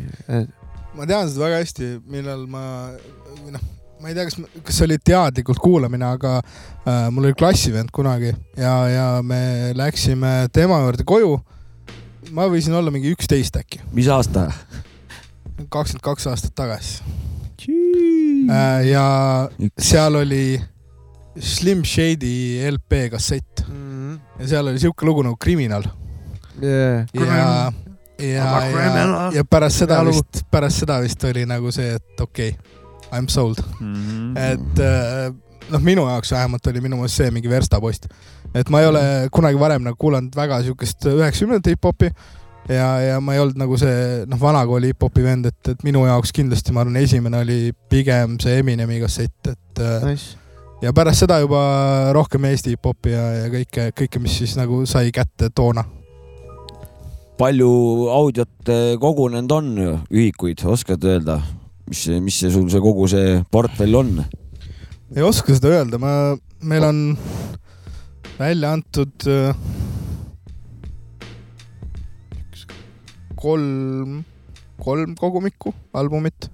Ma 0.98 1.08
tean 1.10 1.30
seda 1.30 1.46
väga 1.46 1.62
hästi, 1.62 1.92
millal 2.12 2.44
ma, 2.52 2.64
või 3.42 3.54
noh, 3.56 3.64
ma 4.02 4.10
ei 4.10 4.18
tea, 4.18 4.26
kas, 4.28 4.38
kas 4.66 4.80
see 4.80 4.88
oli 4.88 4.98
teadlikult 5.12 5.62
kuulamine, 5.62 6.08
aga 6.18 6.38
äh, 6.42 7.08
mul 7.14 7.30
oli 7.30 7.38
klassivend 7.38 7.94
kunagi 7.96 8.34
ja, 8.58 8.74
ja 8.92 9.08
me 9.26 9.72
läksime 9.78 10.50
tema 10.54 10.82
juurde 10.84 11.06
koju. 11.08 11.38
ma 12.36 12.48
võisin 12.50 12.76
olla 12.78 12.92
mingi 12.94 13.12
üksteist 13.14 13.58
äkki, 13.60 13.82
mis 13.96 14.10
aasta? 14.12 14.50
kakskümmend 15.62 16.04
kaks 16.04 16.28
aastat 16.32 16.56
tagasi 16.58 17.04
äh,. 18.50 18.88
ja 18.90 19.06
seal 19.78 20.18
oli 20.18 20.60
Slim 21.38 21.84
Shady 21.86 22.66
LP 22.72 23.06
kassett 23.14 23.62
ja 24.40 24.48
seal 24.48 24.68
oli 24.68 24.82
siuke 24.82 25.06
lugu 25.06 25.24
nagu 25.28 25.38
Kriminal 25.40 25.86
Yeah. 26.62 27.08
ja, 27.16 27.72
ja, 28.22 28.48
ja, 28.72 29.30
ja 29.36 29.44
pärast 29.46 29.84
seda 29.84 30.02
vist, 30.08 30.44
pärast 30.52 30.84
seda 30.84 31.00
vist 31.04 31.24
oli 31.30 31.46
nagu 31.50 31.72
see, 31.76 31.96
et 32.00 32.22
okei 32.24 32.54
okay,, 32.56 32.78
I 33.12 33.20
m 33.22 33.28
sold, 33.28 33.60
Mhm. 33.80 34.38
et 34.38 34.80
äh, 34.80 35.34
noh, 35.72 35.82
minu 35.84 36.06
jaoks 36.08 36.32
vähemalt 36.32 36.68
oli 36.68 36.82
minu 36.82 36.96
meelest 37.00 37.18
see 37.20 37.32
mingi 37.32 37.50
verstapost, 37.52 38.08
et 38.56 38.70
ma 38.70 38.80
ei 38.82 38.88
ole 38.88 39.02
kunagi 39.32 39.60
varem 39.60 39.84
nagu 39.84 39.98
kuulanud 40.00 40.36
väga 40.36 40.62
siukest 40.64 41.06
üheksakümnendate 41.12 41.76
hip-hopi 41.76 42.12
ja, 42.70 42.88
ja 43.04 43.20
ma 43.24 43.34
ei 43.36 43.40
olnud 43.44 43.60
nagu 43.60 43.78
see 43.80 44.26
noh, 44.32 44.40
vanakooli 44.40 44.94
hip-hopi 44.94 45.24
vend, 45.26 45.50
et, 45.52 45.74
et 45.74 45.84
minu 45.88 46.06
jaoks 46.08 46.32
kindlasti 46.36 46.72
ma 46.76 46.86
arvan, 46.86 47.00
esimene 47.04 47.42
oli 47.44 47.60
pigem 47.90 48.38
see 48.44 48.60
Eminemi 48.64 49.00
kassett, 49.04 49.52
et 49.52 49.82
äh, 49.84 50.06
Nice. 50.08 50.38
ja 50.82 50.94
pärast 50.96 51.26
seda 51.26 51.40
juba 51.44 51.62
rohkem 52.16 52.46
Eesti 52.52 52.76
hip-hopi 52.78 53.16
ja, 53.16 53.26
ja 53.44 53.50
kõike, 53.54 53.90
kõike, 53.98 54.24
mis 54.24 54.38
siis 54.44 54.56
nagu 54.60 54.86
sai 54.90 55.12
kätte 55.16 55.52
toona 55.56 55.84
palju 57.42 57.72
audiot 58.14 58.70
eh, 58.70 58.94
kogunenud 59.02 59.56
on, 59.56 59.72
ühikuid, 60.14 60.62
oskad 60.70 61.02
öelda, 61.10 61.40
mis, 61.90 62.06
mis 62.22 62.38
see 62.44 62.52
sul 62.54 62.70
see 62.70 62.84
kogu 62.84 63.08
see 63.10 63.40
portfell 63.54 63.98
on? 63.98 64.20
ei 65.16 65.26
oska 65.26 65.56
seda 65.58 65.74
öelda, 65.80 66.00
ma, 66.02 66.36
meil 66.62 66.86
on 66.86 67.00
välja 68.38 68.76
antud 68.78 69.26
üks, 72.38 72.68
kolm, 73.42 74.22
kolm 74.82 75.18
kogumikku, 75.18 75.74
albumit 75.98 76.52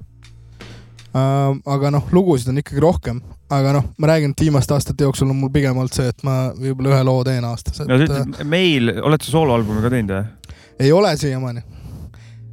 äh,. 1.12 1.52
aga 1.76 1.92
noh, 1.98 2.08
lugusid 2.16 2.54
on 2.54 2.64
ikkagi 2.64 2.84
rohkem, 2.84 3.22
aga 3.52 3.76
noh, 3.82 3.92
ma 4.00 4.14
räägin, 4.14 4.32
et 4.32 4.48
viimaste 4.48 4.78
aastate 4.78 5.04
jooksul 5.04 5.36
on 5.36 5.42
mul 5.44 5.52
pigem 5.52 5.76
olnud 5.76 6.00
see, 6.00 6.08
et 6.16 6.24
ma 6.28 6.48
võib-olla 6.56 6.96
ühe 6.96 7.06
loo 7.12 7.22
teen 7.28 7.44
aastas, 7.52 7.84
no 7.84 7.92
sa 7.92 8.00
et 8.00 8.08
ütled, 8.08 8.44
meil, 8.48 8.96
oled 9.04 9.28
sa 9.28 9.36
sooloalbumi 9.36 9.84
ka 9.84 9.92
teinud 9.98 10.16
või? 10.16 10.37
Ei 10.80 10.92
ole 10.92 11.18
siiamaani. 11.18 11.62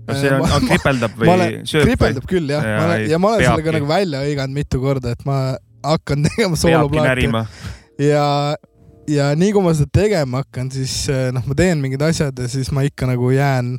kas 0.07 0.21
see 0.21 0.33
on, 0.35 0.43
Ma- 0.43 0.57
on 0.57 0.67
kripeldab 0.69 1.15
või 1.17 1.31
olen, 1.33 1.55
sööb 1.65 1.85
või 1.87 1.89
kripeldab 1.95 2.27
küll 2.29 2.51
jah 2.53 2.65
Jaa, 2.67 2.75
ja, 2.77 2.83
ma 2.83 2.91
olen, 2.93 3.09
ja 3.11 3.19
ma 3.19 3.29
olen 3.31 3.41
peabki. 3.41 3.51
sellega 3.55 3.77
nagu 3.79 3.89
välja 3.89 4.21
hõiganud 4.21 4.59
mitu 4.59 4.81
korda, 4.83 5.15
et 5.17 5.25
ma 5.29 5.39
hakkan 5.85 6.25
tegema 6.29 6.59
peabki 6.61 7.05
närima? 7.07 7.45
ja, 8.01 8.27
ja 9.09 9.31
nii 9.39 9.55
kui 9.57 9.65
ma 9.65 9.73
seda 9.77 9.93
tegema 10.01 10.43
hakkan, 10.45 10.71
siis 10.75 10.99
eh, 11.13 11.31
noh, 11.33 11.45
ma 11.49 11.57
teen 11.57 11.81
mingid 11.81 12.05
asjad 12.05 12.39
ja 12.45 12.49
siis 12.53 12.69
ma 12.77 12.85
ikka 12.85 13.09
nagu 13.09 13.33
jään, 13.33 13.75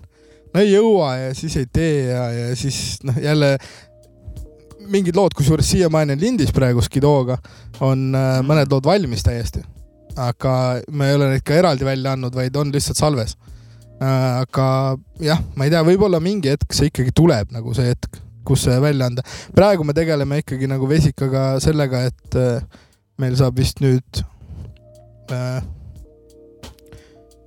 no 0.54 0.64
ei 0.64 0.74
jõua 0.74 1.12
ja 1.28 1.34
siis 1.38 1.58
ei 1.62 1.70
tee 1.70 2.08
ja, 2.10 2.26
ja 2.34 2.50
siis 2.58 3.04
noh, 3.06 3.22
jälle 3.22 3.56
mingid 4.90 5.18
lood, 5.18 5.34
kusjuures 5.38 5.70
siiamaani 5.72 6.14
on 6.14 6.22
lindis 6.22 6.52
praegu 6.54 6.82
Skidooga, 6.86 7.38
on 7.86 8.12
äh, 8.18 8.40
mõned 8.46 8.70
lood 8.74 8.86
valmis 8.86 9.26
täiesti. 9.26 9.62
aga 10.16 10.80
me 10.96 11.10
ei 11.10 11.16
ole 11.18 11.34
neid 11.34 11.44
ka 11.46 11.54
eraldi 11.58 11.86
välja 11.86 12.14
andnud, 12.16 12.34
vaid 12.34 12.56
on 12.56 12.74
lihtsalt 12.74 12.98
salves 12.98 13.36
äh,. 13.36 13.52
Aga 14.04 14.68
jah, 15.24 15.42
ma 15.56 15.68
ei 15.68 15.74
tea, 15.74 15.84
võib-olla 15.88 16.20
mingi 16.24 16.52
hetk 16.52 16.76
see 16.76 16.92
ikkagi 16.92 17.14
tuleb 17.16 17.54
nagu 17.56 17.76
see 17.78 17.94
hetk, 17.94 18.20
kus 18.46 18.66
see 18.68 18.76
välja 18.84 19.08
anda. 19.10 19.24
praegu 19.56 19.86
me 19.88 19.96
tegeleme 19.96 20.42
ikkagi 20.44 20.68
nagu 20.70 20.90
Vesikaga 20.90 21.56
sellega, 21.64 22.04
et 22.10 22.40
äh, 22.40 22.82
meil 23.22 23.38
saab 23.40 23.58
vist 23.60 23.80
nüüd 23.84 24.24
äh, 25.32 25.64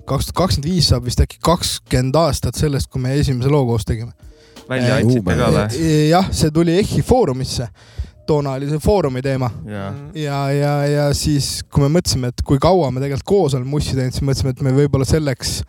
kaks 0.09 0.30
tuhat 0.30 0.38
kakskümmend 0.40 0.70
viis 0.70 0.88
saab 0.88 1.05
vist 1.09 1.20
äkki 1.20 1.40
kakskümmend 1.44 2.16
aastat 2.16 2.57
sellest, 2.59 2.88
kui 2.90 3.03
me 3.03 3.12
esimese 3.18 3.53
loo 3.53 3.66
koos 3.68 3.84
tegime. 3.88 4.14
välja 4.68 4.96
Äh, 4.96 5.03
andsite 5.03 5.36
ka 5.36 5.49
või? 5.55 5.86
Jah, 6.09 6.28
see 6.32 6.53
tuli 6.55 6.78
EHI 6.80 7.05
Foorumisse. 7.07 7.68
toona 8.28 8.59
oli 8.59 8.66
see 8.68 8.80
Foorumi 8.84 9.22
teema 9.24 9.49
jaa. 9.64 9.92
ja, 10.14 10.38
ja, 10.53 10.72
ja 10.86 11.05
siis, 11.16 11.62
kui 11.72 11.80
me 11.86 11.88
mõtlesime, 11.94 12.28
et 12.28 12.42
kui 12.44 12.59
kaua 12.61 12.90
me 12.92 13.01
tegelikult 13.01 13.28
koos 13.28 13.55
oleme 13.57 13.70
mussi 13.72 13.96
teinud, 13.96 14.12
siis 14.12 14.24
mõtlesime, 14.24 14.53
et 14.53 14.61
me 14.66 14.74
võib-olla 14.76 15.07
selleks, 15.09 15.62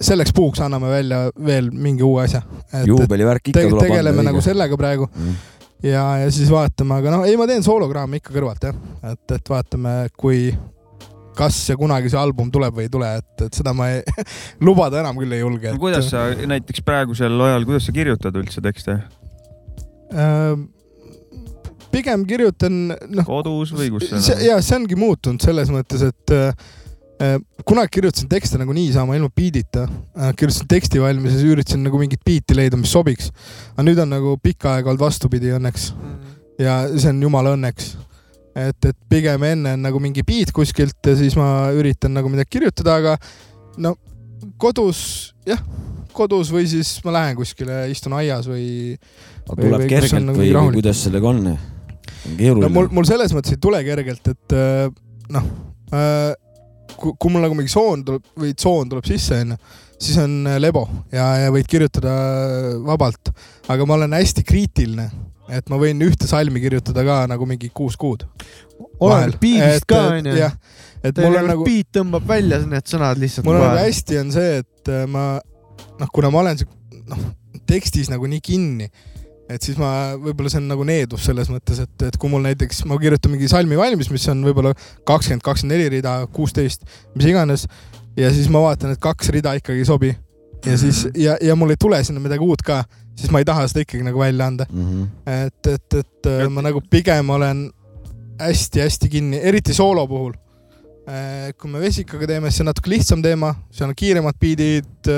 selleks 0.00 0.32
puhuks 0.36 0.60
anname 0.64 0.90
välja 0.90 1.20
veel 1.46 1.70
mingi 1.74 2.04
uue 2.06 2.24
asja. 2.24 2.42
juubelivärk 2.86 3.48
ikka 3.50 3.60
Tege, 3.60 3.70
tuleb 3.74 3.88
tegeleme 3.88 4.20
anda 4.20 4.30
nagu 4.30 4.40
õige. 4.40 4.50
sellega 4.50 4.78
praegu 4.80 5.08
Mm. 5.08 5.34
ja, 5.82 6.04
ja 6.24 6.30
siis 6.34 6.50
vaatame, 6.52 6.98
aga 7.00 7.12
noh, 7.16 7.26
ei, 7.28 7.36
ma 7.40 7.46
teen 7.50 7.62
soolokraami 7.66 8.20
ikka 8.22 8.34
kõrvalt 8.34 8.66
jah, 8.68 8.76
et, 9.12 9.36
et 9.36 9.50
vaatame, 9.50 9.94
kui, 10.18 10.52
kas 11.38 11.58
ja 11.70 11.76
kunagi 11.78 12.10
see 12.12 12.18
album 12.20 12.50
tuleb 12.54 12.74
või 12.78 12.86
ei 12.88 12.92
tule, 12.92 13.10
et, 13.20 13.46
et 13.46 13.60
seda 13.60 13.74
ma 13.76 13.90
ei, 13.94 14.02
lubada 14.66 15.02
enam 15.02 15.18
küll 15.20 15.32
ei 15.36 15.42
julge. 15.44 15.74
no 15.74 15.82
kuidas 15.82 16.10
sa 16.10 16.28
näiteks 16.34 16.82
praegusel 16.86 17.38
ajal, 17.50 17.68
kuidas 17.68 17.86
sa 17.88 17.94
kirjutad 17.96 18.36
üldse 18.40 18.64
tekste? 18.64 19.00
äh,? 20.12 20.58
pigem 21.88 22.26
kirjutan, 22.28 22.92
noh, 22.92 23.24
kodus 23.26 23.72
või 23.74 23.88
kus 23.94 24.10
see, 24.12 24.36
ja 24.44 24.58
see 24.62 24.76
ongi 24.76 24.98
muutunud 24.98 25.42
selles 25.42 25.70
mõttes, 25.72 26.04
et 26.10 26.34
äh, 26.36 26.68
kunagi 27.66 27.90
kirjutasin 27.98 28.28
tekste 28.30 28.58
nagu 28.60 28.72
niisama 28.76 29.16
ilma 29.18 29.30
biidita 29.34 29.86
äh,, 29.88 30.32
kirjutasin 30.38 30.68
teksti 30.70 31.00
valmis 31.02 31.32
ja 31.34 31.40
siis 31.40 31.52
üritasin 31.56 31.82
nagu 31.82 31.98
mingit 31.98 32.20
biiti 32.26 32.54
leida, 32.56 32.78
mis 32.78 32.92
sobiks. 32.94 33.32
aga 33.74 33.86
nüüd 33.88 33.98
on 34.04 34.12
nagu 34.14 34.36
pikka 34.42 34.76
aega 34.76 34.92
olnud 34.92 35.02
vastupidi 35.02 35.50
õnneks 35.56 35.88
ja 36.62 36.80
see 36.94 37.10
on 37.10 37.22
jumala 37.26 37.56
õnneks. 37.56 37.96
et, 38.58 38.78
et 38.92 38.96
pigem 39.10 39.42
enne 39.50 39.74
on 39.78 39.82
nagu 39.88 40.00
mingi 40.02 40.22
beat 40.26 40.52
kuskilt 40.54 40.98
ja 41.06 41.16
siis 41.18 41.36
ma 41.38 41.70
üritan 41.74 42.14
nagu 42.14 42.30
midagi 42.30 42.58
kirjutada, 42.58 42.96
aga 43.02 43.16
no 43.82 43.96
kodus 44.58 45.34
jah, 45.46 45.60
kodus 46.14 46.50
või 46.54 46.66
siis 46.70 46.96
ma 47.06 47.14
lähen 47.18 47.36
kuskile, 47.38 47.84
istun 47.92 48.14
aias 48.18 48.46
või 48.50 48.94
tuleb 49.46 49.58
või- 49.58 49.70
kus 49.70 49.82
on 49.82 49.88
kergelt 49.92 50.26
nagu 50.26 50.38
või, 50.38 50.46
või 50.46 50.54
rahulik- 50.56 50.80
kuidas 50.82 51.02
sellega 51.06 51.30
on? 51.34 51.42
no 51.50 51.56
keeruline 52.38 52.72
mul, 52.74 52.88
mul 52.94 53.06
selles 53.08 53.32
mõttes 53.34 53.54
ei 53.54 53.60
tule 53.62 53.80
kergelt, 53.86 54.26
et 54.34 54.54
äh, 54.58 54.90
noh, 55.34 55.46
kui, 55.94 56.34
kui 56.96 57.32
mul 57.32 57.44
nagu 57.44 57.56
mingi 57.58 57.72
soon 57.72 58.04
tuleb 58.06 58.24
või 58.38 58.54
tsoon 58.56 58.90
tuleb 58.92 59.08
sisse, 59.08 59.40
onju, 59.44 59.58
siis 59.98 60.18
on 60.22 60.36
äh, 60.46 60.58
lebo 60.62 60.84
ja, 61.12 61.30
ja 61.44 61.52
võid 61.54 61.68
kirjutada 61.70 62.12
vabalt, 62.86 63.32
aga 63.70 63.86
ma 63.88 63.98
olen 63.98 64.16
hästi 64.16 64.44
kriitiline, 64.46 65.08
et 65.54 65.68
ma 65.72 65.80
võin 65.80 66.00
ühte 66.04 66.28
salmi 66.30 66.62
kirjutada 66.62 67.04
ka 67.06 67.20
nagu 67.30 67.48
mingi 67.48 67.70
kuus 67.74 67.96
kuud. 68.00 68.24
oleneb 69.00 69.38
biidist 69.40 69.88
ka 69.88 70.04
onju. 70.14 70.50
et 71.02 71.22
mul 71.22 71.38
on 71.42 71.52
nagu, 71.52 71.66
biit 71.66 71.90
tõmbab 71.94 72.26
välja 72.28 72.60
need 72.64 72.88
sõnad 72.90 73.20
lihtsalt 73.20 73.46
mul 73.46 73.60
on 73.60 73.66
nagu 73.68 73.84
hästi 73.84 74.22
on 74.22 74.34
see, 74.34 74.58
et 74.62 74.92
äh, 74.94 75.06
ma 75.10 75.30
noh, 75.98 76.10
kuna 76.14 76.32
ma 76.34 76.42
olen 76.44 76.58
noh, 77.08 77.28
tekstis 77.68 78.10
nagu 78.12 78.28
nii 78.30 78.42
kinni, 78.44 78.88
et 79.48 79.64
siis 79.64 79.78
ma, 79.80 80.14
võib-olla 80.20 80.52
see 80.52 80.60
on 80.60 80.68
nagu 80.70 80.84
needus 80.86 81.24
selles 81.28 81.48
mõttes, 81.52 81.80
et, 81.84 82.06
et 82.08 82.16
kui 82.20 82.30
mul 82.32 82.44
näiteks 82.44 82.84
ma 82.88 82.98
kirjutan 83.00 83.32
mingi 83.32 83.48
salmi 83.50 83.78
valmis, 83.80 84.10
mis 84.12 84.28
on 84.32 84.44
võib-olla 84.44 84.74
kakskümmend, 85.08 85.44
kakskümmend 85.44 85.76
neli 85.76 85.92
rida, 85.98 86.20
kuusteist, 86.34 86.84
mis 87.16 87.30
iganes 87.30 87.66
ja 88.18 88.32
siis 88.34 88.50
ma 88.52 88.62
vaatan, 88.64 88.94
et 88.94 89.02
kaks 89.02 89.32
rida 89.34 89.54
ikkagi 89.58 89.84
ei 89.84 89.88
sobi 89.88 90.12
ja 90.66 90.78
siis 90.78 91.06
ja, 91.16 91.36
ja 91.40 91.56
mul 91.56 91.70
ei 91.70 91.80
tule 91.80 92.00
sinna 92.04 92.20
midagi 92.20 92.44
uut 92.44 92.62
ka, 92.66 92.82
siis 93.16 93.32
ma 93.34 93.42
ei 93.42 93.48
taha 93.48 93.66
seda 93.70 93.84
ikkagi 93.86 94.04
nagu 94.06 94.20
välja 94.20 94.46
anda. 94.46 94.66
mm. 94.70 94.90
-hmm. 94.90 95.08
et, 95.46 95.66
et, 95.66 95.94
et 96.02 96.26
äh, 96.32 96.48
ma 96.50 96.62
nagu 96.62 96.82
pigem 96.90 97.30
olen 97.30 97.70
hästi-hästi 98.40 99.08
kinni, 99.08 99.40
eriti 99.42 99.74
soolo 99.74 100.06
puhul. 100.06 100.32
kui 101.60 101.70
me 101.70 101.80
Vesikaga 101.80 102.26
teeme, 102.26 102.50
siis 102.50 102.58
see 102.58 102.62
on 102.62 102.66
natuke 102.68 102.90
lihtsam 102.90 103.22
teema, 103.24 103.54
seal 103.72 103.88
on 103.88 103.96
kiiremad 103.96 104.36
biidid, 104.40 105.08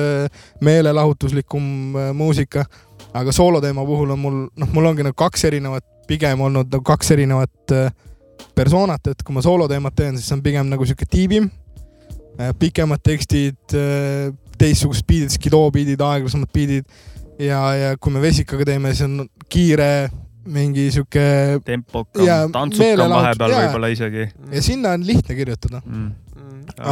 meelelahutuslikum 0.62 1.97
äh, 1.97 2.12
muusika, 2.14 2.64
aga 3.17 3.33
soolo 3.35 3.61
teema 3.63 3.85
puhul 3.87 4.15
on 4.15 4.21
mul, 4.21 4.39
noh, 4.57 4.71
mul 4.75 4.91
ongi 4.93 5.07
nagu 5.07 5.17
kaks 5.19 5.45
erinevat, 5.51 5.87
pigem 6.11 6.41
olnud 6.47 6.71
nagu 6.71 6.85
kaks 6.87 7.11
erinevat 7.17 7.75
äh, 7.77 7.91
persoonat, 8.57 9.13
et 9.13 9.25
kui 9.27 9.37
ma 9.37 9.43
soolo 9.45 9.69
teemat 9.71 9.97
teen, 9.97 10.19
siis 10.19 10.31
see 10.31 10.39
on 10.39 10.45
pigem 10.45 10.71
nagu 10.71 10.87
sihuke 10.87 11.09
tiibim, 11.11 11.51
pikemad 12.57 13.03
tekstid, 13.05 13.75
teistsugused 14.61 15.05
biidid, 15.09 15.33
skidoo 15.35 15.67
biidid, 15.75 16.01
aeglasemad 16.01 16.49
biidid 16.55 16.87
ja, 17.41 17.61
ja 17.77 17.93
kui 18.01 18.13
me 18.15 18.23
Vesikaga 18.23 18.67
teeme, 18.69 18.93
siis 18.95 19.07
on 19.07 19.29
kiire 19.53 20.11
mingi 20.51 20.87
sihuke 20.95 21.61
tempokam 21.67 22.53
tantsukam 22.55 23.13
vahepeal 23.13 23.55
võib-olla 23.57 23.93
isegi. 23.93 24.27
Ja 24.55 24.63
sinna 24.65 24.95
on 24.97 25.05
lihtne 25.07 25.37
kirjutada, 25.37 25.83
mm.. 25.85 26.09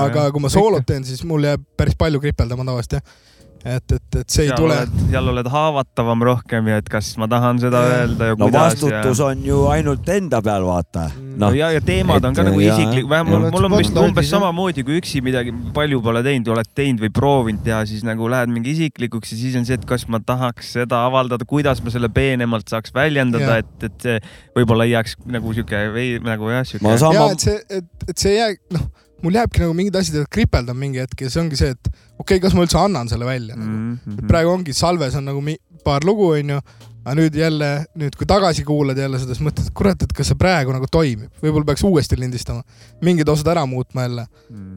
aga 0.05 0.29
kui 0.35 0.45
ma 0.45 0.53
soolot 0.53 0.87
teen, 0.89 1.07
siis 1.09 1.25
mul 1.29 1.49
jääb 1.49 1.65
päris 1.79 1.97
palju 1.99 2.21
kripeldama 2.23 2.67
tavaliselt 2.69 2.99
jah. 2.99 3.17
et, 3.65 3.93
et, 3.93 4.17
et 4.21 4.31
see 4.31 4.45
ei 4.45 4.51
seal 4.51 4.61
tule. 4.61 4.75
oled, 4.77 5.01
seal 5.11 5.31
oled 5.33 5.49
haavatavam 5.51 6.23
rohkem 6.29 6.69
ja 6.71 6.79
et 6.81 6.89
kas 6.91 7.11
ma 7.19 7.27
tahan 7.31 7.59
seda 7.63 7.81
öelda 7.91 8.31
ja 8.31 8.37
no 8.39 8.47
kuidas 8.47 8.77
vastutus 8.77 9.23
ja... 9.23 9.31
on 9.33 9.43
ju 9.47 9.63
ainult 9.73 10.11
enda 10.15 10.41
peal, 10.45 10.67
vaata. 10.67 11.09
no 11.17 11.49
noh, 11.49 11.57
ja, 11.59 11.71
ja 11.75 11.83
teemad 11.85 12.25
on 12.25 12.37
ka 12.37 12.45
et, 12.45 12.51
nagu 12.51 12.63
jaa. 12.63 12.77
isiklik, 12.77 13.09
vähemalt 13.11 13.49
Ja 13.49 13.51
mul, 13.51 13.57
mul 13.57 13.69
on 13.69 13.77
vist 13.81 13.99
umbes 14.03 14.31
samamoodi, 14.31 14.85
kui 14.87 15.01
üksi 15.03 15.23
midagi 15.25 15.55
palju 15.75 16.01
pole 16.05 16.23
teinud, 16.27 16.53
oled 16.55 16.71
teinud 16.79 17.03
või 17.07 17.13
proovinud 17.19 17.65
teha, 17.67 17.83
siis 17.91 18.07
nagu 18.07 18.31
lähed 18.31 18.53
mingi 18.55 18.77
isiklikuks 18.77 19.35
ja 19.35 19.41
siis 19.43 19.59
on 19.59 19.67
see, 19.69 19.79
et 19.81 19.89
kas 19.89 20.07
ma 20.13 20.23
tahaks 20.23 20.75
seda 20.79 21.03
avaldada, 21.09 21.49
kuidas 21.49 21.83
ma 21.83 21.95
selle 21.95 22.13
peenemalt 22.15 22.71
saaks 22.71 22.95
väljendada, 22.95 23.59
et, 23.65 23.75
et 23.91 24.07
see 24.07 24.23
võib-olla 24.57 24.87
ei 24.87 24.95
jääks 24.95 25.19
nagu 25.35 25.53
sihuke 25.57 25.83
või 25.95 26.09
nagu 26.25 26.55
jah, 26.55 26.65
sihuke 26.69 26.87
ma. 26.87 26.95
ja 26.95 27.03
sama 27.03 27.29
et, 27.35 27.45
see, 27.49 27.61
et, 27.81 28.09
et 28.09 28.17
see 28.17 28.35
ei 28.37 28.41
jää, 28.41 28.57
noh, 28.79 28.89
mul 29.23 29.39
jääbki 29.39 29.65
nagu 29.65 29.75
mingid 29.77 29.97
asjad 29.99 30.21
jäävad 30.21 30.33
kripeldama 30.35 30.81
mingi 30.81 31.03
hetk 31.03 31.25
ja 31.25 31.31
see 31.33 31.43
ongi 31.43 31.59
see, 31.59 31.73
et 31.75 31.89
okei 31.89 32.37
okay,, 32.37 32.43
kas 32.45 32.55
ma 32.57 32.67
üldse 32.67 32.79
annan 32.81 33.11
selle 33.11 33.27
välja 33.27 33.57
mm. 33.57 33.65
Mm 33.65 33.95
-hmm. 33.95 34.15
-hmm. 34.15 34.29
praegu 34.31 34.51
ongi 34.51 34.73
salves 34.73 35.17
on 35.19 35.25
nagu 35.25 35.43
paar 35.85 36.05
lugu, 36.05 36.29
onju, 36.37 36.59
aga 37.05 37.15
nüüd 37.17 37.37
jälle, 37.39 37.69
nüüd 37.99 38.17
kui 38.19 38.27
tagasi 38.29 38.65
kuulad 38.69 38.99
jälle 38.99 39.19
seda, 39.21 39.35
siis 39.35 39.45
mõtled, 39.47 39.71
et 39.71 39.75
kurat, 39.75 40.03
et 40.05 40.13
kas 40.13 40.29
see 40.29 40.39
praegu 40.39 40.75
nagu 40.75 40.89
toimib, 40.93 41.31
võib-olla 41.43 41.71
peaks 41.71 41.85
uuesti 41.89 42.19
lindistama, 42.21 42.63
mingid 43.05 43.29
osad 43.33 43.49
ära 43.55 43.65
muutma 43.67 44.05
jälle 44.05 44.27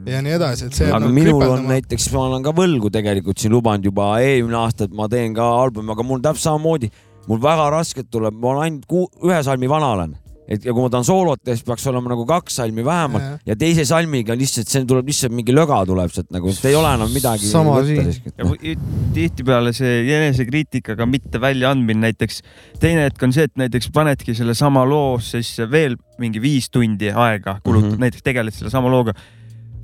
ja 0.08 0.22
nii 0.24 0.36
edasi, 0.38 0.70
et 0.70 0.78
see 0.78 0.88
aga 0.88 1.02
nagu 1.04 1.12
minul 1.12 1.34
on 1.34 1.40
kripeldama. 1.42 1.74
näiteks, 1.74 2.08
ma 2.14 2.24
olen 2.30 2.46
ka 2.46 2.54
võlgu 2.56 2.92
tegelikult 2.94 3.42
siin 3.42 3.52
lubanud 3.52 3.84
juba 3.90 4.14
eelmine 4.24 4.60
aasta, 4.62 4.88
et 4.88 4.96
ma 4.96 5.08
teen 5.12 5.34
ka 5.36 5.48
albumi, 5.60 5.92
aga 5.92 6.06
mul 6.08 6.24
täpselt 6.24 6.48
samamoodi, 6.48 6.90
mul 7.28 7.42
väga 7.42 7.68
raskelt 7.76 8.10
tuleb, 8.10 8.38
ma 8.40 8.54
olen 8.54 8.68
ainult 8.68 8.88
kuu, 8.88 9.08
ühe 9.28 9.42
salmi 9.44 9.68
vana 9.70 9.92
olen, 9.98 10.16
et 10.48 10.64
ja 10.66 10.74
kui 10.74 10.82
ma 10.82 10.90
tahan 10.90 11.06
soolot 11.06 11.42
teha, 11.42 11.56
siis 11.56 11.66
peaks 11.66 11.84
olema 11.90 12.12
nagu 12.12 12.24
kaks 12.26 12.56
salmi 12.60 12.84
vähemalt 12.84 13.24
Jah. 13.24 13.42
ja 13.52 13.56
teise 13.58 13.84
salmiga 13.88 14.34
lihtsalt, 14.38 14.70
see 14.70 14.84
tuleb 14.88 15.08
lihtsalt 15.10 15.34
mingi 15.36 15.54
löga 15.54 15.78
tuleb 15.88 16.10
sealt 16.14 16.32
nagu, 16.34 16.50
sest 16.50 16.66
ei 16.70 16.76
ole 16.78 16.90
enam 16.96 17.12
midagi. 17.14 17.46
Sama 17.50 17.78
siin. 17.86 18.10
ja 18.38 18.48
või- 18.48 18.74
tihtipeale 19.14 19.74
see 19.76 20.02
enesekriitikaga 20.16 21.06
mitte 21.06 21.40
väljaandmine 21.42 22.08
näiteks, 22.08 22.42
teine 22.82 23.06
hetk 23.06 23.22
on 23.22 23.34
see, 23.36 23.46
et 23.50 23.54
näiteks 23.60 23.92
panedki 23.94 24.34
sellesama 24.38 24.84
loo 24.88 25.20
sisse 25.22 25.68
veel 25.70 25.96
mingi 26.22 26.42
viis 26.42 26.68
tundi 26.70 27.10
aega 27.10 27.58
kulutad 27.62 27.92
mm. 27.92 27.94
-hmm. 27.94 28.06
näiteks 28.06 28.26
tegeled 28.26 28.54
selle 28.54 28.70
sama 28.70 28.90
looga. 28.90 29.14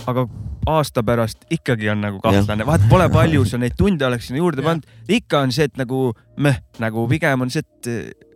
aga 0.06 0.28
aasta 0.66 1.02
pärast 1.02 1.44
ikkagi 1.50 1.90
on 1.90 2.00
nagu 2.00 2.20
kahtlane, 2.20 2.66
vaat 2.66 2.84
pole 2.90 3.08
palju 3.08 3.44
sa 3.50 3.58
neid 3.58 3.76
tunde 3.78 4.06
oleks 4.06 4.28
sinna 4.28 4.38
juurde 4.38 4.62
pannud, 4.62 4.86
ikka 5.08 5.40
on 5.40 5.52
see, 5.52 5.64
et 5.64 5.76
nagu 5.76 6.12
meh, 6.36 6.60
nagu 6.78 7.08
pigem 7.08 7.46
on 7.46 7.50
see, 7.50 7.60
et 7.60 8.27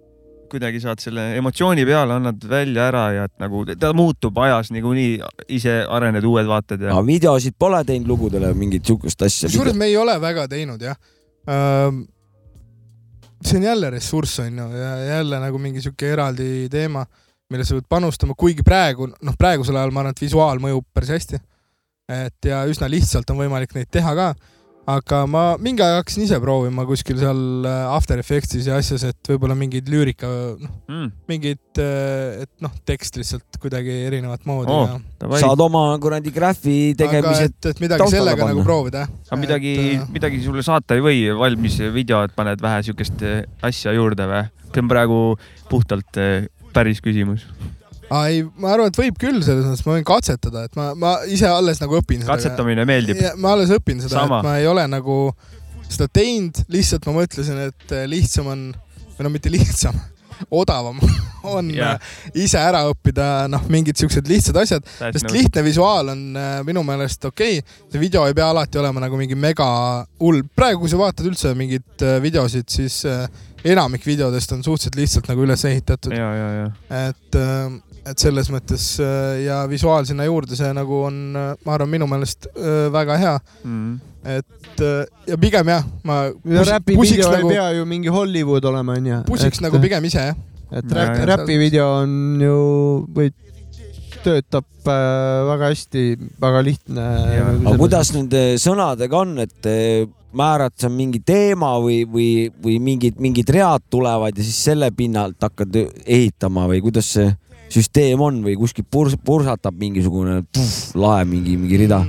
kuidagi 0.53 0.81
saad 0.83 1.01
selle 1.03 1.25
emotsiooni 1.39 1.85
peale, 1.89 2.19
annad 2.19 2.45
välja 2.49 2.87
ära 2.91 3.05
ja 3.17 3.27
et 3.29 3.35
nagu 3.41 3.65
ta 3.73 3.93
muutub 3.97 4.39
ajas 4.45 4.73
niikuinii, 4.75 5.13
ise 5.57 5.79
arened 5.89 6.27
uued 6.29 6.49
vaated 6.49 6.85
ja 6.85 6.93
aga 6.93 7.05
videosid 7.07 7.57
pole 7.59 7.81
teinud 7.89 8.11
lugudele 8.13 8.53
mingit 8.59 8.87
sihukest 8.89 9.25
asja. 9.27 9.51
kusjuures 9.51 9.79
me 9.79 9.89
ei 9.91 9.97
ole 10.01 10.19
väga 10.21 10.47
teinud 10.53 10.83
jah. 10.85 10.99
see 13.43 13.59
on 13.59 13.67
jälle 13.67 13.91
ressurss 13.91 14.41
on 14.45 14.59
ju 14.59 14.69
ja 14.79 14.97
jälle 15.17 15.41
nagu 15.41 15.59
mingi 15.59 15.83
sihuke 15.83 16.13
eraldi 16.13 16.69
teema, 16.71 17.07
millesse 17.51 17.79
pead 17.79 17.89
panustama, 17.89 18.37
kuigi 18.39 18.65
praegu 18.67 19.09
noh, 19.13 19.39
praegusel 19.39 19.77
ajal 19.77 19.91
ma 19.91 20.05
arvan, 20.05 20.17
et 20.17 20.25
visuaal 20.25 20.61
mõjub 20.63 20.87
päris 20.95 21.15
hästi. 21.17 21.41
et 22.13 22.45
ja 22.45 22.65
üsna 22.69 22.91
lihtsalt 22.91 23.31
on 23.31 23.41
võimalik 23.45 23.75
neid 23.75 23.89
teha 23.91 24.15
ka. 24.19 24.33
Aga 24.89 25.21
ma 25.31 25.43
mingi 25.63 25.83
aeg 25.85 26.01
hakkasin 26.01 26.25
ise 26.25 26.39
proovima 26.43 26.85
kuskil 26.89 27.19
seal 27.21 27.67
äh, 27.69 27.95
After 27.95 28.19
Effectsis 28.19 28.67
ja 28.67 28.79
asjas, 28.81 29.05
et 29.13 29.31
võib-olla 29.31 29.55
mingeid 29.59 29.91
lüürika, 29.91 30.31
noh, 30.59 30.73
mm.. 30.91 31.11
mingid, 31.31 31.61
et 31.79 32.51
noh, 32.65 32.73
tekst 32.89 33.19
lihtsalt 33.21 33.61
kuidagi 33.63 33.95
erinevat 34.09 34.47
moodi 34.49 34.73
Oo, 34.75 34.89
ja 34.99 35.43
saad 35.45 35.63
oma 35.63 35.85
kuradi 36.03 36.33
graffi 36.35 36.77
aga 36.97 37.05
tegemised. 37.05 37.59
et, 37.61 37.71
et 37.71 37.85
midagi 37.85 38.09
sellega 38.11 38.43
panna. 38.43 38.57
nagu 38.57 38.67
proovida, 38.67 39.05
jah. 39.07 39.29
aga 39.31 39.41
midagi 39.45 39.77
et,, 39.93 40.09
midagi 40.17 40.43
sulle 40.43 40.67
saata 40.67 40.99
ei 40.99 41.05
või, 41.05 41.23
valmis 41.39 41.79
videot 41.95 42.35
paned 42.35 42.65
vähe 42.65 42.83
siukest 42.89 43.23
asja 43.63 43.95
juurde 43.95 44.27
või? 44.31 44.43
see 44.73 44.83
on 44.83 44.91
praegu 44.91 45.21
puhtalt 45.71 46.19
päris 46.73 47.03
küsimus. 47.05 47.47
ei, 48.29 48.43
ma 48.61 48.75
arvan, 48.75 48.91
et 48.93 48.99
võib 48.99 49.19
küll 49.21 49.41
selles 49.45 49.65
mõttes, 49.65 49.85
ma 49.87 49.97
võin 49.97 50.07
katsetada, 50.07 50.67
et 50.69 50.79
ma, 50.79 50.91
ma 50.99 51.17
ise 51.31 51.49
alles 51.49 51.81
nagu 51.83 51.97
õpin 52.01 52.23
seda. 52.23 52.35
katsetamine 52.35 52.87
meeldib. 52.89 53.21
ma 53.41 53.55
alles 53.57 53.73
õpin 53.73 54.03
seda, 54.05 54.27
et 54.27 54.47
ma 54.47 54.57
ei 54.61 54.69
ole 54.69 54.85
nagu 54.91 55.19
seda 55.93 56.09
teinud, 56.13 56.63
lihtsalt 56.73 57.07
ma 57.09 57.21
mõtlesin, 57.21 57.61
et 57.69 57.95
äh, 57.95 58.09
lihtsam 58.11 58.49
on, 58.53 58.65
või 59.17 59.27
no 59.27 59.33
mitte 59.33 59.53
lihtsam, 59.53 59.99
odavam 60.63 60.99
on 61.55 61.69
yeah. 61.75 62.01
ise 62.35 62.61
ära 62.61 62.83
õppida, 62.91 63.47
noh, 63.53 63.65
mingid 63.73 64.01
siuksed 64.01 64.29
lihtsad 64.31 64.59
asjad, 64.63 64.89
sest 64.99 65.31
lihtne 65.35 65.65
visuaal 65.67 66.13
on 66.15 66.25
äh, 66.39 66.57
minu 66.67 66.83
meelest 66.87 67.29
okei 67.29 67.61
okay., 67.61 67.79
see 67.93 68.03
video 68.03 68.25
ei 68.29 68.37
pea 68.37 68.51
alati 68.51 68.81
olema 68.83 69.05
nagu 69.05 69.21
mingi 69.21 69.39
mega 69.39 69.69
hull, 70.23 70.43
praegu 70.57 70.85
kui 70.85 70.93
sa 70.93 71.01
vaatad 71.01 71.29
üldse 71.31 71.55
mingeid 71.59 72.07
äh, 72.07 72.19
videosid, 72.25 72.69
siis 72.73 73.03
enamik 73.63 74.05
videodest 74.07 74.53
on 74.57 74.65
suhteliselt 74.67 74.99
lihtsalt 74.99 75.29
nagu 75.31 75.45
üles 75.47 75.63
ehitatud, 75.69 76.13
et, 76.13 77.43
et 78.09 78.23
selles 78.23 78.49
mõttes 78.53 78.87
äh, 79.03 79.43
ja 79.47 79.63
visuaal 79.71 80.07
sinna 80.09 80.27
juurde, 80.27 80.57
see 80.59 80.71
nagu 80.75 81.05
on, 81.07 81.19
ma 81.35 81.75
arvan, 81.77 81.91
minu 81.93 82.09
meelest 82.11 82.49
äh, 82.53 82.89
väga 82.93 83.19
hea, 83.21 83.37
Mm. 83.63 84.01
et 84.27 84.81
äh, 84.83 85.05
ja 85.27 85.37
pigem 85.41 85.69
jah, 85.71 85.85
ma 86.05 86.17
ja 86.29 86.65
räpi 86.67 86.97
pusiks 86.99 87.23
video 87.23 87.31
nagu 87.33 87.49
ei, 87.49 87.55
pea 87.57 87.69
ju 87.77 87.87
mingi 87.89 88.11
Hollywood 88.13 88.65
olema, 88.71 88.97
onju. 88.99 89.23
pusiks 89.29 89.63
nagu 89.63 89.81
pigem 89.83 90.05
ise 90.05 90.27
jah. 90.31 90.41
et 90.71 90.93
räpi, 90.99 91.23
ja. 91.23 91.29
räpi 91.33 91.59
video 91.61 91.87
on 92.03 92.43
ju, 92.43 92.57
või 93.15 93.31
töötab 94.23 94.67
äh, 94.87 95.45
väga 95.49 95.71
hästi, 95.73 96.05
väga 96.43 96.65
lihtne. 96.67 97.07
aga 97.63 97.77
kuidas 97.81 98.13
nende 98.15 98.43
sõnadega 98.63 99.23
on, 99.23 99.39
et 99.43 99.71
määrad 100.33 100.75
sa 100.81 100.89
mingi 100.89 101.21
teema 101.25 101.75
või, 101.83 102.03
või, 102.09 102.29
või 102.63 102.79
mingid, 102.83 103.19
mingid 103.21 103.51
read 103.53 103.85
tulevad 103.93 104.37
ja 104.37 104.45
siis 104.45 104.59
selle 104.71 104.91
pinnalt 104.97 105.41
hakkad 105.43 105.77
ehitama 106.07 106.67
või 106.71 106.81
kuidas 106.85 107.11
see 107.19 107.29
süsteem 107.73 108.21
on 108.23 108.41
või 108.45 108.57
kuskilt 108.61 108.89
purs-, 108.93 109.19
pursatab 109.25 109.79
mingisugune 109.81 110.43
puh, 110.53 110.73
lae 111.01 111.27
mingi, 111.29 111.57
mingi 111.61 111.81
rida? 111.85 112.03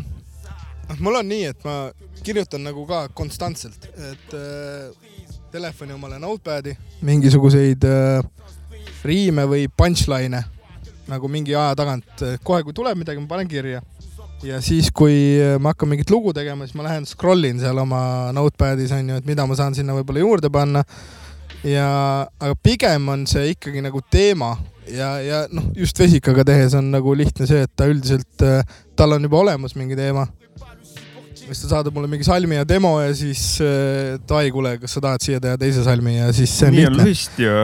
noh, 0.90 0.98
mul 1.00 1.22
on 1.22 1.30
nii, 1.30 1.52
et 1.54 1.68
ma 1.68 1.78
kirjutan 2.24 2.64
nagu 2.64 2.86
ka 2.90 3.06
konstantselt, 3.16 3.90
et 4.12 4.36
äh, 4.38 5.22
telefoni 5.54 5.96
omale 5.96 6.20
notepad'i, 6.22 6.76
mingisuguseid 7.06 7.88
äh, 7.88 8.26
riime 9.04 9.48
või 9.50 9.68
punchline'e 9.72 10.44
nagu 11.10 11.28
mingi 11.28 11.56
aja 11.56 11.74
tagant, 11.76 12.24
kohe 12.48 12.64
kui 12.64 12.76
tuleb 12.76 13.00
midagi, 13.00 13.20
ma 13.20 13.28
panen 13.36 13.50
kirja. 13.52 13.82
ja 14.44 14.60
siis, 14.64 14.90
kui 14.92 15.16
ma 15.60 15.74
hakkan 15.74 15.90
mingit 15.92 16.12
lugu 16.12 16.34
tegema, 16.36 16.68
siis 16.68 16.78
ma 16.80 16.88
lähen 16.88 17.08
scroll 17.08 17.48
in 17.48 17.60
seal 17.60 17.80
oma 17.80 18.32
notepad'is 18.36 18.92
onju, 18.96 19.20
et 19.20 19.28
mida 19.28 19.46
ma 19.48 19.58
saan 19.60 19.76
sinna 19.76 19.96
võib-olla 19.98 20.24
juurde 20.24 20.52
panna. 20.52 20.84
ja, 21.64 21.90
aga 22.40 22.54
pigem 22.64 23.10
on 23.14 23.26
see 23.30 23.54
ikkagi 23.54 23.84
nagu 23.86 24.02
teema 24.12 24.54
ja, 24.92 25.16
ja 25.24 25.44
noh, 25.52 25.72
just 25.78 26.00
vesikaga 26.00 26.46
tehes 26.48 26.76
on 26.80 26.92
nagu 26.94 27.16
lihtne 27.18 27.48
see, 27.50 27.66
et 27.66 27.72
ta 27.76 27.88
üldiselt, 27.92 28.48
tal 28.98 29.18
on 29.18 29.30
juba 29.30 29.44
olemas 29.44 29.78
mingi 29.80 29.98
teema 30.00 30.28
siis 31.44 31.64
ta 31.64 31.70
saadab 31.76 31.96
mulle 31.96 32.10
mingi 32.12 32.26
salmi 32.26 32.58
ja 32.58 32.66
demo 32.68 32.96
ja 33.02 33.14
siis 33.16 33.44
äh, 33.64 34.16
davai, 34.28 34.50
kuule, 34.54 34.78
kas 34.82 34.96
sa 34.96 35.04
tahad 35.04 35.24
siia 35.26 35.42
teha 35.44 35.58
teise 35.60 35.84
salmi 35.86 36.18
ja 36.18 36.32
siis 36.36 36.54
see 36.60 36.70
on 36.70 36.78
nii 36.78 36.86
on 36.88 36.98
lihtne. 36.98 37.10
lust 37.10 37.40
ju. 37.42 37.56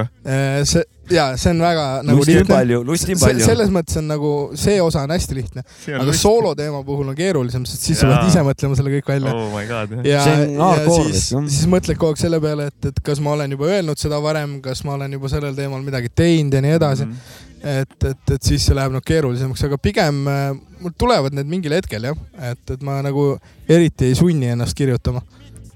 see 0.69 0.83
ja 1.13 1.25
see 1.39 1.51
on 1.53 1.61
väga 1.63 1.85
nagu 2.05 2.19
lusti 2.19 2.35
lihtne. 2.35 2.53
palju, 2.55 2.79
lusti 2.85 3.15
on 3.15 3.21
palju. 3.23 3.45
selles 3.45 3.71
mõttes 3.73 3.97
on 3.99 4.07
nagu 4.09 4.31
see 4.59 4.77
osa 4.83 5.03
on 5.07 5.13
hästi 5.13 5.37
lihtne, 5.37 5.63
aga 5.99 6.15
soolo 6.17 6.53
teema 6.57 6.81
puhul 6.87 7.11
on 7.11 7.17
keerulisem, 7.17 7.65
sest 7.69 7.87
siis 7.89 8.01
sa 8.01 8.09
pead 8.11 8.29
ise 8.29 8.43
mõtlema 8.45 8.77
selle 8.79 8.93
kõik 8.93 9.11
välja. 9.13 9.33
oh 9.33 9.49
my 9.53 9.65
god. 9.69 9.95
ja, 10.07 10.23
ja 10.23 10.69
siis 10.85 11.29
siis 11.31 11.65
mõtled 11.71 11.99
kogu 11.99 12.13
aeg 12.13 12.21
selle 12.21 12.41
peale, 12.43 12.69
et, 12.71 12.89
et 12.91 13.03
kas 13.05 13.21
ma 13.23 13.33
olen 13.37 13.57
juba 13.57 13.69
öelnud 13.73 14.01
seda 14.01 14.21
varem, 14.23 14.59
kas 14.65 14.83
ma 14.87 14.95
olen 14.97 15.17
juba 15.17 15.31
sellel 15.31 15.57
teemal 15.57 15.83
midagi 15.85 16.11
teinud 16.13 16.59
ja 16.59 16.63
nii 16.65 16.77
edasi. 16.77 17.09
Mhm. 17.09 17.45
et, 17.59 17.97
et, 18.13 18.35
et 18.35 18.51
siis 18.51 18.69
see 18.69 18.77
läheb 18.77 18.93
nagu 18.95 19.05
keerulisemaks, 19.05 19.65
aga 19.67 19.81
pigem 19.81 20.23
äh, 20.31 20.53
mul 20.79 20.95
tulevad 20.97 21.35
need 21.35 21.49
mingil 21.49 21.75
hetkel 21.75 22.07
jah, 22.11 22.23
et, 22.51 22.63
et 22.71 22.85
ma 22.85 23.01
nagu 23.05 23.33
eriti 23.67 24.07
ei 24.07 24.15
sunni 24.15 24.53
ennast 24.53 24.77
kirjutama. 24.77 25.21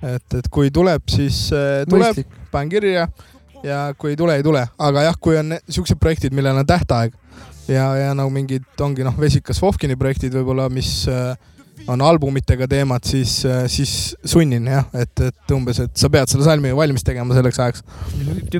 et, 0.04 0.34
et 0.40 0.48
kui 0.52 0.72
tuleb, 0.72 1.04
siis 1.12 1.46
äh, 1.56 1.84
tuleb, 1.90 2.24
panen 2.52 2.72
kirja 2.72 3.08
ja 3.64 3.94
kui 3.98 4.14
ei 4.14 4.20
tule, 4.20 4.36
ei 4.40 4.44
tule, 4.46 4.66
aga 4.78 5.08
jah, 5.08 5.18
kui 5.20 5.38
on 5.40 5.56
siuksed 5.70 6.00
projektid, 6.02 6.36
millel 6.36 6.60
on 6.62 6.68
tähtaeg 6.68 7.16
ja, 7.72 7.88
ja 8.00 8.14
nagu 8.18 8.32
mingid 8.34 8.68
ongi 8.84 9.06
noh, 9.06 9.16
Vesikas 9.20 9.62
Vovkini 9.64 9.98
projektid 10.00 10.36
võib-olla, 10.36 10.70
mis 10.74 11.04
äh, 11.12 11.34
on 11.88 12.02
albumitega 12.02 12.68
teemad, 12.70 13.04
siis, 13.08 13.42
siis 13.72 13.94
sunnin 14.26 14.68
jah, 14.70 14.86
et, 14.96 15.24
et 15.26 15.56
umbes, 15.56 15.80
et 15.84 15.96
sa 16.00 16.10
pead 16.14 16.32
selle 16.32 16.46
salmi 16.48 16.72
valmis 16.76 17.04
tegema 17.04 17.36
selleks 17.36 17.60
ajaks. 17.60 17.84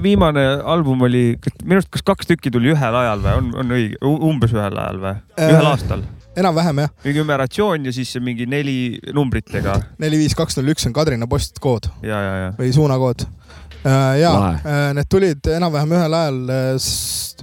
viimane 0.04 0.44
album 0.64 1.06
oli, 1.08 1.24
minu 1.64 1.80
arust 1.80 1.92
kas 1.94 2.06
kaks 2.06 2.34
tükki 2.34 2.52
tuli 2.52 2.74
ühel 2.74 3.00
ajal 3.04 3.24
või 3.24 3.38
on, 3.40 3.54
on 3.64 3.78
õige, 3.78 4.02
umbes 4.04 4.56
ühel 4.56 4.82
ajal 4.86 5.00
või? 5.04 5.16
ühel 5.38 5.62
Äh, 5.62 5.72
aastal? 5.72 6.04
enam-vähem 6.40 6.84
jah, 6.84 6.92
mingi 7.06 7.22
numeratsioon 7.22 7.86
ja 7.88 7.94
siis 7.94 8.16
mingi 8.24 8.48
neli 8.50 8.78
numbritega 9.14 9.78
neli, 10.02 10.18
viis, 10.24 10.36
kaks, 10.38 10.58
null, 10.58 10.74
üks 10.74 10.88
on 10.90 10.96
Kadrina 10.96 11.30
postkood 11.30 11.92
või 12.02 12.74
suunakood. 12.76 13.28
Ja 13.84 14.32
Lahe. 14.32 14.74
need 14.98 15.10
tulid 15.12 15.50
enam-vähem 15.58 15.92
ühel 15.98 16.18
ajal. 16.18 16.40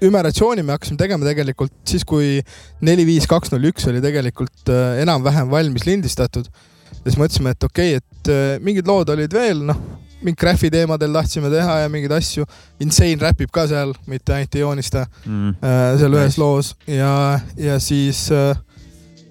ümeratsiooni 0.09 0.63
me 0.65 0.73
hakkasime 0.77 0.97
tegema 1.01 1.27
tegelikult 1.29 1.75
siis, 1.85 2.05
kui 2.09 2.39
neli, 2.87 3.05
viis, 3.09 3.27
kaks, 3.29 3.53
null, 3.53 3.69
üks 3.71 3.89
oli 3.91 4.01
tegelikult 4.05 4.73
äh, 4.73 5.01
enam-vähem 5.03 5.51
valmis 5.53 5.85
lindistatud. 5.89 6.49
ja 6.91 7.03
siis 7.05 7.19
mõtlesime, 7.21 7.53
et 7.57 7.65
okei 7.65 7.97
okay,, 7.97 8.01
et 8.01 8.33
äh, 8.33 8.55
mingid 8.65 8.89
lood 8.89 9.13
olid 9.13 9.33
veel, 9.37 9.61
noh, 9.69 9.79
mingi 10.21 10.37
graffi 10.41 10.69
teemadel 10.73 11.15
tahtsime 11.17 11.49
teha 11.53 11.79
ja 11.83 11.93
mingeid 11.93 12.13
asju. 12.13 12.45
Insane 12.85 13.21
räpib 13.23 13.53
ka 13.53 13.65
seal, 13.71 13.95
mitte 14.11 14.35
ainult 14.37 14.57
ei 14.57 14.65
joonista 14.65 15.07
Mm. 15.25 15.55
äh, 15.61 15.99
seal 16.01 16.17
ühes 16.17 16.35
Nice. 16.35 16.41
loos 16.41 16.75
ja, 16.87 17.41
ja 17.57 17.79
siis 17.81 18.27
äh, 18.33 18.57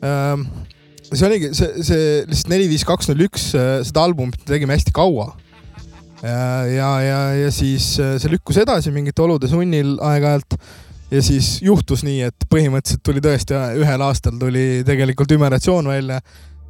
ähm, 0.06 0.48
see 1.12 1.26
oligi 1.26 1.52
see, 1.58 1.84
see 1.84 2.08
lihtsalt 2.30 2.50
neli, 2.54 2.70
viis, 2.70 2.86
kaks, 2.86 3.10
null, 3.10 3.26
üks, 3.26 3.52
seda 3.58 4.04
albumit 4.06 4.42
me 4.44 4.54
tegime 4.54 4.76
hästi 4.78 4.94
kaua. 4.94 5.32
ja, 6.24 6.66
ja, 6.68 6.92
ja, 7.02 7.20
ja 7.46 7.50
siis 7.54 7.94
äh, 8.02 8.18
see 8.22 8.32
lükkus 8.34 8.60
edasi 8.62 8.92
mingite 8.96 9.24
olude 9.24 9.50
sunnil 9.52 9.98
aeg-ajalt 10.04 10.58
ja 11.12 11.22
siis 11.26 11.58
juhtus 11.66 12.04
nii, 12.06 12.22
et 12.30 12.46
põhimõtteliselt 12.52 13.04
tuli 13.06 13.24
tõesti 13.24 13.58
ühel 13.82 14.04
aastal 14.06 14.38
tuli 14.42 14.84
tegelikult 14.88 15.32
ümeratsioon 15.38 15.90
välja 15.90 16.20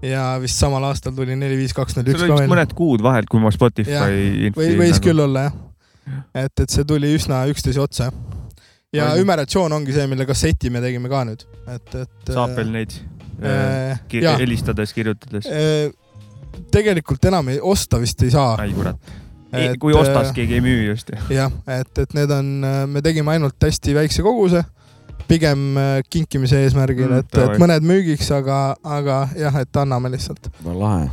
ja 0.05 0.23
vist 0.41 0.59
samal 0.59 0.85
aastal 0.87 1.15
tuli 1.15 1.35
neli, 1.35 1.57
viis, 1.59 1.73
kaks, 1.75 1.97
null, 1.97 2.07
üks 2.13 2.21
seal 2.21 2.31
oli 2.35 2.45
vist 2.45 2.53
mõned 2.53 2.75
kuud 2.77 3.03
vahelt, 3.03 3.29
kui 3.31 3.43
ma 3.43 3.51
Spotify 3.51 4.49
või 4.55 4.73
võis 4.79 4.95
nagu- 4.95 5.05
küll 5.09 5.23
olla 5.25 5.47
jah. 5.49 5.57
et, 6.45 6.53
et 6.55 6.69
see 6.69 6.87
tuli 6.87 7.11
üsna 7.17 7.43
üksteise 7.51 7.81
otsa. 7.83 8.11
ja 8.95 9.11
Oli. 9.13 9.25
ümeratsioon 9.25 9.75
ongi 9.75 9.95
see, 9.95 10.07
mille 10.09 10.27
kasseti 10.29 10.71
me 10.73 10.81
tegime 10.83 11.11
ka 11.11 11.25
nüüd, 11.27 11.43
et, 11.67 11.95
et. 11.95 12.31
saab 12.31 12.55
veel 12.55 12.71
neid 12.77 12.95
äh, 13.43 13.99
kir- 14.11 14.23
jaa. 14.23 14.37
helistades, 14.39 14.93
kirjutades. 14.95 15.49
Äh, 15.51 15.91
tegelikult 16.71 17.25
enam 17.29 17.51
ei 17.51 17.59
osta 17.61 17.99
vist 17.99 18.23
ei 18.23 18.31
saa. 18.33 18.55
ai 18.61 18.71
kurat. 18.73 19.11
Et, 19.49 19.77
kui 19.81 19.95
ostas, 19.97 20.29
äh, 20.29 20.35
keegi 20.35 20.59
ei 20.59 20.61
müü 20.61 20.83
just. 20.91 21.09
jah, 21.33 21.53
et, 21.67 21.89
et 21.97 22.13
need 22.13 22.31
on, 22.33 22.51
me 22.91 23.01
tegime 23.01 23.33
ainult 23.33 23.57
hästi 23.65 23.95
väikse 23.97 24.25
koguse, 24.25 24.61
pigem 25.29 25.77
äh, 25.77 25.99
kinkimise 26.09 26.63
eesmärgil 26.65 27.09
Mm, 27.09 27.23
et, 27.23 27.37
et 27.43 27.61
mõned 27.61 27.85
müügiks, 27.85 28.29
aga, 28.35 28.59
aga 28.83 29.19
jah, 29.37 29.59
et 29.61 29.81
anname 29.81 30.11
lihtsalt. 30.13 30.49
lahe. 30.65 31.09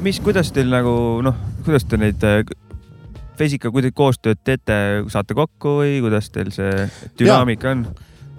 mis, 0.00 0.20
kuidas 0.24 0.52
teil 0.52 0.72
nagu 0.72 0.94
noh, 1.24 1.36
kuidas 1.64 1.84
te 1.88 2.00
neid 2.00 2.24
äh, 2.24 2.44
Vesika, 3.38 3.70
kui 3.74 3.82
te 3.82 3.90
koostööd 3.90 4.38
teete, 4.46 4.76
saate 5.10 5.34
kokku 5.34 5.80
või 5.80 5.98
kuidas 6.04 6.28
teil 6.30 6.52
see 6.54 6.86
dünaamika 7.18 7.72
on? 7.72 7.88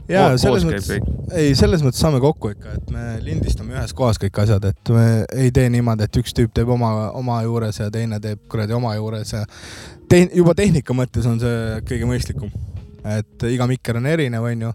Ja 0.09 0.27
Koos 0.29 0.43
selles 0.43 0.65
mõttes, 0.67 0.89
ei, 1.33 1.55
selles 1.57 1.83
mõttes 1.85 2.01
saame 2.03 2.19
kokku 2.23 2.51
ikka, 2.53 2.75
et 2.79 2.91
me 2.93 3.05
lindistame 3.25 3.75
ühes 3.75 3.93
kohas 3.97 4.19
kõik 4.21 4.37
asjad, 4.43 4.67
et 4.69 4.93
me 4.93 5.05
ei 5.33 5.51
tee 5.55 5.69
niimoodi, 5.73 6.07
et 6.07 6.21
üks 6.21 6.35
tüüp 6.37 6.53
teeb 6.55 6.71
oma, 6.75 6.91
oma 7.17 7.41
juures 7.45 7.81
ja 7.81 7.89
teine 7.93 8.19
teeb 8.23 8.43
kuradi 8.51 8.77
oma 8.77 8.95
juures 8.97 9.33
ja 9.35 9.43
te, 10.09 10.25
juba 10.35 10.55
tehnika 10.57 10.95
mõttes 10.97 11.27
on 11.29 11.39
see 11.41 11.79
kõige 11.89 12.09
mõistlikum. 12.09 12.51
et 13.05 13.43
iga 13.53 13.67
mikker 13.69 13.99
on 13.99 14.05
erinev, 14.09 14.45
onju, 14.49 14.71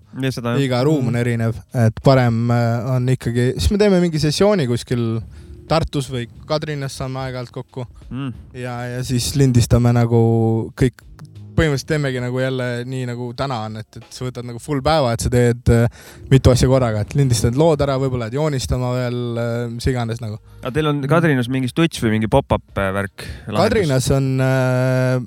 iga 0.63 0.83
ruum 0.87 1.11
on 1.11 1.19
erinev, 1.19 1.57
et 1.75 2.03
parem 2.05 2.51
äh, 2.55 2.91
on 2.95 3.09
ikkagi, 3.11 3.53
siis 3.59 3.73
me 3.75 3.79
teeme 3.79 3.99
mingi 4.03 4.23
sessiooni 4.23 4.69
kuskil 4.71 5.23
Tartus 5.71 6.09
või 6.11 6.25
Kadrinas 6.47 6.97
saame 6.99 7.21
aeg-ajalt 7.25 7.53
kokku 7.55 7.85
mm.. 8.09 8.31
ja, 8.59 8.75
ja 8.91 9.03
siis 9.07 9.33
lindistame 9.39 9.93
nagu 9.95 10.21
kõik 10.79 11.05
põhimõtteliselt 11.61 11.91
teemegi 11.93 12.23
nagu 12.25 12.41
jälle 12.43 12.69
nii 12.89 13.07
nagu 13.11 13.31
täna 13.39 13.61
on, 13.69 13.81
et, 13.83 14.01
et 14.01 14.17
sa 14.17 14.27
võtad 14.27 14.47
nagu 14.49 14.61
full 14.63 14.83
päeva, 14.85 15.13
et 15.15 15.25
sa 15.25 15.33
teed 15.33 15.73
äh, 15.75 16.05
mitu 16.33 16.53
asja 16.53 16.69
korraga, 16.71 17.05
et 17.05 17.17
lindistad 17.19 17.59
lood 17.61 17.83
ära, 17.85 17.99
võib-olla 18.01 18.27
lähed 18.27 18.39
joonistama 18.39 18.93
veel, 18.97 19.19
mis 19.75 19.89
iganes 19.91 20.23
nagu. 20.25 20.41
aga 20.63 20.73
teil 20.77 20.91
on 20.93 21.03
Kadrinas 21.11 21.51
mingi 21.53 21.71
stuts 21.71 22.03
või 22.05 22.17
mingi 22.17 22.31
pop-up 22.33 22.81
äh, 22.81 22.93
värk? 22.97 23.27
Kadrinas 23.51 24.11
on 24.17 24.33
äh,, 24.45 25.19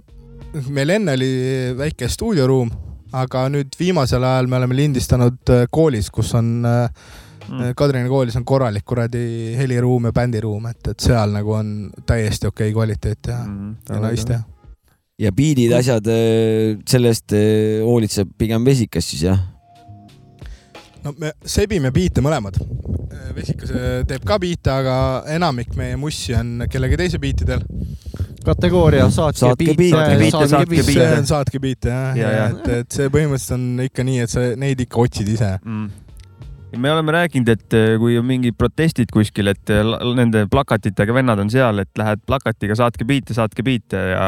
meil 0.69 0.97
enne 0.97 1.17
oli 1.17 1.33
väike 1.77 2.09
stuudioruum, 2.11 2.71
aga 3.13 3.47
nüüd 3.53 3.75
viimasel 3.79 4.25
ajal 4.25 4.49
me 4.49 4.61
oleme 4.61 4.81
lindistanud 4.83 5.53
äh, 5.53 5.67
koolis, 5.71 6.11
kus 6.13 6.33
on 6.39 6.55
äh, 6.69 6.87
Mm. 7.43 7.73
Kadrina 7.75 8.07
koolis 8.07 8.37
on 8.39 8.45
korralik 8.47 8.85
kuradi 8.87 9.53
heliruum 9.57 10.05
ja 10.07 10.13
bändiruum, 10.15 10.63
et, 10.69 10.87
et 10.93 11.03
seal 11.03 11.33
nagu 11.35 11.51
on 11.57 11.73
täiesti 12.07 12.47
okei 12.47 12.71
kvaliteet 12.71 13.27
ja, 13.27 13.41
Mm, 13.43 13.75
ja 13.89 13.99
nice 13.99 14.25
teha. 14.29 14.43
Ja 15.21 15.31
biidid, 15.35 15.73
asjad, 15.77 16.07
selle 16.89 17.11
eest 17.13 17.35
eh, 17.37 17.81
hoolitseb 17.85 18.31
pigem 18.37 18.65
vesikas 18.65 19.11
siis 19.11 19.27
jah? 19.27 19.43
no 21.03 21.13
me 21.19 21.33
sebime 21.45 21.91
biite 21.93 22.23
mõlemad. 22.23 22.57
vesikas 23.33 23.71
äh, 23.73 24.03
teeb 24.07 24.25
ka 24.27 24.37
biite, 24.41 24.71
aga 24.71 24.95
enamik 25.35 25.73
meie 25.79 25.97
mussi 25.99 26.35
on 26.37 26.65
kellegi 26.69 26.99
teise 26.99 27.19
biitidel. 27.21 27.63
kategooria 28.43 29.07
saatke 29.09 29.39
Saatke 29.39 29.65
biite, 29.65 29.77
biite, 29.79 30.15
biite, 30.19 30.31
saatke 30.31 30.49
saatke 30.51 30.69
biite 30.69 30.85
biite. 30.87 31.01
see 31.09 31.17
on 31.17 31.27
saatke 31.27 31.59
biite 31.63 31.89
jah 31.89 32.17
Ja, 32.19 32.31
ja, 32.37 32.47
et, 32.51 32.71
et 32.83 32.97
see 32.97 33.11
põhimõtteliselt 33.11 33.57
on 33.57 33.85
ikka 33.85 34.07
nii, 34.07 34.23
et 34.23 34.33
sa 34.33 34.47
neid 34.59 34.81
ikka 34.83 35.03
otsid 35.05 35.29
ise. 35.33 35.51
mm.. 35.63 35.85
me 36.83 36.91
oleme 36.91 37.15
rääkinud, 37.19 37.53
et 37.53 37.77
äh, 37.79 37.93
kui 38.01 38.17
on 38.19 38.27
mingid 38.27 38.57
protestid 38.59 39.13
kuskil, 39.13 39.51
et 39.53 39.73
äh, 39.73 39.95
nende 40.19 40.45
plakatitega 40.51 41.15
vennad 41.15 41.43
on 41.43 41.53
seal, 41.53 41.83
et 41.83 41.91
lähed 41.99 42.25
plakatiga, 42.27 42.77
saatke 42.79 43.07
biite, 43.07 43.35
saatke 43.37 43.65
biite 43.65 44.07
ja 44.13 44.27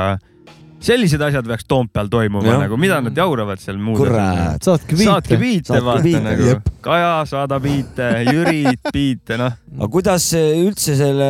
sellised 0.83 1.21
asjad 1.23 1.47
peaks 1.47 1.65
Toompeal 1.69 2.09
toimuma 2.11 2.47
Jah. 2.47 2.59
nagu, 2.65 2.77
mida 2.79 2.99
nad 3.03 3.17
jauravad 3.17 3.61
seal 3.61 3.77
muud. 3.81 3.99
kurat, 3.99 4.61
saatke 4.63 4.97
saatke 4.99 5.37
biite. 5.37 5.41
biite, 5.41 5.71
Saatke 5.71 5.85
vaata 5.85 6.03
biite, 6.03 6.23
nagu. 6.25 6.75
Kaja 6.85 7.13
saada 7.29 7.59
biite, 7.63 8.09
Jüri 8.29 8.75
biite, 8.91 9.37
noh. 9.41 9.55
aga 9.77 9.89
kuidas 9.91 10.27
üldse 10.35 10.97
selle 10.99 11.29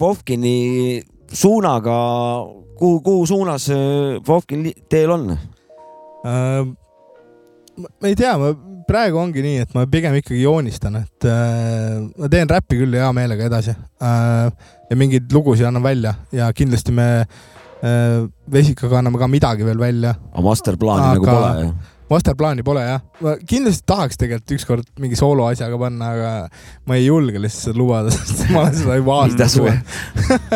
Vovkini 0.00 0.56
suunaga, 1.32 1.96
kuhu, 2.78 3.00
kuhu 3.04 3.24
suunas 3.30 3.70
eh, 3.72 4.18
Vovkin 4.26 4.68
teel 4.90 5.14
on? 5.14 5.30
Äh, 5.32 6.60
ma 7.78 8.10
ei 8.10 8.18
tea, 8.18 8.34
ma 8.40 8.52
praegu 8.88 9.22
ongi 9.22 9.44
nii, 9.44 9.62
et 9.64 9.72
ma 9.78 9.86
pigem 9.88 10.18
ikkagi 10.18 10.42
joonistan, 10.42 11.00
et 11.00 11.30
äh, 11.30 12.02
ma 12.18 12.28
teen 12.32 12.50
räppi 12.50 12.82
küll 12.82 12.98
hea 12.98 13.08
meelega 13.16 13.48
edasi 13.48 13.72
äh, 13.72 14.52
ja 14.90 14.98
mingeid 14.98 15.32
lugusid 15.32 15.70
annan 15.70 15.86
välja 15.86 16.16
ja 16.34 16.50
kindlasti 16.52 16.92
me 16.92 17.08
äh, 17.22 17.42
Vesikaga 17.82 19.00
anname 19.00 19.18
ka 19.18 19.26
midagi 19.30 19.64
veel 19.66 19.78
välja. 19.80 20.14
aga 20.32 20.42
masterplaani 20.46 21.02
Aga- 21.02 21.14
nagu 21.18 21.26
pole 21.26 21.64
jah? 21.64 21.72
masterplaani 22.12 22.62
pole 22.62 22.80
jah, 22.84 23.00
ma 23.24 23.32
kindlasti 23.48 23.86
tahaks 23.88 24.18
tegelikult 24.20 24.52
ükskord 24.58 24.88
mingi 25.00 25.16
sooloasjaga 25.16 25.78
panna, 25.80 26.10
aga 26.12 26.32
ma 26.86 26.98
ei 26.98 27.06
julge 27.06 27.40
lihtsalt 27.40 27.70
seda 27.72 27.78
lubada, 27.80 28.10
sest 28.16 28.42
ma 28.52 28.60
olen 28.66 28.74
seda 28.76 28.98
juba 29.00 29.14
aastaid. 29.22 29.40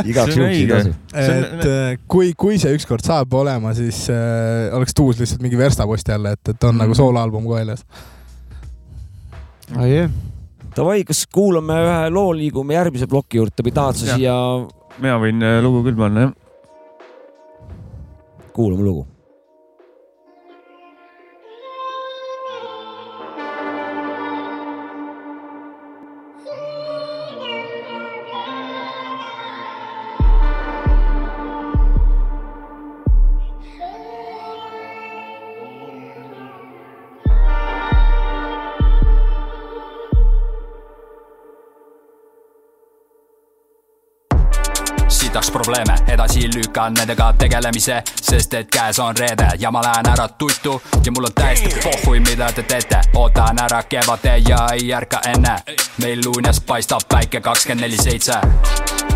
igaks 0.04 0.34
See 0.36 0.44
on 0.44 0.52
juhuks 0.52 0.90
on- 0.92 1.46
et 1.48 1.64
äh, 1.70 1.96
kui, 2.12 2.34
kui 2.36 2.58
see 2.60 2.74
ükskord 2.76 3.02
saab 3.08 3.32
olema, 3.40 3.72
siis 3.78 4.02
äh, 4.12 4.68
oleks 4.76 4.92
tuus 4.94 5.16
lihtsalt 5.22 5.40
mingi 5.46 5.56
verstaposti 5.56 6.12
alla, 6.12 6.34
et, 6.36 6.44
et 6.52 6.62
on 6.68 6.74
Mhm. 6.76 6.82
nagu 6.84 6.94
sooloalbum 7.00 7.48
ka 7.48 7.56
väljas. 7.62 7.86
Davai, 10.76 11.02
kas 11.08 11.24
kuulame 11.32 11.72
ühe 11.86 12.00
loo, 12.12 12.34
liigume 12.36 12.74
järgmise 12.76 13.06
ploki 13.08 13.38
juurde 13.40 13.64
või 13.64 13.72
tahad 13.72 13.96
sa 13.96 14.12
siia, 14.18 14.34
mina 15.00 15.16
võin 15.22 15.40
äh, 15.42 15.62
lugu 15.64 15.80
küll 15.88 15.96
panna, 15.96 16.26
jah. 16.28 16.34
Kuulame 18.57 18.82
lugu? 18.82 19.07
sitaks 45.09 45.50
probleeme, 45.50 45.95
edasi 46.16 46.48
lükkan 46.54 46.94
nendega 46.94 47.32
tegelemise, 47.38 48.02
sest 48.22 48.54
et 48.54 48.70
käes 48.72 48.98
on 48.98 49.16
reede 49.16 49.48
ja 49.58 49.70
ma 49.70 49.82
lähen 49.84 50.08
ära 50.08 50.28
tuttu 50.28 50.82
ja 51.04 51.12
mul 51.12 51.28
on 51.28 51.34
täiesti 51.34 51.74
pohhui, 51.84 52.20
mida 52.20 52.48
te 52.52 52.62
teete, 52.62 53.00
ootan 53.14 53.60
ära 53.60 53.82
kevade 53.82 54.38
ja 54.48 54.66
ei 54.72 54.92
ärka 54.92 55.20
enne. 55.34 55.56
meil 56.02 56.20
luunes 56.24 56.60
paistab 56.60 57.04
päike 57.08 57.40
kakskümmend 57.40 57.80
neli 57.80 57.96
seitse. 57.96 58.32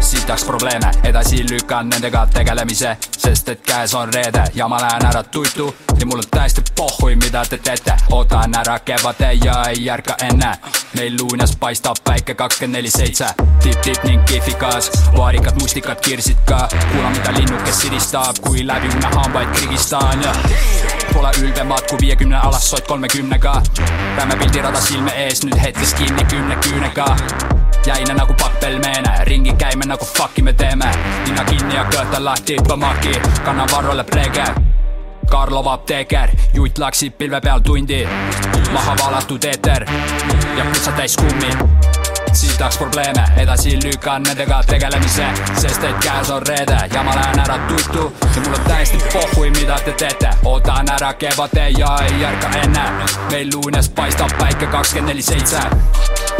Sitaks 0.00 0.44
probleeme, 0.44 0.90
edasi 1.04 1.44
lükkan 1.50 1.88
nendega 1.88 2.26
tegelemise, 2.26 2.96
sest 3.18 3.48
et 3.48 3.60
käes 3.60 3.94
on 3.94 4.12
reede 4.14 4.44
ja 4.54 4.68
ma 4.68 4.80
lähen 4.80 5.06
ära 5.06 5.22
tuttu 5.22 5.74
ja 6.00 6.06
mul 6.06 6.18
on 6.18 6.30
täiesti 6.30 6.62
pohhui, 6.76 7.16
mida 7.16 7.44
te 7.44 7.58
teete, 7.58 7.92
ootan 8.10 8.54
ära 8.54 8.78
kevade 8.78 9.32
ja 9.44 9.62
ei 9.68 9.90
ärka 9.90 10.16
enne. 10.22 10.52
meil 10.96 11.16
luunes 11.20 11.56
paistab 11.56 11.96
päike 12.04 12.34
kakskümmend 12.34 12.76
neli 12.76 12.90
seitse, 12.90 13.26
tipp-tipp 13.62 14.04
ning 14.04 14.24
kihvikas, 14.24 14.90
vaarikad, 15.16 15.60
mustikad, 15.60 16.00
kirsid 16.00 16.36
ka, 16.44 16.68
kuula, 16.92 17.10
mida 17.10 17.32
linnukes 17.38 17.80
siristab, 17.82 18.42
kui 18.46 18.66
läbi 18.66 18.88
unehambaid 18.96 19.48
krigistan 19.56 20.22
ja 20.22 20.34
Pole 21.12 21.30
ülbemat 21.42 21.86
kui 21.90 21.98
viiekümne 22.00 22.36
alas 22.36 22.70
sott 22.70 22.86
kolmekümnega 22.86 23.62
Räme 24.16 24.36
pildirada 24.38 24.80
silme 24.80 25.14
ees 25.24 25.44
nüüd 25.44 25.58
hetkes 25.62 25.94
kinni 25.94 26.26
kümne 26.30 26.56
küünega 26.64 27.14
jäine 27.86 28.14
nagu 28.14 28.34
pappelmeene, 28.34 29.24
ringi 29.24 29.54
käime 29.58 29.86
nagu 29.86 30.04
fuck'i 30.04 30.42
me 30.42 30.52
teeme, 30.52 30.90
nina 31.26 31.44
kinni 31.44 31.74
ja 31.74 31.86
kõõta 31.88 32.20
lahti, 32.24 32.58
põmmaki, 32.68 33.14
kanna 33.44 33.64
varrule 33.72 34.04
preege. 34.04 34.44
Karlov 35.30 35.70
apteeker, 35.72 36.34
juut 36.54 36.78
laksib 36.78 37.16
pilve 37.16 37.40
peal 37.40 37.64
tundi, 37.64 38.02
maha 38.74 38.98
valatud 39.00 39.48
eeter 39.48 39.88
ja 40.58 40.68
putsa 40.68 40.92
täis 40.98 41.16
kummi 41.16 41.99
sitaks 42.32 42.78
probleeme, 42.78 43.24
edasi 43.36 43.78
lükkan 43.84 44.22
nendega 44.22 44.62
tegelemise, 44.66 45.26
sest 45.54 45.84
et 45.84 45.96
käes 46.04 46.30
on 46.30 46.42
reede 46.46 46.78
ja 46.92 47.02
ma 47.02 47.14
lähen 47.14 47.40
ära 47.40 47.58
tuttu. 47.68 48.12
Ja 48.34 48.42
mul 48.42 48.54
on 48.54 48.64
täiesti 48.68 48.98
pohhui, 49.12 49.50
mida 49.50 49.78
te 49.84 49.92
teete, 49.92 50.30
ootan 50.44 50.90
ära 50.90 51.12
kevade 51.12 51.68
ja 51.78 51.98
ei 52.04 52.24
ärka 52.24 52.48
enne. 52.62 52.84
meil 53.30 53.50
luunes 53.54 53.88
paistab 53.88 54.30
päike 54.38 54.66
kakskümmend 54.66 55.08
neli 55.08 55.22
seitse. 55.22 55.60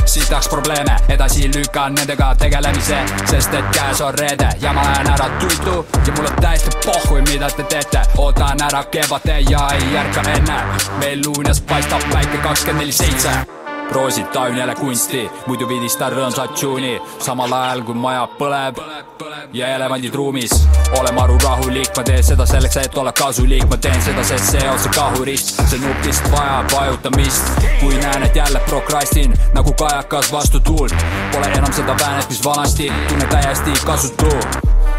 Sitaks 0.04 0.48
probleeme, 0.48 0.96
edasi 1.08 1.50
lükkan 1.54 1.94
nendega 1.94 2.34
tegelemise, 2.34 2.98
sest 3.30 3.54
et 3.54 3.64
käes 3.72 4.00
on 4.00 4.14
reede 4.14 4.48
ja 4.60 4.72
ma 4.72 4.82
lähen 4.82 5.10
ära 5.10 5.30
tuttu. 5.40 5.86
Ja 6.06 6.12
mul 6.16 6.26
on 6.26 6.36
täiesti 6.40 6.70
pohhui, 6.86 7.22
mida 7.22 7.50
te 7.50 7.62
teete, 7.62 8.02
ootan 8.18 8.62
ära 8.62 8.84
kevade 8.84 9.40
ja 9.50 9.68
ei 9.74 9.96
ärka 9.96 10.20
enne. 10.20 10.60
meil 10.98 11.22
luunes 11.26 11.60
paistab 11.60 12.02
päike 12.12 12.36
kakskümmend 12.36 12.80
neli 12.80 12.92
seitse 12.92 13.59
proosid 13.90 14.26
tajun 14.32 14.56
jälle 14.56 14.74
kunsti, 14.74 15.24
muidu 15.46 15.68
vidistan 15.68 16.12
rõõmsat 16.14 16.54
tšuuni, 16.54 16.92
samal 17.18 17.52
ajal 17.52 17.82
kui 17.86 17.94
maja 17.98 18.26
põleb 18.38 18.78
ja 19.52 19.68
elevandid 19.74 20.14
ruumis. 20.14 20.52
ole 20.98 21.12
maru 21.12 21.38
rahulik, 21.42 21.90
ma 21.96 22.04
teen 22.06 22.22
seda 22.24 22.46
selleks, 22.46 22.76
et 22.76 22.98
olla 22.98 23.12
kasulik, 23.12 23.66
ma 23.70 23.76
teen 23.76 24.02
seda, 24.02 24.24
sest 24.24 24.52
see 24.52 24.68
on 24.70 24.78
see 24.78 24.94
kahurist, 24.94 25.62
see 25.70 25.82
nupist 25.82 26.30
vajab 26.32 26.72
vajutamist. 26.72 27.50
kui 27.80 27.94
näen, 27.94 28.22
et 28.22 28.36
jälle 28.36 28.62
prokrastin 28.68 29.34
nagu 29.54 29.72
kajakas 29.72 30.32
vastu 30.32 30.60
tuult, 30.60 30.94
pole 31.32 31.50
enam 31.58 31.72
seda 31.72 31.96
väänet, 32.04 32.28
mis 32.28 32.44
vanasti, 32.44 32.92
tunnen 33.08 33.28
täiesti 33.28 33.74
kasutu. 33.86 34.32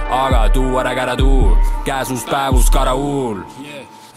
aga 0.09 0.49
tuu 0.49 0.77
ära 0.79 0.95
kära 0.95 1.15
tuu, 1.15 1.57
käesus 1.85 2.27
päevus 2.27 2.69
karauul 2.71 3.43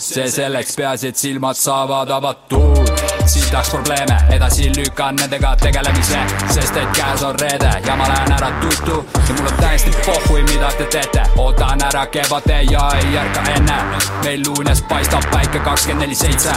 see 0.05 0.28
selleks, 0.28 0.76
peaasi, 0.76 1.09
et 1.09 1.16
silmad 1.16 1.57
saavad 1.57 2.11
avatud. 2.11 2.92
sitaks 3.26 3.70
probleeme, 3.70 4.16
edasi 4.36 4.68
lükkan 4.76 5.16
nendega 5.16 5.55
tegelemise, 5.57 6.18
sest 6.52 6.76
et 6.76 6.90
käes 6.96 7.22
on 7.24 7.38
reede 7.40 7.70
ja 7.86 7.96
ma 7.96 8.09
lähen 8.09 8.32
ära 8.36 8.50
tuttu 8.61 8.98
ja 9.28 9.34
mul 9.38 9.48
on 9.48 9.57
täiesti 9.61 9.90
pohhui, 10.07 10.42
mida 10.42 10.68
te 10.78 10.84
teete, 10.84 11.24
ootan 11.36 11.86
ära 11.88 12.07
kevade 12.07 12.62
ja 12.70 12.88
ei 13.00 13.16
ärka 13.16 13.46
enne. 13.57 13.78
meil 14.24 14.44
luunes 14.46 14.82
paistab 14.82 15.24
päike 15.32 15.59
kakskümmend 15.59 16.05
neli 16.05 16.14
seitse 16.14 16.52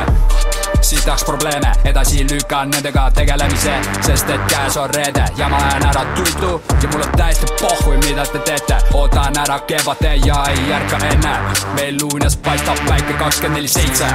sitaks 0.81 1.23
probleeme, 1.23 1.71
edasi 1.85 2.25
lükkan 2.31 2.69
nendega 2.69 3.11
tegelemise, 3.11 3.73
sest 4.05 4.29
et 4.29 4.41
käes 4.51 4.77
on 4.77 4.89
reede 4.89 5.25
ja 5.37 5.49
ma 5.49 5.59
lähen 5.61 5.85
ära 5.89 6.05
tuttu 6.15 6.61
ja 6.83 6.89
mul 6.93 7.03
on 7.05 7.13
täiesti 7.17 7.53
pohhui, 7.61 7.97
mida 8.05 8.25
te 8.25 8.39
teete, 8.39 8.79
ootan 8.93 9.37
ära 9.43 9.59
kevade 9.59 10.15
ja 10.25 10.43
ei 10.49 10.73
ärka 10.73 10.97
enne. 11.11 11.37
meil 11.75 11.97
luunes 12.01 12.37
paistab 12.37 12.77
päike 12.87 13.13
kakskümmend 13.13 13.57
neli 13.57 13.67
seitse. 13.67 14.05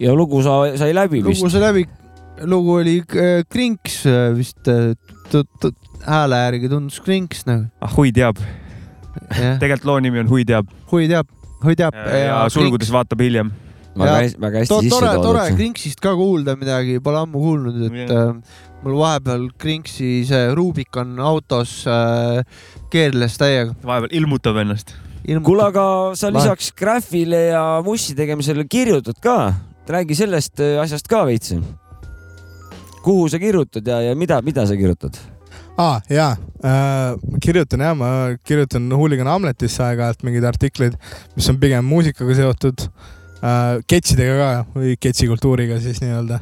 Ja 0.00 0.14
lugu 0.14 0.42
sa, 0.42 0.76
sai 0.76 0.94
läbi 0.94 1.24
vist. 1.24 1.40
lugu. 1.40 1.50
sai 1.50 1.60
läbi, 1.60 1.86
lugu 2.44 2.72
oli 2.72 2.98
äh, 3.00 3.44
Krinks 3.48 4.06
äh, 4.06 4.36
vist 4.36 4.68
äh, 4.68 4.94
hääle 6.06 6.38
järgi 6.46 6.70
tundus 6.70 7.00
Krinks 7.04 7.46
nagu. 7.48 7.66
ah 7.80 7.92
Hui 7.96 8.12
teab, 8.14 8.40
jah, 9.30 9.56
tegelikult 9.62 9.88
loo 9.90 10.00
nimi 10.04 10.22
on 10.22 10.30
Hui 10.30 10.44
teab 10.48 10.70
Hui 10.92 11.08
teab, 11.10 11.30
Hui 11.64 11.76
teab. 11.78 11.96
ja 11.96 12.44
sulgudes 12.52 12.92
vaatab 12.94 13.22
hiljem. 13.24 13.50
väga 13.96 14.18
hästi, 14.20 14.40
väga 14.40 14.62
hästi 14.62 14.78
sisse 14.84 14.92
tore, 14.92 15.12
tore 15.22 15.40
toodud. 15.40 15.56
Krinksist 15.56 16.02
ka 16.04 16.12
kuulda 16.18 16.56
midagi, 16.60 16.98
pole 17.00 17.22
ammu 17.24 17.40
kuulnud, 17.40 17.78
et 17.88 17.96
Jah. 18.02 18.34
äh, 18.36 18.64
mul 18.84 18.98
vahepeal 19.00 19.48
Krinksi 19.58 20.10
see 20.28 20.42
Rubicon 20.54 21.16
autos 21.20 21.78
äh, 21.88 22.42
keerles 22.92 23.38
täiega. 23.40 23.72
vahepeal 23.84 24.12
ilmutab 24.20 24.60
ennast. 24.62 24.92
kuule, 25.42 25.64
aga 25.64 25.86
sa 26.14 26.30
lisaks 26.30 26.70
Graphile 26.76 27.48
ja 27.48 27.64
mussi 27.84 28.14
tegemisele 28.14 28.68
kirjutad 28.70 29.18
ka, 29.22 29.38
räägi 29.88 30.14
sellest 30.14 30.60
äh, 30.60 30.76
asjast 30.82 31.08
ka 31.08 31.24
veits. 31.26 31.56
Kuhu 33.06 33.30
sa 33.30 33.40
kirjutad 33.42 33.86
ja, 33.86 34.02
ja 34.08 34.18
mida, 34.18 34.40
mida 34.42 34.66
sa 34.66 34.76
kirjutad? 34.78 35.18
aa, 35.76 36.00
jaa 36.10 36.32
äh,, 36.64 37.16
ma 37.16 37.40
kirjutan 37.42 37.84
jah, 37.84 37.96
ma 37.98 38.10
kirjutan 38.46 38.88
Hooligan 38.92 39.28
Hamletisse 39.30 39.84
aeg-ajalt 39.84 40.24
mingeid 40.26 40.46
artikleid, 40.48 40.96
mis 41.36 41.48
on 41.52 41.60
pigem 41.62 41.84
muusikaga 41.86 42.36
seotud 42.38 42.86
äh,, 42.86 43.82
ketsidega 43.88 44.38
ka 44.40 44.78
või 44.78 44.96
ketsikultuuriga 45.00 45.80
siis 45.84 46.00
nii-öelda. 46.04 46.40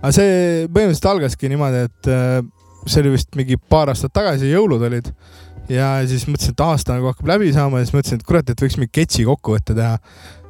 aga 0.00 0.12
see 0.16 0.34
põhimõtteliselt 0.66 1.10
algaski 1.12 1.52
niimoodi, 1.52 1.86
et 1.88 2.10
äh, 2.10 2.40
see 2.86 3.04
oli 3.04 3.14
vist 3.16 3.38
mingi 3.38 3.56
paar 3.56 3.92
aastat 3.92 4.14
tagasi, 4.18 4.50
jõulud 4.50 4.82
olid 4.88 5.12
ja 5.70 5.94
siis 6.10 6.26
mõtlesin, 6.26 6.56
et 6.56 6.64
aasta 6.64 6.96
nagu 6.96 7.12
hakkab 7.12 7.30
läbi 7.30 7.52
saama 7.54 7.80
ja 7.80 7.86
siis 7.86 7.94
mõtlesin, 7.94 8.18
et 8.18 8.26
kurat, 8.26 8.50
et 8.50 8.64
võiks 8.66 8.80
mingi 8.80 8.92
ketsi 8.98 9.28
kokkuvõtte 9.28 9.78
teha. 9.78 9.94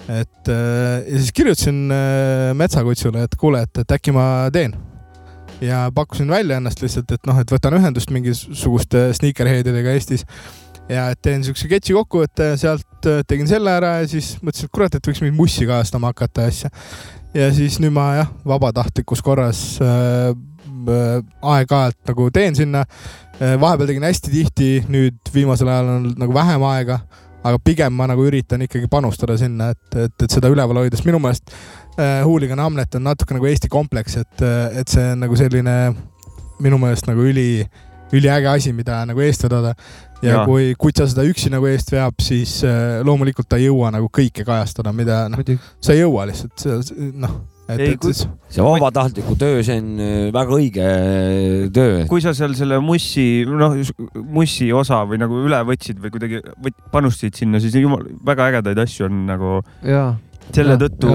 et 0.09 0.49
äh, 0.51 1.05
ja 1.05 1.19
siis 1.19 1.37
kirjutasin 1.37 1.85
äh, 1.93 2.49
Metsakutsule, 2.59 3.29
et 3.29 3.37
kuule, 3.39 3.63
et, 3.69 3.85
et 3.85 3.95
äkki 3.99 4.17
ma 4.17 4.49
teen 4.55 4.75
ja 5.63 5.87
pakkusin 5.95 6.29
välja 6.29 6.59
ennast 6.59 6.83
lihtsalt, 6.83 7.11
et 7.15 7.27
noh, 7.29 7.39
et 7.39 7.53
võtan 7.53 7.77
ühendust 7.79 8.11
mingisuguste 8.15 9.09
sneakerheadidega 9.19 9.95
Eestis 9.95 10.27
ja 10.91 11.09
et 11.13 11.21
teen 11.23 11.45
siukse 11.47 11.69
ketši 11.71 11.97
kokkuvõtte 11.97 12.53
ja 12.53 12.61
sealt 12.61 13.09
äh, 13.09 13.23
tegin 13.29 13.49
selle 13.51 13.75
ära 13.79 13.97
ja 14.01 14.09
siis 14.11 14.35
mõtlesin, 14.43 14.69
et 14.69 14.75
kurat, 14.75 14.97
et 14.97 15.09
võiks 15.09 15.23
mingit 15.23 15.39
mussi 15.39 15.69
kajastama 15.69 16.11
hakata 16.13 16.47
ja 16.47 16.53
asja. 16.55 16.71
ja 17.35 17.51
siis 17.55 17.79
nüüd 17.83 17.95
ma 17.95 18.09
jah, 18.19 18.33
vabatahtlikus 18.49 19.23
korras 19.25 19.63
äh, 19.85 20.33
äh, 20.33 21.19
aeg-ajalt 21.55 22.01
nagu 22.11 22.31
teen 22.35 22.59
sinna 22.59 22.85
äh,. 22.87 23.59
vahepeal 23.61 23.93
tegin 23.93 24.09
hästi 24.09 24.35
tihti, 24.35 24.73
nüüd 24.91 25.35
viimasel 25.35 25.71
ajal 25.71 25.93
on 25.97 26.11
nagu 26.19 26.35
vähem 26.35 26.67
aega, 26.73 26.99
aga 27.43 27.63
pigem 27.63 27.95
ma 27.95 28.11
nagu 28.11 28.27
üritan 28.27 28.67
ikkagi 28.67 28.91
panustada 28.91 29.39
sinna, 29.39 29.73
et, 29.77 29.87
et, 29.95 30.27
et 30.27 30.35
seda 30.35 30.51
üleval 30.51 30.83
hoida, 30.83 30.99
sest 30.99 31.07
minu 31.07 31.23
meelest 31.23 31.55
äh, 31.55 31.82
Hooligan 31.99 32.59
Hamlet 32.63 32.95
on 32.97 33.05
natuke 33.05 33.35
nagu 33.37 33.47
Eesti 33.51 33.69
kompleks, 33.73 34.17
et, 34.23 34.43
et 34.81 34.89
see 34.89 35.11
on 35.13 35.21
nagu 35.27 35.37
selline 35.37 35.75
minu 36.63 36.79
meelest 36.81 37.09
nagu 37.11 37.25
üli, 37.27 37.65
üliäge 38.15 38.49
asi, 38.53 38.73
mida 38.77 39.03
nagu 39.09 39.21
eest 39.25 39.45
vedada. 39.45 39.75
ja 40.23 40.37
Jaa. 40.37 40.43
kui 40.47 40.75
Kutsa 40.79 41.09
seda 41.11 41.25
üksi 41.27 41.51
nagu 41.51 41.67
eest 41.67 41.89
veab, 41.93 42.15
siis 42.23 42.61
äh, 42.65 43.01
loomulikult 43.05 43.49
ta 43.51 43.59
ei 43.59 43.65
jõua 43.67 43.91
nagu 43.91 44.07
kõike 44.15 44.45
kajastada, 44.47 44.93
mida 44.95 45.25
noh, 45.33 45.41
sa 45.83 45.97
ei 45.97 46.05
jõua 46.05 46.29
lihtsalt, 46.31 46.63
noh, 47.19 47.33
et, 47.67 47.81
Ei, 47.81 47.89
et 47.97 47.99
kui- 47.99 48.13
siis 48.15 48.29
see 48.55 48.63
vabatahtliku 48.63 49.35
töö, 49.41 49.59
see 49.67 49.81
on 49.83 49.89
äh, 49.99 50.29
väga 50.37 50.55
õige 50.61 50.87
äh, 50.87 51.67
töö. 51.75 52.05
kui 52.11 52.23
sa 52.23 52.31
seal 52.39 52.55
selle 52.55 52.79
mussi, 52.85 53.43
noh, 53.51 53.75
mussi 54.31 54.71
osa 54.77 55.01
või 55.11 55.19
nagu 55.25 55.43
üle 55.43 55.59
võtsid 55.73 55.99
või 56.05 56.15
kuidagi 56.15 56.39
võt, 56.63 56.79
panustasid 56.95 57.43
sinna, 57.43 57.59
siis 57.65 57.75
jumal, 57.83 58.07
väga 58.23 58.53
ägedaid 58.53 58.79
asju 58.87 59.09
on 59.11 59.25
nagu 59.27 59.57
jaa, 59.83 60.13
selle 60.57 60.77
tõttu 60.81 61.15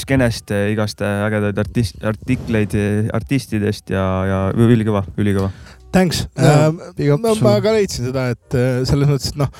skenest 0.00 0.52
igast 0.70 1.02
ägedaid 1.06 1.58
artist, 1.62 1.98
artikleid 2.06 2.76
artistidest 3.16 3.92
ja, 3.94 4.06
ja 4.28 4.40
ülikõva, 4.54 5.04
ülikõva. 5.20 5.50
thanks 5.92 6.26
Jaa, 6.38 6.70
äh,. 6.70 7.16
ma, 7.42 7.56
ka 7.62 7.74
leidsin 7.74 8.10
seda, 8.10 8.30
et 8.34 8.58
äh, 8.58 8.82
selles 8.88 9.10
mõttes, 9.10 9.32
et 9.34 9.40
noh, 9.40 9.50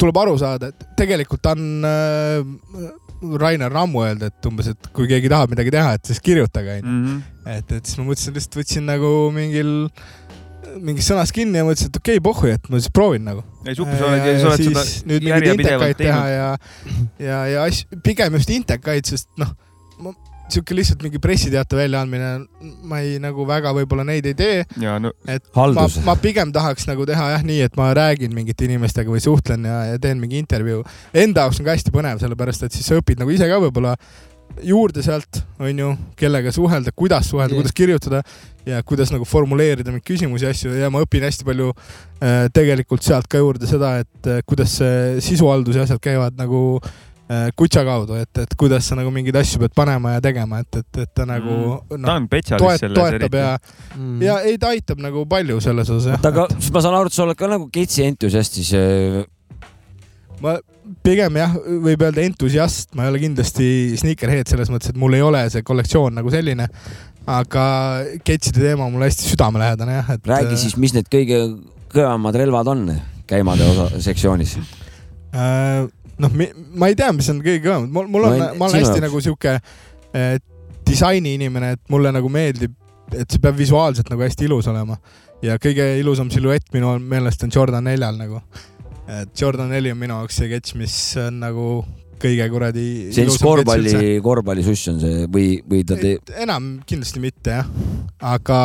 tuleb 0.00 0.20
aru 0.24 0.36
saada, 0.40 0.70
et 0.72 0.86
tegelikult 0.98 1.46
on 1.52 1.88
äh, 1.88 2.92
Rainer 3.40 3.72
Rammu 3.72 4.02
öelda, 4.04 4.28
et 4.28 4.48
umbes, 4.48 4.68
et 4.74 4.90
kui 4.96 5.08
keegi 5.08 5.30
tahab 5.32 5.54
midagi 5.54 5.72
teha, 5.72 5.94
et 5.96 6.10
siis 6.10 6.20
kirjutage, 6.24 6.80
onju. 6.80 6.90
Mhm. 6.90 7.22
et, 7.54 7.72
et 7.78 7.86
siis 7.86 8.00
ma 8.00 8.08
mõtlesin, 8.10 8.36
lihtsalt 8.36 8.58
võtsin 8.60 8.88
nagu 8.88 9.12
mingil, 9.34 9.72
mingist 10.82 11.10
sõnast 11.12 11.34
kinni 11.36 11.60
ja 11.60 11.66
mõtlesin, 11.66 11.92
et 11.92 12.00
okei 12.00 12.18
okay,, 12.18 12.24
pohhu, 12.24 12.50
et 12.54 12.68
ma 12.70 12.80
siis 12.80 12.92
proovin 12.94 13.24
nagu. 13.26 13.44
ei, 13.64 13.76
supi, 13.76 13.96
sa 13.98 14.10
oled, 14.10 14.28
sa 14.40 14.52
oled 14.52 14.66
seda 14.68 14.84
nüüd 15.10 15.26
mingeid 15.28 15.50
intekaid 15.54 16.00
teha 16.00 16.22
ja, 16.32 16.48
ja, 17.22 17.40
ja 17.50 17.64
asju, 17.68 18.00
pigem 18.04 18.38
just 18.38 18.52
intekaid, 18.54 19.08
sest 19.08 19.30
noh, 19.40 19.54
ma 20.02 20.14
sihuke 20.52 20.76
lihtsalt 20.76 21.00
mingi 21.04 21.20
pressiteate 21.22 21.78
väljaandmine, 21.78 22.30
ma 22.88 23.00
ei 23.04 23.16
nagu 23.22 23.46
väga 23.48 23.72
võib-olla 23.76 24.04
neid 24.06 24.26
ei 24.28 24.36
tee, 24.36 24.58
ja 24.82 24.98
no 25.00 25.14
et 25.24 25.44
ma 25.54 25.62
haldus,. 25.62 25.96
ma 26.04 26.16
pigem 26.20 26.52
tahaks 26.54 26.88
nagu 26.90 27.06
teha 27.08 27.30
jah 27.34 27.46
nii, 27.46 27.62
et 27.68 27.80
ma 27.80 27.88
räägin 27.96 28.34
mingite 28.36 28.68
inimestega 28.68 29.10
või 29.10 29.24
suhtlen 29.24 29.64
ja, 29.68 29.80
ja 29.94 30.02
teen 30.02 30.20
mingi 30.20 30.38
intervjuu. 30.42 30.84
Enda 31.24 31.46
jaoks 31.46 31.62
on 31.62 31.68
ka 31.68 31.76
hästi 31.76 31.94
põnev, 31.94 32.20
sellepärast 32.22 32.68
et 32.68 32.76
siis 32.76 32.86
sa 32.90 33.00
õpid 33.00 33.22
nagu 33.22 33.32
ise 33.32 33.48
ka 33.48 33.60
võib-olla 33.64 33.96
juurde 34.62 35.02
sealt, 35.02 35.40
onju, 35.58 35.92
kellega 36.16 36.52
suhelda, 36.54 36.92
kuidas 36.94 37.30
suhelda, 37.32 37.54
Jah. 37.54 37.62
kuidas 37.62 37.72
kirjutada 37.76 38.20
ja 38.66 38.82
kuidas 38.86 39.10
nagu 39.12 39.24
formuleerida 39.28 39.90
mingeid 39.92 40.06
küsimusi 40.12 40.46
ja 40.46 40.52
asju 40.54 40.74
ja 40.78 40.90
ma 40.90 41.02
õpin 41.04 41.24
hästi 41.26 41.44
palju 41.44 41.72
äh, 41.74 42.46
tegelikult 42.54 43.02
sealt 43.04 43.26
ka 43.28 43.40
juurde 43.42 43.66
seda, 43.68 43.96
et 44.04 44.30
äh, 44.30 44.40
kuidas 44.46 44.78
see 44.80 45.18
sisuhaldus 45.24 45.76
ja 45.76 45.84
asjad 45.84 46.00
käivad 46.00 46.38
nagu 46.38 46.78
äh, 46.80 47.50
kutsa 47.56 47.82
kaudu, 47.84 48.14
et, 48.22 48.30
et 48.40 48.54
kuidas 48.60 48.86
sa 48.88 48.96
nagu 48.96 49.10
mingeid 49.12 49.36
asju 49.42 49.60
pead 49.64 49.74
panema 49.76 50.14
ja 50.16 50.22
tegema, 50.24 50.62
et, 50.64 50.80
et, 50.80 51.02
et 51.04 51.12
ta 51.14 51.26
nagu 51.28 51.58
ta 51.90 51.98
noh, 51.98 52.14
on 52.14 52.26
spetsialist 52.30 52.64
toet, 52.64 52.80
selles 52.86 52.98
toetab 53.00 53.38
ja, 53.40 53.52
Mm. 53.94 54.22
ja 54.22 54.40
ei, 54.42 54.56
ta 54.58 54.72
aitab 54.74 54.98
nagu 54.98 55.20
palju 55.30 55.60
selles 55.62 55.86
osas 55.92 56.08
jah 56.10 56.16
oota, 56.18 56.32
aga 56.32 56.48
siis 56.58 56.72
ma 56.74 56.80
saan 56.82 56.96
aru, 56.98 57.10
et 57.12 57.14
sa 57.14 57.22
oled 57.26 57.38
ka 57.38 57.46
nagu 57.52 57.68
ketsi 57.70 58.02
entusiast 58.08 58.56
siis. 58.58 58.72
äh, 58.74 59.20
ma 60.44 60.58
pigem 61.04 61.38
jah, 61.40 61.56
võib 61.84 62.04
öelda 62.04 62.22
entusiast, 62.24 62.92
ma 62.96 63.06
ei 63.06 63.12
ole 63.12 63.22
kindlasti 63.22 63.66
sneakerhead 64.00 64.50
selles 64.50 64.70
mõttes, 64.72 64.92
et 64.92 65.00
mul 65.00 65.16
ei 65.16 65.24
ole 65.24 65.40
see 65.52 65.64
kollektsioon 65.66 66.16
nagu 66.20 66.32
selline. 66.32 66.68
aga 67.24 67.64
ketside 68.20 68.60
teema 68.60 68.84
on 68.84 68.92
mulle 68.92 69.08
hästi 69.08 69.30
südamelähedane 69.30 69.94
jah, 69.96 70.10
et. 70.12 70.26
räägi 70.28 70.58
siis, 70.60 70.76
mis 70.76 70.92
need 70.92 71.08
kõige 71.12 71.40
kõvemad 71.94 72.36
relvad 72.36 72.68
on 72.68 72.86
käimade 73.30 73.64
osa 73.64 74.00
sektsioonis. 74.04 74.58
äh,. 75.32 75.86
noh, 76.18 76.38
ma 76.76 76.92
ei 76.92 76.98
tea, 76.98 77.12
mis 77.16 77.30
on 77.32 77.40
kõige 77.44 77.64
kõvem, 77.64 77.88
mul, 77.92 78.10
mul 78.12 78.28
on 78.28 78.40
ma 78.58 78.68
olen 78.68 78.82
hästi 78.82 79.04
nagu 79.06 79.22
sihuke 79.24 79.56
äh, 79.56 80.34
disaini 80.84 81.38
inimene, 81.38 81.74
et 81.78 81.84
mulle 81.88 82.12
nagu 82.12 82.28
meeldib, 82.28 82.76
et 83.14 83.30
see 83.30 83.40
peab 83.40 83.56
visuaalselt 83.56 84.12
nagu 84.12 84.24
hästi 84.24 84.48
ilus 84.48 84.68
olema 84.68 84.98
ja 85.44 85.56
kõige 85.60 85.86
ilusam 86.00 86.30
silhuett 86.32 86.70
minu 86.74 86.94
meelest 87.00 87.44
on 87.44 87.52
Jordan 87.54 87.84
neljal 87.88 88.16
nagu. 88.20 88.40
Et 89.08 89.40
Jordan 89.40 89.68
neli 89.72 89.92
on 89.92 90.00
minu 90.00 90.16
jaoks 90.22 90.40
see 90.40 90.50
kets, 90.52 90.74
mis 90.78 90.96
on 91.20 91.42
nagu 91.42 91.66
kõige 92.24 92.46
kuradi. 92.52 92.86
see 93.12 93.26
on 93.26 93.32
siis 93.32 93.42
korvpalli, 93.42 94.14
korvpallisuss 94.24 94.92
on 94.92 95.02
see 95.02 95.26
või, 95.32 95.48
või 95.68 95.82
ta 95.88 95.98
teeb, 96.00 96.32
enam 96.44 96.70
kindlasti 96.88 97.22
mitte 97.22 97.58
jah, 97.58 97.68
aga, 98.34 98.60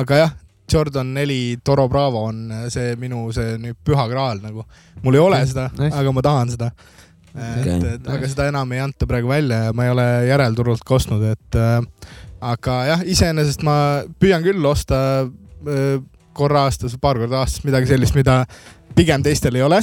aga 0.00 0.22
jah, 0.24 0.36
Jordan 0.70 1.12
neli 1.16 1.58
Toro 1.64 1.88
Bravo 1.90 2.28
on 2.28 2.44
see 2.70 2.94
minu 3.00 3.24
see 3.34 3.56
nüüd 3.58 3.78
püha 3.86 4.06
graal 4.10 4.38
nagu. 4.44 4.62
mul 5.02 5.18
ei 5.18 5.22
ole 5.22 5.40
seda 5.50 5.66
Nice. 5.74 5.94
aga 5.96 6.12
ma 6.14 6.22
tahan 6.22 6.52
seda. 6.54 6.70
Okei. 7.30 7.74
et, 7.74 7.84
et 7.94 8.08
aga 8.10 8.28
seda 8.30 8.48
enam 8.50 8.72
ei 8.74 8.82
anta 8.82 9.06
praegu 9.06 9.30
välja 9.30 9.64
ja 9.68 9.74
ma 9.74 9.86
ei 9.86 9.92
ole 9.94 10.06
järelturult 10.26 10.82
ka 10.86 10.96
ostnud, 10.98 11.22
et 11.30 11.58
äh, 11.58 11.82
aga 12.52 12.78
jah, 12.88 13.04
iseenesest 13.06 13.62
ma 13.66 13.76
püüan 14.22 14.42
küll 14.46 14.66
osta 14.66 15.00
äh, 15.26 16.00
korra 16.36 16.66
aastas 16.68 16.96
paar 17.00 17.18
korda 17.20 17.42
aastas 17.42 17.64
midagi 17.66 17.90
sellist, 17.90 18.16
mida 18.18 18.44
pigem 18.96 19.22
teistel 19.22 19.58
ei 19.58 19.66
ole. 19.66 19.80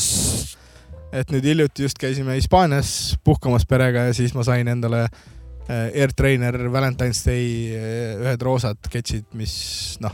et 1.11 1.31
nüüd 1.31 1.45
hiljuti 1.47 1.85
just 1.85 1.97
käisime 1.99 2.35
Hispaanias 2.35 3.17
puhkamas 3.23 3.65
perega 3.65 4.09
ja 4.09 4.13
siis 4.13 4.33
ma 4.35 4.43
sain 4.43 4.67
endale 4.67 5.05
äh, 5.05 5.87
Air 5.95 6.11
Trainer 6.15 6.57
Valentine's 6.71 7.23
Day 7.25 7.71
äh, 7.71 8.17
ühed 8.19 8.41
roosad 8.43 8.89
ketšid, 8.91 9.29
mis 9.39 9.97
noh, 10.03 10.11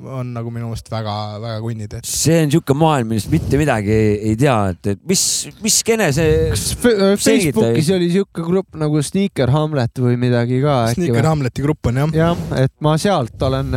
on 0.00 0.32
nagu 0.34 0.52
minu 0.52 0.70
meelest 0.70 0.90
väga-väga 0.92 1.58
kunnid, 1.64 1.96
see 2.06 2.38
on 2.44 2.54
sihuke 2.54 2.76
maailm, 2.78 3.10
millest 3.12 3.30
mitte 3.32 3.60
midagi 3.60 3.92
ei, 3.94 4.14
ei 4.30 4.38
tea, 4.40 4.56
et, 4.74 4.92
et 4.94 5.02
mis, 5.10 5.24
mis 5.64 5.80
skene 5.82 6.10
see, 6.16 6.36
kas 6.52 6.66
äh, 6.78 7.14
Facebookis 7.20 7.90
oli 7.96 8.10
siuke 8.14 8.44
grupp 8.46 8.78
nagu 8.80 9.02
Sneaker 9.04 9.52
Hamlet 9.54 10.02
või 10.02 10.16
midagi 10.20 10.62
ka 10.64 10.78
Sneaker? 10.94 11.30
Hamleti 11.30 11.66
grupp 11.66 11.90
on 11.90 12.02
jah. 12.04 12.14
jah, 12.22 12.44
et 12.62 12.74
ma 12.84 12.96
sealt 13.00 13.48
olen, 13.50 13.76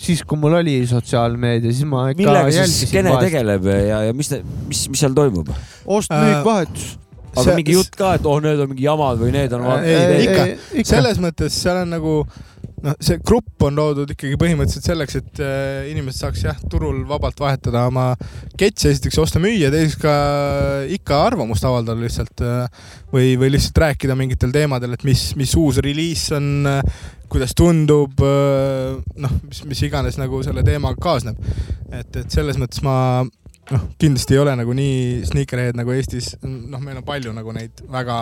siis 0.00 0.24
kui 0.26 0.40
mul 0.40 0.58
oli 0.60 0.80
sotsiaalmeedia, 0.90 1.74
siis 1.74 1.88
ma 1.88 2.08
ikka 2.10 2.24
millega 2.24 2.50
see 2.50 2.64
jälgisin 2.64 3.10
vahest. 3.12 3.28
tegeleb 3.28 3.70
ja, 3.70 4.02
ja 4.08 4.16
mis, 4.16 4.34
mis, 4.70 4.86
mis 4.92 5.06
seal 5.06 5.16
toimub? 5.16 5.54
ost-müük 5.86 6.40
Äh. 6.40 6.44
Aga 7.30 7.46
See- 7.46 7.56
mingi 7.60 7.76
jutt 7.78 7.94
ka, 7.96 8.14
et 8.18 8.26
oh, 8.26 8.40
need 8.42 8.58
on 8.60 8.72
mingi 8.72 8.86
jamad 8.88 9.20
või 9.22 9.32
need 9.34 9.52
on 9.56 9.66
Ei, 9.82 9.98
vaata- 10.26 10.46
ikka. 10.80 10.88
selles 10.96 11.20
mõttes 11.22 11.54
seal 11.62 11.82
on 11.84 11.92
nagu 11.94 12.14
noh, 12.80 12.94
see 13.04 13.18
grupp 13.20 13.62
on 13.66 13.76
loodud 13.76 14.10
ikkagi 14.14 14.38
põhimõtteliselt 14.40 14.86
selleks, 14.88 15.18
et 15.20 15.40
äh, 15.44 15.90
inimesed 15.92 16.22
saaks 16.24 16.44
jah, 16.46 16.58
turul 16.72 17.02
vabalt 17.08 17.38
vahetada 17.42 17.84
oma 17.90 18.06
ketse, 18.58 18.90
esiteks 18.94 19.18
osta-müüa, 19.20 19.68
teiseks 19.72 19.98
ka 20.00 20.14
ikka 20.96 21.18
arvamust 21.28 21.66
avaldada 21.68 22.00
lihtsalt 22.00 22.40
äh, 22.40 22.84
või, 23.12 23.34
või 23.40 23.52
lihtsalt 23.54 23.82
rääkida 23.84 24.16
mingitel 24.18 24.52
teemadel, 24.54 24.96
et 24.96 25.04
mis, 25.04 25.26
mis 25.36 25.52
uus 25.60 25.78
reliis 25.84 26.24
on, 26.36 26.66
kuidas 27.30 27.52
tundub, 27.54 28.16
noh, 28.18 29.34
mis, 29.46 29.60
mis 29.70 29.82
iganes 29.86 30.16
nagu 30.18 30.40
selle 30.42 30.64
teemaga 30.66 30.98
kaasneb. 31.04 31.36
et, 31.92 32.16
et 32.16 32.32
selles 32.32 32.56
mõttes 32.58 32.80
ma 32.82 32.96
noh, 33.70 33.90
kindlasti 34.00 34.36
ei 34.36 34.42
ole 34.42 34.54
nagu 34.60 34.74
nii 34.76 35.26
sneakerhead 35.28 35.78
nagu 35.78 35.94
Eestis, 35.94 36.32
noh, 36.42 36.80
meil 36.82 37.00
on 37.00 37.06
palju 37.06 37.34
nagu 37.36 37.54
neid 37.56 37.82
väga, 37.90 38.20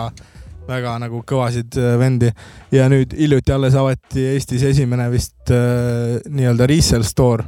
väga 0.69 0.97
nagu 1.05 1.23
kõvasid 1.27 1.79
äh, 1.79 1.95
vendi. 2.01 2.31
Ja 2.75 2.89
nüüd 2.91 3.15
hiljuti 3.17 3.55
alles 3.55 3.77
avati 3.79 4.27
Eestis 4.33 4.65
esimene 4.69 5.09
vist 5.13 5.53
äh, 5.53 6.19
nii-öelda 6.29 6.69
resell 6.69 7.07
store. 7.07 7.47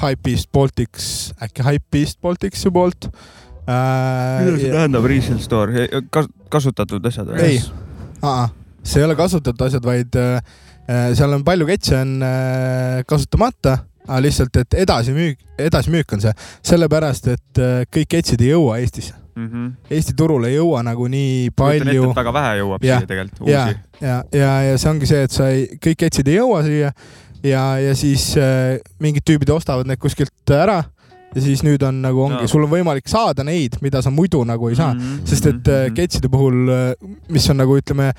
Hypebeast 0.00 0.48
Baltics, 0.54 1.06
äkki 1.42 1.64
Hypebeast 1.66 2.20
Balticsi 2.22 2.70
poolt 2.72 3.10
äh,. 3.68 4.44
mida 4.46 4.56
see 4.56 4.72
tähendab, 4.72 5.06
resale 5.10 5.42
store, 5.44 5.86
kas-, 6.14 6.30
kasutatud 6.52 7.06
asjad 7.10 7.28
või? 7.32 7.48
ei, 7.50 7.58
see 8.82 9.02
ei 9.02 9.08
ole 9.08 9.16
kasutatud 9.18 9.66
asjad, 9.66 9.84
vaid 9.84 10.16
äh, 10.16 10.38
äh, 10.86 11.10
seal 11.18 11.34
on 11.36 11.44
palju 11.46 11.68
ketse 11.68 11.98
on 12.00 12.14
äh, 12.24 13.02
kasutamata, 13.08 13.76
aga 14.10 14.20
lihtsalt, 14.26 14.56
et 14.64 14.74
edasimüük, 14.82 15.38
edasimüük 15.70 16.12
on 16.16 16.20
see, 16.24 16.32
sellepärast 16.66 17.30
et 17.36 17.60
äh, 17.62 17.80
kõik 17.94 18.10
ketsid 18.16 18.42
ei 18.42 18.50
jõua 18.56 18.80
Eestisse. 18.82 19.14
Eesti 19.88 20.12
turule 20.18 20.50
ei 20.50 20.56
jõua 20.58 20.82
nagu 20.84 21.06
nii 21.08 21.48
palju 21.56 22.10
väga 22.18 22.32
vähe 22.34 22.56
jõuab 22.58 22.82
Jah, 22.84 23.00
siia 23.00 23.08
tegelikult 23.08 23.48
ja 23.48 23.62
uusi., 23.64 23.78
ja, 24.04 24.16
ja, 24.36 24.50
ja 24.66 24.74
see 24.82 24.90
ongi 24.90 25.08
see, 25.08 25.22
et 25.24 25.32
sa 25.32 25.46
ei, 25.54 25.62
kõik 25.80 26.00
ketsid 26.02 26.28
ei 26.28 26.36
jõua 26.40 26.58
siia 26.66 26.90
ja, 27.46 27.62
ja 27.80 27.94
siis 27.96 28.26
äh, 28.36 28.74
mingid 29.00 29.24
tüübid 29.30 29.48
ostavad 29.54 29.88
need 29.88 30.02
kuskilt 30.02 30.52
ära 30.52 30.82
ja 31.30 31.40
siis 31.46 31.62
nüüd 31.64 31.80
on 31.86 32.02
nagu 32.02 32.24
ongi 32.26 32.50
sul 32.50 32.66
on 32.66 32.72
võimalik 32.74 33.08
saada 33.08 33.46
neid, 33.46 33.78
mida 33.80 34.02
sa 34.02 34.10
muidu 34.12 34.42
nagu 34.44 34.68
ei 34.68 34.76
saa, 34.76 34.92
Mhm. 34.98 35.24
sest 35.30 35.46
et 35.54 35.68
äh, 35.72 35.86
ketside 35.94 36.28
puhul, 36.28 36.66
mis 37.30 37.48
on 37.54 37.62
nagu 37.62 37.78
ütleme, 37.80 38.10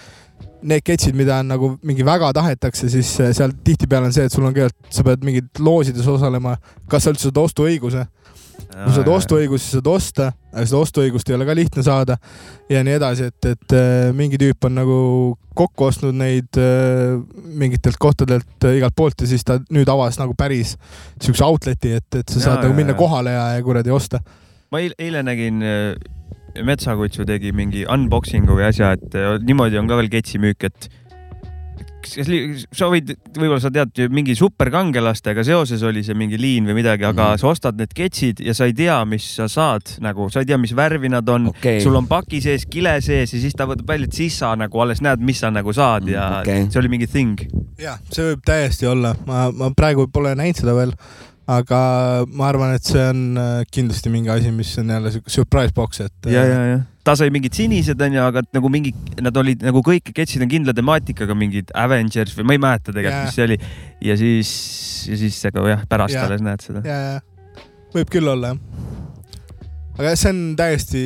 need 0.68 0.86
ketsid, 0.86 1.18
mida 1.18 1.40
on 1.42 1.52
nagu 1.52 1.74
mingi 1.88 2.06
väga 2.06 2.32
tahetakse, 2.38 2.90
siis 2.92 3.12
äh, 3.24 3.34
seal 3.36 3.54
tihtipeale 3.66 4.10
on 4.10 4.16
see, 4.16 4.28
et 4.28 4.34
sul 4.34 4.46
on 4.48 4.56
kõigepealt, 4.56 4.78
sa 4.94 5.06
pead 5.08 5.28
mingid 5.28 5.62
loosides 5.64 6.08
osalema, 6.12 6.58
kas 6.92 7.06
sa 7.06 7.14
üldse 7.14 7.30
saad 7.30 7.42
ostuõiguse? 7.42 8.08
Kui 8.72 8.92
sa 8.94 9.02
saad 9.02 9.10
ostuõigust, 9.12 9.66
siis 9.66 9.80
saad 9.80 9.88
osta, 9.90 10.28
aga 10.54 10.64
seda 10.70 10.80
ostuõigust 10.86 11.28
ei 11.28 11.36
ole 11.36 11.48
ka 11.48 11.56
lihtne 11.58 11.84
saada. 11.84 12.16
Ja 12.72 12.84
nii 12.86 12.94
edasi, 13.00 13.28
et, 13.32 13.48
et 13.50 13.76
äh, 13.76 14.12
mingi 14.16 14.40
tüüp 14.40 14.68
on 14.70 14.78
nagu 14.78 15.00
kokku 15.58 15.90
ostnud 15.90 16.16
neid 16.16 16.60
äh, 16.62 17.18
mingitelt 17.60 18.00
kohtadelt 18.00 18.70
igalt 18.72 18.96
poolt 18.96 19.26
ja 19.26 19.28
siis 19.28 19.44
ta 19.48 19.58
nüüd 19.74 19.90
avas 19.92 20.22
nagu 20.22 20.38
päris 20.40 20.78
siukse 21.20 21.44
outlet'i, 21.44 21.98
et, 22.00 22.08
et 22.22 22.32
sa 22.32 22.46
saad 22.46 22.62
nagu 22.62 22.72
jaa, 22.72 22.80
minna 22.80 22.96
kohale 22.96 23.36
ja, 23.36 23.50
ja 23.58 23.66
kuradi 23.66 23.92
osta. 23.92 24.22
ma 24.72 24.80
eile 24.80 25.26
nägin, 25.28 25.60
Metsakutsu 26.60 27.24
tegi 27.26 27.52
mingi 27.56 27.86
unboxing'u 27.88 28.58
või 28.60 28.68
asja, 28.70 28.94
et 28.98 29.16
äh, 29.16 29.38
niimoodi 29.42 29.80
on 29.80 29.88
ka 29.88 29.96
veel 30.02 30.10
ketsimüük, 30.12 30.64
et 30.68 30.90
kas 32.02 32.16
sa 32.74 32.88
võid, 32.90 33.12
võib-olla 33.38 33.60
sa 33.62 33.70
tead 33.70 34.00
mingi 34.10 34.34
superkangelastega 34.36 35.44
seoses 35.46 35.84
oli 35.86 36.02
see 36.04 36.16
mingi 36.18 36.40
liin 36.42 36.66
või 36.66 36.80
midagi, 36.80 37.06
aga 37.06 37.28
Mhm. 37.36 37.38
sa 37.44 37.48
ostad 37.52 37.78
need 37.78 37.94
ketsid 37.94 38.42
ja 38.42 38.56
sa 38.58 38.66
ei 38.66 38.74
tea, 38.74 38.98
mis 39.06 39.28
sa 39.38 39.46
saad 39.48 39.94
nagu, 40.02 40.26
sa 40.34 40.40
ei 40.42 40.46
tea, 40.50 40.58
mis 40.58 40.74
värvi 40.74 41.10
nad 41.14 41.30
on 41.30 41.52
okei 41.54 41.80
sul 41.80 41.96
on 41.96 42.08
paki 42.10 42.42
sees, 42.42 42.66
kile 42.66 42.96
sees 43.06 43.34
ja 43.34 43.40
siis 43.40 43.54
ta 43.54 43.68
võtab 43.70 43.86
välja, 43.88 44.10
et 44.10 44.14
siis 44.18 44.34
sa 44.42 44.56
nagu 44.58 44.82
alles 44.82 45.00
näed, 45.06 45.22
mis 45.22 45.40
sa 45.40 45.52
nagu 45.54 45.72
saad 45.78 46.10
ja 46.10 46.28
Mm, 46.32 46.42
okei. 46.42 46.68
see 46.72 46.80
oli 46.82 46.90
mingi 46.90 47.08
thing. 47.08 47.38
jah, 47.78 48.00
see 48.10 48.32
võib 48.34 48.42
täiesti 48.50 48.90
olla, 48.90 49.16
ma, 49.28 49.52
ma 49.52 49.70
praegu 49.70 50.08
pole 50.12 50.34
näinud 50.36 50.58
seda 50.58 50.74
veel, 50.74 50.94
aga 51.50 51.82
ma 52.30 52.48
arvan, 52.52 52.76
et 52.78 52.86
see 52.86 53.02
on 53.02 53.22
äh, 53.40 53.64
kindlasti 53.74 54.12
mingi 54.14 54.30
asi, 54.30 54.52
mis 54.54 54.72
on 54.78 54.94
jälle 54.94 55.12
siuke 55.14 55.34
surprise 55.34 55.74
box, 55.74 56.02
et 56.06 56.30
äh, 56.30 56.36
ja, 56.36 56.46
ja, 56.46 56.64
ja 56.76 56.80
ta 57.04 57.16
sai 57.18 57.32
mingid 57.34 57.56
sinised 57.58 58.02
onju, 58.02 58.22
aga 58.22 58.44
nagu 58.54 58.70
mingi, 58.70 58.92
nad 59.26 59.38
olid 59.42 59.64
nagu 59.66 59.82
kõik 59.86 60.12
ketsid 60.14 60.44
on 60.46 60.52
kindla 60.52 60.76
temaatikaga, 60.78 61.36
mingid 61.38 61.74
Avengers 61.78 62.36
või 62.38 62.48
ma 62.48 62.58
ei 62.58 62.62
mäleta 62.62 62.94
tegelikult 62.94 63.26
mis 63.26 63.38
see 63.38 63.48
oli. 63.48 63.58
ja 64.06 64.18
siis, 64.20 64.52
ja 65.10 65.18
siis 65.24 65.40
aga 65.50 65.66
jah, 65.72 65.84
pärast 65.90 66.18
Jaa. 66.18 66.28
alles 66.30 66.46
näed 66.46 66.66
seda. 66.66 66.84
ja, 66.86 67.00
ja 67.08 67.88
võib 67.96 68.14
küll 68.14 68.30
olla 68.30 68.54
jah. 68.54 68.62
aga 69.98 70.14
see 70.14 70.34
on 70.34 70.44
täiesti 70.60 71.04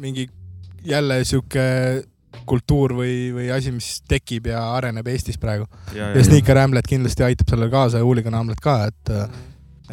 mingi 0.00 0.28
jälle 0.86 1.20
sihuke 1.28 1.66
kultuur 2.46 2.92
või, 2.98 3.14
või 3.34 3.48
asi, 3.54 3.72
mis 3.74 4.02
tekib 4.08 4.46
ja 4.50 4.60
areneb 4.76 5.06
Eestis 5.10 5.38
praegu 5.40 5.66
ja, 5.96 6.12
ja 6.14 6.24
Sneaker 6.26 6.58
Hamlet 6.60 6.86
kindlasti 6.86 7.24
aitab 7.26 7.48
sellele 7.50 7.70
kaasa 7.72 7.98
ja 8.02 8.06
Hooligan 8.06 8.36
Hamlet 8.38 8.60
ka, 8.62 8.76
et, 8.90 9.12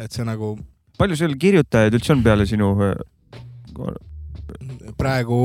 et 0.04 0.12
see 0.14 0.26
nagu 0.26 0.54
palju 0.98 1.16
sul 1.18 1.34
kirjutajaid 1.40 1.96
üldse 1.98 2.12
on 2.14 2.22
peale 2.22 2.46
sinu? 2.46 2.74
praegu, 4.98 5.38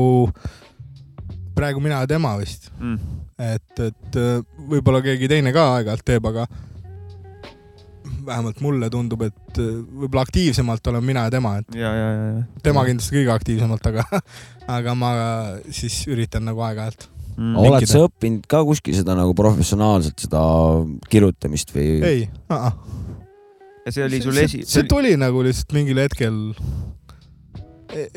praegu 1.56 1.82
mina 1.82 2.02
ja 2.04 2.10
tema 2.10 2.36
vist, 2.40 2.70
Mm. 2.80 2.98
et, 3.40 3.80
et 3.80 4.16
äh, 4.16 4.42
võib-olla 4.70 5.02
keegi 5.04 5.28
teine 5.28 5.52
ka 5.52 5.64
aeg-ajalt 5.76 6.04
teeb, 6.06 6.26
aga 6.30 6.46
vähemalt 8.26 8.60
mulle 8.64 8.90
tundub, 8.92 9.24
et 9.28 9.60
äh, 9.60 9.70
võib-olla 10.02 10.26
aktiivsemalt 10.26 10.92
olen 10.92 11.06
mina 11.06 11.26
ja 11.28 11.34
tema, 11.34 11.56
et 11.62 11.78
ja, 11.78 11.92
ja, 11.94 12.10
ja, 12.10 12.28
ja. 12.34 12.44
tema 12.64 12.84
kindlasti 12.88 13.16
kõige 13.18 13.34
aktiivsemalt, 13.34 13.88
aga, 13.92 14.22
aga 14.76 14.96
ma 14.98 15.14
siis 15.74 16.02
üritan 16.10 16.46
nagu 16.48 16.62
aeg-ajalt. 16.66 17.08
mm.. 17.36 17.58
oled 17.64 17.88
sa 17.90 18.04
õppinud 18.06 18.46
ka 18.50 18.62
kuskil 18.68 18.96
seda 18.98 19.18
nagu 19.18 19.36
professionaalselt 19.38 20.28
seda 20.28 20.42
kirjutamist 21.12 21.74
või? 21.76 21.90
ei, 22.06 22.24
ja 23.84 23.92
see 23.94 24.06
oli 24.06 24.22
sul 24.22 24.36
see, 24.36 24.46
esi-, 24.48 24.64
see 24.68 24.86
tuli 24.88 25.12
nagu 25.20 25.42
lihtsalt 25.44 25.74
mingil 25.76 26.00
hetkel. 26.02 26.38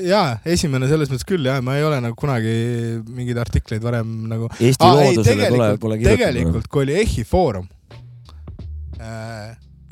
ja 0.05 0.23
esimene 0.45 0.87
selles 0.91 1.09
mõttes 1.09 1.25
küll 1.27 1.47
jah, 1.49 1.61
ma 1.65 1.77
ei 1.79 1.85
ole 1.87 1.99
nagu 2.03 2.17
kunagi 2.19 2.53
mingeid 3.07 3.39
artikleid 3.41 3.83
varem 3.83 4.11
nagu. 4.29 4.49
Eesti 4.59 4.85
ei, 4.85 4.99
loodusele 4.99 5.47
pole, 5.49 5.49
tegelikult- 5.49 5.81
pole 5.81 5.99
kirjutanud. 6.01 6.25
tegelikult, 6.27 6.69
kui 6.69 6.85
oli 6.85 6.99
EHI 7.01 7.25
Foorum, 7.29 7.69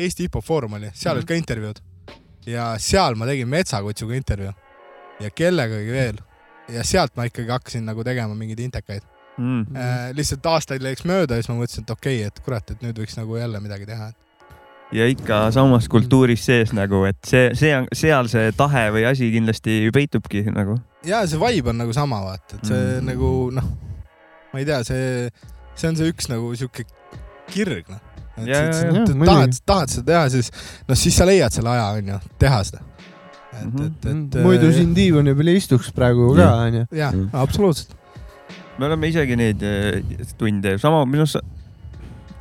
Eesti 0.01 0.27
IPO 0.29 0.41
Foorum 0.41 0.77
oli, 0.79 0.91
seal 0.97 1.17
olid 1.17 1.29
ka 1.29 1.37
intervjuud 1.37 1.81
ja 2.49 2.73
seal 2.81 3.15
ma 3.19 3.27
tegin 3.29 3.49
Metsakutsuga 3.49 4.17
intervjuu 4.17 4.51
ja 5.21 5.29
kellegagi 5.35 5.93
veel 5.93 6.19
ja 6.71 6.83
sealt 6.87 7.15
ma 7.17 7.27
ikkagi 7.29 7.51
hakkasin 7.51 7.85
nagu 7.85 8.03
tegema 8.03 8.35
mingeid 8.37 8.59
intekaid. 8.59 9.05
mm.. 9.37 9.77
lihtsalt 10.17 10.45
aastaid 10.45 10.83
läks 10.83 11.05
mööda 11.07 11.37
ja 11.37 11.43
siis 11.43 11.51
ma 11.51 11.59
mõtlesin, 11.59 11.85
et 11.85 11.93
okei 11.93 12.17
okay,, 12.19 12.27
et 12.27 12.43
kurat, 12.45 12.73
et 12.73 12.83
nüüd 12.83 12.99
võiks 13.01 13.17
nagu 13.17 13.37
jälle 13.37 13.61
midagi 13.63 13.87
teha. 13.89 14.11
ja 14.91 15.07
ikka 15.07 15.43
samas 15.55 15.87
kultuuris 15.91 16.45
sees 16.45 16.73
nagu, 16.75 17.03
et 17.09 17.19
see, 17.27 17.51
see 17.57 17.73
on, 17.77 17.87
seal 17.95 18.29
see 18.31 18.51
tahe 18.57 18.89
või 18.95 19.05
asi 19.09 19.31
kindlasti 19.33 19.79
peitubki 19.93 20.43
nagu. 20.51 20.77
ja 21.07 21.23
see 21.27 21.39
vibe 21.41 21.73
on 21.73 21.81
nagu 21.83 21.95
sama, 21.95 22.21
vaata, 22.27 22.59
et 22.59 22.67
see 22.73 22.81
Mm. 22.81 22.99
mm. 22.99 23.11
nagu 23.13 23.33
noh, 23.55 23.71
ma 24.53 24.59
ei 24.59 24.67
tea, 24.67 24.83
see, 24.87 25.29
see 25.75 25.91
on 25.91 25.99
see 25.99 26.11
üks 26.11 26.31
nagu 26.31 26.53
sihuke 26.55 26.87
kirg, 27.51 27.89
noh. 27.91 28.10
Ja, 28.37 28.45
ja, 28.45 28.93
ja, 28.95 29.05
tahad, 29.25 29.57
tahad 29.67 29.89
seda 29.91 30.05
teha, 30.11 30.23
siis 30.33 30.51
noh, 30.87 30.95
siis 30.97 31.17
sa 31.19 31.25
leiad 31.27 31.51
selle 31.53 31.69
aja, 31.73 31.89
onju, 31.99 32.19
teha 32.39 32.61
seda. 32.63 32.79
et, 33.51 33.65
Mhm. 33.67 33.85
et, 33.85 34.05
et. 34.07 34.37
muidu 34.45 34.69
siin 34.73 34.93
diivani 34.95 35.33
peal 35.35 35.49
ei 35.51 35.57
istuks 35.59 35.91
praegu 35.91 36.29
ka 36.37 36.45
onju. 36.67 36.85
jah 36.95 37.11
Mm., 37.13 37.29
absoluutselt. 37.35 37.91
me 38.79 38.85
oleme 38.87 39.07
isegi 39.11 39.35
neid 39.35 39.61
eh, 39.61 40.01
tunde, 40.39 40.77
sama 40.79 41.03
minu 41.05 41.25
arust 41.27 41.37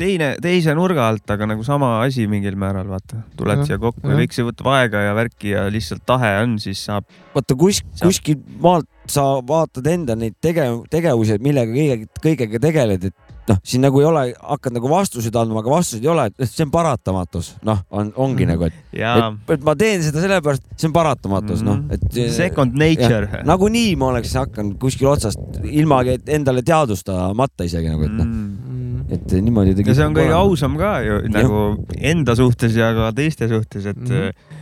teine, 0.00 0.30
teise 0.40 0.72
nurga 0.78 1.08
alt, 1.10 1.26
aga 1.28 1.44
nagu 1.50 1.64
sama 1.66 1.90
asi 2.06 2.24
mingil 2.30 2.54
määral, 2.56 2.86
vaata, 2.88 3.18
tuled 3.36 3.58
Jah, 3.60 3.66
siia 3.68 3.78
kokku 3.82 4.08
ja 4.08 4.16
kõik 4.22 4.32
see 4.32 4.46
võtab 4.46 4.70
aega 4.72 5.02
ja 5.10 5.12
värki 5.18 5.50
ja 5.52 5.66
lihtsalt 5.68 6.06
tahe 6.08 6.30
on, 6.44 6.54
siis 6.62 6.80
saab. 6.86 7.04
vaata 7.34 7.56
kus, 7.60 7.82
Saab- 7.82 8.06
kuskil 8.08 8.38
maalt 8.62 8.86
sa 9.10 9.26
vaatad 9.44 9.86
enda 9.90 10.14
neid 10.16 10.38
tegev-, 10.40 10.86
tegevusi, 10.88 11.34
et 11.36 11.42
millega 11.44 11.74
kõige, 11.74 12.06
kõigega 12.22 12.62
tegeled, 12.62 13.04
et 13.10 13.29
noh, 13.50 13.58
siin 13.66 13.82
nagu 13.84 14.00
ei 14.02 14.06
ole, 14.08 14.22
hakkad 14.40 14.74
nagu 14.76 14.88
vastuseid 14.92 15.36
andma, 15.40 15.60
aga 15.64 15.72
vastuseid 15.74 16.06
ei 16.06 16.10
ole, 16.12 16.26
et 16.38 16.48
see 16.50 16.64
on 16.66 16.70
paratamatus, 16.74 17.52
noh, 17.66 17.82
on, 17.90 18.12
ongi 18.16 18.46
Mhm. 18.46 18.52
nagu, 18.54 18.68
et, 18.70 18.78
ja 18.96 19.14
et, 19.26 19.54
et 19.56 19.64
ma 19.66 19.74
teen 19.78 20.02
seda 20.06 20.22
sellepärast, 20.24 20.64
see 20.78 20.88
on 20.90 20.94
paratamatus, 20.96 21.62
noh, 21.66 21.82
et. 21.90 22.06
second 22.36 22.74
nature. 22.78 23.42
nagunii 23.46 23.96
ma 24.00 24.12
oleks 24.14 24.32
hakanud 24.38 24.78
kuskil 24.82 25.10
otsast 25.12 25.38
ilmagi 25.64 26.16
et 26.18 26.28
endale 26.38 26.62
teadvustamata 26.66 27.66
isegi 27.68 27.90
nagu, 27.92 28.06
et 28.08 28.16
noh, 28.16 28.26
Mm. 28.30 29.04
et 29.10 29.32
niimoodi 29.42 29.72
ja 29.86 29.94
see 29.94 30.04
on 30.06 30.14
kõige 30.14 30.30
olema. 30.30 30.40
ausam 30.46 30.76
ka 30.78 30.90
ju 31.02 31.20
nagu 31.28 31.60
enda 31.98 32.34
suhtes 32.38 32.76
ja 32.78 32.92
ka 32.94 33.10
teiste 33.16 33.48
suhtes, 33.50 33.86
et 33.86 33.96
Mhm. 33.96 34.12
mm. 34.14 34.58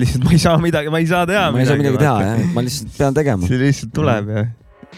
lihtsalt 0.00 0.24
ma 0.24 0.30
ei 0.30 0.38
saa 0.38 0.58
midagi, 0.62 0.90
ma 0.94 0.98
ei 1.02 1.06
saa 1.10 1.26
teha 1.26 1.50
ma 1.50 1.58
ei 1.58 1.66
saa 1.66 1.76
midagi 1.80 1.98
teha 1.98 2.20
jah, 2.22 2.44
ma 2.54 2.62
lihtsalt 2.62 2.92
pean 2.98 3.14
tegema. 3.16 3.46
see 3.48 3.58
lihtsalt 3.58 3.92
tuleb 3.96 4.28
ja 4.30 4.44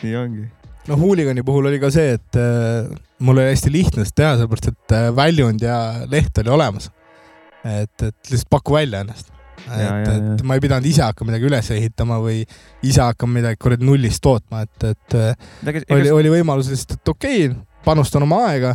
nii 0.03 0.17
ongi. 0.21 0.45
noh, 0.89 0.99
Hooligani 0.99 1.45
puhul 1.47 1.71
oli 1.71 1.81
ka 1.83 1.91
see, 1.95 2.17
et 2.19 2.39
äh, 2.41 2.89
mul 3.23 3.39
oli 3.39 3.53
hästi 3.53 3.73
lihtne 3.75 4.07
seda 4.09 4.19
teha, 4.23 4.33
sellepärast 4.41 4.73
et 4.73 4.97
äh, 4.99 5.11
väljund 5.17 5.63
ja 5.63 5.77
leht 6.11 6.43
oli 6.43 6.53
olemas. 6.55 6.91
et, 7.63 7.95
et 8.03 8.31
lihtsalt 8.33 8.51
paku 8.51 8.75
välja 8.75 9.05
ennast. 9.05 9.31
Et, 9.63 10.09
et 10.11 10.41
ma 10.43 10.57
ei 10.59 10.63
pidanud 10.65 10.87
ise 10.91 11.05
hakkama 11.05 11.31
midagi 11.31 11.47
üles 11.47 11.69
ehitama 11.71 12.17
või 12.19 12.41
ise 12.83 13.05
hakkama 13.05 13.39
midagi 13.39 13.61
kuradi 13.63 13.87
nullist 13.87 14.19
tootma, 14.25 14.65
et, 14.67 14.89
et 14.91 15.15
äh, 15.15 15.85
oli, 15.95 16.11
oli 16.11 16.33
võimalus 16.33 16.73
lihtsalt, 16.73 16.99
et 16.99 17.13
okei 17.13 17.45
okay,, 17.47 17.61
panustan 17.87 18.27
oma 18.27 18.41
aega 18.49 18.75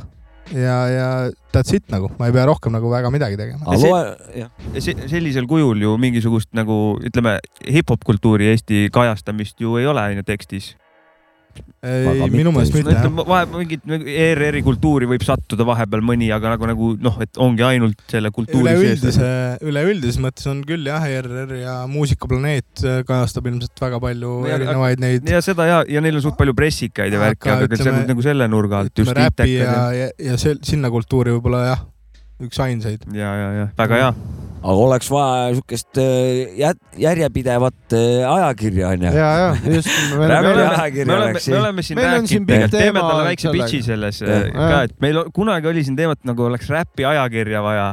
ja, 0.56 0.78
ja 0.88 1.08
that's 1.52 1.76
it 1.76 1.88
nagu, 1.92 2.10
ma 2.20 2.30
ei 2.30 2.36
pea 2.36 2.46
rohkem 2.48 2.74
nagu 2.76 2.90
väga 2.92 3.12
midagi 3.14 3.40
tegema. 3.40 3.64
aga 3.66 3.78
see- 3.82 3.92
loe, 3.92 4.16
jah, 4.40 4.52
Ja 4.74 4.82
se- 4.82 4.96
sellisel 5.12 5.48
kujul 5.48 5.82
ju 5.82 5.98
mingisugust 5.98 6.50
nagu 6.56 6.98
ütleme, 7.04 7.38
hip-hop 7.68 8.04
kultuuri 8.06 8.52
Eesti 8.54 8.88
kajastamist 8.94 9.60
ju 9.60 9.78
ei 9.78 9.88
ole 9.88 10.02
on 10.02 10.22
ju 10.22 10.24
tekstis. 10.24 10.76
Aga 11.88 12.12
ei, 12.16 12.30
minu 12.34 12.52
meelest 12.56 12.74
mitte 12.76 12.92
jah. 12.94 13.04
ütleme 13.06 13.24
vahe 13.28 13.46
mingit 13.52 13.84
nagu 13.88 14.08
ERR-i 14.12 14.62
kultuuri 14.66 15.08
võib 15.10 15.24
sattuda 15.26 15.66
vahepeal 15.68 16.02
mõni, 16.06 16.28
aga 16.34 16.54
nagu, 16.56 16.68
nagu 16.70 16.90
noh, 17.02 17.18
et 17.24 17.38
ongi 17.42 17.64
ainult 17.68 18.02
selle 18.12 18.32
kultuuri 18.36 18.74
sees. 18.74 18.80
üleüldise, 19.04 19.30
üleüldises 19.70 20.20
mõttes 20.24 20.48
on 20.52 20.64
küll 20.68 20.88
jah, 20.90 21.06
ERR 21.08 21.54
ja 21.62 21.76
Muusikaplaneet 21.92 22.84
kajastab 23.08 23.48
ilmselt 23.52 23.84
väga 23.86 24.02
palju 24.04 24.34
Ja- 24.48 24.56
erinevaid 24.58 25.04
neid 25.04 25.30
ja 25.30 25.42
seda 25.46 25.68
ja, 25.70 25.78
ja 25.88 26.02
neil 26.04 26.18
on 26.20 26.26
suht 26.26 26.38
palju 26.40 26.56
pressikaid 26.58 27.14
ja 27.14 27.22
Aga 27.22 27.30
värki, 27.30 27.50
aga 27.54 27.70
ütleme- 27.70 27.80
ütleme, 27.84 28.08
nagu 28.14 28.26
selle 28.26 28.48
nurga 28.52 28.82
alt 28.84 28.94
just 28.98 29.12
ütleme 29.12 29.28
räpi 29.30 29.54
ja 29.60 29.78
ja, 29.96 30.10
ja 30.32 30.38
sel-, 30.42 30.60
sinna 30.66 30.90
kultuuri 30.94 31.34
võib-olla 31.38 31.64
jah, 31.70 31.86
üks 32.44 32.60
ainsaid. 32.64 33.06
ja, 33.14 33.32
ja, 33.44 33.50
ja 33.62 33.70
väga 33.78 34.02
hea. 34.04 34.12
Aga 34.68 34.84
oleks 34.84 35.10
vaja 35.12 35.52
siukest 35.56 36.00
äh, 36.02 36.74
järjepidevat 37.00 37.96
äh, 37.96 38.26
ajakirja 38.28 38.90
onju. 38.96 39.12
ja, 39.16 39.30
ja 39.42 39.76
just. 39.76 39.92
Me 40.18 40.26
oleme, 40.26 40.66
ajakirja 40.66 41.06
me 41.06 41.16
oleme, 41.16 41.30
oleks 41.30 41.48
me 41.78 41.86
siin. 41.86 42.02
rääkinud, 42.02 42.68
teeme 42.74 43.00
talle 43.00 43.24
väikse 43.30 43.54
pitch'i 43.54 43.80
selles 43.86 44.20
Jah. 44.24 44.50
äh, 44.50 44.58
ka, 44.58 44.82
et 44.90 45.00
meil 45.04 45.24
kunagi 45.36 45.72
oli 45.72 45.86
siin 45.88 45.96
teemat 46.00 46.20
nagu 46.28 46.50
oleks 46.50 46.70
räpi 46.74 47.08
ajakirja 47.08 47.64
vaja, 47.64 47.88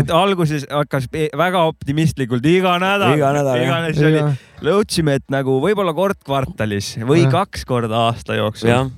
et 0.00 0.10
alguses 0.14 0.66
hakkas 0.70 1.06
väga 1.12 1.64
optimistlikult 1.70 2.46
iga 2.48 2.74
nädal, 2.82 3.14
Iga 3.18 3.32
nädal, 3.36 3.62
iganes 3.62 4.02
oli, 4.10 4.22
lõudsime, 4.66 5.18
et 5.20 5.26
nagu 5.32 5.60
võib-olla 5.62 5.94
kord 5.96 6.18
kvartalis 6.26 6.96
või 7.04 7.24
Jah. 7.26 7.34
kaks 7.38 7.66
korda 7.68 8.06
aasta 8.08 8.38
jooksul. 8.40 8.90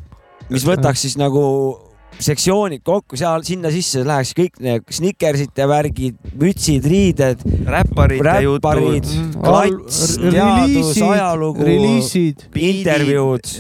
mis 0.52 0.64
võtaks 0.68 1.04
siis 1.08 1.18
nagu 1.20 1.42
sektsioonid 2.22 2.82
kokku, 2.86 3.18
seal 3.20 3.44
sinna 3.46 3.72
sisse 3.74 4.04
läheks 4.06 4.32
kõik 4.38 4.58
need 4.62 4.88
snickersite 4.94 5.66
värgid, 5.70 6.18
mütsid, 6.38 6.86
riided, 6.88 7.44
räpparite 7.68 8.26
räpparid 8.26 9.06
jutud, 9.12 9.38
klats, 9.42 10.02
teadus, 10.22 10.92
ajalugu, 11.08 11.68
intervjuud, 12.72 13.54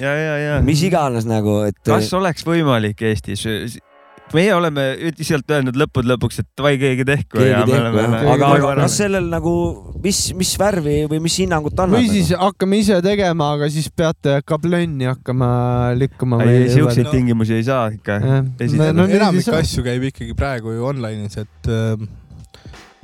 mis 0.66 0.84
iganes 0.88 1.28
nagu, 1.28 1.62
et 1.68 1.78
kas 1.86 2.12
oleks 2.18 2.46
võimalik 2.48 3.02
Eestis? 3.12 3.46
Meie 4.36 4.52
oleme 4.54 4.82
lihtsalt 5.02 5.50
öelnud 5.52 5.76
lõppude 5.80 6.08
lõpuks, 6.12 6.38
et 6.42 6.48
davai, 6.58 6.74
keegi 6.80 7.04
tehku. 7.08 7.40
aga, 7.42 8.48
aga 8.54 8.72
kas 8.82 8.94
see? 8.96 9.04
sellel 9.04 9.26
nagu, 9.32 9.52
mis, 10.04 10.20
mis 10.38 10.52
värvi 10.60 10.96
või 11.10 11.20
mis 11.24 11.36
hinnangut 11.42 11.78
annab? 11.84 11.98
või 12.00 12.08
siis 12.12 12.32
hakkame 12.38 12.80
ise 12.82 12.98
tegema, 13.04 13.52
aga 13.58 13.68
siis 13.72 13.88
peate 13.96 14.38
kablönni 14.48 15.08
hakkama 15.10 15.50
likkuma. 16.00 16.42
ei, 16.46 16.68
siukseid 16.72 17.06
No. 17.08 17.14
tingimusi 17.16 17.54
ei 17.58 17.64
saa 17.66 17.88
ikka. 17.92 18.18
No, 18.22 19.06
enamik 19.10 19.46
no, 19.50 19.56
asju 19.58 19.82
käib 19.84 20.04
ikkagi 20.12 20.34
praegu 20.38 20.72
ju 20.76 20.86
online'is, 20.92 21.36
et 21.42 21.70
äh, 21.72 22.06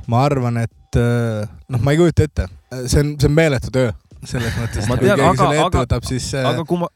ma 0.08 0.22
arvan, 0.28 0.60
et 0.64 0.96
äh, 1.00 1.48
noh, 1.68 1.82
ma 1.84 1.92
ei 1.94 1.98
kujuta 2.00 2.24
ette, 2.28 2.46
see 2.86 3.02
on, 3.02 3.16
see 3.20 3.28
on 3.28 3.34
meeletu 3.36 3.72
töö 3.74 3.90
selles 4.26 4.54
mõttes. 4.58 4.86
Ma 4.90 4.96
kui 4.98 5.06
tean, 5.06 5.18
keegi 5.20 5.28
aga- 5.30 5.42
selle 5.44 5.58
ette 5.58 5.66
aga- 5.68 5.82
võtab, 5.84 6.06
siis 6.08 6.30
äh, 6.34 6.46
aga 6.52 6.64
kui 6.68 6.80
ma, 6.80 6.88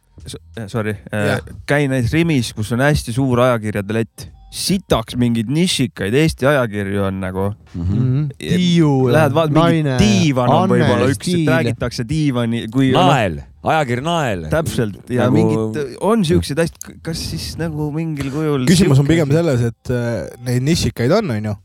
sorry 0.68 0.94
Jah., 1.12 1.40
käin 1.66 1.90
näiteks 1.92 2.12
Rimis, 2.12 2.52
kus 2.56 2.72
on 2.76 2.80
hästi 2.84 3.14
suur 3.16 3.40
ajakirjade 3.44 3.96
lett, 3.96 4.26
sitaks 4.52 5.16
mingeid 5.16 5.48
nišikaid 5.48 6.12
Eesti 6.14 6.44
ajakirju 6.50 7.06
on 7.06 7.20
nagu. 7.22 7.46
Mhm. 7.74 8.26
Tiiu, 8.36 8.90
Lähed 9.12 9.32
vaatad, 9.32 9.54
mingi 9.56 9.94
diivan 10.02 10.52
on 10.52 10.74
võib-olla 10.74 11.08
üks, 11.08 11.24
stiil. 11.24 11.48
räägitakse 11.48 12.04
diivani, 12.08 12.66
kui 12.72 12.90
nael, 12.92 13.38
ajakiri 13.64 14.04
Nael. 14.04 14.44
täpselt 14.52 15.08
ja 15.10 15.30
Nagu- 15.30 15.38
mingid, 15.38 15.96
on 16.04 16.24
siukseid 16.28 16.60
asju, 16.66 16.98
kas 17.02 17.22
siis 17.30 17.54
nagu 17.56 17.88
mingil 17.94 18.28
kujul. 18.34 18.66
küsimus 18.68 19.00
on 19.00 19.08
pigem 19.08 19.32
selles, 19.32 19.64
et 19.72 19.90
äh, 19.94 20.28
neid 20.44 20.62
nišikaid 20.68 21.16
on, 21.16 21.30
onju, 21.38 21.56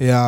ja 0.00 0.22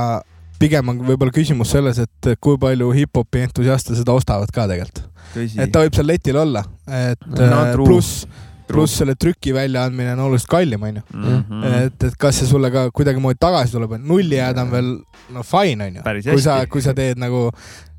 pigem 0.60 0.92
on 0.92 1.00
võib-olla 1.08 1.32
küsimus 1.34 1.72
selles, 1.72 1.98
et 1.98 2.34
kui 2.44 2.58
palju 2.60 2.92
hip-hopi 2.92 3.46
entusiaste 3.48 3.96
seda 3.96 4.12
ostavad 4.12 4.52
ka 4.52 4.68
tegelikult. 4.68 5.08
Et 5.36 5.72
ta 5.72 5.84
võib 5.84 5.98
seal 5.98 6.08
letil 6.08 6.38
olla, 6.40 6.64
et 6.86 7.28
No, 7.28 7.62
äh, 7.62 7.74
pluss, 7.76 8.24
pluss 8.68 8.98
selle 9.00 9.14
trüki 9.20 9.54
väljaandmine 9.54 10.14
on 10.16 10.26
oluliselt 10.28 10.50
kallim, 10.52 10.82
onju. 10.88 11.04
Mhm. 11.12 11.64
et, 11.84 12.08
et 12.10 12.18
kas 12.20 12.40
see 12.40 12.50
sulle 12.50 12.70
ka 12.74 12.88
kuidagimoodi 12.94 13.40
tagasi 13.40 13.76
tuleb, 13.76 13.96
nulli 14.00 14.38
jääda 14.38 14.66
on 14.66 14.74
veel 14.74 14.92
no 15.34 15.46
fine 15.46 15.88
onju. 15.90 16.04
Kui 16.30 16.44
sa, 16.44 16.60
kui 16.70 16.84
sa 16.84 16.94
teed 16.96 17.20
nagu 17.20 17.48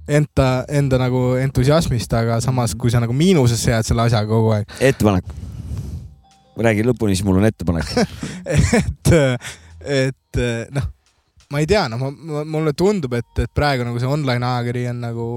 enda, 0.07 0.49
enda 0.69 0.99
nagu 1.01 1.23
entusiasmist, 1.39 2.13
aga 2.19 2.39
samas, 2.43 2.75
kui 2.75 2.91
sa 2.91 3.01
nagu 3.03 3.15
miinusesse 3.15 3.71
jääd 3.73 3.87
selle 3.87 4.07
asjaga 4.07 4.29
kogu 4.29 4.53
aeg, 4.57 4.77
ettepanek. 4.91 5.29
räägi 6.63 6.83
lõpuni, 6.85 7.15
siis 7.15 7.25
mul 7.25 7.39
on 7.41 7.47
ettepanek. 7.49 7.93
et, 8.57 9.13
et 9.83 10.43
noh, 10.75 10.89
ma 11.53 11.61
ei 11.61 11.69
tea, 11.69 11.85
noh, 11.91 12.01
ma, 12.01 12.11
ma, 12.11 12.43
mulle 12.57 12.73
tundub, 12.77 13.13
et, 13.17 13.31
et 13.45 13.51
praegu 13.53 13.85
nagu 13.87 14.01
see 14.01 14.09
online 14.09 14.45
ajakiri 14.45 14.87
on 14.91 15.01
nagu 15.07 15.27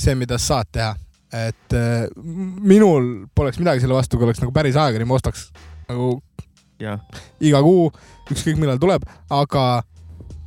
see, 0.00 0.16
mida 0.18 0.38
sa 0.38 0.56
saad 0.56 0.72
teha. 0.72 0.90
Et 1.32 1.76
äh, 1.76 2.08
minul 2.16 3.28
poleks 3.34 3.60
midagi 3.62 3.84
selle 3.84 3.96
vastu, 3.96 4.18
kui 4.18 4.28
oleks 4.28 4.42
nagu 4.42 4.54
päris 4.54 4.78
ajakiri, 4.78 5.06
ma 5.06 5.18
ostaks 5.18 5.48
nagu 5.90 6.16
jah, 6.80 7.00
iga 7.44 7.60
kuu, 7.64 7.90
ükskõik 8.30 8.58
millal 8.60 8.80
tuleb, 8.82 9.04
aga 9.34 9.82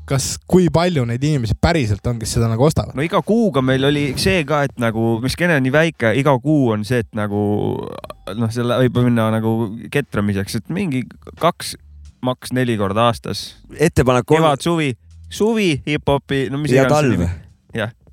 kas, 0.10 0.34
kui 0.50 0.68
palju 0.74 1.06
neid 1.08 1.24
inimesi 1.24 1.56
päriselt 1.62 2.06
on, 2.10 2.18
kes 2.20 2.36
seda 2.36 2.50
nagu 2.52 2.66
ostavad? 2.66 2.96
no 2.98 3.06
iga 3.06 3.22
kuuga 3.26 3.64
meil 3.64 3.88
oli 3.88 4.06
see 4.20 4.44
ka, 4.48 4.64
et 4.68 4.76
nagu, 4.82 5.18
mis 5.24 5.36
skeene 5.38 5.58
on 5.60 5.64
nii 5.66 5.74
väike, 5.74 6.14
iga 6.20 6.36
kuu 6.44 6.74
on 6.76 6.84
see, 6.88 7.04
et 7.06 7.10
nagu 7.18 7.44
noh, 8.36 8.52
selle 8.54 8.82
võib 8.84 9.00
minna 9.06 9.30
nagu 9.34 9.54
ketramiseks, 9.94 10.60
et 10.60 10.74
mingi 10.74 11.06
kaks, 11.42 11.78
maks 12.24 12.54
neli 12.56 12.76
korda 12.80 13.10
aastas. 13.12 13.46
ettepanek 13.78 14.28
on 14.32 14.42
kevad, 14.42 14.66
suvi, 14.66 14.92
suvi 15.32 15.72
hip-hopi, 15.88 16.48
no 16.52 16.60
mis 16.62 16.76
ja 16.76 16.84
iganes 16.84 16.98
talv 16.98 17.16
nimi-. 17.16 17.30
Jah. 17.30 17.43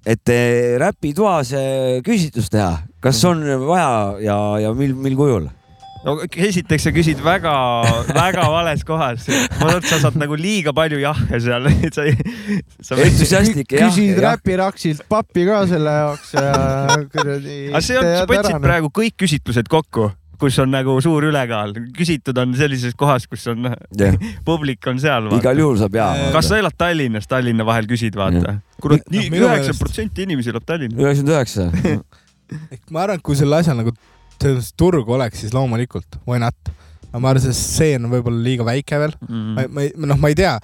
Et 0.07 0.35
räpitoas 0.81 1.55
küsitlus 2.07 2.49
teha, 2.53 2.77
kas 3.05 3.25
on 3.29 3.43
vaja 3.67 4.21
ja, 4.25 4.37
ja 4.67 4.75
mil, 4.77 4.95
mil 4.97 5.19
kujul? 5.19 5.51
no 6.05 6.17
esiteks 6.25 6.87
sa 6.87 6.93
küsid 6.95 7.21
väga-väga 7.25 8.47
vales 8.53 8.85
kohas. 8.89 9.27
ma 9.61 9.69
arvan, 9.69 9.83
et 9.83 9.89
sa 9.91 9.99
saad 10.03 10.17
nagu 10.21 10.39
liiga 10.39 10.73
palju 10.77 11.01
jahhe 11.03 11.41
seal. 11.45 11.69
sa 11.93 12.07
sa 12.81 12.99
entusiastlik 13.05 13.75
jah, 13.77 13.89
küsid 13.89 14.15
jah. 14.15 14.23
Räpiraksilt 14.31 15.05
pappi 15.11 15.45
ka 15.49 15.63
selle 15.71 15.97
jaoks 15.99 16.33
ja 16.37 16.55
kuradi. 17.13 17.59
aga 17.73 17.85
see 17.85 18.01
on, 18.01 18.11
sa 18.17 18.25
võtsid 18.31 18.65
praegu 18.65 18.93
kõik 19.01 19.19
küsitlused 19.21 19.69
kokku, 19.73 20.09
kus 20.41 20.57
on 20.63 20.71
nagu 20.73 20.95
suur 21.05 21.27
ülekaal, 21.29 21.75
küsitud 21.97 22.39
on 22.41 22.55
sellises 22.59 22.97
kohas, 22.99 23.27
kus 23.31 23.45
on 23.53 23.69
Jah. 23.99 24.17
publik 24.49 24.87
on 24.91 25.01
seal. 25.03 25.29
igal 25.37 25.61
juhul 25.61 25.79
saab 25.81 25.99
jaa. 26.01 26.31
kas 26.35 26.49
sa 26.51 26.59
elad 26.61 26.77
Tallinnas, 26.81 27.29
Tallinna 27.31 27.67
vahel 27.69 27.89
küsid, 27.91 28.17
vaata. 28.19 28.59
kurat, 28.81 29.05
Noh, 29.05 29.15
nii 29.17 29.31
minu 29.35 29.49
üheksa 29.51 29.77
protsenti 29.79 30.25
inimesi 30.29 30.53
elab 30.55 30.67
Tallinnas. 30.69 31.01
üheksakümmend 31.01 31.37
üheksa. 31.37 31.69
ehk 32.75 32.89
ma 32.91 33.05
arvan, 33.07 33.21
et 33.21 33.27
kui 33.27 33.37
selle 33.39 33.61
asja 33.61 33.77
nagu 33.79 33.93
selles 34.41 34.73
turgu 34.81 35.13
oleks, 35.19 35.43
siis 35.45 35.53
loomulikult, 35.55 36.17
why 36.27 36.41
not. 36.41 36.57
aga 37.11 37.21
ma 37.21 37.33
arvan, 37.35 37.43
see 37.45 37.55
stseen 37.59 38.07
on 38.07 38.13
võib-olla 38.15 38.41
liiga 38.47 38.65
väike 38.67 38.99
veel. 39.03 39.15
Mm. 39.29 39.47
ma, 39.59 39.65
ma 39.77 39.85
ei, 39.85 39.93
noh, 40.09 40.19
ma 40.23 40.31
ei 40.33 40.37
tea. 40.39 40.55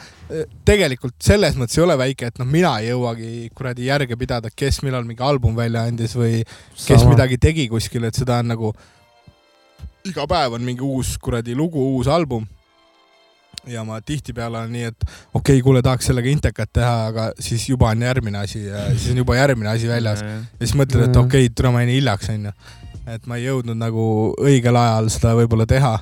tegelikult 0.66 1.16
selles 1.22 1.57
mõttes 1.59 1.77
ei 1.79 1.85
ole 1.85 1.97
väike, 2.01 2.31
et 2.33 2.41
noh, 2.41 2.49
mina 2.49 2.77
ei 2.81 2.93
jõuagi 2.93 3.31
kuradi 3.55 3.89
järge 3.91 4.16
pidada, 4.18 4.51
kes 4.55 4.81
millal 4.87 5.05
mingi 5.09 5.24
album 5.27 5.57
välja 5.59 5.85
andis 5.91 6.14
või 6.16 6.41
kes 6.47 7.03
Sama. 7.03 7.12
midagi 7.14 7.39
tegi 7.43 7.66
kuskil, 7.72 8.07
et 8.09 8.16
seda 8.18 8.41
on 8.45 8.55
nagu 8.55 8.72
iga 10.11 10.27
päev 10.31 10.57
on 10.57 10.65
mingi 10.66 10.85
uus 10.85 11.16
kuradi 11.23 11.57
lugu, 11.57 11.83
uus 11.97 12.09
album. 12.09 12.47
ja 13.66 13.83
ma 13.83 13.97
tihtipeale 13.99 14.61
on 14.62 14.70
nii, 14.70 14.91
et 14.93 15.05
okei 15.35 15.57
okay,, 15.57 15.62
kuule, 15.65 15.81
tahaks 15.83 16.07
sellega 16.07 16.31
intekat 16.31 16.70
teha, 16.78 17.07
aga 17.11 17.24
siis 17.43 17.65
juba 17.69 17.89
on 17.91 18.03
järgmine 18.07 18.39
asi 18.39 18.61
ja 18.66 18.85
siis 18.93 19.11
on 19.11 19.23
juba 19.24 19.35
järgmine 19.37 19.70
asi 19.73 19.89
väljas. 19.91 20.23
Ja 20.23 20.37
siis 20.61 20.77
mõtled, 20.78 21.09
et 21.09 21.16
okei 21.16 21.49
okay,, 21.49 21.55
tule 21.57 21.73
ma 21.74 21.83
jäin 21.83 21.97
hiljaks, 21.97 22.31
onju. 22.31 22.53
et 23.11 23.27
ma 23.27 23.41
ei 23.41 23.49
jõudnud 23.49 23.78
nagu 23.81 24.05
õigel 24.39 24.78
ajal 24.78 25.11
seda 25.11 25.35
võib-olla 25.41 25.66
teha. 25.66 25.97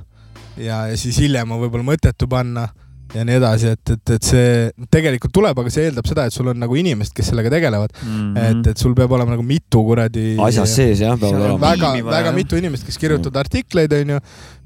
Ja, 0.60 0.84
ja 0.90 0.98
siis 1.00 1.16
hiljem 1.18 1.56
on 1.56 1.62
võib-olla 1.64 1.88
mõttetu 1.88 2.28
panna 2.30 2.68
ja 3.14 3.24
nii 3.26 3.36
edasi, 3.38 3.70
et, 3.76 3.90
et, 3.94 4.10
et 4.16 4.26
see 4.26 4.86
tegelikult 4.90 5.32
tuleb, 5.34 5.58
aga 5.62 5.70
see 5.70 5.84
eeldab 5.88 6.06
seda, 6.08 6.24
et 6.26 6.34
sul 6.34 6.48
on 6.50 6.58
nagu 6.58 6.76
inimesed, 6.78 7.14
kes 7.14 7.30
sellega 7.30 7.50
tegelevad 7.52 7.92
mm, 7.94 8.08
-hmm. 8.34 8.60
et, 8.60 8.70
et 8.72 8.82
sul 8.82 8.94
peab 8.98 9.12
olema 9.16 9.34
nagu 9.36 9.42
mitu 9.46 9.82
kuradi. 9.86 10.36
asjas 10.48 10.74
sees 10.76 11.00
jah, 11.04 11.18
peavad 11.20 11.40
olema. 11.40 11.60
väga 11.70 11.92
väga 12.04 12.28
jah. 12.28 12.34
mitu 12.34 12.56
inimest, 12.58 12.86
kes 12.86 12.98
kirjutavad 12.98 13.36
artikleid, 13.44 13.92
onju, 13.92 14.18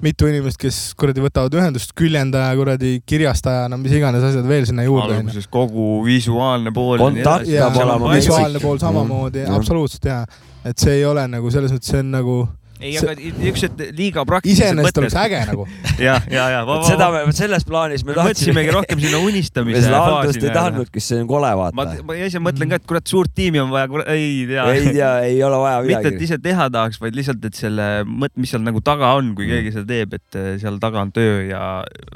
mitu 0.03 0.27
inimest, 0.31 0.57
kes 0.61 0.81
kuradi 0.99 1.21
võtavad 1.25 1.55
ühendust, 1.61 1.93
küljendaja, 1.99 2.57
kuradi 2.57 2.93
kirjastaja, 3.07 3.69
no 3.69 3.77
mis 3.79 3.93
iganes 3.93 4.23
asjad 4.31 4.47
veel 4.49 4.67
sinna 4.67 4.85
juurde, 4.87 5.19
alguses 5.21 5.47
kogu 5.51 6.05
visuaalne 6.07 6.73
pool. 6.73 6.99
Kontakt 6.99 7.49
ja 7.49 7.69
peab 7.69 7.83
olema 7.85 8.15
visuaalne 8.15 8.61
pool 8.61 8.79
samamoodi, 8.79 9.45
Mhm. 9.45 9.55
absoluutselt 9.55 10.05
jaa. 10.05 10.25
et 10.65 10.79
see 10.79 10.99
ei 10.99 11.05
ole 11.05 11.27
nagu 11.29 11.51
selles 11.51 11.73
mõttes, 11.73 11.91
see 11.93 12.01
on 12.01 12.11
nagu, 12.11 12.49
ei, 12.81 12.95
aga 13.01 13.15
niisugused 13.19 13.81
liiga 13.97 14.25
praktilised 14.29 14.63
iseenesest 14.63 15.01
oleks 15.03 15.17
äge 15.19 15.41
nagu. 15.51 15.67
ja, 16.07 16.17
ja, 16.31 16.45
ja. 16.55 16.63
seda 16.87 17.09
me, 17.15 17.23
selles 17.37 17.67
plaanis 17.69 18.05
me 18.07 18.15
me 18.15 18.27
mõtlesimegi 18.29 18.75
rohkem 18.75 19.03
sinna 19.03 19.21
me 19.21 19.31
unistamise 19.31 19.83
seda 19.87 20.03
algust 20.05 20.43
ei 20.43 20.53
tahtnudki, 20.55 21.03
see 21.03 21.23
on 21.23 21.31
kole 21.31 21.51
ma 21.55 21.71
vaata., 21.75 22.05
ma 22.07 22.19
ise 22.19 22.43
mõtlen 22.43 22.73
ka, 22.73 22.81
et 22.81 22.87
kurat, 22.91 23.07
suurt 23.11 23.35
tiimi 23.37 23.63
on 23.63 23.73
vaja, 23.75 24.05
ei 24.15 24.45
tea. 24.51 24.69
ei 24.75 24.93
tea, 24.93 25.11
ei 25.31 25.43
ole 25.47 25.63
vaja 25.65 25.81
mitte, 25.89 26.05
et 26.05 26.15
midagi. 26.15 26.29
ise 26.31 26.41
teha 26.45 26.69
tahaks, 26.75 27.01
vaid 27.03 27.19
lihtsalt, 27.19 27.49
et 27.51 27.59
selle 27.59 27.89
mõt-, 28.09 28.37
mis 28.39 28.55
seal 28.55 28.65
nagu 28.67 28.83
taga 28.85 29.15
on, 29.19 29.35
kui 29.39 29.51
keegi 29.51 29.75
seda 29.75 29.89
teeb, 29.91 30.19
et 30.21 30.39
eh, 30.39 30.55
seal 30.63 30.79
taga 30.83 31.03
on 31.03 31.13
töö 31.15 31.43
ja 31.49 31.63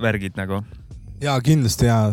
värgid 0.02 0.38
nagu. 0.38 0.62
jaa, 1.22 1.36
kindlasti 1.44 1.90
jaa, 1.90 2.08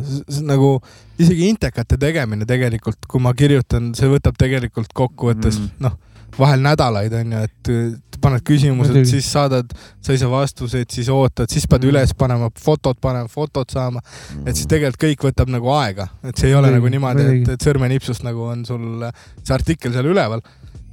nagu 0.45 0.75
isegi 1.19 1.49
intekate 1.53 1.97
tegemine 2.01 2.47
tegelikult, 2.49 3.01
kui 3.09 3.21
ma 3.23 3.33
kirjutan, 3.37 3.93
see 3.97 4.09
võtab 4.09 4.37
tegelikult 4.39 4.93
kokkuvõttes 4.95 5.59
Mm. 5.59 5.65
mm. 5.65 5.83
noh, 5.85 5.97
vahel 6.39 6.61
nädalaid 6.63 7.13
on 7.17 7.33
ju, 7.33 7.41
et 7.49 7.71
äh, 7.73 7.87
paned 8.21 8.43
küsimused, 8.45 8.99
siis 9.09 9.27
saadad, 9.31 9.71
sa 10.01 10.13
ei 10.13 10.21
saa 10.21 10.31
vastuseid, 10.31 10.89
siis 10.93 11.09
ootad, 11.13 11.49
siis 11.51 11.67
pead 11.67 11.83
Mm. 11.83 11.87
mm. 11.87 11.95
üles 11.95 12.13
panema, 12.17 12.49
fotod 12.59 12.99
panema, 13.01 13.27
fotod 13.31 13.69
saama, 13.71 14.01
et 14.45 14.55
siis 14.55 14.67
tegelikult 14.67 15.03
kõik 15.03 15.27
võtab 15.29 15.51
nagu 15.53 15.71
aega, 15.77 16.09
et 16.23 16.37
see 16.37 16.51
ei 16.51 16.57
ole 16.57 16.69
Muidugi, 16.69 16.79
nagu 16.79 16.93
niimoodi, 16.95 17.27
et 17.41 17.53
et 17.55 17.67
sõrmenipsust 17.67 18.25
nagu 18.27 18.49
on 18.51 18.65
sul 18.65 19.07
see 19.43 19.55
artikkel 19.55 19.93
seal 19.95 20.11
üleval. 20.11 20.43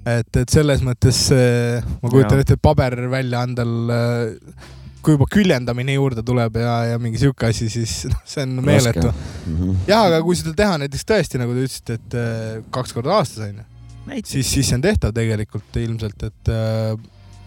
et, 0.06 0.36
et 0.36 0.48
selles 0.48 0.82
mõttes 0.86 1.26
äh, 1.34 1.82
ma 2.02 2.10
kujutan 2.10 2.38
ette, 2.38 2.54
et 2.54 2.62
paberväljaandel 2.62 3.72
äh, 3.90 4.74
kui 5.06 5.14
juba 5.14 5.28
küljendamine 5.30 5.94
juurde 5.94 6.22
tuleb 6.26 6.58
ja, 6.58 6.74
ja 6.92 6.98
mingi 6.98 7.20
sihuke 7.22 7.46
asi, 7.52 7.68
siis 7.70 7.94
noh, 8.10 8.22
see 8.26 8.42
on 8.42 8.58
meeletu. 8.66 9.12
Mhm. 9.46 9.86
jah, 9.90 10.06
aga 10.08 10.20
kui 10.26 10.38
seda 10.38 10.54
teha 10.58 10.78
näiteks 10.82 11.06
tõesti, 11.06 11.40
nagu 11.42 11.54
te 11.54 11.66
ütlesite, 11.66 11.98
et 12.00 12.16
äh, 12.18 12.62
kaks 12.74 12.94
korda 12.96 13.14
aastas 13.20 13.46
onju, 13.46 13.66
siis, 14.24 14.48
siis 14.50 14.66
see 14.66 14.78
on 14.78 14.86
tehtav 14.86 15.14
tegelikult 15.14 15.78
ilmselt, 15.82 16.26
et 16.26 16.50
äh, 16.50 16.96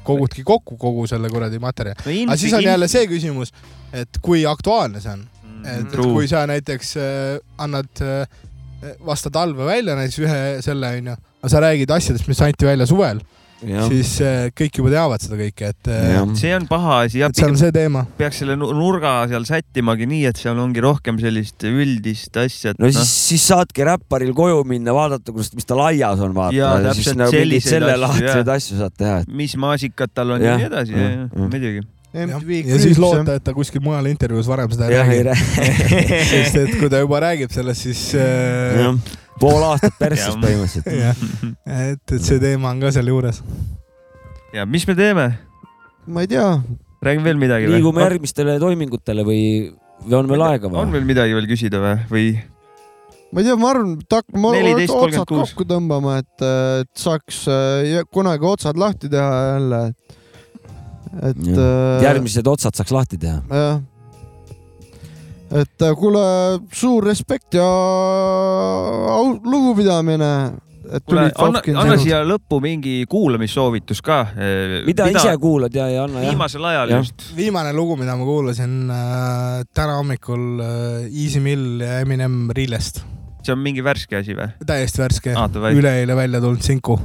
kogudki 0.09 0.45
kokku 0.47 0.77
kogu 0.81 1.07
selle 1.09 1.31
kuradi 1.31 1.61
materjali. 1.61 2.23
aga 2.25 2.37
siis 2.39 2.55
on 2.57 2.65
jälle 2.65 2.89
see 2.91 3.07
küsimus, 3.11 3.53
et 3.93 4.21
kui 4.25 4.45
aktuaalne 4.49 5.01
see 5.03 5.15
on, 5.15 5.25
et 5.63 5.79
et 5.79 5.97
kui 5.97 6.27
sa 6.31 6.45
näiteks 6.49 6.93
äh, 6.97 7.39
annad 7.61 8.03
äh, 8.05 8.23
vastu 9.05 9.31
talve 9.33 9.67
välja 9.67 9.97
näiteks 9.99 10.21
ühe 10.23 10.39
selle 10.65 10.93
onju, 10.99 11.17
aga 11.41 11.51
sa 11.51 11.63
räägid 11.63 11.91
asjadest, 11.95 12.27
mis 12.31 12.41
anti 12.45 12.67
välja 12.67 12.87
suvel, 12.89 13.21
siis 13.59 14.11
äh, 14.23 14.47
kõik 14.55 14.79
juba 14.79 14.91
teavad 14.93 15.23
seda 15.23 15.37
kõike, 15.39 15.69
et 15.73 15.89
äh, 15.91 16.05
jah. 16.15 16.29
see 16.39 16.53
on 16.55 16.67
paha 16.69 16.99
asi 17.05 17.19
ja 17.21 17.27
et 17.31 17.39
seal 17.39 17.51
on 17.51 17.59
see 17.59 17.73
teema. 17.75 18.05
peaks 18.19 18.39
selle 18.43 18.55
nu- 18.59 18.71
nurga 18.77 19.13
seal 19.31 19.45
sättimagi 19.49 20.07
nii, 20.09 20.23
et 20.31 20.39
seal 20.39 20.59
ongi 20.63 20.83
rohkem 20.83 21.19
sellist 21.21 21.65
üldist 21.67 22.39
asja. 22.39 22.73
no 22.79 22.89
siis, 22.93 23.11
siis 23.29 23.47
saadki 23.51 23.83
räpparil 23.89 24.31
koju 24.37 24.63
minna, 24.69 24.95
vaadata, 24.95 25.33
kuidas, 25.35 25.51
mis 25.57 25.67
tal 25.69 25.83
aias 25.89 26.23
on, 26.23 26.33
vaata. 26.37 26.55
Ja 26.55 26.93
siis 26.95 27.11
nagu 27.19 27.35
mingeid 27.35 27.67
sellelaadseid 27.67 28.53
asju, 28.55 28.79
saad 28.79 28.95
teha, 28.97 29.21
et 29.25 29.31
mis 29.43 29.55
maasikad 29.59 30.13
tal 30.15 30.35
on 30.37 30.43
ja 30.43 30.53
Jah, 30.55 30.61
nii 30.63 30.69
edasi, 30.71 30.95
jah, 30.95 31.15
jah. 31.17 31.31
muidugi. 31.43 31.83
MTV 32.09 32.63
ja 32.65 32.77
siis 32.81 32.97
loota, 32.97 33.35
et 33.37 33.43
ta 33.45 33.53
kuskil 33.53 33.83
mujal 33.85 34.07
intervjuus 34.09 34.47
varem 34.49 34.71
seda 34.73 34.87
ei 34.89 34.95
jah, 34.97 35.11
ei 35.13 35.25
räägi, 35.27 35.97
sest 36.31 36.57
et 36.63 36.71
kui 36.79 36.89
ta 36.89 37.03
juba 37.03 37.21
räägib 37.21 37.53
sellest, 37.53 37.85
siis 37.85 38.01
äh, 38.17 38.87
pool 39.39 39.61
aastat 39.67 39.97
perses 39.99 40.31
Jah. 40.33 40.39
põhimõtteliselt. 40.41 41.53
et, 41.69 42.15
et 42.17 42.25
see 42.25 42.41
teema 42.41 42.73
on 42.73 42.81
ka 42.81 42.93
seal 42.95 43.11
juures. 43.13 43.43
ja 44.55 44.65
mis 44.65 44.87
me 44.89 44.97
teeme? 44.97 45.27
ma 46.09 46.25
ei 46.25 46.31
tea, 46.31 46.47
räägime 47.05 47.29
veel 47.29 47.43
midagi 47.45 47.69
või? 47.69 47.77
liigume 47.77 48.07
järgmistele 48.07 48.57
toimingutele 48.63 49.25
või, 49.27 49.43
või 50.07 50.21
on 50.23 50.31
veel 50.33 50.47
aega 50.49 50.71
on 50.71 50.79
või? 50.79 50.95
veel 50.97 51.11
midagi 51.13 51.37
veel 51.37 51.49
küsida 51.51 51.83
või, 51.83 51.99
või? 52.09 52.29
ma 53.29 53.43
ei 53.43 53.51
tea, 53.51 53.59
ma 53.61 53.73
arvan, 53.75 53.97
et 54.01 54.17
hakkame 54.17 54.55
14.36. 54.57 54.95
otsad 54.97 55.35
kokku 55.35 55.69
tõmbama, 55.69 56.17
et, 56.23 56.47
et 56.81 56.93
saaks 56.97 57.43
äh, 57.53 57.99
kunagi 58.09 58.49
otsad 58.49 58.81
lahti 58.81 59.13
teha 59.13 59.43
jälle. 59.53 59.83
et 59.93 60.18
äh, 61.13 62.03
järgmised 62.03 62.47
otsad 62.47 62.75
saaks 62.77 62.91
lahti 62.95 63.17
teha. 63.21 63.41
jah. 63.49 63.81
et 65.61 65.81
äh, 65.81 65.93
kuule, 65.97 66.23
suur 66.73 67.03
respekt 67.09 67.53
ja 67.57 67.65
au- 69.15 69.39
lugupidamine, 69.43 70.31
et 70.93 71.03
kuule, 71.05 71.27
anna, 71.41 71.61
anna 71.81 71.97
siia 72.01 72.21
lõppu 72.25 72.59
mingi 72.63 72.95
kuulamissoovitus 73.09 74.01
ka. 74.05 74.19
mida 74.85 75.07
ise 75.09 75.33
kuulad 75.41 75.73
ja, 75.75 75.87
ja 75.89 76.03
anna 76.05 76.21
viimasel 76.25 76.65
ajal 76.71 76.93
Jah. 76.95 77.03
just. 77.03 77.27
viimane 77.37 77.73
lugu, 77.77 77.97
mida 77.99 78.15
ma 78.17 78.25
kuulasin 78.29 78.75
äh, 78.93 79.63
täna 79.73 79.97
hommikul 79.99 80.61
äh, 80.61 81.09
Easy 81.09 81.41
Mill 81.43 81.81
ja 81.85 81.99
Eminem 82.05 82.49
Realest, 82.55 83.03
see 83.41 83.53
on 83.55 83.61
mingi 83.65 83.81
värske 83.85 84.21
asi 84.21 84.37
või? 84.37 84.49
täiesti 84.69 85.01
värske, 85.01 85.33
davai. 85.33 85.73
üleeile 85.77 86.15
välja 86.17 86.41
tulnud 86.45 86.61
sinku 86.65 86.97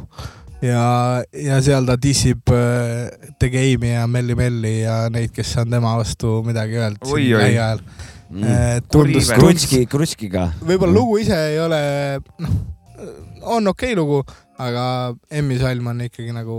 ja, 0.63 1.23
ja 1.33 1.61
seal 1.65 1.87
ta 1.89 1.97
dissib 2.01 2.51
äh, 2.55 3.11
The 3.41 3.51
Game'i 3.53 3.95
ja 3.95 4.07
Melli 4.11 4.37
Melli 4.39 4.75
ja 4.83 5.05
neid, 5.13 5.33
kes 5.35 5.57
on 5.63 5.73
tema 5.75 5.97
vastu 5.99 6.41
midagi 6.47 6.79
öelnud 6.81 7.07
Oi, 7.09 7.23
siin 7.23 7.39
lähiajal. 7.41 7.83
Mm. 8.35 8.41
tundus, 8.41 8.89
Kuri- 8.91 9.13
tundus, 9.13 9.29
krutski, 9.39 9.83
krutskiga. 9.87 10.49
võib-olla 10.65 10.95
lugu 10.97 11.19
ise 11.23 11.37
ei 11.53 11.59
ole, 11.63 11.79
noh, 12.43 12.55
on 13.55 13.69
okei 13.71 13.93
okay 13.93 13.99
lugu, 13.99 14.25
aga 14.59 14.87
Emmi 15.31 15.59
salm 15.61 15.93
on 15.93 16.01
ikkagi 16.09 16.33
nagu 16.35 16.57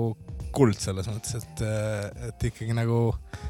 kuld 0.56 0.78
selles 0.80 1.10
mõttes, 1.12 1.36
et, 1.42 1.64
et 2.30 2.46
ikkagi 2.48 2.72
nagu 2.78 3.10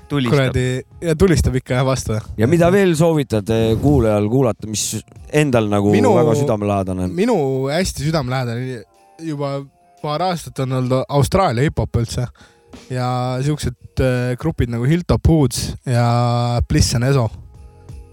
tulistab. 0.09 0.33
kuradi 0.33 0.65
ja 1.05 1.13
tulistab 1.19 1.59
ikka 1.59 1.77
jah 1.77 1.85
vastu. 1.85 2.17
ja 2.39 2.49
mida 2.49 2.71
veel 2.73 2.95
soovitad 2.97 3.51
kuulajal 3.83 4.29
kuulata, 4.31 4.71
mis 4.71 4.87
endal 5.29 5.69
nagu 5.69 5.91
Minu- 5.93 6.15
Minu... 6.15 6.17
väga 6.17 6.35
südamelähedane? 6.41 7.09
minu 7.13 7.37
hästi 7.69 8.07
südamelähedane 8.07 8.81
juba 9.27 9.59
paar 10.05 10.27
aastat 10.29 10.61
on 10.65 10.77
olnud 10.81 11.05
Austraalia 11.09 11.65
hip-hop 11.67 12.01
üldse 12.01 12.27
ja 12.91 13.09
siuksed 13.43 14.03
äh, 14.03 14.35
grupid 14.39 14.71
nagu 14.73 14.87
Hilltop 14.89 15.27
Hoods 15.31 15.71
ja 15.87 16.61
Bliss 16.69 16.95
and 16.97 17.07
Eso. 17.07 17.29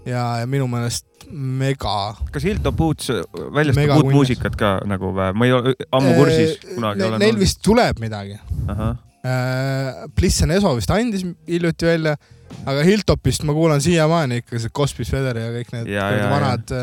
ja, 0.05 0.25
ja 0.41 0.47
minu 0.49 0.67
meelest 0.71 1.27
mega. 1.33 2.13
kas 2.31 2.45
Hilltop 2.45 2.77
Boots 2.77 3.09
väljastab 3.55 3.97
uut 3.97 4.11
muusikat 4.13 4.57
ka 4.59 4.75
nagu 4.89 5.13
või? 5.15 5.31
ma 5.37 5.47
ei 5.47 5.55
ole 5.55 5.75
ammu 5.91 6.13
kursis, 6.19 6.57
kunagi 6.73 7.09
Neil 7.21 7.39
vist 7.39 7.61
tuleb 7.65 8.01
midagi. 8.03 8.37
ahah, 8.67 8.95
Bliss 10.15 10.43
and 10.43 10.55
Eso 10.55 10.73
vist 10.77 10.91
andis 10.93 11.25
hiljuti 11.47 11.89
välja, 11.89 12.17
aga 12.69 12.83
Hilltopist 12.87 13.43
ma 13.47 13.55
kuulan 13.55 13.81
siiamaani 13.83 14.41
ikka 14.41 14.61
see 14.61 14.73
Cospis 14.75 15.11
Feder 15.13 15.39
ja 15.41 15.51
kõik 15.53 15.73
need 15.75 15.91
Ja, 15.93 16.07
ja, 16.15 16.29
vanad, 16.31 16.73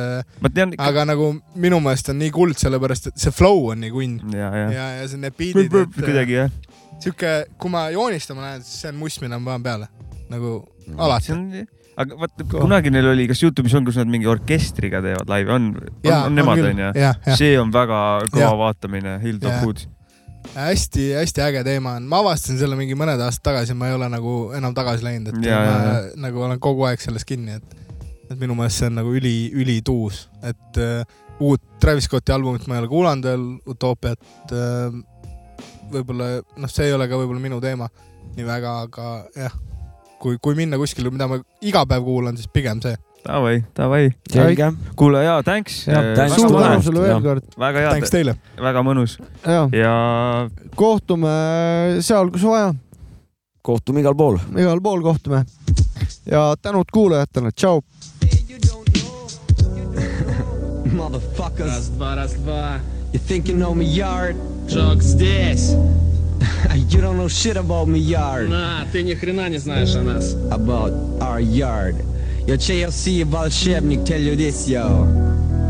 ma 0.43 0.53
tean 0.55 0.75
aga 0.79 1.07
nagu 1.09 1.33
minu 1.61 1.81
meelest 1.85 2.13
on 2.13 2.21
nii 2.21 2.33
kuld, 2.35 2.59
sellepärast 2.61 3.11
et 3.13 3.21
see 3.23 3.35
flow 3.35 3.71
on 3.73 3.83
nii 3.85 3.93
kunn 3.95 4.37
ja, 4.37 4.51
ja. 4.63 4.69
ja, 4.77 4.87
ja 5.01 5.11
see 5.11 5.23
need 5.23 5.37
beat'id, 5.39 5.77
äh, 5.83 5.91
kuidagi 5.97 6.39
jah. 6.43 6.55
sihuke, 7.01 7.35
kui 7.61 7.73
ma 7.73 7.89
joonistama 7.95 8.47
lähen, 8.47 8.65
siis 8.67 8.85
see 8.85 8.93
on 8.93 9.01
muss, 9.01 9.21
mida 9.23 9.39
ma 9.39 9.53
panen 9.53 9.69
peale. 9.69 9.91
nagu 10.31 10.57
alati 11.01 11.35
on, 11.35 11.47
aga 12.01 12.19
vaata, 12.25 12.49
kunagi 12.51 12.93
neil 12.95 13.13
oli, 13.13 13.29
kas 13.31 13.43
Youtube'is 13.45 13.77
on, 13.79 13.87
kus 13.89 13.99
nad 14.01 14.11
mingi 14.11 14.29
orkestriga 14.31 15.03
teevad 15.05 15.31
laivi, 15.31 15.55
on, 15.57 15.71
on, 16.05 16.13
on 16.19 16.37
nemad 16.39 16.67
onju? 16.73 16.93
see 17.39 17.57
on 17.61 17.73
väga 17.75 18.03
kõva 18.29 18.45
Jah. 18.47 18.61
vaatamine, 18.65 19.17
Hilltop 19.25 19.57
Jah. 19.57 19.89
Hästi-hästi 20.51 21.43
äge 21.45 21.63
teema 21.65 21.95
on, 21.99 22.07
ma 22.11 22.19
avastasin 22.25 22.59
selle 22.59 22.77
mingi 22.79 22.97
mõned 22.99 23.21
aastad 23.23 23.53
tagasi, 23.53 23.77
ma 23.79 23.91
ei 23.91 23.95
ole 23.95 24.09
nagu 24.11 24.35
enam 24.57 24.75
tagasi 24.75 25.07
läinud, 25.07 25.31
et 25.31 25.47
Ja, 25.47 25.61
ma 25.63 25.75
ja, 25.85 25.99
nagu 26.27 26.43
olen 26.47 26.61
kogu 26.63 26.89
aeg 26.89 27.03
selles 27.03 27.27
kinni, 27.29 27.61
et, 27.61 27.77
et 28.27 28.39
minu 28.41 28.57
meelest 28.59 28.83
see 28.83 28.91
on 28.91 28.99
nagu 28.99 29.15
üli, 29.15 29.35
ülituus, 29.55 30.25
et 30.43 30.81
uh, 30.83 31.05
uut 31.41 31.63
Travis 31.81 32.09
Scotti 32.09 32.35
albumit 32.35 32.67
ma 32.67 32.77
ei 32.77 32.83
ole 32.83 32.91
kuulanud 32.91 33.31
veel, 33.31 33.47
Utoopiat 33.71 34.55
uh,. 34.57 35.01
võib-olla 35.91 36.33
noh, 36.41 36.71
see 36.71 36.89
ei 36.89 36.97
ole 36.97 37.07
ka 37.11 37.19
võib-olla 37.21 37.43
minu 37.43 37.61
teema 37.63 37.89
nii 38.37 38.47
väga, 38.47 38.75
aga 38.87 39.07
jah, 39.37 39.55
kui, 40.21 40.39
kui 40.43 40.59
minna 40.59 40.79
kuskile, 40.81 41.13
mida 41.13 41.29
ma 41.31 41.41
iga 41.67 41.85
päev 41.89 42.05
kuulan, 42.07 42.37
siis 42.39 42.51
pigem 42.53 42.83
see. 42.85 42.97
Davai , 43.26 43.64
davai . 43.78 44.12
selge . 44.30 44.68
kuule 44.96 45.24
ja 45.24 45.40
thanks . 45.44 45.88
Jah, 45.88 46.12
thanks 46.16 46.36
suur 46.36 46.48
tulemast, 46.52 46.70
tänu 46.72 46.84
sulle 46.86 47.02
veel 47.02 47.12
jah. 47.16 47.22
kord 47.24 47.44
väga 47.58 47.80
hea 47.80 47.90
Thanks , 47.96 48.12
teile . 48.14 48.36
väga 48.62 48.84
mõnus 48.86 49.16
ja 49.46 49.64
ja 49.74 49.94
kohtume 50.76 51.32
seal , 52.06 52.30
kus 52.32 52.44
vaja , 52.46 52.74
kohtume 53.66 54.04
igal 54.06 54.14
pool . 54.16 54.38
igal 54.58 54.82
pool 54.82 55.02
kohtume 55.02 55.42
ja 56.30 56.52
tänud 56.62 56.92
kuulajatele , 56.94 57.52
tšau . 57.52 57.82
Motherfuckers, 60.96 61.68
Раз, 61.68 61.88
два, 61.90 62.16
раз, 62.16 62.34
два. 62.34 62.80
you 63.14 63.20
think 63.20 63.48
you 63.48 63.56
know 63.56 63.74
me 63.74 63.86
yard? 63.86 64.36
Джок 64.68 65.02
здесь. 65.02 65.72
you 66.92 67.02
don't 67.02 67.18
know 67.18 67.28
shit 67.28 67.58
about 67.58 67.88
me 67.88 68.00
yard. 68.00 68.50
На, 68.50 68.86
ты 68.92 69.04
ни 69.04 69.14
хрена 69.14 69.50
не 69.50 69.58
знаешь 69.58 69.96
о 69.96 70.02
нас. 70.04 70.36
About 70.52 70.94
our 71.20 71.40
yard. 71.40 71.96
Yo, 72.50 72.56
CLC 72.58 73.24
волшебник 73.26 74.04
tell 74.06 74.22
you 74.22 74.36
this, 74.36 74.68
yo. 74.68 75.08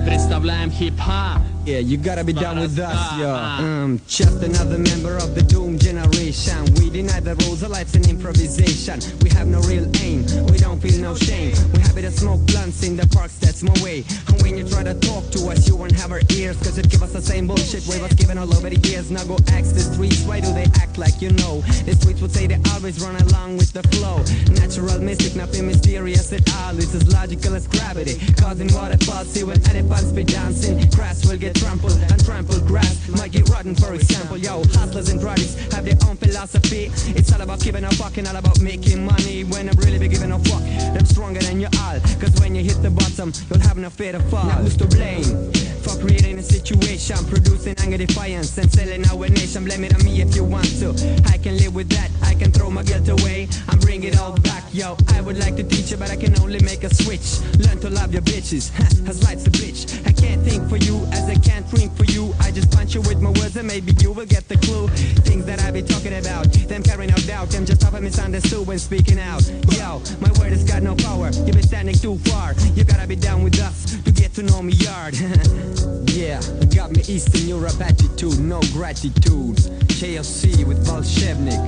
Представляем 0.05 0.71
хип-хап. 0.71 1.41
yeah, 1.70 1.78
you 1.78 1.98
gotta 1.98 2.24
be 2.24 2.32
down 2.32 2.58
with 2.58 2.76
us, 2.80 3.16
yo. 3.16 3.32
Um, 3.32 4.00
just 4.08 4.42
another 4.42 4.76
member 4.76 5.16
of 5.18 5.36
the 5.36 5.42
doom 5.42 5.78
generation. 5.78 6.64
We 6.74 6.90
deny 6.90 7.20
the 7.20 7.36
rules 7.46 7.62
of 7.62 7.70
life's 7.70 7.94
an 7.94 8.10
improvisation. 8.10 8.98
We 9.22 9.30
have 9.30 9.46
no 9.46 9.60
real 9.70 9.86
aim, 10.02 10.26
we 10.50 10.58
don't 10.58 10.80
feel 10.80 11.00
no 11.00 11.14
shame. 11.14 11.54
We 11.72 11.78
happy 11.78 12.02
to 12.02 12.10
smoke 12.10 12.44
blunts 12.46 12.82
in 12.82 12.96
the 12.96 13.06
parks, 13.14 13.38
that's 13.38 13.62
my 13.62 13.72
way. 13.84 14.02
And 14.26 14.42
when 14.42 14.58
you 14.58 14.68
try 14.68 14.82
to 14.82 14.94
talk 14.94 15.30
to 15.30 15.46
us, 15.46 15.68
you 15.68 15.76
won't 15.76 15.92
have 15.92 16.10
our 16.10 16.22
ears. 16.30 16.56
Cause 16.56 16.76
it 16.76 16.90
give 16.90 17.04
us 17.04 17.12
the 17.12 17.22
same 17.22 17.46
bullshit 17.46 17.86
we 17.86 18.02
was 18.02 18.14
given 18.14 18.36
all 18.36 18.52
over 18.52 18.68
the 18.68 18.80
years. 18.88 19.12
Now 19.12 19.22
go 19.22 19.38
ask 19.54 19.72
the 19.72 19.86
streets, 19.86 20.24
why 20.24 20.40
do 20.40 20.52
they 20.52 20.66
act 20.82 20.98
like 20.98 21.22
you 21.22 21.30
know? 21.30 21.60
The 21.86 21.94
streets 21.94 22.20
would 22.20 22.32
say 22.32 22.48
they 22.48 22.58
always 22.74 23.00
run 23.00 23.14
along 23.14 23.58
with 23.58 23.72
the 23.72 23.84
flow. 23.94 24.18
Natural 24.58 24.98
mystic, 24.98 25.36
nothing 25.36 25.68
mysterious 25.68 26.32
at 26.32 26.42
all. 26.56 26.76
It's 26.76 26.96
as 26.96 27.06
logical 27.14 27.54
as 27.54 27.68
gravity. 27.68 28.18
Causing 28.34 28.74
waterfalls, 28.74 29.28
see 29.28 29.44
when 29.44 29.62
elephants 29.70 30.10
be 30.10 30.24
dancing. 30.24 30.90
Grass 30.90 31.24
will 31.30 31.38
get 31.38 31.59
trampled 31.60 31.92
and 31.92 32.24
trampled 32.24 32.66
grass 32.66 33.08
might 33.08 33.32
get 33.32 33.48
rotten, 33.50 33.74
for 33.74 33.92
example. 33.94 34.38
Yo, 34.38 34.62
hustlers 34.72 35.10
and 35.10 35.20
drugs 35.20 35.54
have 35.72 35.84
their 35.84 35.98
own 36.08 36.16
philosophy. 36.16 36.90
It's 37.14 37.32
all 37.32 37.42
about 37.42 37.60
giving 37.60 37.84
a 37.84 37.90
fuck 37.90 38.16
and 38.16 38.26
all 38.26 38.36
about 38.36 38.60
making 38.60 39.04
money. 39.04 39.44
When 39.44 39.68
I'm 39.68 39.76
really 39.76 39.98
be 39.98 40.08
giving 40.08 40.32
a 40.32 40.38
fuck, 40.38 40.62
them 40.94 41.04
stronger 41.04 41.40
than 41.40 41.60
you 41.60 41.68
all. 41.78 42.00
Cause 42.18 42.34
when 42.40 42.54
you 42.54 42.64
hit 42.64 42.82
the 42.82 42.90
bottom, 42.90 43.32
you'll 43.48 43.60
have 43.60 43.76
no 43.76 43.90
fear 43.90 44.12
to 44.12 44.20
fall. 44.30 44.46
Now 44.46 44.62
who's 44.62 44.76
to 44.78 44.86
blame? 44.86 45.69
For 45.82 45.98
creating 45.98 46.38
a 46.38 46.42
situation, 46.42 47.16
producing 47.26 47.74
anger, 47.80 47.96
defiance, 47.96 48.56
and 48.58 48.70
selling 48.70 49.06
our 49.06 49.28
nation. 49.28 49.64
Blame 49.64 49.84
it 49.84 49.94
on 49.94 50.04
me 50.04 50.20
if 50.20 50.36
you 50.36 50.44
want 50.44 50.68
to. 50.80 50.90
I 51.26 51.38
can 51.38 51.56
live 51.56 51.74
with 51.74 51.88
that. 51.90 52.10
I 52.22 52.34
can 52.34 52.52
throw 52.52 52.70
my 52.70 52.82
guilt 52.82 53.08
away 53.08 53.48
and 53.68 53.80
bring 53.80 54.04
it 54.04 54.18
all 54.18 54.32
back. 54.40 54.64
Yo, 54.72 54.96
I 55.08 55.20
would 55.20 55.38
like 55.38 55.56
to 55.56 55.64
teach 55.64 55.90
you, 55.90 55.96
but 55.96 56.10
I 56.10 56.16
can 56.16 56.38
only 56.40 56.60
make 56.60 56.84
a 56.84 56.94
switch. 56.94 57.40
Learn 57.58 57.80
to 57.80 57.90
love 57.90 58.12
your 58.12 58.22
bitches, 58.22 58.70
as 59.08 59.22
life's 59.24 59.46
a 59.46 59.50
bitch. 59.50 60.06
I 60.06 60.12
can't 60.12 60.42
think 60.42 60.68
for 60.68 60.76
you 60.76 61.04
as 61.12 61.28
I 61.28 61.34
can't 61.34 61.68
drink 61.70 61.96
for 61.96 62.04
you. 62.04 62.34
I 62.40 62.50
just 62.50 62.70
punch 62.70 62.94
you 62.94 63.00
with 63.00 63.20
my 63.20 63.30
words 63.30 63.56
and 63.56 63.66
maybe 63.66 63.92
you 64.00 64.12
will 64.12 64.26
get 64.26 64.48
the 64.48 64.56
clue. 64.58 64.88
Things 65.26 65.44
that 65.46 65.60
I 65.62 65.70
be 65.70 65.82
talking 65.82 66.16
about, 66.18 66.52
them 66.52 66.82
carrying 66.82 67.10
out 67.10 67.26
doubt, 67.26 67.50
them 67.50 67.64
just 67.66 67.84
often 67.84 68.04
misunderstood 68.04 68.66
when 68.66 68.78
speaking 68.78 69.18
out. 69.18 69.42
Yo, 69.72 70.02
my 70.20 70.30
word 70.38 70.52
has 70.52 70.64
got 70.64 70.82
no 70.82 70.94
power. 70.94 71.30
You've 71.30 71.56
been 71.56 71.62
standing 71.62 71.94
too 71.94 72.18
far. 72.30 72.54
You 72.74 72.84
gotta 72.84 73.06
be 73.06 73.16
down 73.16 73.42
with 73.42 73.58
us 73.60 73.96
to 74.04 74.12
get 74.12 74.34
to 74.34 74.42
know 74.42 74.62
me 74.62 74.74
yard. 74.74 75.14
yeah, 76.06 76.40
got 76.74 76.92
me 76.92 77.02
Eastern 77.08 77.48
Europe 77.48 77.80
attitude, 77.80 78.38
no 78.40 78.60
gratitude. 78.72 79.56
KFC 80.00 80.64
with 80.64 80.86
Bolshevnik. 80.86 81.60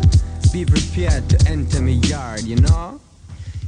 Be 0.52 0.64
prepared 0.64 1.28
to 1.30 1.50
enter 1.50 1.80
me 1.80 1.94
yard, 2.04 2.42
you 2.42 2.56
know? 2.56 3.00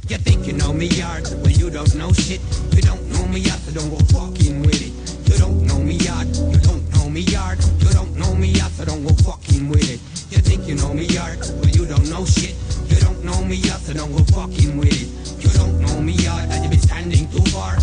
You 0.07 0.17
think 0.17 0.45
you 0.45 0.53
know 0.53 0.71
me 0.71 0.85
yard, 0.87 1.27
well 1.41 1.49
you 1.49 1.69
don't 1.69 1.95
know 1.95 2.13
shit. 2.13 2.39
You 2.73 2.81
don't 2.81 3.01
know 3.09 3.25
me 3.27 3.39
yard, 3.39 3.59
so 3.61 3.71
don't 3.73 3.89
go 3.89 3.97
fucking 4.13 4.61
with 4.61 4.81
it. 4.81 4.93
You 5.31 5.39
don't 5.39 5.65
know 5.65 5.79
me 5.79 5.95
yard, 5.95 6.27
you 6.27 6.59
don't 6.59 6.85
know 6.93 7.09
me 7.09 7.21
yard. 7.21 7.57
You 7.79 7.89
don't 7.89 8.15
know 8.15 8.35
me 8.35 8.49
yard, 8.49 8.71
so 8.73 8.85
don't 8.85 9.03
go 9.03 9.13
fucking 9.25 9.69
with 9.69 9.89
it. 9.89 9.99
You 10.29 10.41
think 10.41 10.67
you 10.67 10.75
know 10.75 10.93
me 10.93 11.05
yard, 11.05 11.39
well 11.39 11.69
you 11.69 11.87
don't 11.87 12.07
know 12.09 12.23
shit. 12.25 12.53
You 12.85 12.97
don't 12.97 13.23
know 13.25 13.43
me 13.45 13.55
yard, 13.55 13.81
so 13.81 13.93
don't 13.93 14.11
go 14.11 14.23
fucking 14.25 14.77
with 14.77 14.93
it. 14.93 15.09
You 15.43 15.49
don't 15.57 15.81
know 15.81 15.99
me 16.01 16.13
yard, 16.13 16.49
and 16.51 16.63
you 16.63 16.69
be 16.69 16.77
standing 16.77 17.27
too 17.31 17.41
far. 17.49 17.77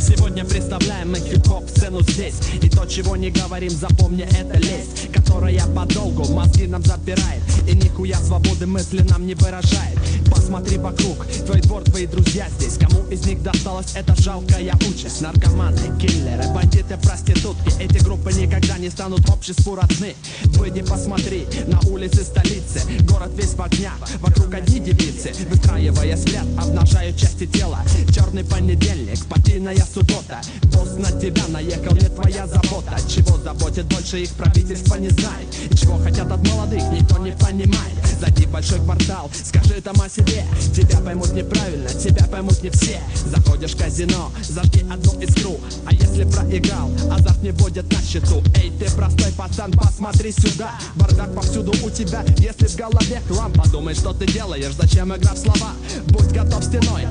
Сегодня 0.00 0.44
представляем 0.44 1.12
мы 1.12 1.20
хип-хоп 1.20 1.68
сцену 1.68 2.00
здесь. 2.02 2.34
И 2.60 2.68
то, 2.68 2.84
чего 2.86 3.14
не 3.14 3.30
говорим, 3.30 3.70
запомни, 3.70 4.24
это 4.24 4.58
лесть 4.58 5.12
Которая 5.12 5.64
подолгу 5.66 6.24
мозги 6.32 6.66
нам 6.66 6.82
запирает. 6.82 7.40
И 7.68 7.76
нихуя 7.76 8.18
свободы 8.18 8.66
мысли 8.66 9.06
нам 9.08 9.26
не 9.26 9.34
выражает. 9.34 9.96
Посмотри 10.28 10.78
вокруг, 10.78 11.24
твой 11.46 11.60
двор, 11.60 11.84
твои 11.84 12.06
друзья 12.06 12.48
здесь. 12.58 12.78
Кому 12.78 13.06
из 13.10 13.24
них 13.26 13.42
досталась 13.42 13.94
эта 13.94 14.14
жалкая 14.20 14.74
участь? 14.88 15.20
Наркоманы, 15.20 15.98
киллеры, 16.00 16.48
бандиты, 16.52 16.96
проститутки. 16.96 17.80
Эти 17.80 18.02
группы 18.02 18.32
никогда 18.32 18.76
не 18.78 18.90
станут 18.90 19.28
обществу 19.30 19.76
родны. 19.76 20.14
Выйди 20.56 20.82
посмотри 20.82 21.46
на 21.66 21.78
улицы 21.88 22.24
столицы. 22.24 22.80
Город 23.04 23.30
весь 23.34 23.54
в 23.54 23.62
огнях, 23.62 23.98
вокруг 24.20 24.52
одни 24.54 24.80
девицы. 24.80 25.32
Выстраивая 25.48 26.16
взгляд, 26.16 26.46
обнажают 26.58 27.16
части 27.16 27.46
тела 27.46 27.67
Черный 28.12 28.44
понедельник, 28.44 29.16
спокойная 29.16 29.84
суббота 29.92 30.40
Босс 30.72 30.96
на 30.96 31.10
тебя 31.20 31.42
наехал, 31.48 31.94
не 31.94 32.08
твоя 32.08 32.46
забота. 32.46 32.96
Чего 33.08 33.36
заботит 33.38 33.86
больше 33.86 34.20
их 34.20 34.30
правительство 34.30 34.96
не 34.96 35.08
знает 35.08 35.46
И 35.70 35.76
чего 35.76 35.98
хотят 35.98 36.30
от 36.30 36.46
молодых, 36.48 36.82
никто 36.92 37.18
не 37.18 37.32
понимает. 37.32 37.94
Зайди 38.20 38.46
в 38.46 38.50
большой 38.50 38.80
квартал, 38.80 39.30
скажи 39.32 39.80
там 39.80 40.00
о 40.00 40.08
себе. 40.08 40.44
Тебя 40.74 40.98
поймут 40.98 41.32
неправильно, 41.32 41.88
тебя 41.88 42.26
поймут 42.26 42.62
не 42.62 42.70
все. 42.70 43.00
Заходишь 43.26 43.72
в 43.72 43.78
казино, 43.78 44.32
зажги 44.42 44.84
одну 44.90 45.20
искру. 45.20 45.60
А 45.86 45.94
если 45.94 46.24
проиграл, 46.24 46.90
азарт 47.12 47.42
не 47.42 47.52
будет 47.52 47.90
на 47.92 48.02
счету. 48.02 48.42
Эй, 48.56 48.72
ты 48.78 48.90
простой 48.92 49.32
пацан, 49.32 49.70
посмотри 49.72 50.32
сюда. 50.32 50.72
Бардак 50.96 51.32
повсюду 51.34 51.72
у 51.84 51.90
тебя, 51.90 52.24
если 52.38 52.66
в 52.66 52.76
голове 52.76 53.20
хлам 53.28 53.52
Подумай, 53.52 53.94
что 53.94 54.12
ты 54.12 54.26
делаешь, 54.26 54.74
зачем 54.74 55.14
игра 55.14 55.34
в 55.34 55.38
слова? 55.38 55.72
Будь 56.08 56.32
готов 56.32 56.64
стеной, 56.64 57.06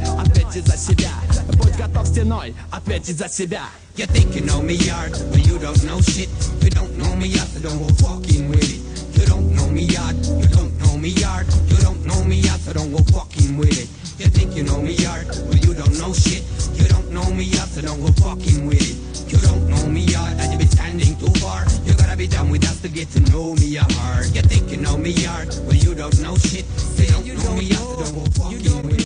ответьте 0.47 0.63
за 0.63 0.77
себя 0.77 1.11
Будь 1.59 1.77
готов 1.77 2.07
стеной, 2.07 2.55
ответьте 2.71 3.13
за 3.13 3.29
себя 3.29 3.65
You 3.95 4.07
think 4.07 4.35
you 4.35 4.41
know 4.41 4.63
me 4.63 4.73
yard, 4.73 5.13
but 5.31 5.45
you 5.47 5.59
don't 5.59 5.85
know 5.85 6.01
shit. 6.01 6.31
You 6.63 6.71
don't 6.71 6.97
know 6.97 7.15
me 7.15 7.27
yard, 7.27 7.47
so 7.53 7.61
don't 7.61 7.77
go 7.77 7.89
fucking 8.01 8.49
with 8.49 8.65
it. 8.65 8.81
You 9.21 9.27
don't 9.27 9.53
know 9.55 9.69
me 9.69 9.83
yard, 9.83 10.17
you 10.41 10.49
don't 10.49 10.73
know 10.81 10.97
me 10.97 11.11
yard. 11.11 11.47
You 11.69 11.77
don't 11.77 12.01
know 12.07 12.25
me 12.25 12.37
yard, 12.37 12.59
so 12.61 12.73
don't 12.73 12.91
go 12.91 13.03
fucking 13.13 13.59
with 13.59 13.77
it. 13.77 13.89
You 14.19 14.29
think 14.33 14.57
you 14.57 14.63
know 14.63 14.81
me 14.81 14.95
yard, 14.95 15.27
but 15.51 15.63
you 15.63 15.75
don't 15.75 15.93
know 16.01 16.15
shit. 16.15 16.43
You 16.73 16.89
don't 16.89 17.11
know 17.13 17.29
me 17.37 17.45
yard, 17.45 17.69
so 17.69 17.83
don't 17.83 18.01
go 18.01 18.11
fucking 18.25 18.65
with 18.67 18.81
it. 18.81 18.97
You 19.31 19.37
don't 19.47 19.69
know 19.69 19.85
me 19.87 20.01
yard, 20.01 20.41
and 20.41 20.53
you 20.53 20.59
be 20.59 20.65
standing 20.67 21.15
too 21.21 21.33
far. 21.45 21.67
You 21.85 21.93
gotta 21.93 22.17
be 22.17 22.27
down 22.27 22.49
with 22.49 22.65
us 22.65 22.81
to 22.81 22.89
get 22.89 23.11
to 23.11 23.21
know 23.31 23.53
me 23.57 23.75
hard. 23.77 24.25
You 24.35 24.41
think 24.41 24.71
you 24.71 24.79
know 24.79 24.97
me 24.97 25.11
yard, 25.11 25.49
but 25.69 25.85
you 25.85 25.95
don't 25.95 26.19
know 26.23 26.35
shit. 26.37 26.65
You 26.97 27.13
don't 27.13 27.45
know 27.45 27.55
me 27.61 27.65
yard, 27.77 27.85
so 27.85 28.05
don't 28.05 28.15
go 28.17 28.25
fucking 28.41 28.89
with 28.89 29.06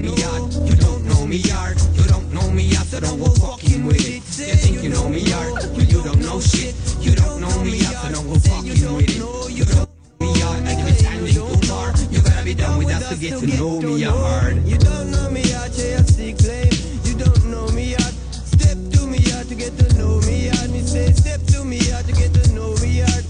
me 0.00 0.14
yard. 0.14 0.52
You 0.68 0.76
don't 0.76 1.04
know 1.04 1.26
me 1.26 1.36
yard. 1.36 1.78
You 1.94 2.04
don't 2.04 2.32
know 2.32 2.50
me 2.50 2.62
yard, 2.62 2.86
so 2.86 3.00
don't 3.00 3.18
go 3.18 3.30
fucking 3.30 3.84
with 3.84 4.00
it. 4.00 4.22
You 4.38 4.54
think 4.54 4.82
you 4.82 4.90
know 4.90 5.08
me 5.08 5.20
yard, 5.20 5.54
but 5.74 5.90
you 5.90 6.02
don't 6.02 6.20
know 6.20 6.40
shit. 6.40 6.74
You 7.00 7.14
don't 7.14 7.40
know 7.40 7.64
me 7.64 7.78
yard, 7.78 7.96
so 7.96 8.12
don't 8.12 8.26
go 8.26 8.38
fucking 8.38 8.94
with 8.94 9.08
it. 9.08 9.16
You 9.16 9.64
don't 9.64 9.88
know 9.88 10.26
me 10.26 10.38
yard, 10.38 10.58
and 10.58 10.80
every 10.80 10.96
time 11.02 11.26
you 11.26 11.32
too 11.32 11.66
far, 11.66 11.92
you 12.10 12.22
gotta 12.22 12.44
be 12.44 12.54
done 12.54 12.78
with 12.78 12.90
us 12.90 13.08
to 13.08 13.16
get 13.16 13.38
to 13.40 13.46
know 13.56 13.80
me 13.80 13.98
yard. 13.98 14.64
You 14.66 14.78
don't 14.78 15.10
know 15.10 15.30
me 15.30 15.42
yard, 15.42 15.72
say 15.72 15.96
I 15.96 16.02
see 16.02 16.32
claim. 16.32 16.70
You 17.04 17.14
don't 17.18 17.44
know 17.50 17.68
me 17.72 17.92
yard. 17.92 18.14
Step 18.32 18.78
to 18.92 19.06
me 19.06 19.18
yard 19.18 19.48
to 19.48 19.54
get 19.54 19.76
to 19.78 19.86
know 19.98 20.20
me 20.22 20.46
yard. 20.46 20.70
Me 20.70 20.80
say 20.82 21.12
step 21.12 21.40
to 21.52 21.64
me 21.64 21.78
yard 21.78 22.06
to 22.06 22.12
get 22.12 22.32
to 22.34 22.52
know 22.52 22.74
me 22.82 23.02
yard. 23.02 23.24